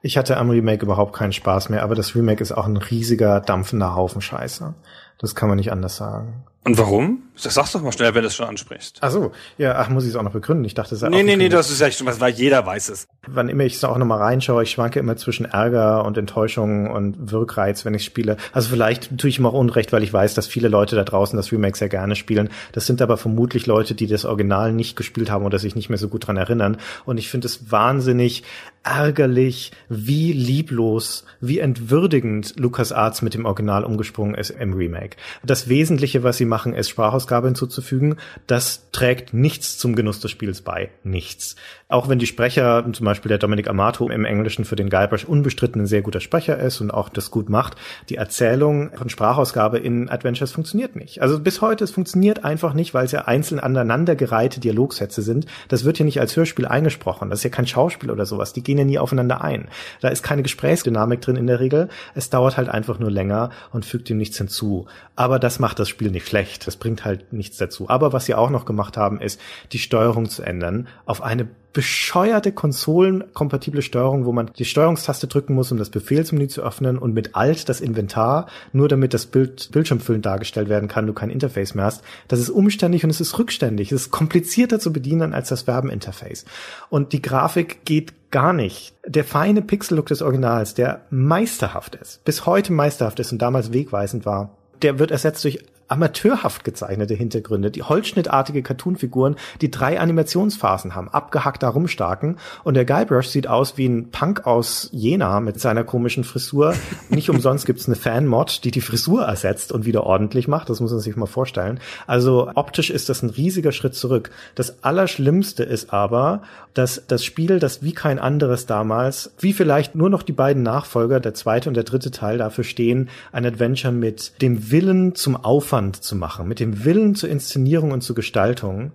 ich 0.00 0.16
hatte 0.16 0.36
am 0.36 0.50
Remake 0.50 0.84
überhaupt 0.84 1.14
keinen 1.14 1.32
Spaß 1.32 1.68
mehr, 1.70 1.82
aber 1.82 1.94
das 1.94 2.14
Remake 2.14 2.42
ist 2.42 2.52
auch 2.52 2.66
ein 2.66 2.76
riesiger, 2.76 3.40
dampfender 3.40 3.94
Haufen 3.94 4.20
Scheiße. 4.20 4.74
Das 5.18 5.34
kann 5.34 5.48
man 5.48 5.56
nicht 5.56 5.72
anders 5.72 5.96
sagen. 5.96 6.44
Und 6.64 6.78
warum? 6.78 7.22
Das 7.42 7.54
sagst 7.54 7.74
doch 7.74 7.82
mal 7.82 7.92
schnell, 7.92 8.14
wenn 8.14 8.22
du 8.22 8.28
es 8.28 8.36
schon 8.36 8.46
ansprichst. 8.46 8.98
Ach 9.00 9.10
so, 9.10 9.32
ja, 9.58 9.76
ach, 9.76 9.88
muss 9.88 10.04
ich 10.04 10.10
es 10.10 10.16
auch 10.16 10.22
noch 10.22 10.32
begründen? 10.32 10.64
Ich 10.64 10.74
dachte, 10.74 10.94
es 10.94 11.00
sei 11.00 11.08
Nee, 11.08 11.22
nee, 11.22 11.36
nee, 11.36 11.48
das 11.48 11.70
ist 11.70 11.80
ja 11.80 11.90
schon 11.90 12.06
was, 12.06 12.20
weil 12.20 12.32
jeder 12.32 12.64
weiß 12.66 12.88
es. 12.88 13.06
Wann 13.26 13.48
immer 13.48 13.64
ich 13.64 13.74
es 13.74 13.84
auch 13.84 13.96
nochmal 13.96 14.18
reinschaue, 14.18 14.62
ich 14.62 14.70
schwanke 14.70 14.98
immer 14.98 15.16
zwischen 15.16 15.44
Ärger 15.46 16.04
und 16.04 16.18
Enttäuschung 16.18 16.90
und 16.90 17.30
Wirkreiz, 17.30 17.84
wenn 17.84 17.94
ich 17.94 18.04
spiele. 18.04 18.36
Also 18.52 18.70
vielleicht 18.70 19.16
tue 19.18 19.30
ich 19.30 19.38
ihm 19.38 19.46
auch 19.46 19.52
Unrecht, 19.52 19.92
weil 19.92 20.02
ich 20.02 20.12
weiß, 20.12 20.34
dass 20.34 20.46
viele 20.46 20.68
Leute 20.68 20.96
da 20.96 21.04
draußen 21.04 21.36
das 21.36 21.52
Remake 21.52 21.76
sehr 21.78 21.88
gerne 21.88 22.16
spielen. 22.16 22.50
Das 22.72 22.86
sind 22.86 23.00
aber 23.02 23.16
vermutlich 23.16 23.66
Leute, 23.66 23.94
die 23.94 24.06
das 24.06 24.24
Original 24.24 24.72
nicht 24.72 24.96
gespielt 24.96 25.30
haben 25.30 25.44
oder 25.44 25.58
sich 25.58 25.76
nicht 25.76 25.88
mehr 25.88 25.98
so 25.98 26.08
gut 26.08 26.26
dran 26.26 26.36
erinnern. 26.36 26.78
Und 27.04 27.18
ich 27.18 27.30
finde 27.30 27.46
es 27.46 27.70
wahnsinnig 27.70 28.42
ärgerlich, 28.82 29.72
wie 29.88 30.32
lieblos, 30.32 31.24
wie 31.40 31.58
entwürdigend 31.58 32.58
Lukas 32.58 32.92
Arts 32.92 33.22
mit 33.22 33.34
dem 33.34 33.44
Original 33.44 33.84
umgesprungen 33.84 34.34
ist 34.34 34.50
im 34.50 34.72
Remake. 34.72 35.16
Das 35.44 35.68
Wesentliche, 35.68 36.22
was 36.22 36.38
sie 36.38 36.46
machen, 36.46 36.74
ist 36.74 36.88
Sprachausgabe 37.28 37.48
hinzuzufügen. 37.48 38.16
Das 38.46 38.90
trägt 38.90 39.34
nichts 39.34 39.78
zum 39.78 39.94
Genuss 39.94 40.20
des 40.20 40.30
Spiels 40.30 40.62
bei. 40.62 40.90
Nichts. 41.04 41.56
Auch 41.90 42.06
wenn 42.06 42.18
die 42.18 42.26
Sprecher, 42.26 42.84
zum 42.92 43.06
Beispiel 43.06 43.30
der 43.30 43.38
Dominic 43.38 43.66
Amato 43.66 44.10
im 44.10 44.26
Englischen 44.26 44.66
für 44.66 44.76
den 44.76 44.90
Guybrush 44.90 45.24
unbestritten 45.24 45.80
ein 45.80 45.86
sehr 45.86 46.02
guter 46.02 46.20
Sprecher 46.20 46.58
ist 46.58 46.82
und 46.82 46.90
auch 46.90 47.08
das 47.08 47.30
gut 47.30 47.48
macht, 47.48 47.76
die 48.10 48.16
Erzählung 48.16 48.90
von 48.94 49.08
Sprachausgabe 49.08 49.78
in 49.78 50.10
Adventures 50.10 50.52
funktioniert 50.52 50.96
nicht. 50.96 51.22
Also 51.22 51.40
bis 51.40 51.62
heute, 51.62 51.84
es 51.84 51.90
funktioniert 51.90 52.44
einfach 52.44 52.74
nicht, 52.74 52.92
weil 52.92 53.06
es 53.06 53.12
ja 53.12 53.22
einzeln 53.22 53.58
aneinandergereihte 53.58 54.60
Dialogsätze 54.60 55.22
sind. 55.22 55.46
Das 55.68 55.86
wird 55.86 55.96
hier 55.96 56.04
nicht 56.04 56.20
als 56.20 56.36
Hörspiel 56.36 56.66
eingesprochen. 56.66 57.30
Das 57.30 57.38
ist 57.38 57.44
ja 57.44 57.50
kein 57.50 57.66
Schauspiel 57.66 58.10
oder 58.10 58.26
sowas. 58.26 58.52
Die 58.52 58.62
gehen 58.62 58.76
ja 58.76 58.84
nie 58.84 58.98
aufeinander 58.98 59.40
ein. 59.40 59.68
Da 60.02 60.08
ist 60.08 60.22
keine 60.22 60.42
Gesprächsdynamik 60.42 61.22
drin 61.22 61.36
in 61.36 61.46
der 61.46 61.58
Regel. 61.58 61.88
Es 62.14 62.28
dauert 62.28 62.58
halt 62.58 62.68
einfach 62.68 62.98
nur 62.98 63.10
länger 63.10 63.48
und 63.72 63.86
fügt 63.86 64.10
ihm 64.10 64.18
nichts 64.18 64.36
hinzu. 64.36 64.84
Aber 65.16 65.38
das 65.38 65.58
macht 65.58 65.78
das 65.78 65.88
Spiel 65.88 66.10
nicht 66.10 66.28
schlecht. 66.28 66.66
Das 66.66 66.76
bringt 66.76 67.06
halt 67.06 67.32
nichts 67.32 67.56
dazu. 67.56 67.88
Aber 67.88 68.12
was 68.12 68.26
sie 68.26 68.34
auch 68.34 68.50
noch 68.50 68.66
gemacht 68.66 68.98
haben, 68.98 69.22
ist, 69.22 69.40
die 69.72 69.78
Steuerung 69.78 70.28
zu 70.28 70.42
ändern 70.42 70.86
auf 71.06 71.22
eine 71.22 71.48
bescheuerte 71.72 72.52
konsolenkompatible 72.52 73.82
Steuerung, 73.82 74.24
wo 74.24 74.32
man 74.32 74.50
die 74.58 74.64
Steuerungstaste 74.64 75.26
drücken 75.26 75.54
muss, 75.54 75.70
um 75.70 75.78
das 75.78 75.90
Befehlsmenü 75.90 76.48
zu 76.48 76.62
öffnen 76.62 76.98
und 76.98 77.14
mit 77.14 77.34
Alt 77.34 77.68
das 77.68 77.80
Inventar, 77.80 78.46
nur 78.72 78.88
damit 78.88 79.14
das 79.14 79.26
Bild 79.26 79.70
bildschirmfüllend 79.72 80.24
dargestellt 80.24 80.68
werden 80.68 80.88
kann, 80.88 81.06
du 81.06 81.12
kein 81.12 81.30
Interface 81.30 81.74
mehr 81.74 81.84
hast. 81.84 82.02
Das 82.28 82.40
ist 82.40 82.50
umständlich 82.50 83.04
und 83.04 83.10
es 83.10 83.20
ist 83.20 83.38
rückständig. 83.38 83.92
Es 83.92 84.02
ist 84.02 84.10
komplizierter 84.10 84.80
zu 84.80 84.92
bedienen 84.92 85.34
als 85.34 85.48
das 85.50 85.62
Verbeninterface. 85.62 86.46
Und 86.88 87.12
die 87.12 87.22
Grafik 87.22 87.84
geht 87.84 88.30
gar 88.30 88.52
nicht. 88.52 88.94
Der 89.06 89.24
feine 89.24 89.62
Pixel-Look 89.62 90.06
des 90.06 90.22
Originals, 90.22 90.74
der 90.74 91.02
meisterhaft 91.10 91.94
ist, 91.96 92.24
bis 92.24 92.46
heute 92.46 92.72
meisterhaft 92.72 93.20
ist 93.20 93.32
und 93.32 93.40
damals 93.40 93.72
wegweisend 93.72 94.26
war, 94.26 94.50
der 94.82 94.98
wird 94.98 95.10
ersetzt 95.10 95.44
durch 95.44 95.64
amateurhaft 95.88 96.64
gezeichnete 96.64 97.14
Hintergründe, 97.14 97.70
die 97.70 97.82
holzschnittartige 97.82 98.62
Cartoonfiguren, 98.62 99.36
die 99.60 99.70
drei 99.70 99.98
Animationsphasen 99.98 100.94
haben, 100.94 101.08
abgehackt 101.08 101.62
da 101.62 101.70
rumstarken 101.70 102.36
und 102.62 102.74
der 102.74 102.84
Guybrush 102.84 103.28
sieht 103.28 103.48
aus 103.48 103.78
wie 103.78 103.86
ein 103.86 104.10
Punk 104.10 104.46
aus 104.46 104.90
Jena 104.92 105.40
mit 105.40 105.58
seiner 105.60 105.84
komischen 105.84 106.24
Frisur. 106.24 106.74
Nicht 107.08 107.30
umsonst 107.30 107.66
gibt's 107.66 107.86
eine 107.86 107.96
Fan-Mod, 107.96 108.64
die 108.64 108.70
die 108.70 108.82
Frisur 108.82 109.24
ersetzt 109.24 109.72
und 109.72 109.86
wieder 109.86 110.04
ordentlich 110.04 110.46
macht, 110.46 110.68
das 110.68 110.80
muss 110.80 110.92
man 110.92 111.00
sich 111.00 111.16
mal 111.16 111.26
vorstellen. 111.26 111.80
Also 112.06 112.50
optisch 112.54 112.90
ist 112.90 113.08
das 113.08 113.22
ein 113.22 113.30
riesiger 113.30 113.72
Schritt 113.72 113.94
zurück. 113.94 114.30
Das 114.54 114.84
Allerschlimmste 114.84 115.64
ist 115.64 115.92
aber, 115.92 116.42
dass 116.74 117.02
das 117.08 117.24
Spiel, 117.24 117.58
das 117.58 117.82
wie 117.82 117.92
kein 117.92 118.18
anderes 118.18 118.66
damals, 118.66 119.32
wie 119.38 119.52
vielleicht 119.52 119.94
nur 119.94 120.10
noch 120.10 120.22
die 120.22 120.32
beiden 120.32 120.62
Nachfolger, 120.62 121.18
der 121.18 121.34
zweite 121.34 121.70
und 121.70 121.74
der 121.74 121.84
dritte 121.84 122.10
Teil 122.10 122.38
dafür 122.38 122.64
stehen, 122.64 123.08
ein 123.32 123.46
Adventure 123.46 123.92
mit 123.92 124.40
dem 124.42 124.70
Willen 124.70 125.14
zum 125.14 125.34
Aufwand 125.34 125.77
Aufwand 125.78 126.02
zu 126.02 126.16
machen, 126.16 126.48
mit 126.48 126.58
dem 126.58 126.84
Willen 126.84 127.14
zur 127.14 127.28
Inszenierung 127.28 127.92
und 127.92 128.00
zur 128.00 128.16
Gestaltung, 128.16 128.90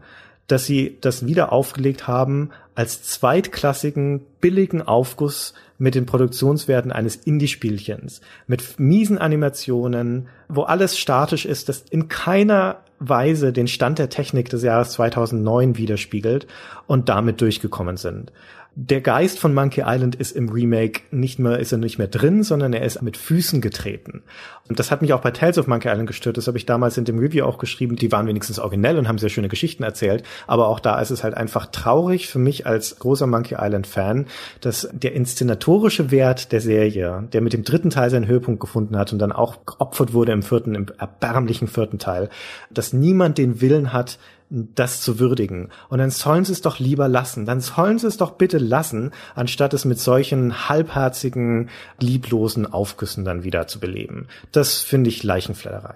dass 0.47 0.65
sie 0.65 0.97
das 0.99 1.25
wieder 1.25 1.53
aufgelegt 1.53 2.07
haben 2.07 2.49
als 2.75 3.03
zweitklassigen, 3.03 4.19
billigen 4.41 4.81
Aufguss 4.81 5.53
mit 5.77 5.95
den 5.95 6.05
Produktionswerten 6.05 6.91
eines 6.91 7.15
Indie-Spielchens, 7.15 8.19
mit 8.47 8.77
miesen 8.79 9.17
Animationen, 9.17 10.27
wo 10.49 10.63
alles 10.63 10.99
statisch 10.99 11.45
ist, 11.45 11.69
das 11.69 11.85
in 11.89 12.09
keiner 12.09 12.81
Weise 12.99 13.53
den 13.53 13.67
Stand 13.67 13.99
der 13.99 14.09
Technik 14.09 14.49
des 14.49 14.63
Jahres 14.63 14.91
2009 14.91 15.77
widerspiegelt 15.77 16.47
und 16.87 17.07
damit 17.07 17.39
durchgekommen 17.39 17.95
sind. 17.95 18.33
Der 18.75 19.01
Geist 19.01 19.37
von 19.37 19.53
Monkey 19.53 19.83
Island 19.85 20.15
ist 20.15 20.31
im 20.31 20.49
Remake 20.49 21.01
nicht 21.11 21.37
mehr, 21.37 21.59
ist 21.59 21.71
er 21.71 21.77
nicht 21.77 21.99
mehr 21.99 22.07
drin, 22.07 22.41
sondern 22.41 22.73
er 22.73 22.83
ist 22.83 23.01
mit 23.03 23.17
Füßen 23.17 23.61
getreten. 23.61 24.23
Und 24.67 24.79
das 24.79 24.89
hat 24.89 25.03
mich 25.03 25.13
auch 25.13 25.21
bei 25.21 25.29
Tales 25.29 25.59
of 25.59 25.67
Monkey 25.67 25.89
Island 25.89 26.07
gestört. 26.07 26.37
Das 26.37 26.47
habe 26.47 26.57
ich 26.57 26.65
damals 26.65 26.97
in 26.97 27.05
dem 27.05 27.19
Review 27.19 27.45
auch 27.45 27.59
geschrieben. 27.59 27.97
Die 27.97 28.11
waren 28.11 28.25
wenigstens 28.25 28.57
originell 28.57 28.97
und 28.97 29.07
haben 29.07 29.19
sehr 29.19 29.29
schöne 29.29 29.47
Geschichten 29.47 29.83
erzählt. 29.83 30.23
Aber 30.47 30.69
auch 30.69 30.79
da 30.79 30.99
ist 30.99 31.11
es 31.11 31.23
halt 31.23 31.35
einfach 31.35 31.67
traurig 31.67 32.27
für 32.27 32.39
mich 32.39 32.65
als 32.65 32.97
großer 32.97 33.27
Monkey 33.27 33.55
Island 33.59 33.85
Fan, 33.85 34.25
dass 34.61 34.89
der 34.91 35.13
inszenatorische 35.13 36.09
Wert 36.09 36.51
der 36.51 36.61
Serie, 36.61 37.27
der 37.31 37.41
mit 37.41 37.53
dem 37.53 37.63
dritten 37.63 37.91
Teil 37.91 38.09
seinen 38.09 38.27
Höhepunkt 38.27 38.59
gefunden 38.59 38.97
hat 38.97 39.13
und 39.13 39.19
dann 39.19 39.31
auch 39.31 39.65
geopfert 39.67 40.13
wurde 40.13 40.31
im 40.31 40.41
vierten, 40.41 40.73
im 40.73 40.87
erbärmlichen 40.97 41.67
vierten 41.67 41.99
Teil, 41.99 42.29
dass 42.71 42.91
niemand 42.91 43.37
den 43.37 43.61
Willen 43.61 43.93
hat, 43.93 44.17
das 44.53 45.01
zu 45.01 45.17
würdigen. 45.19 45.69
Und 45.89 45.97
dann 45.97 46.11
sollen 46.11 46.45
sie 46.45 46.51
es 46.51 46.61
doch 46.61 46.79
lieber 46.79 47.07
lassen. 47.07 47.45
Dann 47.45 47.59
sollen 47.59 47.97
sie 47.97 48.07
es 48.07 48.17
doch 48.17 48.31
bitte 48.31 48.59
lassen, 48.59 49.11
anstatt 49.33 49.73
es 49.73 49.83
mit 49.83 49.99
solchen 49.99 50.69
halbherzigen, 50.69 51.69
lieblosen 51.99 52.71
Aufgüssen 52.71 53.25
dann 53.25 53.43
wieder 53.43 53.67
zu 53.67 53.79
beleben. 53.79 54.27
Das 54.51 54.81
finde 54.81 55.09
ich 55.09 55.23
Leichenfledderei. 55.23 55.95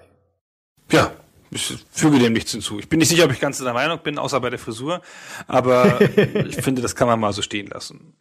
Ja, 0.90 1.12
ich 1.50 1.78
füge 1.92 2.18
dem 2.18 2.32
nichts 2.32 2.50
hinzu. 2.50 2.80
Ich 2.80 2.88
bin 2.88 2.98
nicht 2.98 3.08
sicher, 3.08 3.24
ob 3.24 3.32
ich 3.32 3.40
ganz 3.40 3.58
der 3.58 3.72
Meinung 3.72 4.00
bin, 4.02 4.18
außer 4.18 4.40
bei 4.40 4.50
der 4.50 4.58
Frisur. 4.58 5.02
Aber 5.46 6.00
ich 6.46 6.56
finde, 6.56 6.82
das 6.82 6.96
kann 6.96 7.06
man 7.06 7.20
mal 7.20 7.32
so 7.32 7.42
stehen 7.42 7.68
lassen. 7.68 8.14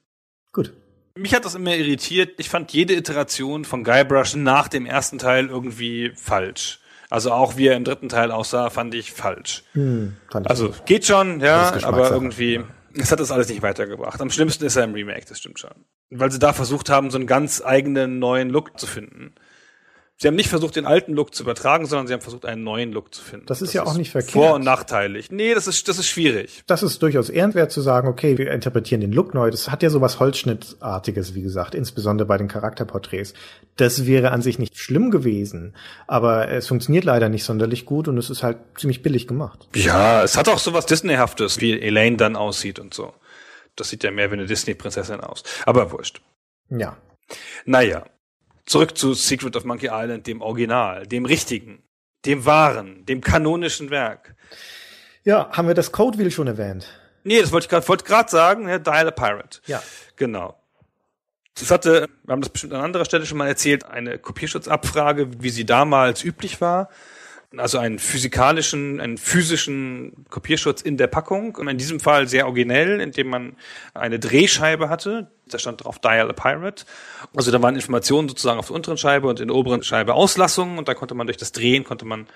Gut. 0.53 0.71
Mich 1.15 1.33
hat 1.33 1.45
das 1.45 1.55
immer 1.55 1.75
irritiert. 1.75 2.39
Ich 2.39 2.49
fand 2.49 2.71
jede 2.73 2.93
Iteration 2.93 3.65
von 3.65 3.83
Guybrush 3.83 4.35
nach 4.35 4.67
dem 4.67 4.85
ersten 4.85 5.17
Teil 5.17 5.47
irgendwie 5.47 6.11
falsch. 6.15 6.79
Also 7.09 7.31
auch 7.31 7.55
wie 7.57 7.67
er 7.67 7.75
im 7.77 7.83
dritten 7.83 8.09
Teil 8.09 8.31
aussah, 8.31 8.69
fand 8.69 8.93
ich 8.93 9.11
falsch. 9.11 9.63
Hm, 9.73 10.17
fand 10.29 10.45
ich 10.45 10.49
also 10.49 10.73
geht 10.85 11.05
schon, 11.05 11.39
ja, 11.39 11.73
aber 11.83 12.11
irgendwie, 12.11 12.61
es 12.93 13.11
hat 13.11 13.19
das 13.19 13.31
alles 13.31 13.47
nicht 13.49 13.61
weitergebracht. 13.61 14.19
Am 14.19 14.29
schlimmsten 14.29 14.65
ist 14.65 14.75
er 14.75 14.83
im 14.83 14.93
Remake, 14.93 15.25
das 15.27 15.39
stimmt 15.39 15.59
schon. 15.59 15.71
Weil 16.09 16.31
sie 16.31 16.39
da 16.39 16.53
versucht 16.53 16.89
haben, 16.89 17.09
so 17.09 17.17
einen 17.17 17.27
ganz 17.27 17.61
eigenen 17.63 18.19
neuen 18.19 18.49
Look 18.49 18.77
zu 18.79 18.87
finden. 18.87 19.35
Sie 20.19 20.27
haben 20.27 20.35
nicht 20.35 20.49
versucht, 20.49 20.75
den 20.75 20.87
alten 20.87 21.13
Look 21.13 21.35
zu 21.35 21.43
übertragen, 21.43 21.85
sondern 21.85 22.07
sie 22.07 22.13
haben 22.13 22.21
versucht, 22.21 22.45
einen 22.45 22.63
neuen 22.63 22.91
Look 22.91 23.13
zu 23.13 23.23
finden. 23.23 23.45
Das 23.45 23.61
ist 23.61 23.69
das 23.69 23.73
ja 23.75 23.83
auch 23.85 23.95
nicht 23.95 24.09
verkehrt. 24.09 24.31
Vor- 24.31 24.55
und 24.55 24.63
nachteilig. 24.63 25.29
Nee, 25.29 25.53
das 25.53 25.67
ist, 25.67 25.87
das 25.87 25.99
ist 25.99 26.07
schwierig. 26.07 26.63
Das 26.65 26.81
ist 26.81 27.03
durchaus 27.03 27.29
ehrenwert 27.29 27.71
zu 27.71 27.81
sagen, 27.81 28.07
okay, 28.07 28.35
wir 28.39 28.51
interpretieren 28.51 29.01
den 29.01 29.11
Look 29.11 29.35
neu. 29.35 29.51
Das 29.51 29.69
hat 29.69 29.83
ja 29.83 29.91
sowas 29.91 30.19
Holzschnittartiges, 30.19 31.35
wie 31.35 31.43
gesagt, 31.43 31.75
insbesondere 31.75 32.27
bei 32.27 32.39
den 32.39 32.47
Charakterporträts. 32.47 33.35
Das 33.75 34.07
wäre 34.07 34.31
an 34.31 34.41
sich 34.41 34.57
nicht 34.57 34.79
schlimm 34.79 35.11
gewesen, 35.11 35.75
aber 36.07 36.49
es 36.49 36.67
funktioniert 36.67 37.03
leider 37.03 37.29
nicht 37.29 37.43
sonderlich 37.43 37.85
gut 37.85 38.07
und 38.07 38.17
es 38.17 38.31
ist 38.31 38.41
halt 38.41 38.57
ziemlich 38.75 39.03
billig 39.03 39.27
gemacht. 39.27 39.67
Ja, 39.75 40.23
es 40.23 40.35
hat 40.35 40.49
auch 40.49 40.57
sowas 40.57 40.87
Disneyhaftes, 40.87 41.61
wie 41.61 41.79
Elaine 41.79 42.17
dann 42.17 42.35
aussieht 42.35 42.79
und 42.79 42.95
so. 42.95 43.13
Das 43.75 43.89
sieht 43.89 44.03
ja 44.03 44.09
mehr 44.09 44.31
wie 44.31 44.33
eine 44.33 44.47
Disney-Prinzessin 44.47 45.19
aus. 45.19 45.43
Aber 45.67 45.91
wurscht. 45.91 46.21
Ja. 46.69 46.97
Naja, 47.65 48.03
Zurück 48.67 48.97
zu 48.97 49.13
Secret 49.13 49.55
of 49.55 49.63
Monkey 49.63 49.87
Island, 49.91 50.27
dem 50.27 50.41
Original, 50.41 51.07
dem 51.07 51.25
richtigen, 51.25 51.81
dem 52.25 52.45
wahren, 52.45 53.05
dem 53.05 53.21
kanonischen 53.21 53.89
Werk. 53.89 54.35
Ja, 55.23 55.49
haben 55.51 55.69
wir 55.69 55.73
das 55.73 55.93
Code 55.93 56.17
Wheel 56.17 56.31
schon 56.31 56.47
erwähnt? 56.47 56.99
Nee, 57.23 57.41
das 57.41 57.51
wollte 57.53 57.65
ich 57.65 57.69
gerade 57.69 57.87
wollte 57.87 58.03
gerade 58.03 58.29
sagen, 58.29 58.67
ja, 58.67 58.77
Dial 58.77 59.07
a 59.07 59.11
Pirate. 59.11 59.61
Ja. 59.67 59.81
Genau. 60.17 60.61
Das 61.57 61.71
hatte, 61.71 62.07
wir 62.23 62.31
haben 62.33 62.41
das 62.41 62.49
bestimmt 62.49 62.73
an 62.73 62.81
anderer 62.81 63.05
Stelle 63.05 63.25
schon 63.25 63.37
mal 63.37 63.47
erzählt, 63.47 63.85
eine 63.85 64.19
Kopierschutzabfrage, 64.19 65.41
wie 65.41 65.49
sie 65.49 65.65
damals 65.65 66.23
üblich 66.23 66.59
war. 66.59 66.89
Also 67.55 67.77
einen 67.77 67.97
physikalischen, 67.97 68.99
einen 68.99 69.17
physischen 69.17 70.25
Kopierschutz 70.29 70.81
in 70.81 70.97
der 70.97 71.07
Packung. 71.07 71.55
Und 71.55 71.67
in 71.67 71.77
diesem 71.77 71.99
Fall 71.99 72.27
sehr 72.27 72.45
originell, 72.45 72.99
indem 72.99 73.27
man 73.27 73.55
eine 73.93 74.19
Drehscheibe 74.19 74.89
hatte. 74.89 75.31
Da 75.47 75.57
stand 75.57 75.83
drauf 75.83 75.99
Dial 75.99 76.29
a 76.29 76.33
Pirate. 76.33 76.85
Also 77.35 77.51
da 77.51 77.61
waren 77.61 77.75
Informationen 77.75 78.27
sozusagen 78.27 78.59
auf 78.59 78.67
der 78.67 78.75
unteren 78.75 78.97
Scheibe 78.97 79.27
und 79.27 79.39
in 79.39 79.47
der 79.47 79.55
oberen 79.55 79.81
Scheibe 79.81 80.13
Auslassungen. 80.13 80.77
Und 80.77 80.89
da 80.89 80.93
konnte 80.93 81.15
man 81.15 81.27
durch 81.27 81.37
das 81.37 81.53
Drehen, 81.53 81.85
konnte 81.85 82.05
man 82.05 82.27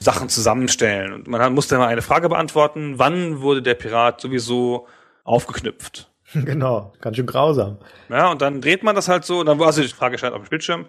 Sachen 0.00 0.28
zusammenstellen. 0.30 1.12
Und 1.12 1.28
man 1.28 1.52
musste 1.52 1.76
mal 1.76 1.88
eine 1.88 2.02
Frage 2.02 2.28
beantworten. 2.28 2.98
Wann 2.98 3.42
wurde 3.42 3.62
der 3.62 3.74
Pirat 3.74 4.20
sowieso 4.20 4.88
aufgeknüpft? 5.24 6.10
Genau, 6.34 6.92
ganz 7.00 7.16
schön 7.16 7.26
grausam. 7.26 7.78
Ja, 8.08 8.32
und 8.32 8.42
dann 8.42 8.60
dreht 8.60 8.82
man 8.82 8.96
das 8.96 9.06
halt 9.06 9.24
so, 9.24 9.38
und 9.38 9.46
dann 9.46 9.60
war 9.60 9.68
also 9.68 9.80
die 9.80 9.88
Frage 9.88 10.18
stand 10.18 10.34
auf 10.34 10.42
dem 10.42 10.48
Bildschirm, 10.48 10.86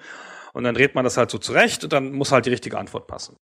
und 0.54 0.64
dann 0.64 0.74
dreht 0.74 0.96
man 0.96 1.04
das 1.04 1.18
halt 1.18 1.30
so 1.30 1.38
zurecht 1.38 1.84
und 1.84 1.94
dann 1.94 2.12
muss 2.12 2.32
halt 2.32 2.48
die 2.48 2.50
richtige 2.50 2.80
Antwort 2.80 3.06
passen. 3.06 3.38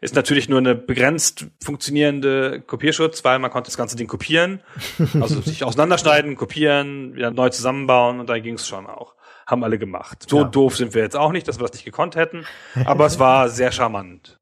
Ist 0.00 0.14
natürlich 0.14 0.48
nur 0.48 0.58
eine 0.58 0.74
begrenzt 0.74 1.46
funktionierende 1.62 2.60
Kopierschutz, 2.60 3.24
weil 3.24 3.38
man 3.38 3.50
konnte 3.50 3.68
das 3.68 3.76
ganze 3.76 3.96
Ding 3.96 4.06
kopieren, 4.06 4.60
also 5.20 5.40
sich 5.40 5.64
auseinanderschneiden, 5.64 6.36
kopieren, 6.36 7.14
wieder 7.14 7.30
neu 7.30 7.50
zusammenbauen 7.50 8.20
und 8.20 8.28
da 8.28 8.38
ging's 8.38 8.66
schon 8.66 8.86
auch. 8.86 9.14
Haben 9.46 9.64
alle 9.64 9.78
gemacht. 9.78 10.24
So 10.28 10.38
ja. 10.38 10.44
doof 10.44 10.76
sind 10.76 10.94
wir 10.94 11.02
jetzt 11.02 11.16
auch 11.16 11.32
nicht, 11.32 11.46
dass 11.48 11.58
wir 11.58 11.66
das 11.66 11.74
nicht 11.74 11.84
gekonnt 11.84 12.16
hätten, 12.16 12.46
aber 12.84 13.04
es 13.06 13.18
war 13.18 13.48
sehr 13.48 13.72
charmant. 13.72 14.38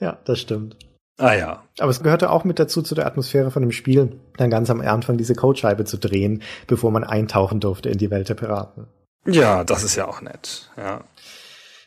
Ja, 0.00 0.18
das 0.24 0.40
stimmt. 0.40 0.76
Ah 1.18 1.34
ja. 1.34 1.62
Aber 1.78 1.90
es 1.90 2.02
gehörte 2.02 2.30
auch 2.30 2.42
mit 2.42 2.58
dazu 2.58 2.82
zu 2.82 2.94
der 2.96 3.06
Atmosphäre 3.06 3.52
von 3.52 3.62
dem 3.62 3.70
Spiel, 3.70 4.18
dann 4.38 4.50
ganz 4.50 4.70
am 4.70 4.80
Anfang 4.80 5.18
diese 5.18 5.34
Codescheibe 5.34 5.84
zu 5.84 5.98
drehen, 5.98 6.42
bevor 6.66 6.90
man 6.90 7.04
eintauchen 7.04 7.60
durfte 7.60 7.90
in 7.90 7.98
die 7.98 8.10
Welt 8.10 8.28
der 8.28 8.34
Piraten. 8.34 8.88
Ja, 9.26 9.62
das 9.62 9.84
ist 9.84 9.94
ja 9.94 10.08
auch 10.08 10.20
nett. 10.20 10.70
Ja. 10.76 11.04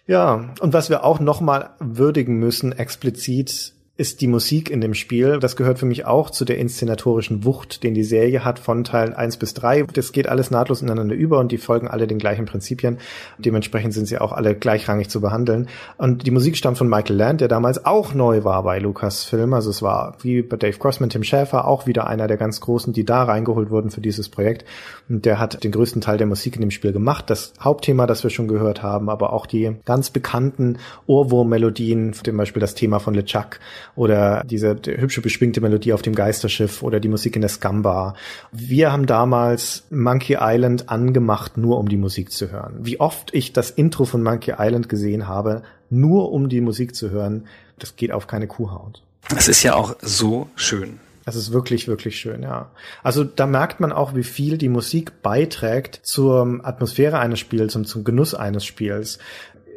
Ja, 0.08 0.54
und 0.60 0.74
was 0.74 0.90
wir 0.90 1.04
auch 1.04 1.20
nochmal 1.20 1.72
würdigen 1.80 2.38
müssen, 2.38 2.72
explizit, 2.72 3.75
ist 3.98 4.20
die 4.20 4.28
Musik 4.28 4.70
in 4.70 4.82
dem 4.82 4.94
Spiel. 4.94 5.40
Das 5.40 5.56
gehört 5.56 5.80
für 5.80 5.86
mich 5.86 6.06
auch 6.06 6.30
zu 6.30 6.44
der 6.44 6.58
inszenatorischen 6.58 7.46
Wucht, 7.46 7.82
den 7.82 7.94
die 7.94 8.04
Serie 8.04 8.44
hat 8.44 8.60
von 8.60 8.84
Teil 8.84 9.14
1 9.14 9.38
bis 9.38 9.54
3. 9.54 9.84
Das 9.94 10.12
geht 10.12 10.28
alles 10.28 10.52
nahtlos 10.52 10.82
ineinander 10.82 11.16
über 11.16 11.40
und 11.40 11.52
die 11.54 11.58
folgen 11.58 11.88
alle 11.88 12.06
den 12.06 12.20
gleichen 12.20 12.46
Prinzipien. 12.46 12.98
Dementsprechend 13.38 13.94
sind 13.94 14.06
sie 14.06 14.18
auch 14.18 14.34
alle 14.34 14.54
gleichrangig 14.54 15.10
zu 15.10 15.22
behandeln. 15.22 15.70
Und 15.98 16.28
die 16.28 16.32
Musik 16.32 16.58
stammt 16.58 16.78
von 16.78 16.90
Michael 16.90 17.16
Land, 17.16 17.40
der 17.40 17.48
damals 17.48 17.86
auch 17.86 18.14
neu 18.14 18.44
war 18.44 18.64
bei 18.64 18.80
Lucasfilm. 18.80 19.54
Also 19.54 19.70
es 19.70 19.82
war 19.82 20.18
wie 20.22 20.42
bei 20.42 20.58
Dave 20.58 20.78
Crossman, 20.78 21.10
Tim 21.10 21.24
Schäfer 21.24 21.66
auch 21.66 21.88
wieder 21.88 22.06
einer 22.08 22.28
der 22.28 22.38
ganz 22.38 22.60
großen, 22.60 22.92
die 22.92 23.06
da 23.06 23.24
reingeholt 23.24 23.70
wurden 23.70 23.92
für 23.92 24.02
dieses 24.02 24.28
Projekt. 24.28 24.66
Und 25.08 25.24
der 25.24 25.40
hat 25.40 25.64
den 25.64 25.72
größten 25.72 26.02
Teil 26.02 26.18
der 26.18 26.28
Musik 26.28 26.56
in 26.56 26.62
dem 26.62 26.72
Spiel 26.72 26.92
gemacht. 26.92 27.30
Das 27.30 27.54
Hauptthema, 27.62 28.08
das 28.08 28.24
wir 28.24 28.30
schon 28.30 28.50
gehört 28.50 28.84
haben, 28.84 29.10
aber 29.10 29.32
auch 29.32 29.46
die 29.46 29.78
ganz 29.86 30.10
bekannten 30.10 30.80
Ohrwurm-Melodien, 31.08 32.12
zum 32.12 32.36
Beispiel 32.36 32.60
das 32.60 32.76
Thema 32.76 33.00
von 33.00 33.14
LeChuck 33.14 33.60
oder 33.96 34.44
diese 34.46 34.76
hübsche 34.86 35.22
beschwingte 35.22 35.62
Melodie 35.62 35.94
auf 35.94 36.02
dem 36.02 36.16
Geisterschiff 36.16 36.84
oder 36.84 37.00
die 37.00 37.08
Musik 37.08 37.36
in 37.36 37.42
der 37.42 37.50
Scumbar. 37.50 38.16
Wir 38.52 38.92
haben 38.92 39.06
damals 39.06 39.84
Monkey 39.90 40.38
Island 40.40 40.90
angemacht, 40.90 41.58
nur 41.58 41.80
um 41.80 41.88
die 41.88 41.98
Musik 41.98 42.32
zu 42.32 42.52
hören. 42.52 42.80
Wie 42.82 43.00
oft 43.00 43.34
ich 43.34 43.54
das 43.54 43.72
Intro 43.72 44.06
von 44.06 44.22
Monkey 44.22 44.56
Island 44.58 44.90
gesehen 44.90 45.28
habe, 45.28 45.64
nur 45.90 46.32
um 46.32 46.50
die 46.50 46.62
Musik 46.62 46.96
zu 46.96 47.10
hören, 47.10 47.48
das 47.80 47.96
geht 47.96 48.12
auf 48.12 48.28
keine 48.28 48.48
Kuhhaut. 48.48 49.02
Das 49.30 49.48
ist 49.48 49.64
ja 49.64 49.76
auch 49.76 49.96
so 50.02 50.48
schön. 50.56 51.00
Das 51.26 51.36
ist 51.36 51.52
wirklich, 51.52 51.88
wirklich 51.88 52.18
schön, 52.18 52.44
ja. 52.44 52.70
Also 53.02 53.24
da 53.24 53.48
merkt 53.48 53.80
man 53.80 53.92
auch, 53.92 54.14
wie 54.14 54.24
viel 54.24 54.60
die 54.60 54.70
Musik 54.70 55.24
beiträgt 55.24 56.02
zur 56.04 56.60
Atmosphäre 56.62 57.18
eines 57.18 57.40
Spiels 57.40 57.76
und 57.76 57.86
zum 57.86 58.04
Genuss 58.04 58.36
eines 58.36 58.64
Spiels 58.64 59.18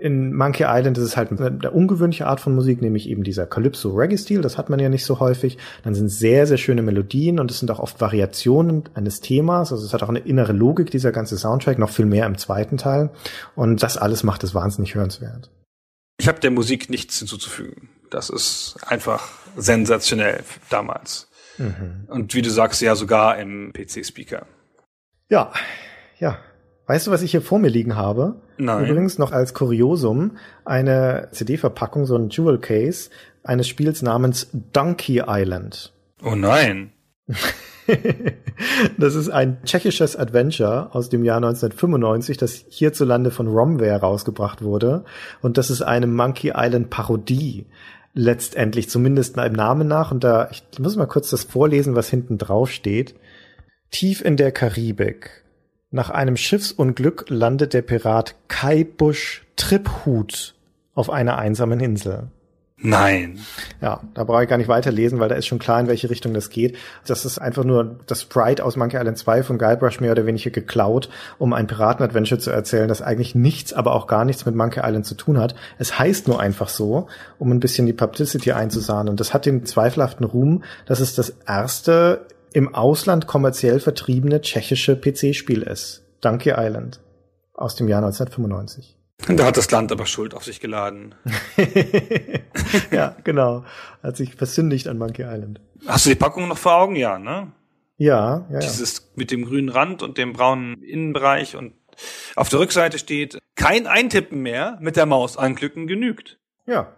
in 0.00 0.34
Monkey 0.34 0.64
Island 0.66 0.98
ist 0.98 1.04
es 1.04 1.16
halt 1.16 1.30
eine 1.30 1.70
ungewöhnliche 1.70 2.26
Art 2.26 2.40
von 2.40 2.54
Musik, 2.54 2.80
nämlich 2.80 3.08
eben 3.08 3.24
dieser 3.24 3.46
Calypso-Reggae-Stil, 3.46 4.40
das 4.40 4.58
hat 4.58 4.70
man 4.70 4.78
ja 4.78 4.88
nicht 4.88 5.04
so 5.04 5.20
häufig. 5.20 5.58
Dann 5.84 5.94
sind 5.94 6.08
sehr, 6.08 6.46
sehr 6.46 6.56
schöne 6.56 6.82
Melodien 6.82 7.40
und 7.40 7.50
es 7.50 7.58
sind 7.58 7.70
auch 7.70 7.78
oft 7.78 8.00
Variationen 8.00 8.84
eines 8.94 9.20
Themas, 9.20 9.72
also 9.72 9.84
es 9.84 9.92
hat 9.92 10.02
auch 10.02 10.08
eine 10.08 10.20
innere 10.20 10.52
Logik, 10.52 10.90
dieser 10.90 11.12
ganze 11.12 11.36
Soundtrack, 11.36 11.78
noch 11.78 11.90
viel 11.90 12.06
mehr 12.06 12.26
im 12.26 12.38
zweiten 12.38 12.76
Teil. 12.76 13.10
Und 13.54 13.82
das 13.82 13.96
alles 13.96 14.22
macht 14.22 14.44
es 14.44 14.54
wahnsinnig 14.54 14.94
hörenswert. 14.94 15.50
Ich 16.20 16.28
habe 16.28 16.40
der 16.40 16.50
Musik 16.50 16.90
nichts 16.90 17.18
hinzuzufügen. 17.18 17.88
Das 18.10 18.30
ist 18.30 18.76
einfach 18.86 19.28
sensationell 19.56 20.42
damals. 20.70 21.28
Mhm. 21.58 22.06
Und 22.08 22.34
wie 22.34 22.42
du 22.42 22.50
sagst, 22.50 22.80
ja 22.80 22.94
sogar 22.94 23.38
im 23.38 23.72
PC-Speaker. 23.72 24.46
Ja, 25.28 25.52
ja. 26.18 26.38
Weißt 26.88 27.06
du, 27.06 27.10
was 27.10 27.20
ich 27.20 27.32
hier 27.32 27.42
vor 27.42 27.58
mir 27.58 27.68
liegen 27.68 27.96
habe? 27.96 28.36
Nein. 28.56 28.86
Übrigens 28.86 29.18
noch 29.18 29.30
als 29.30 29.52
Kuriosum 29.52 30.38
eine 30.64 31.28
CD-Verpackung, 31.32 32.06
so 32.06 32.16
ein 32.16 32.30
Jewel 32.30 32.58
Case 32.58 33.10
eines 33.44 33.68
Spiels 33.68 34.00
namens 34.00 34.48
Donkey 34.72 35.22
Island. 35.26 35.92
Oh 36.24 36.34
nein. 36.34 36.92
das 38.98 39.14
ist 39.14 39.28
ein 39.28 39.62
tschechisches 39.64 40.16
Adventure 40.16 40.88
aus 40.94 41.10
dem 41.10 41.24
Jahr 41.24 41.36
1995, 41.36 42.38
das 42.38 42.64
hierzulande 42.70 43.30
von 43.30 43.48
Romware 43.48 44.00
rausgebracht 44.00 44.62
wurde. 44.62 45.04
Und 45.42 45.58
das 45.58 45.68
ist 45.68 45.82
eine 45.82 46.06
Monkey 46.06 46.54
Island 46.56 46.88
Parodie. 46.88 47.66
Letztendlich, 48.14 48.88
zumindest 48.88 49.36
im 49.36 49.52
Namen 49.52 49.88
nach. 49.88 50.10
Und 50.10 50.24
da, 50.24 50.48
ich 50.50 50.62
muss 50.78 50.96
mal 50.96 51.06
kurz 51.06 51.28
das 51.28 51.44
vorlesen, 51.44 51.94
was 51.94 52.08
hinten 52.08 52.38
drauf 52.38 52.70
steht. 52.70 53.14
Tief 53.90 54.24
in 54.24 54.38
der 54.38 54.52
Karibik 54.52 55.44
nach 55.90 56.10
einem 56.10 56.36
Schiffsunglück 56.36 57.26
landet 57.28 57.72
der 57.72 57.82
Pirat 57.82 58.34
Kai 58.48 58.84
Busch 58.84 59.46
Tripphut 59.56 60.54
auf 60.94 61.10
einer 61.10 61.38
einsamen 61.38 61.80
Insel. 61.80 62.28
Nein. 62.80 63.40
Ja, 63.80 64.02
da 64.14 64.22
brauche 64.22 64.44
ich 64.44 64.48
gar 64.48 64.56
nicht 64.56 64.68
weiterlesen, 64.68 65.18
weil 65.18 65.28
da 65.28 65.34
ist 65.34 65.46
schon 65.46 65.58
klar, 65.58 65.80
in 65.80 65.88
welche 65.88 66.10
Richtung 66.10 66.32
das 66.32 66.48
geht. 66.48 66.76
Das 67.06 67.24
ist 67.24 67.38
einfach 67.38 67.64
nur 67.64 67.98
das 68.06 68.22
Sprite 68.22 68.64
aus 68.64 68.76
Monkey 68.76 68.96
Island 68.96 69.18
2 69.18 69.42
von 69.42 69.58
Guybrush 69.58 69.98
mehr 70.00 70.12
oder 70.12 70.26
weniger 70.26 70.50
geklaut, 70.50 71.08
um 71.38 71.52
ein 71.54 71.66
Piraten-Adventure 71.66 72.38
zu 72.38 72.50
erzählen, 72.50 72.86
das 72.86 73.02
eigentlich 73.02 73.34
nichts, 73.34 73.72
aber 73.72 73.94
auch 73.94 74.06
gar 74.06 74.24
nichts 74.24 74.46
mit 74.46 74.54
Monkey 74.54 74.80
Island 74.84 75.06
zu 75.06 75.16
tun 75.16 75.38
hat. 75.38 75.56
Es 75.78 75.98
heißt 75.98 76.28
nur 76.28 76.38
einfach 76.38 76.68
so, 76.68 77.08
um 77.38 77.50
ein 77.50 77.58
bisschen 77.58 77.86
die 77.86 77.92
Publicity 77.92 78.52
einzusahnen. 78.52 79.08
Und 79.08 79.18
das 79.18 79.34
hat 79.34 79.44
den 79.44 79.66
zweifelhaften 79.66 80.24
Ruhm, 80.24 80.62
dass 80.86 81.00
es 81.00 81.16
das 81.16 81.34
erste 81.48 82.26
im 82.52 82.74
Ausland 82.74 83.26
kommerziell 83.26 83.80
vertriebene 83.80 84.40
tschechische 84.40 84.96
PC-Spiel 84.96 85.62
ist. 85.62 86.04
Donkey 86.20 86.54
Island 86.56 87.00
aus 87.54 87.76
dem 87.76 87.88
Jahr 87.88 88.02
1995. 88.02 88.96
Da 89.26 89.44
hat 89.44 89.56
das 89.56 89.70
Land 89.70 89.90
aber 89.90 90.06
Schuld 90.06 90.32
auf 90.32 90.44
sich 90.44 90.60
geladen. 90.60 91.14
ja, 92.92 93.16
genau. 93.24 93.64
Hat 94.02 94.16
sich 94.16 94.34
versündigt 94.34 94.86
an 94.86 94.96
Monkey 94.96 95.22
Island. 95.22 95.60
Hast 95.86 96.06
du 96.06 96.10
die 96.10 96.16
Packung 96.16 96.48
noch 96.48 96.58
vor 96.58 96.76
Augen? 96.76 96.94
Ja, 96.94 97.18
ne? 97.18 97.52
Ja, 97.96 98.46
ja, 98.48 98.54
ja. 98.54 98.58
Dieses 98.60 99.10
mit 99.16 99.32
dem 99.32 99.44
grünen 99.44 99.68
Rand 99.68 100.02
und 100.02 100.18
dem 100.18 100.32
braunen 100.32 100.82
Innenbereich 100.82 101.56
und 101.56 101.74
auf 102.36 102.48
der 102.48 102.60
Rückseite 102.60 102.98
steht, 102.98 103.38
kein 103.56 103.88
Eintippen 103.88 104.40
mehr, 104.40 104.78
mit 104.80 104.94
der 104.94 105.06
Maus 105.06 105.36
anklicken 105.36 105.88
genügt. 105.88 106.38
Ja. 106.64 106.94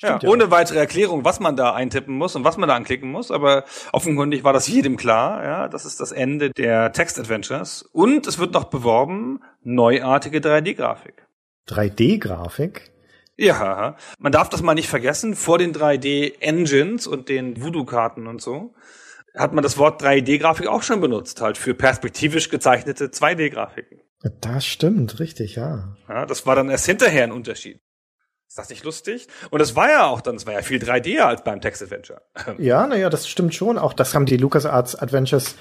Ja, 0.00 0.08
Stimmt 0.08 0.22
ja. 0.22 0.28
ohne 0.30 0.50
weitere 0.50 0.78
Erklärung, 0.78 1.24
was 1.24 1.40
man 1.40 1.56
da 1.56 1.74
eintippen 1.74 2.14
muss 2.14 2.34
und 2.34 2.44
was 2.44 2.56
man 2.56 2.68
da 2.68 2.74
anklicken 2.74 3.10
muss, 3.10 3.30
aber 3.30 3.64
offenkundig 3.92 4.44
war 4.44 4.52
das 4.52 4.66
jedem 4.66 4.96
klar, 4.96 5.44
ja, 5.44 5.68
das 5.68 5.84
ist 5.84 6.00
das 6.00 6.10
Ende 6.10 6.50
der 6.50 6.92
Text-Adventures 6.92 7.82
und 7.82 8.26
es 8.26 8.38
wird 8.38 8.54
noch 8.54 8.64
beworben, 8.64 9.40
neuartige 9.62 10.38
3D-Grafik. 10.38 11.26
3D-Grafik? 11.68 12.90
Ja, 13.36 13.96
man 14.18 14.32
darf 14.32 14.48
das 14.48 14.62
mal 14.62 14.74
nicht 14.74 14.88
vergessen, 14.88 15.34
vor 15.34 15.58
den 15.58 15.74
3D-Engines 15.74 17.06
und 17.06 17.28
den 17.28 17.62
Voodoo-Karten 17.62 18.26
und 18.26 18.40
so 18.40 18.74
hat 19.36 19.52
man 19.52 19.62
das 19.62 19.78
Wort 19.78 20.02
3D-Grafik 20.02 20.66
auch 20.66 20.82
schon 20.82 21.00
benutzt, 21.00 21.40
halt 21.40 21.56
für 21.56 21.74
perspektivisch 21.74 22.48
gezeichnete 22.48 23.06
2D-Grafiken. 23.06 24.00
Das 24.40 24.66
stimmt, 24.66 25.20
richtig, 25.20 25.56
ja. 25.56 25.96
Ja, 26.08 26.26
das 26.26 26.46
war 26.46 26.54
dann 26.54 26.68
erst 26.68 26.86
hinterher 26.86 27.24
ein 27.24 27.32
Unterschied. 27.32 27.80
Ist 28.50 28.58
das 28.58 28.68
nicht 28.68 28.82
lustig? 28.82 29.28
Und 29.50 29.60
es 29.60 29.76
war 29.76 29.88
ja 29.88 30.06
auch 30.06 30.20
dann, 30.20 30.34
es 30.34 30.44
war 30.44 30.52
ja 30.52 30.62
viel 30.62 30.82
3D 30.82 31.20
als 31.20 31.44
beim 31.44 31.60
Text-Adventure. 31.60 32.20
Ja, 32.58 32.84
naja, 32.88 33.08
das 33.08 33.28
stimmt 33.28 33.54
schon. 33.54 33.78
Auch 33.78 33.92
das 33.92 34.12
haben 34.12 34.26
die 34.26 34.38
LucasArts 34.38 34.96
Adventures 34.96 35.54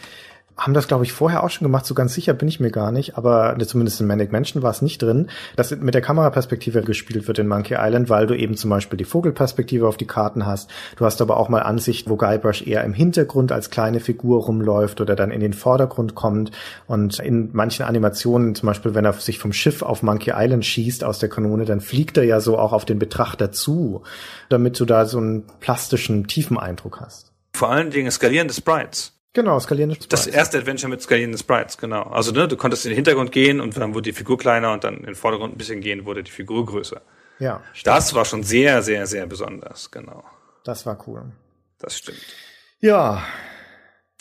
haben 0.60 0.73
das, 0.73 0.88
glaube 0.88 1.06
ich, 1.06 1.14
vorher 1.14 1.44
auch 1.44 1.49
schon 1.49 1.65
gemacht. 1.65 1.86
So 1.86 1.94
ganz 1.94 2.14
sicher 2.14 2.34
bin 2.34 2.48
ich 2.48 2.60
mir 2.60 2.69
gar 2.69 2.91
nicht. 2.91 3.18
Aber 3.18 3.57
zumindest 3.65 4.02
in 4.02 4.07
Manic 4.07 4.31
Mansion 4.31 4.61
war 4.61 4.72
es 4.72 4.81
nicht 4.81 5.02
drin, 5.02 5.30
dass 5.56 5.72
mit 5.72 5.94
der 5.94 6.02
Kameraperspektive 6.02 6.81
gespielt 6.81 7.27
wird 7.27 7.40
in 7.40 7.48
Monkey 7.48 7.77
Island, 7.80 8.10
weil 8.10 8.27
du 8.27 8.36
eben 8.36 8.57
zum 8.57 8.69
Beispiel 8.69 8.98
die 8.98 9.06
Vogelperspektive 9.06 9.88
auf 9.88 9.98
die 9.98 10.07
Karten 10.07 10.45
hast. 10.45 10.69
Du 10.98 11.06
hast 11.06 11.22
aber 11.22 11.38
auch 11.38 11.48
mal 11.48 11.61
Ansicht, 11.61 12.10
wo 12.10 12.18
Guybrush 12.18 12.68
eher 12.68 12.84
im 12.84 12.94
Hintergrund 12.94 13.52
als 13.52 13.69
kleine 13.69 14.02
Figur 14.02 14.44
rumläuft 14.44 14.99
oder 14.99 15.15
dann 15.15 15.31
in 15.31 15.40
den 15.40 15.53
Vordergrund 15.53 16.15
kommt. 16.15 16.52
Und 16.88 17.19
in 17.19 17.49
manchen 17.53 17.86
Animationen, 17.86 18.53
zum 18.53 18.68
Beispiel, 18.68 18.94
wenn 18.94 19.06
er 19.06 19.14
sich 19.14 19.40
vom 19.40 19.53
Schiff 19.53 19.81
auf 19.81 20.03
Monkey 20.03 20.34
Island 20.36 20.65
schießt 20.65 21.03
aus 21.06 21.19
der 21.19 21.30
Kanone, 21.30 21.65
dann 21.65 21.80
fliegt 21.80 22.18
er 22.18 22.26
ja 22.26 22.41
so 22.41 22.57
auch 22.57 22.73
auf 22.73 22.84
den 22.84 22.99
Betrachter 22.99 23.52
zu, 23.52 24.03
damit 24.49 24.80
du 24.80 24.86
da 24.86 25.06
so 25.06 25.19
einen 25.19 25.45
plastischen, 25.61 26.27
tiefen 26.27 26.57
Eindruck 26.57 26.99
hast. 26.99 27.31
Vor 27.53 27.69
allen 27.69 27.91
Dingen 27.91 28.11
skalierende 28.11 28.53
Sprites. 28.53 29.18
Genau, 29.39 29.57
skalierende 29.57 29.95
Sprites. 29.95 30.09
Das 30.09 30.27
erste 30.27 30.57
Adventure 30.57 30.89
mit 30.89 31.01
skalierenden 31.01 31.37
Sprites, 31.37 31.77
genau. 31.77 32.03
Also 32.03 32.33
ne, 32.33 32.49
du 32.49 32.57
konntest 32.57 32.85
in 32.85 32.89
den 32.89 32.95
Hintergrund 32.95 33.31
gehen 33.31 33.61
und 33.61 33.77
dann 33.77 33.93
wurde 33.93 34.09
die 34.09 34.13
Figur 34.13 34.37
kleiner 34.37 34.73
und 34.73 34.83
dann 34.83 34.97
in 34.97 35.05
den 35.05 35.15
Vordergrund 35.15 35.55
ein 35.55 35.57
bisschen 35.57 35.79
gehen, 35.79 36.03
wurde 36.03 36.23
die 36.23 36.31
Figur 36.31 36.65
größer. 36.65 36.99
Ja. 37.39 37.63
Stimmt. 37.71 37.95
Das 37.95 38.13
war 38.13 38.25
schon 38.25 38.43
sehr, 38.43 38.81
sehr, 38.81 39.07
sehr 39.07 39.27
besonders, 39.27 39.91
genau. 39.91 40.25
Das 40.65 40.85
war 40.85 41.01
cool. 41.07 41.31
Das 41.77 41.97
stimmt. 41.97 42.19
Ja. 42.81 43.23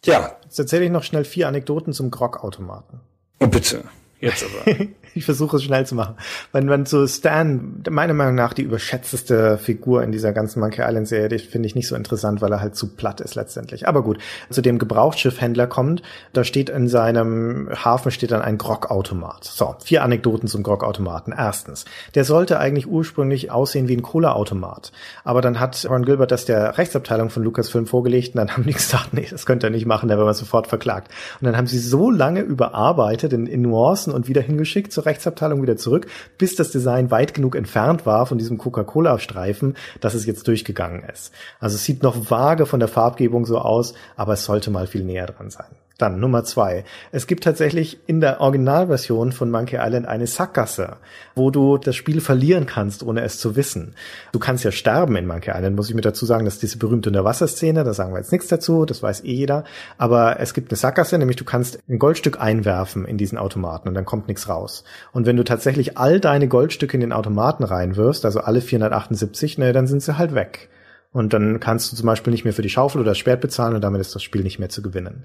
Ja. 0.05 0.37
Jetzt 0.45 0.61
erzähle 0.61 0.85
ich 0.85 0.93
noch 0.93 1.03
schnell 1.03 1.25
vier 1.25 1.49
Anekdoten 1.49 1.93
zum 1.93 2.13
Grog-Automaten. 2.13 3.01
Oh, 3.41 3.49
bitte. 3.49 3.83
Jetzt 4.21 4.45
aber. 4.45 4.77
ich 5.19 5.25
versuche 5.25 5.57
es 5.57 5.65
schnell 5.65 5.87
zu 5.87 5.95
machen. 5.95 6.15
Wenn 6.53 6.67
man 6.67 6.87
so 6.87 7.07
Stan, 7.07 7.83
meiner 7.91 8.15
Meinung 8.15 8.35
nach 8.35 8.53
die 8.53 8.63
überschätzteste 8.63 9.59
Figur 9.59 10.03
in 10.03 10.13
dieser 10.13 10.33
ganzen 10.33 10.61
Monkey 10.61 10.83
Island 10.83 11.09
Serie, 11.09 11.39
finde 11.39 11.67
ich 11.67 11.75
nicht 11.75 11.89
so 11.89 11.97
interessant, 11.97 12.41
weil 12.41 12.53
er 12.53 12.61
halt 12.61 12.77
zu 12.77 12.89
platt 12.89 13.21
ist 13.21 13.35
letztendlich. 13.35 13.87
Aber 13.89 14.03
gut, 14.03 14.19
zu 14.51 14.63
dem 14.63 14.79
Gebrauchsschiffhändler 14.79 15.67
kommt, 15.67 16.03
da 16.33 16.45
steht 16.45 16.71
in 16.71 16.89
seinem 16.89 17.69
Hafen 17.85 18.11
steht 18.11 18.31
dann 18.31 18.43
ein 18.43 18.59
Grog-Automat. 18.59 19.45
So, 19.45 19.75
vier 19.85 20.03
Anekdoten 20.03 20.49
zum 20.49 20.63
Grog-Automaten. 20.63 21.35
Erstens, 21.37 21.85
der 22.15 22.25
sollte 22.25 22.59
eigentlich 22.59 22.87
ursprünglich 22.87 23.51
aussehen 23.51 23.89
wie 23.89 23.97
ein 23.97 24.03
Cola-Automat. 24.03 24.93
Aber 25.25 25.41
dann 25.41 25.61
hat 25.61 25.87
Ron 25.89 26.05
Gilbert 26.05 26.31
das 26.31 26.45
der 26.45 26.79
Rechtsabteilung 26.79 27.31
von 27.31 27.43
Lucasfilm 27.43 27.87
vorgelegt 27.87 28.35
und 28.35 28.39
dann 28.39 28.51
haben 28.51 28.65
die 28.65 28.73
gesagt, 28.73 29.13
nee, 29.13 29.27
das 29.29 29.47
könnt 29.47 29.65
ihr 29.65 29.71
nicht 29.71 29.87
machen, 29.87 30.09
da 30.09 30.17
werden 30.17 30.27
wir 30.27 30.35
sofort 30.35 30.67
verklagt. 30.67 31.13
Und 31.41 31.47
dann 31.47 31.57
haben 31.57 31.67
sie 31.67 31.79
so 31.79 32.11
lange 32.11 32.41
überarbeitet 32.41 33.33
in, 33.33 33.47
in 33.47 33.63
Nuancen 33.63 34.13
und 34.13 34.29
wieder 34.29 34.43
hingeschickt 34.43 34.93
zur 34.93 35.07
Rechtsabteilung 35.09 35.61
wieder 35.63 35.77
zurück, 35.77 36.07
bis 36.39 36.55
das 36.55 36.71
Design 36.71 37.11
weit 37.11 37.35
genug 37.35 37.57
entfernt 37.57 38.07
war 38.07 38.27
von 38.27 38.39
diesem 38.39 38.59
Coca-Cola-Streifen, 38.59 39.77
dass 40.01 40.15
es 40.15 40.27
jetzt 40.27 40.47
durchgegangen 40.47 41.03
ist. 41.03 41.33
Also 41.59 41.77
es 41.77 41.85
sieht 41.85 42.03
noch 42.03 42.31
vage 42.31 42.67
von 42.67 42.81
der 42.81 42.89
Farbgebung 42.89 43.45
so 43.47 43.59
aus, 43.59 43.95
aber 44.17 44.35
es 44.35 44.45
sollte 44.45 44.71
mal 44.71 44.87
viel 44.87 45.05
näher 45.05 45.27
dran 45.27 45.51
sein. 45.51 45.67
Dann 45.99 46.21
Nummer 46.21 46.45
zwei. 46.45 46.85
Es 47.11 47.27
gibt 47.27 47.43
tatsächlich 47.43 47.99
in 48.07 48.21
der 48.21 48.41
Originalversion 48.41 49.33
von 49.33 49.51
Monkey 49.51 49.79
Island 49.81 50.07
eine 50.07 50.29
Sackgasse, 50.29 50.99
wo 51.35 51.51
du 51.51 51.77
das 51.77 51.97
Spiel 51.97 52.21
verlieren 52.21 52.67
kannst, 52.67 53.03
ohne 53.03 53.23
es 53.23 53.41
zu 53.41 53.57
wissen. 53.57 53.97
Du 54.31 54.39
kannst 54.39 54.63
ja 54.63 54.71
sterben 54.71 55.17
in 55.17 55.27
Monkey 55.27 55.51
Island, 55.51 55.75
muss 55.75 55.89
ich 55.89 55.97
mir 55.97 56.03
dazu 56.03 56.25
sagen, 56.25 56.45
das 56.45 56.55
ist 56.55 56.63
diese 56.63 56.79
berühmte 56.79 57.11
Unterwasserszene, 57.11 57.83
da 57.83 57.95
sagen 57.95 58.13
wir 58.13 58.19
jetzt 58.19 58.31
nichts 58.31 58.47
dazu, 58.47 58.85
das 58.85 59.03
weiß 59.03 59.25
eh 59.25 59.33
jeder. 59.35 59.65
Aber 59.97 60.39
es 60.39 60.55
gibt 60.55 60.71
eine 60.71 60.77
Sackgasse, 60.77 61.19
nämlich 61.19 61.37
du 61.37 61.45
kannst 61.45 61.81
ein 61.89 61.99
Goldstück 61.99 62.41
einwerfen 62.41 63.05
in 63.05 63.19
diesen 63.19 63.37
Automaten 63.37 63.89
und 63.89 63.95
dann 63.95 64.05
kommt 64.05 64.29
nichts 64.29 64.49
raus. 64.49 64.85
Und 65.11 65.27
wenn 65.27 65.37
du 65.37 65.43
tatsächlich 65.43 65.99
all 65.99 66.21
deine 66.21 66.47
Goldstücke 66.47 66.97
in 66.97 67.01
den 67.01 67.13
Automaten 67.13 67.65
reinwirfst, 67.65 68.25
also 68.25 68.39
alle 68.39 68.61
478, 68.61 69.59
ne, 69.59 69.73
dann 69.73 69.89
sind 69.89 70.05
sie 70.05 70.17
halt 70.17 70.33
weg. 70.33 70.69
Und 71.13 71.33
dann 71.33 71.59
kannst 71.61 71.91
du 71.91 71.97
zum 71.97 72.07
Beispiel 72.07 72.33
nicht 72.33 72.45
mehr 72.45 72.53
für 72.53 72.63
die 72.63 72.69
Schaufel 72.69 73.01
oder 73.01 73.11
das 73.11 73.19
Schwert 73.19 73.41
bezahlen 73.41 73.75
und 73.75 73.81
damit 73.81 74.01
ist 74.01 74.15
das 74.15 74.23
Spiel 74.23 74.43
nicht 74.43 74.59
mehr 74.59 74.69
zu 74.69 74.83
gewinnen. 74.83 75.25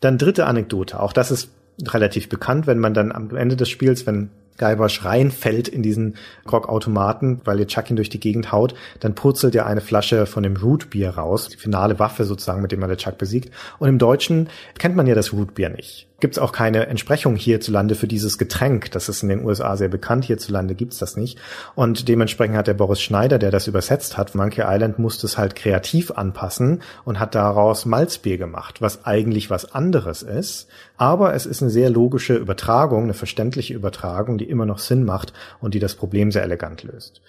Dann 0.00 0.18
dritte 0.18 0.46
Anekdote. 0.46 1.00
Auch 1.00 1.12
das 1.12 1.30
ist 1.30 1.50
relativ 1.86 2.28
bekannt, 2.28 2.66
wenn 2.66 2.78
man 2.78 2.94
dann 2.94 3.12
am 3.12 3.34
Ende 3.36 3.56
des 3.56 3.68
Spiels, 3.68 4.06
wenn 4.06 4.30
Guybrush 4.58 5.04
reinfällt 5.04 5.68
in 5.68 5.82
diesen 5.82 6.16
Grog-Automaten, 6.44 7.40
weil 7.44 7.58
ihr 7.58 7.66
Chuck 7.66 7.88
ihn 7.88 7.96
durch 7.96 8.10
die 8.10 8.20
Gegend 8.20 8.52
haut, 8.52 8.74
dann 9.00 9.14
purzelt 9.14 9.54
ja 9.54 9.64
eine 9.64 9.80
Flasche 9.80 10.26
von 10.26 10.42
dem 10.42 10.56
Rootbier 10.56 11.10
raus, 11.10 11.48
die 11.48 11.56
finale 11.56 11.98
Waffe 11.98 12.24
sozusagen, 12.24 12.60
mit 12.60 12.70
dem 12.70 12.80
man 12.80 12.90
der 12.90 12.98
Chuck 12.98 13.16
besiegt. 13.16 13.50
Und 13.78 13.88
im 13.88 13.98
Deutschen 13.98 14.50
kennt 14.78 14.96
man 14.96 15.06
ja 15.06 15.14
das 15.14 15.32
Rootbier 15.32 15.70
nicht. 15.70 16.09
Gibt 16.20 16.34
es 16.34 16.38
auch 16.38 16.52
keine 16.52 16.86
Entsprechung 16.86 17.34
hierzulande 17.34 17.94
für 17.94 18.06
dieses 18.06 18.36
Getränk. 18.36 18.90
Das 18.90 19.08
ist 19.08 19.22
in 19.22 19.30
den 19.30 19.44
USA 19.44 19.76
sehr 19.76 19.88
bekannt. 19.88 20.26
Hierzulande 20.26 20.74
gibt's 20.74 20.98
das 20.98 21.16
nicht. 21.16 21.38
Und 21.74 22.08
dementsprechend 22.08 22.56
hat 22.56 22.66
der 22.66 22.74
Boris 22.74 23.00
Schneider, 23.00 23.38
der 23.38 23.50
das 23.50 23.66
übersetzt 23.66 24.18
hat, 24.18 24.34
Monkey 24.34 24.62
Island 24.66 24.98
musste 24.98 25.26
es 25.26 25.38
halt 25.38 25.56
kreativ 25.56 26.10
anpassen 26.10 26.82
und 27.04 27.18
hat 27.18 27.34
daraus 27.34 27.86
Malzbier 27.86 28.38
gemacht, 28.38 28.82
was 28.82 29.04
eigentlich 29.06 29.50
was 29.50 29.74
anderes 29.74 30.22
ist. 30.22 30.68
Aber 30.98 31.34
es 31.34 31.46
ist 31.46 31.62
eine 31.62 31.70
sehr 31.70 31.88
logische 31.88 32.36
Übertragung, 32.36 33.04
eine 33.04 33.14
verständliche 33.14 33.74
Übertragung, 33.74 34.36
die 34.36 34.48
immer 34.48 34.66
noch 34.66 34.78
Sinn 34.78 35.04
macht 35.04 35.32
und 35.60 35.72
die 35.74 35.80
das 35.80 35.94
Problem 35.94 36.30
sehr 36.30 36.42
elegant 36.42 36.82
löst. 36.82 37.22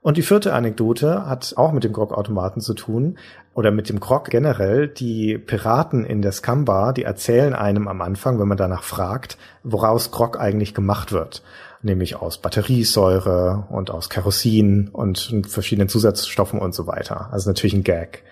Und 0.00 0.16
die 0.16 0.22
vierte 0.22 0.54
Anekdote 0.54 1.26
hat 1.26 1.54
auch 1.56 1.72
mit 1.72 1.82
dem 1.82 1.92
Grog-Automaten 1.92 2.60
zu 2.60 2.74
tun 2.74 3.18
oder 3.52 3.72
mit 3.72 3.88
dem 3.88 3.98
Grog 3.98 4.30
generell. 4.30 4.86
Die 4.86 5.38
Piraten 5.38 6.04
in 6.04 6.22
der 6.22 6.30
Scumbar, 6.30 6.92
die 6.92 7.02
erzählen 7.02 7.52
einem 7.52 7.88
am 7.88 8.00
Anfang, 8.00 8.38
wenn 8.38 8.46
man 8.46 8.56
danach 8.56 8.84
fragt, 8.84 9.38
woraus 9.64 10.12
Grog 10.12 10.38
eigentlich 10.38 10.72
gemacht 10.72 11.10
wird. 11.10 11.42
Nämlich 11.82 12.16
aus 12.16 12.38
Batteriesäure 12.38 13.64
und 13.70 13.90
aus 13.90 14.08
Kerosin 14.08 14.88
und 14.92 15.46
verschiedenen 15.48 15.88
Zusatzstoffen 15.88 16.60
und 16.60 16.74
so 16.74 16.86
weiter. 16.86 17.28
Also 17.32 17.50
natürlich 17.50 17.74
ein 17.74 17.84
Gag. 17.84 18.22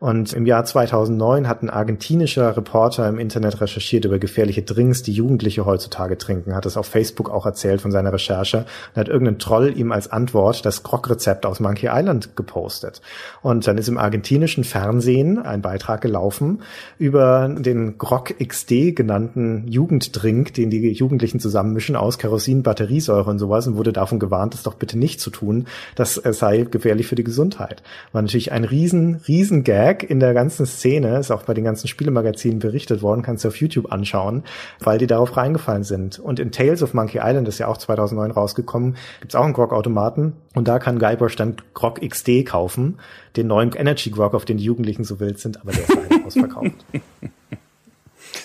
Und 0.00 0.32
im 0.32 0.46
Jahr 0.46 0.64
2009 0.64 1.48
hat 1.48 1.64
ein 1.64 1.70
argentinischer 1.70 2.56
Reporter 2.56 3.08
im 3.08 3.18
Internet 3.18 3.60
recherchiert 3.60 4.04
über 4.04 4.20
gefährliche 4.20 4.62
Drinks, 4.62 5.02
die 5.02 5.12
Jugendliche 5.12 5.66
heutzutage 5.66 6.16
trinken, 6.16 6.54
hat 6.54 6.66
es 6.66 6.76
auf 6.76 6.86
Facebook 6.86 7.28
auch 7.30 7.44
erzählt 7.46 7.80
von 7.80 7.90
seiner 7.90 8.12
Recherche 8.12 8.58
und 8.94 9.00
hat 9.00 9.08
irgendein 9.08 9.40
Troll 9.40 9.76
ihm 9.76 9.90
als 9.90 10.08
Antwort 10.08 10.64
das 10.64 10.84
Grog-Rezept 10.84 11.46
aus 11.46 11.58
Monkey 11.58 11.88
Island 11.92 12.36
gepostet. 12.36 13.02
Und 13.42 13.66
dann 13.66 13.76
ist 13.76 13.88
im 13.88 13.98
argentinischen 13.98 14.62
Fernsehen 14.62 15.40
ein 15.40 15.62
Beitrag 15.62 16.00
gelaufen 16.00 16.62
über 17.00 17.48
den 17.48 17.98
Grog 17.98 18.32
XD 18.38 18.94
genannten 18.94 19.66
Jugenddrink, 19.66 20.54
den 20.54 20.70
die 20.70 20.92
Jugendlichen 20.92 21.40
zusammenmischen 21.40 21.96
aus 21.96 22.18
Kerosin, 22.18 22.62
Batteriesäure 22.62 23.28
und 23.28 23.40
sowas 23.40 23.66
und 23.66 23.76
wurde 23.76 23.92
davon 23.92 24.20
gewarnt, 24.20 24.54
das 24.54 24.62
doch 24.62 24.74
bitte 24.74 24.96
nicht 24.96 25.20
zu 25.20 25.30
tun. 25.30 25.66
Das 25.96 26.14
sei 26.14 26.68
gefährlich 26.70 27.08
für 27.08 27.16
die 27.16 27.24
Gesundheit. 27.24 27.82
War 28.12 28.22
natürlich 28.22 28.52
ein 28.52 28.62
riesen, 28.62 29.22
riesen 29.26 29.64
Gag 29.64 29.87
Gag 29.88 30.02
in 30.10 30.20
der 30.20 30.34
ganzen 30.34 30.66
Szene, 30.66 31.18
ist 31.18 31.30
auch 31.30 31.44
bei 31.44 31.54
den 31.54 31.64
ganzen 31.64 31.88
Spielemagazinen 31.88 32.58
berichtet 32.58 33.00
worden, 33.00 33.22
kannst 33.22 33.44
du 33.44 33.48
auf 33.48 33.56
YouTube 33.56 33.90
anschauen, 33.90 34.44
weil 34.80 34.98
die 34.98 35.06
darauf 35.06 35.36
reingefallen 35.38 35.82
sind. 35.84 36.18
Und 36.18 36.38
in 36.38 36.52
Tales 36.52 36.82
of 36.82 36.92
Monkey 36.92 37.20
Island 37.22 37.48
ist 37.48 37.58
ja 37.58 37.68
auch 37.68 37.78
2009 37.78 38.30
rausgekommen, 38.30 38.96
gibt's 39.20 39.34
auch 39.34 39.44
einen 39.44 39.54
Grog-Automaten 39.54 40.34
und 40.54 40.68
da 40.68 40.78
kann 40.78 40.98
Guybrush 40.98 41.36
dann 41.36 41.56
Grog 41.72 42.00
XD 42.06 42.44
kaufen, 42.44 42.98
den 43.36 43.46
neuen 43.46 43.72
Energy 43.72 44.10
Grog, 44.10 44.34
auf 44.34 44.44
den 44.44 44.58
die 44.58 44.64
Jugendlichen 44.64 45.04
so 45.04 45.20
wild 45.20 45.38
sind, 45.38 45.60
aber 45.60 45.72
der 45.72 45.82
ist 45.84 45.94
leider 45.94 46.22
ausverkauft. 46.26 46.72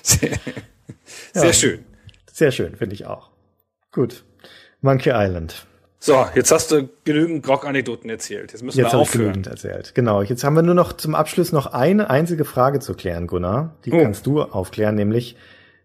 Sehr, 0.02 0.30
sehr 1.34 1.46
Ja. 1.48 1.54
schön. 1.54 1.80
Sehr 2.32 2.52
schön, 2.52 2.76
finde 2.78 2.96
ich 2.96 3.06
auch. 3.06 3.30
Gut. 3.92 4.24
Monkey 4.82 5.12
Island. 5.14 5.68
So, 6.06 6.28
jetzt 6.36 6.52
hast 6.52 6.70
du 6.70 6.90
genügend 7.06 7.44
Grog-Anekdoten 7.46 8.10
erzählt. 8.10 8.52
Jetzt 8.52 8.62
müssen 8.62 8.78
Jetzt 8.78 8.92
wir 8.92 9.00
aufhören. 9.00 9.22
genügend 9.28 9.48
erzählt. 9.48 9.96
Genau. 9.96 10.22
Jetzt 10.22 10.44
haben 10.44 10.54
wir 10.54 10.62
nur 10.62 10.76
noch 10.76 10.92
zum 10.92 11.16
Abschluss 11.16 11.54
noch 11.54 11.68
eine 11.68 12.10
einzige 12.10 12.44
Frage 12.44 12.82
zu 12.82 12.94
klären, 12.94 13.26
Gunnar. 13.26 13.78
Die 13.86 13.94
Oh. 13.94 14.02
kannst 14.02 14.26
du 14.26 14.42
aufklären, 14.42 14.96
nämlich, 14.96 15.38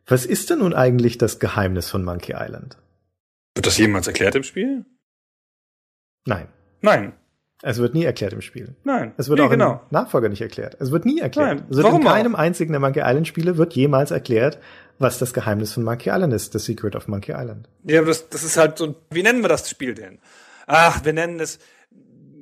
was 0.08 0.26
ist 0.26 0.50
denn 0.50 0.58
nun 0.58 0.74
eigentlich 0.74 1.18
das 1.18 1.38
Geheimnis 1.38 1.88
von 1.88 2.04
Monkey 2.04 2.34
Island? 2.36 2.78
Wird 3.54 3.66
das 3.68 3.78
jemals 3.78 4.08
erklärt 4.08 4.34
im 4.34 4.42
Spiel? 4.42 4.84
Nein. 6.26 6.48
Nein. 6.80 7.12
Es 7.62 7.78
wird 7.78 7.94
nie 7.94 8.02
erklärt 8.04 8.32
im 8.32 8.40
Spiel. 8.40 8.74
Nein. 8.82 9.12
Es 9.18 9.28
wird 9.28 9.38
nee, 9.38 9.46
auch 9.46 9.50
genau. 9.50 9.72
im 9.74 9.80
Nachfolger 9.90 10.28
nicht 10.28 10.40
erklärt. 10.42 10.76
Es 10.80 10.90
wird 10.90 11.04
nie 11.06 11.20
erklärt. 11.20 11.58
Nein, 11.58 11.66
Es 11.70 11.76
wird 11.76 11.86
warum 11.86 12.00
in 12.00 12.06
keinem 12.08 12.34
auch? 12.34 12.40
einzigen 12.40 12.72
der 12.72 12.80
Monkey 12.80 13.02
Island 13.04 13.28
Spiele 13.28 13.56
wird 13.56 13.72
jemals 13.74 14.10
erklärt, 14.10 14.58
was 14.98 15.18
das 15.18 15.32
Geheimnis 15.32 15.72
von 15.72 15.84
Monkey 15.84 16.10
Island 16.10 16.32
ist. 16.32 16.52
The 16.52 16.58
Secret 16.58 16.96
of 16.96 17.08
Monkey 17.08 17.32
Island. 17.32 17.68
Ja, 17.84 18.00
aber 18.00 18.08
das, 18.08 18.28
das 18.28 18.42
ist 18.42 18.56
halt 18.56 18.78
so, 18.78 18.96
wie 19.10 19.22
nennen 19.22 19.42
wir 19.42 19.48
das 19.48 19.68
Spiel 19.68 19.94
denn? 19.94 20.18
Ach, 20.66 21.04
wir 21.04 21.12
nennen 21.12 21.40
es 21.40 21.58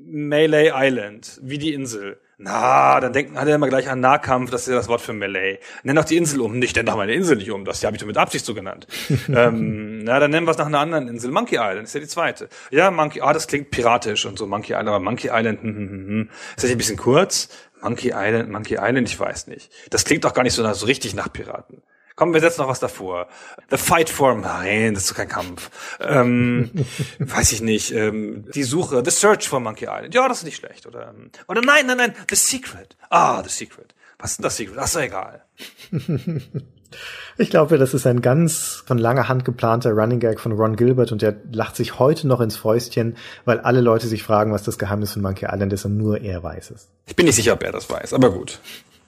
Melee 0.07 0.73
Island, 0.75 1.41
wie 1.43 1.59
die 1.59 1.75
Insel. 1.75 2.21
Na, 2.39 3.01
dann 3.01 3.15
denken 3.15 3.39
alle 3.39 3.55
immer 3.55 3.69
gleich 3.69 3.89
an 3.89 4.01
Nahkampf, 4.01 4.51
das 4.51 4.63
ist 4.63 4.69
ja 4.69 4.75
das 4.75 4.89
Wort 4.89 5.01
für 5.01 5.15
Melee. 5.15 5.59
Nenn 5.85 5.97
doch 5.97 6.05
die 6.05 6.19
Insel 6.19 6.43
um. 6.43 6.59
Nicht, 6.59 6.77
nenn 6.77 6.85
doch 6.85 6.97
meine 6.97 7.15
Insel 7.15 7.37
nicht 7.37 7.51
um. 7.51 7.65
Das 7.65 7.83
habe 7.83 7.97
ich 7.97 8.01
doch 8.01 8.07
mit 8.07 8.19
Absicht 8.19 8.45
so 8.45 8.53
genannt. 8.53 8.87
ähm, 9.29 10.05
na, 10.05 10.21
dann 10.21 10.31
nennen 10.31 10.47
wir 10.47 10.51
es 10.51 10.59
nach 10.59 10.67
einer 10.67 10.81
anderen 10.81 11.09
Insel. 11.09 11.31
Monkey 11.31 11.57
Island 11.57 11.85
ist 11.85 11.95
ja 11.95 12.01
die 12.01 12.07
zweite. 12.07 12.49
Ja, 12.71 12.91
Monkey, 12.91 13.23
ah, 13.23 13.33
das 13.33 13.47
klingt 13.47 13.71
piratisch 13.71 14.27
und 14.27 14.39
so 14.39 14.47
Monkey 14.47 14.73
Island, 14.73 14.89
aber 14.89 15.01
Monkey 15.01 15.31
Island, 15.33 15.63
hm, 15.63 15.77
hm, 15.77 15.89
hm, 15.89 16.07
hm. 16.07 16.31
Ist 16.51 16.57
das 16.57 16.65
nicht 16.65 16.73
ein 16.73 16.79
bisschen 16.79 16.99
kurz? 16.99 17.49
Monkey 17.81 18.13
Island, 18.15 18.51
Monkey 18.51 18.77
Island, 18.81 19.09
ich 19.09 19.19
weiß 19.19 19.47
nicht. 19.47 19.73
Das 19.89 20.05
klingt 20.05 20.25
doch 20.25 20.35
gar 20.35 20.43
nicht 20.43 20.55
so, 20.55 20.73
so 20.75 20.87
richtig 20.87 21.15
nach 21.15 21.33
Piraten. 21.33 21.83
Komm, 22.17 22.33
wir 22.33 22.41
setzen 22.41 22.63
noch 22.63 22.69
was 22.69 22.81
davor. 22.81 23.29
The 23.71 23.77
Fight 23.77 24.09
for, 24.09 24.35
nein, 24.35 24.95
das 24.95 25.05
ist 25.05 25.11
doch 25.11 25.17
kein 25.17 25.29
Kampf. 25.29 25.71
Ähm, 26.01 26.71
weiß 27.19 27.53
ich 27.53 27.61
nicht. 27.61 27.93
Ähm, 27.93 28.47
die 28.55 28.65
Suche, 28.65 29.03
The 29.05 29.11
Search 29.11 29.47
for 29.49 29.61
Monkey 29.61 29.85
Island. 29.85 30.15
Ja, 30.15 30.27
das 30.27 30.39
ist 30.39 30.45
nicht 30.45 30.57
schlecht. 30.57 30.87
Oder, 30.87 31.15
oder 31.47 31.61
nein, 31.61 31.87
nein, 31.87 31.99
nein, 31.99 32.15
The 32.29 32.37
Secret. 32.37 32.97
Ah, 33.11 33.43
The 33.43 33.51
Secret. 33.51 33.95
Was 34.19 34.31
ist 34.31 34.39
denn 34.39 34.45
das 34.45 34.57
Secret? 34.57 34.79
Ach, 34.79 34.85
ist 34.85 34.97
doch 34.97 35.03
egal. 35.03 35.45
Ich 37.39 37.51
glaube, 37.51 37.77
das 37.77 37.93
ist 37.93 38.07
ein 38.07 38.23
ganz 38.23 38.83
von 38.87 38.97
langer 38.97 39.29
Hand 39.29 39.45
geplanter 39.45 39.91
Running 39.93 40.21
Gag 40.21 40.41
von 40.41 40.53
Ron 40.53 40.77
Gilbert 40.77 41.13
und 41.13 41.21
der 41.21 41.37
lacht 41.53 41.77
sich 41.77 41.99
heute 41.99 42.27
noch 42.27 42.41
ins 42.41 42.57
Fäustchen, 42.57 43.17
weil 43.45 43.61
alle 43.61 43.83
Leute 43.83 44.07
sich 44.07 44.23
fragen, 44.23 44.53
was 44.53 44.63
das 44.63 44.79
Geheimnis 44.79 45.13
von 45.13 45.23
Monkey 45.23 45.47
Island 45.47 45.73
ist 45.73 45.85
und 45.85 45.99
nur 45.99 46.21
er 46.23 46.43
weiß 46.43 46.71
es. 46.71 46.89
Ich 47.07 47.15
bin 47.15 47.27
nicht 47.27 47.35
sicher, 47.37 47.53
ob 47.53 47.63
er 47.63 47.73
das 47.73 47.91
weiß, 47.91 48.15
aber 48.15 48.31
gut. 48.31 48.61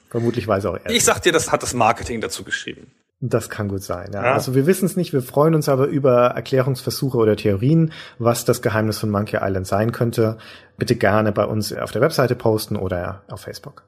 Vermutlich 0.09 0.47
weiß 0.47 0.65
auch 0.65 0.77
er. 0.83 0.89
Ich 0.91 1.03
sag 1.03 1.19
dir, 1.21 1.31
das 1.31 1.51
hat 1.51 1.63
das 1.63 1.73
Marketing 1.73 2.21
dazu 2.21 2.43
geschrieben. 2.43 2.91
Das 3.21 3.49
kann 3.49 3.67
gut 3.67 3.83
sein. 3.83 4.11
Ja. 4.13 4.23
Ja. 4.23 4.33
Also 4.33 4.55
wir 4.55 4.65
wissen 4.65 4.85
es 4.85 4.95
nicht, 4.95 5.11
wir 5.11 5.21
freuen 5.21 5.53
uns 5.53 5.67
aber 5.67 5.87
über 5.87 6.27
Erklärungsversuche 6.27 7.17
oder 7.17 7.35
Theorien, 7.35 7.91
was 8.17 8.45
das 8.45 8.61
Geheimnis 8.61 8.97
von 8.97 9.09
Monkey 9.09 9.37
Island 9.41 9.67
sein 9.67 9.91
könnte. 9.91 10.37
Bitte 10.77 10.95
gerne 10.95 11.33
bei 11.33 11.45
uns 11.45 11.73
auf 11.73 11.91
der 11.91 12.01
Webseite 12.01 12.35
posten 12.35 12.77
oder 12.77 13.23
auf 13.27 13.41
Facebook. 13.41 13.83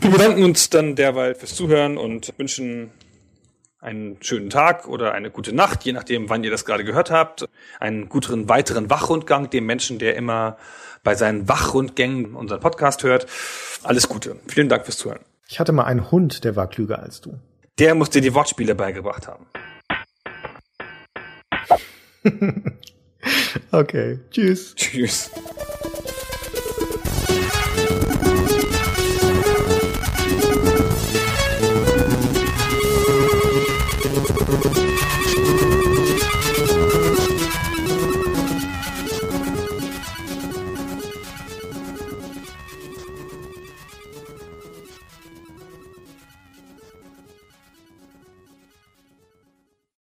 Wir 0.00 0.10
bedanken 0.10 0.44
uns 0.44 0.70
dann 0.70 0.96
derweil 0.96 1.34
fürs 1.34 1.54
Zuhören 1.54 1.98
und 1.98 2.32
wünschen 2.38 2.90
einen 3.80 4.16
schönen 4.20 4.48
Tag 4.48 4.88
oder 4.88 5.12
eine 5.12 5.30
gute 5.30 5.54
Nacht, 5.54 5.84
je 5.84 5.92
nachdem, 5.92 6.30
wann 6.30 6.42
ihr 6.42 6.50
das 6.50 6.64
gerade 6.64 6.84
gehört 6.84 7.10
habt. 7.10 7.46
Einen 7.80 8.08
guten 8.08 8.48
weiteren 8.48 8.88
Wachrundgang 8.88 9.50
dem 9.50 9.66
Menschen, 9.66 9.98
der 9.98 10.16
immer 10.16 10.56
bei 11.02 11.14
seinen 11.14 11.48
Wachrundgängen 11.48 12.34
unseren 12.34 12.60
Podcast 12.60 13.02
hört. 13.02 13.26
Alles 13.84 14.08
Gute. 14.08 14.36
Vielen 14.46 14.68
Dank 14.68 14.84
fürs 14.84 14.98
Zuhören. 14.98 15.20
Ich 15.48 15.60
hatte 15.60 15.72
mal 15.72 15.84
einen 15.84 16.10
Hund, 16.10 16.44
der 16.44 16.56
war 16.56 16.68
klüger 16.68 17.00
als 17.00 17.20
du. 17.20 17.38
Der 17.78 17.94
muss 17.94 18.10
dir 18.10 18.20
die 18.20 18.34
Wortspiele 18.34 18.74
beigebracht 18.74 19.28
haben. 19.28 19.46
Okay, 23.70 24.20
tschüss. 24.30 24.74
Tschüss. 24.76 25.30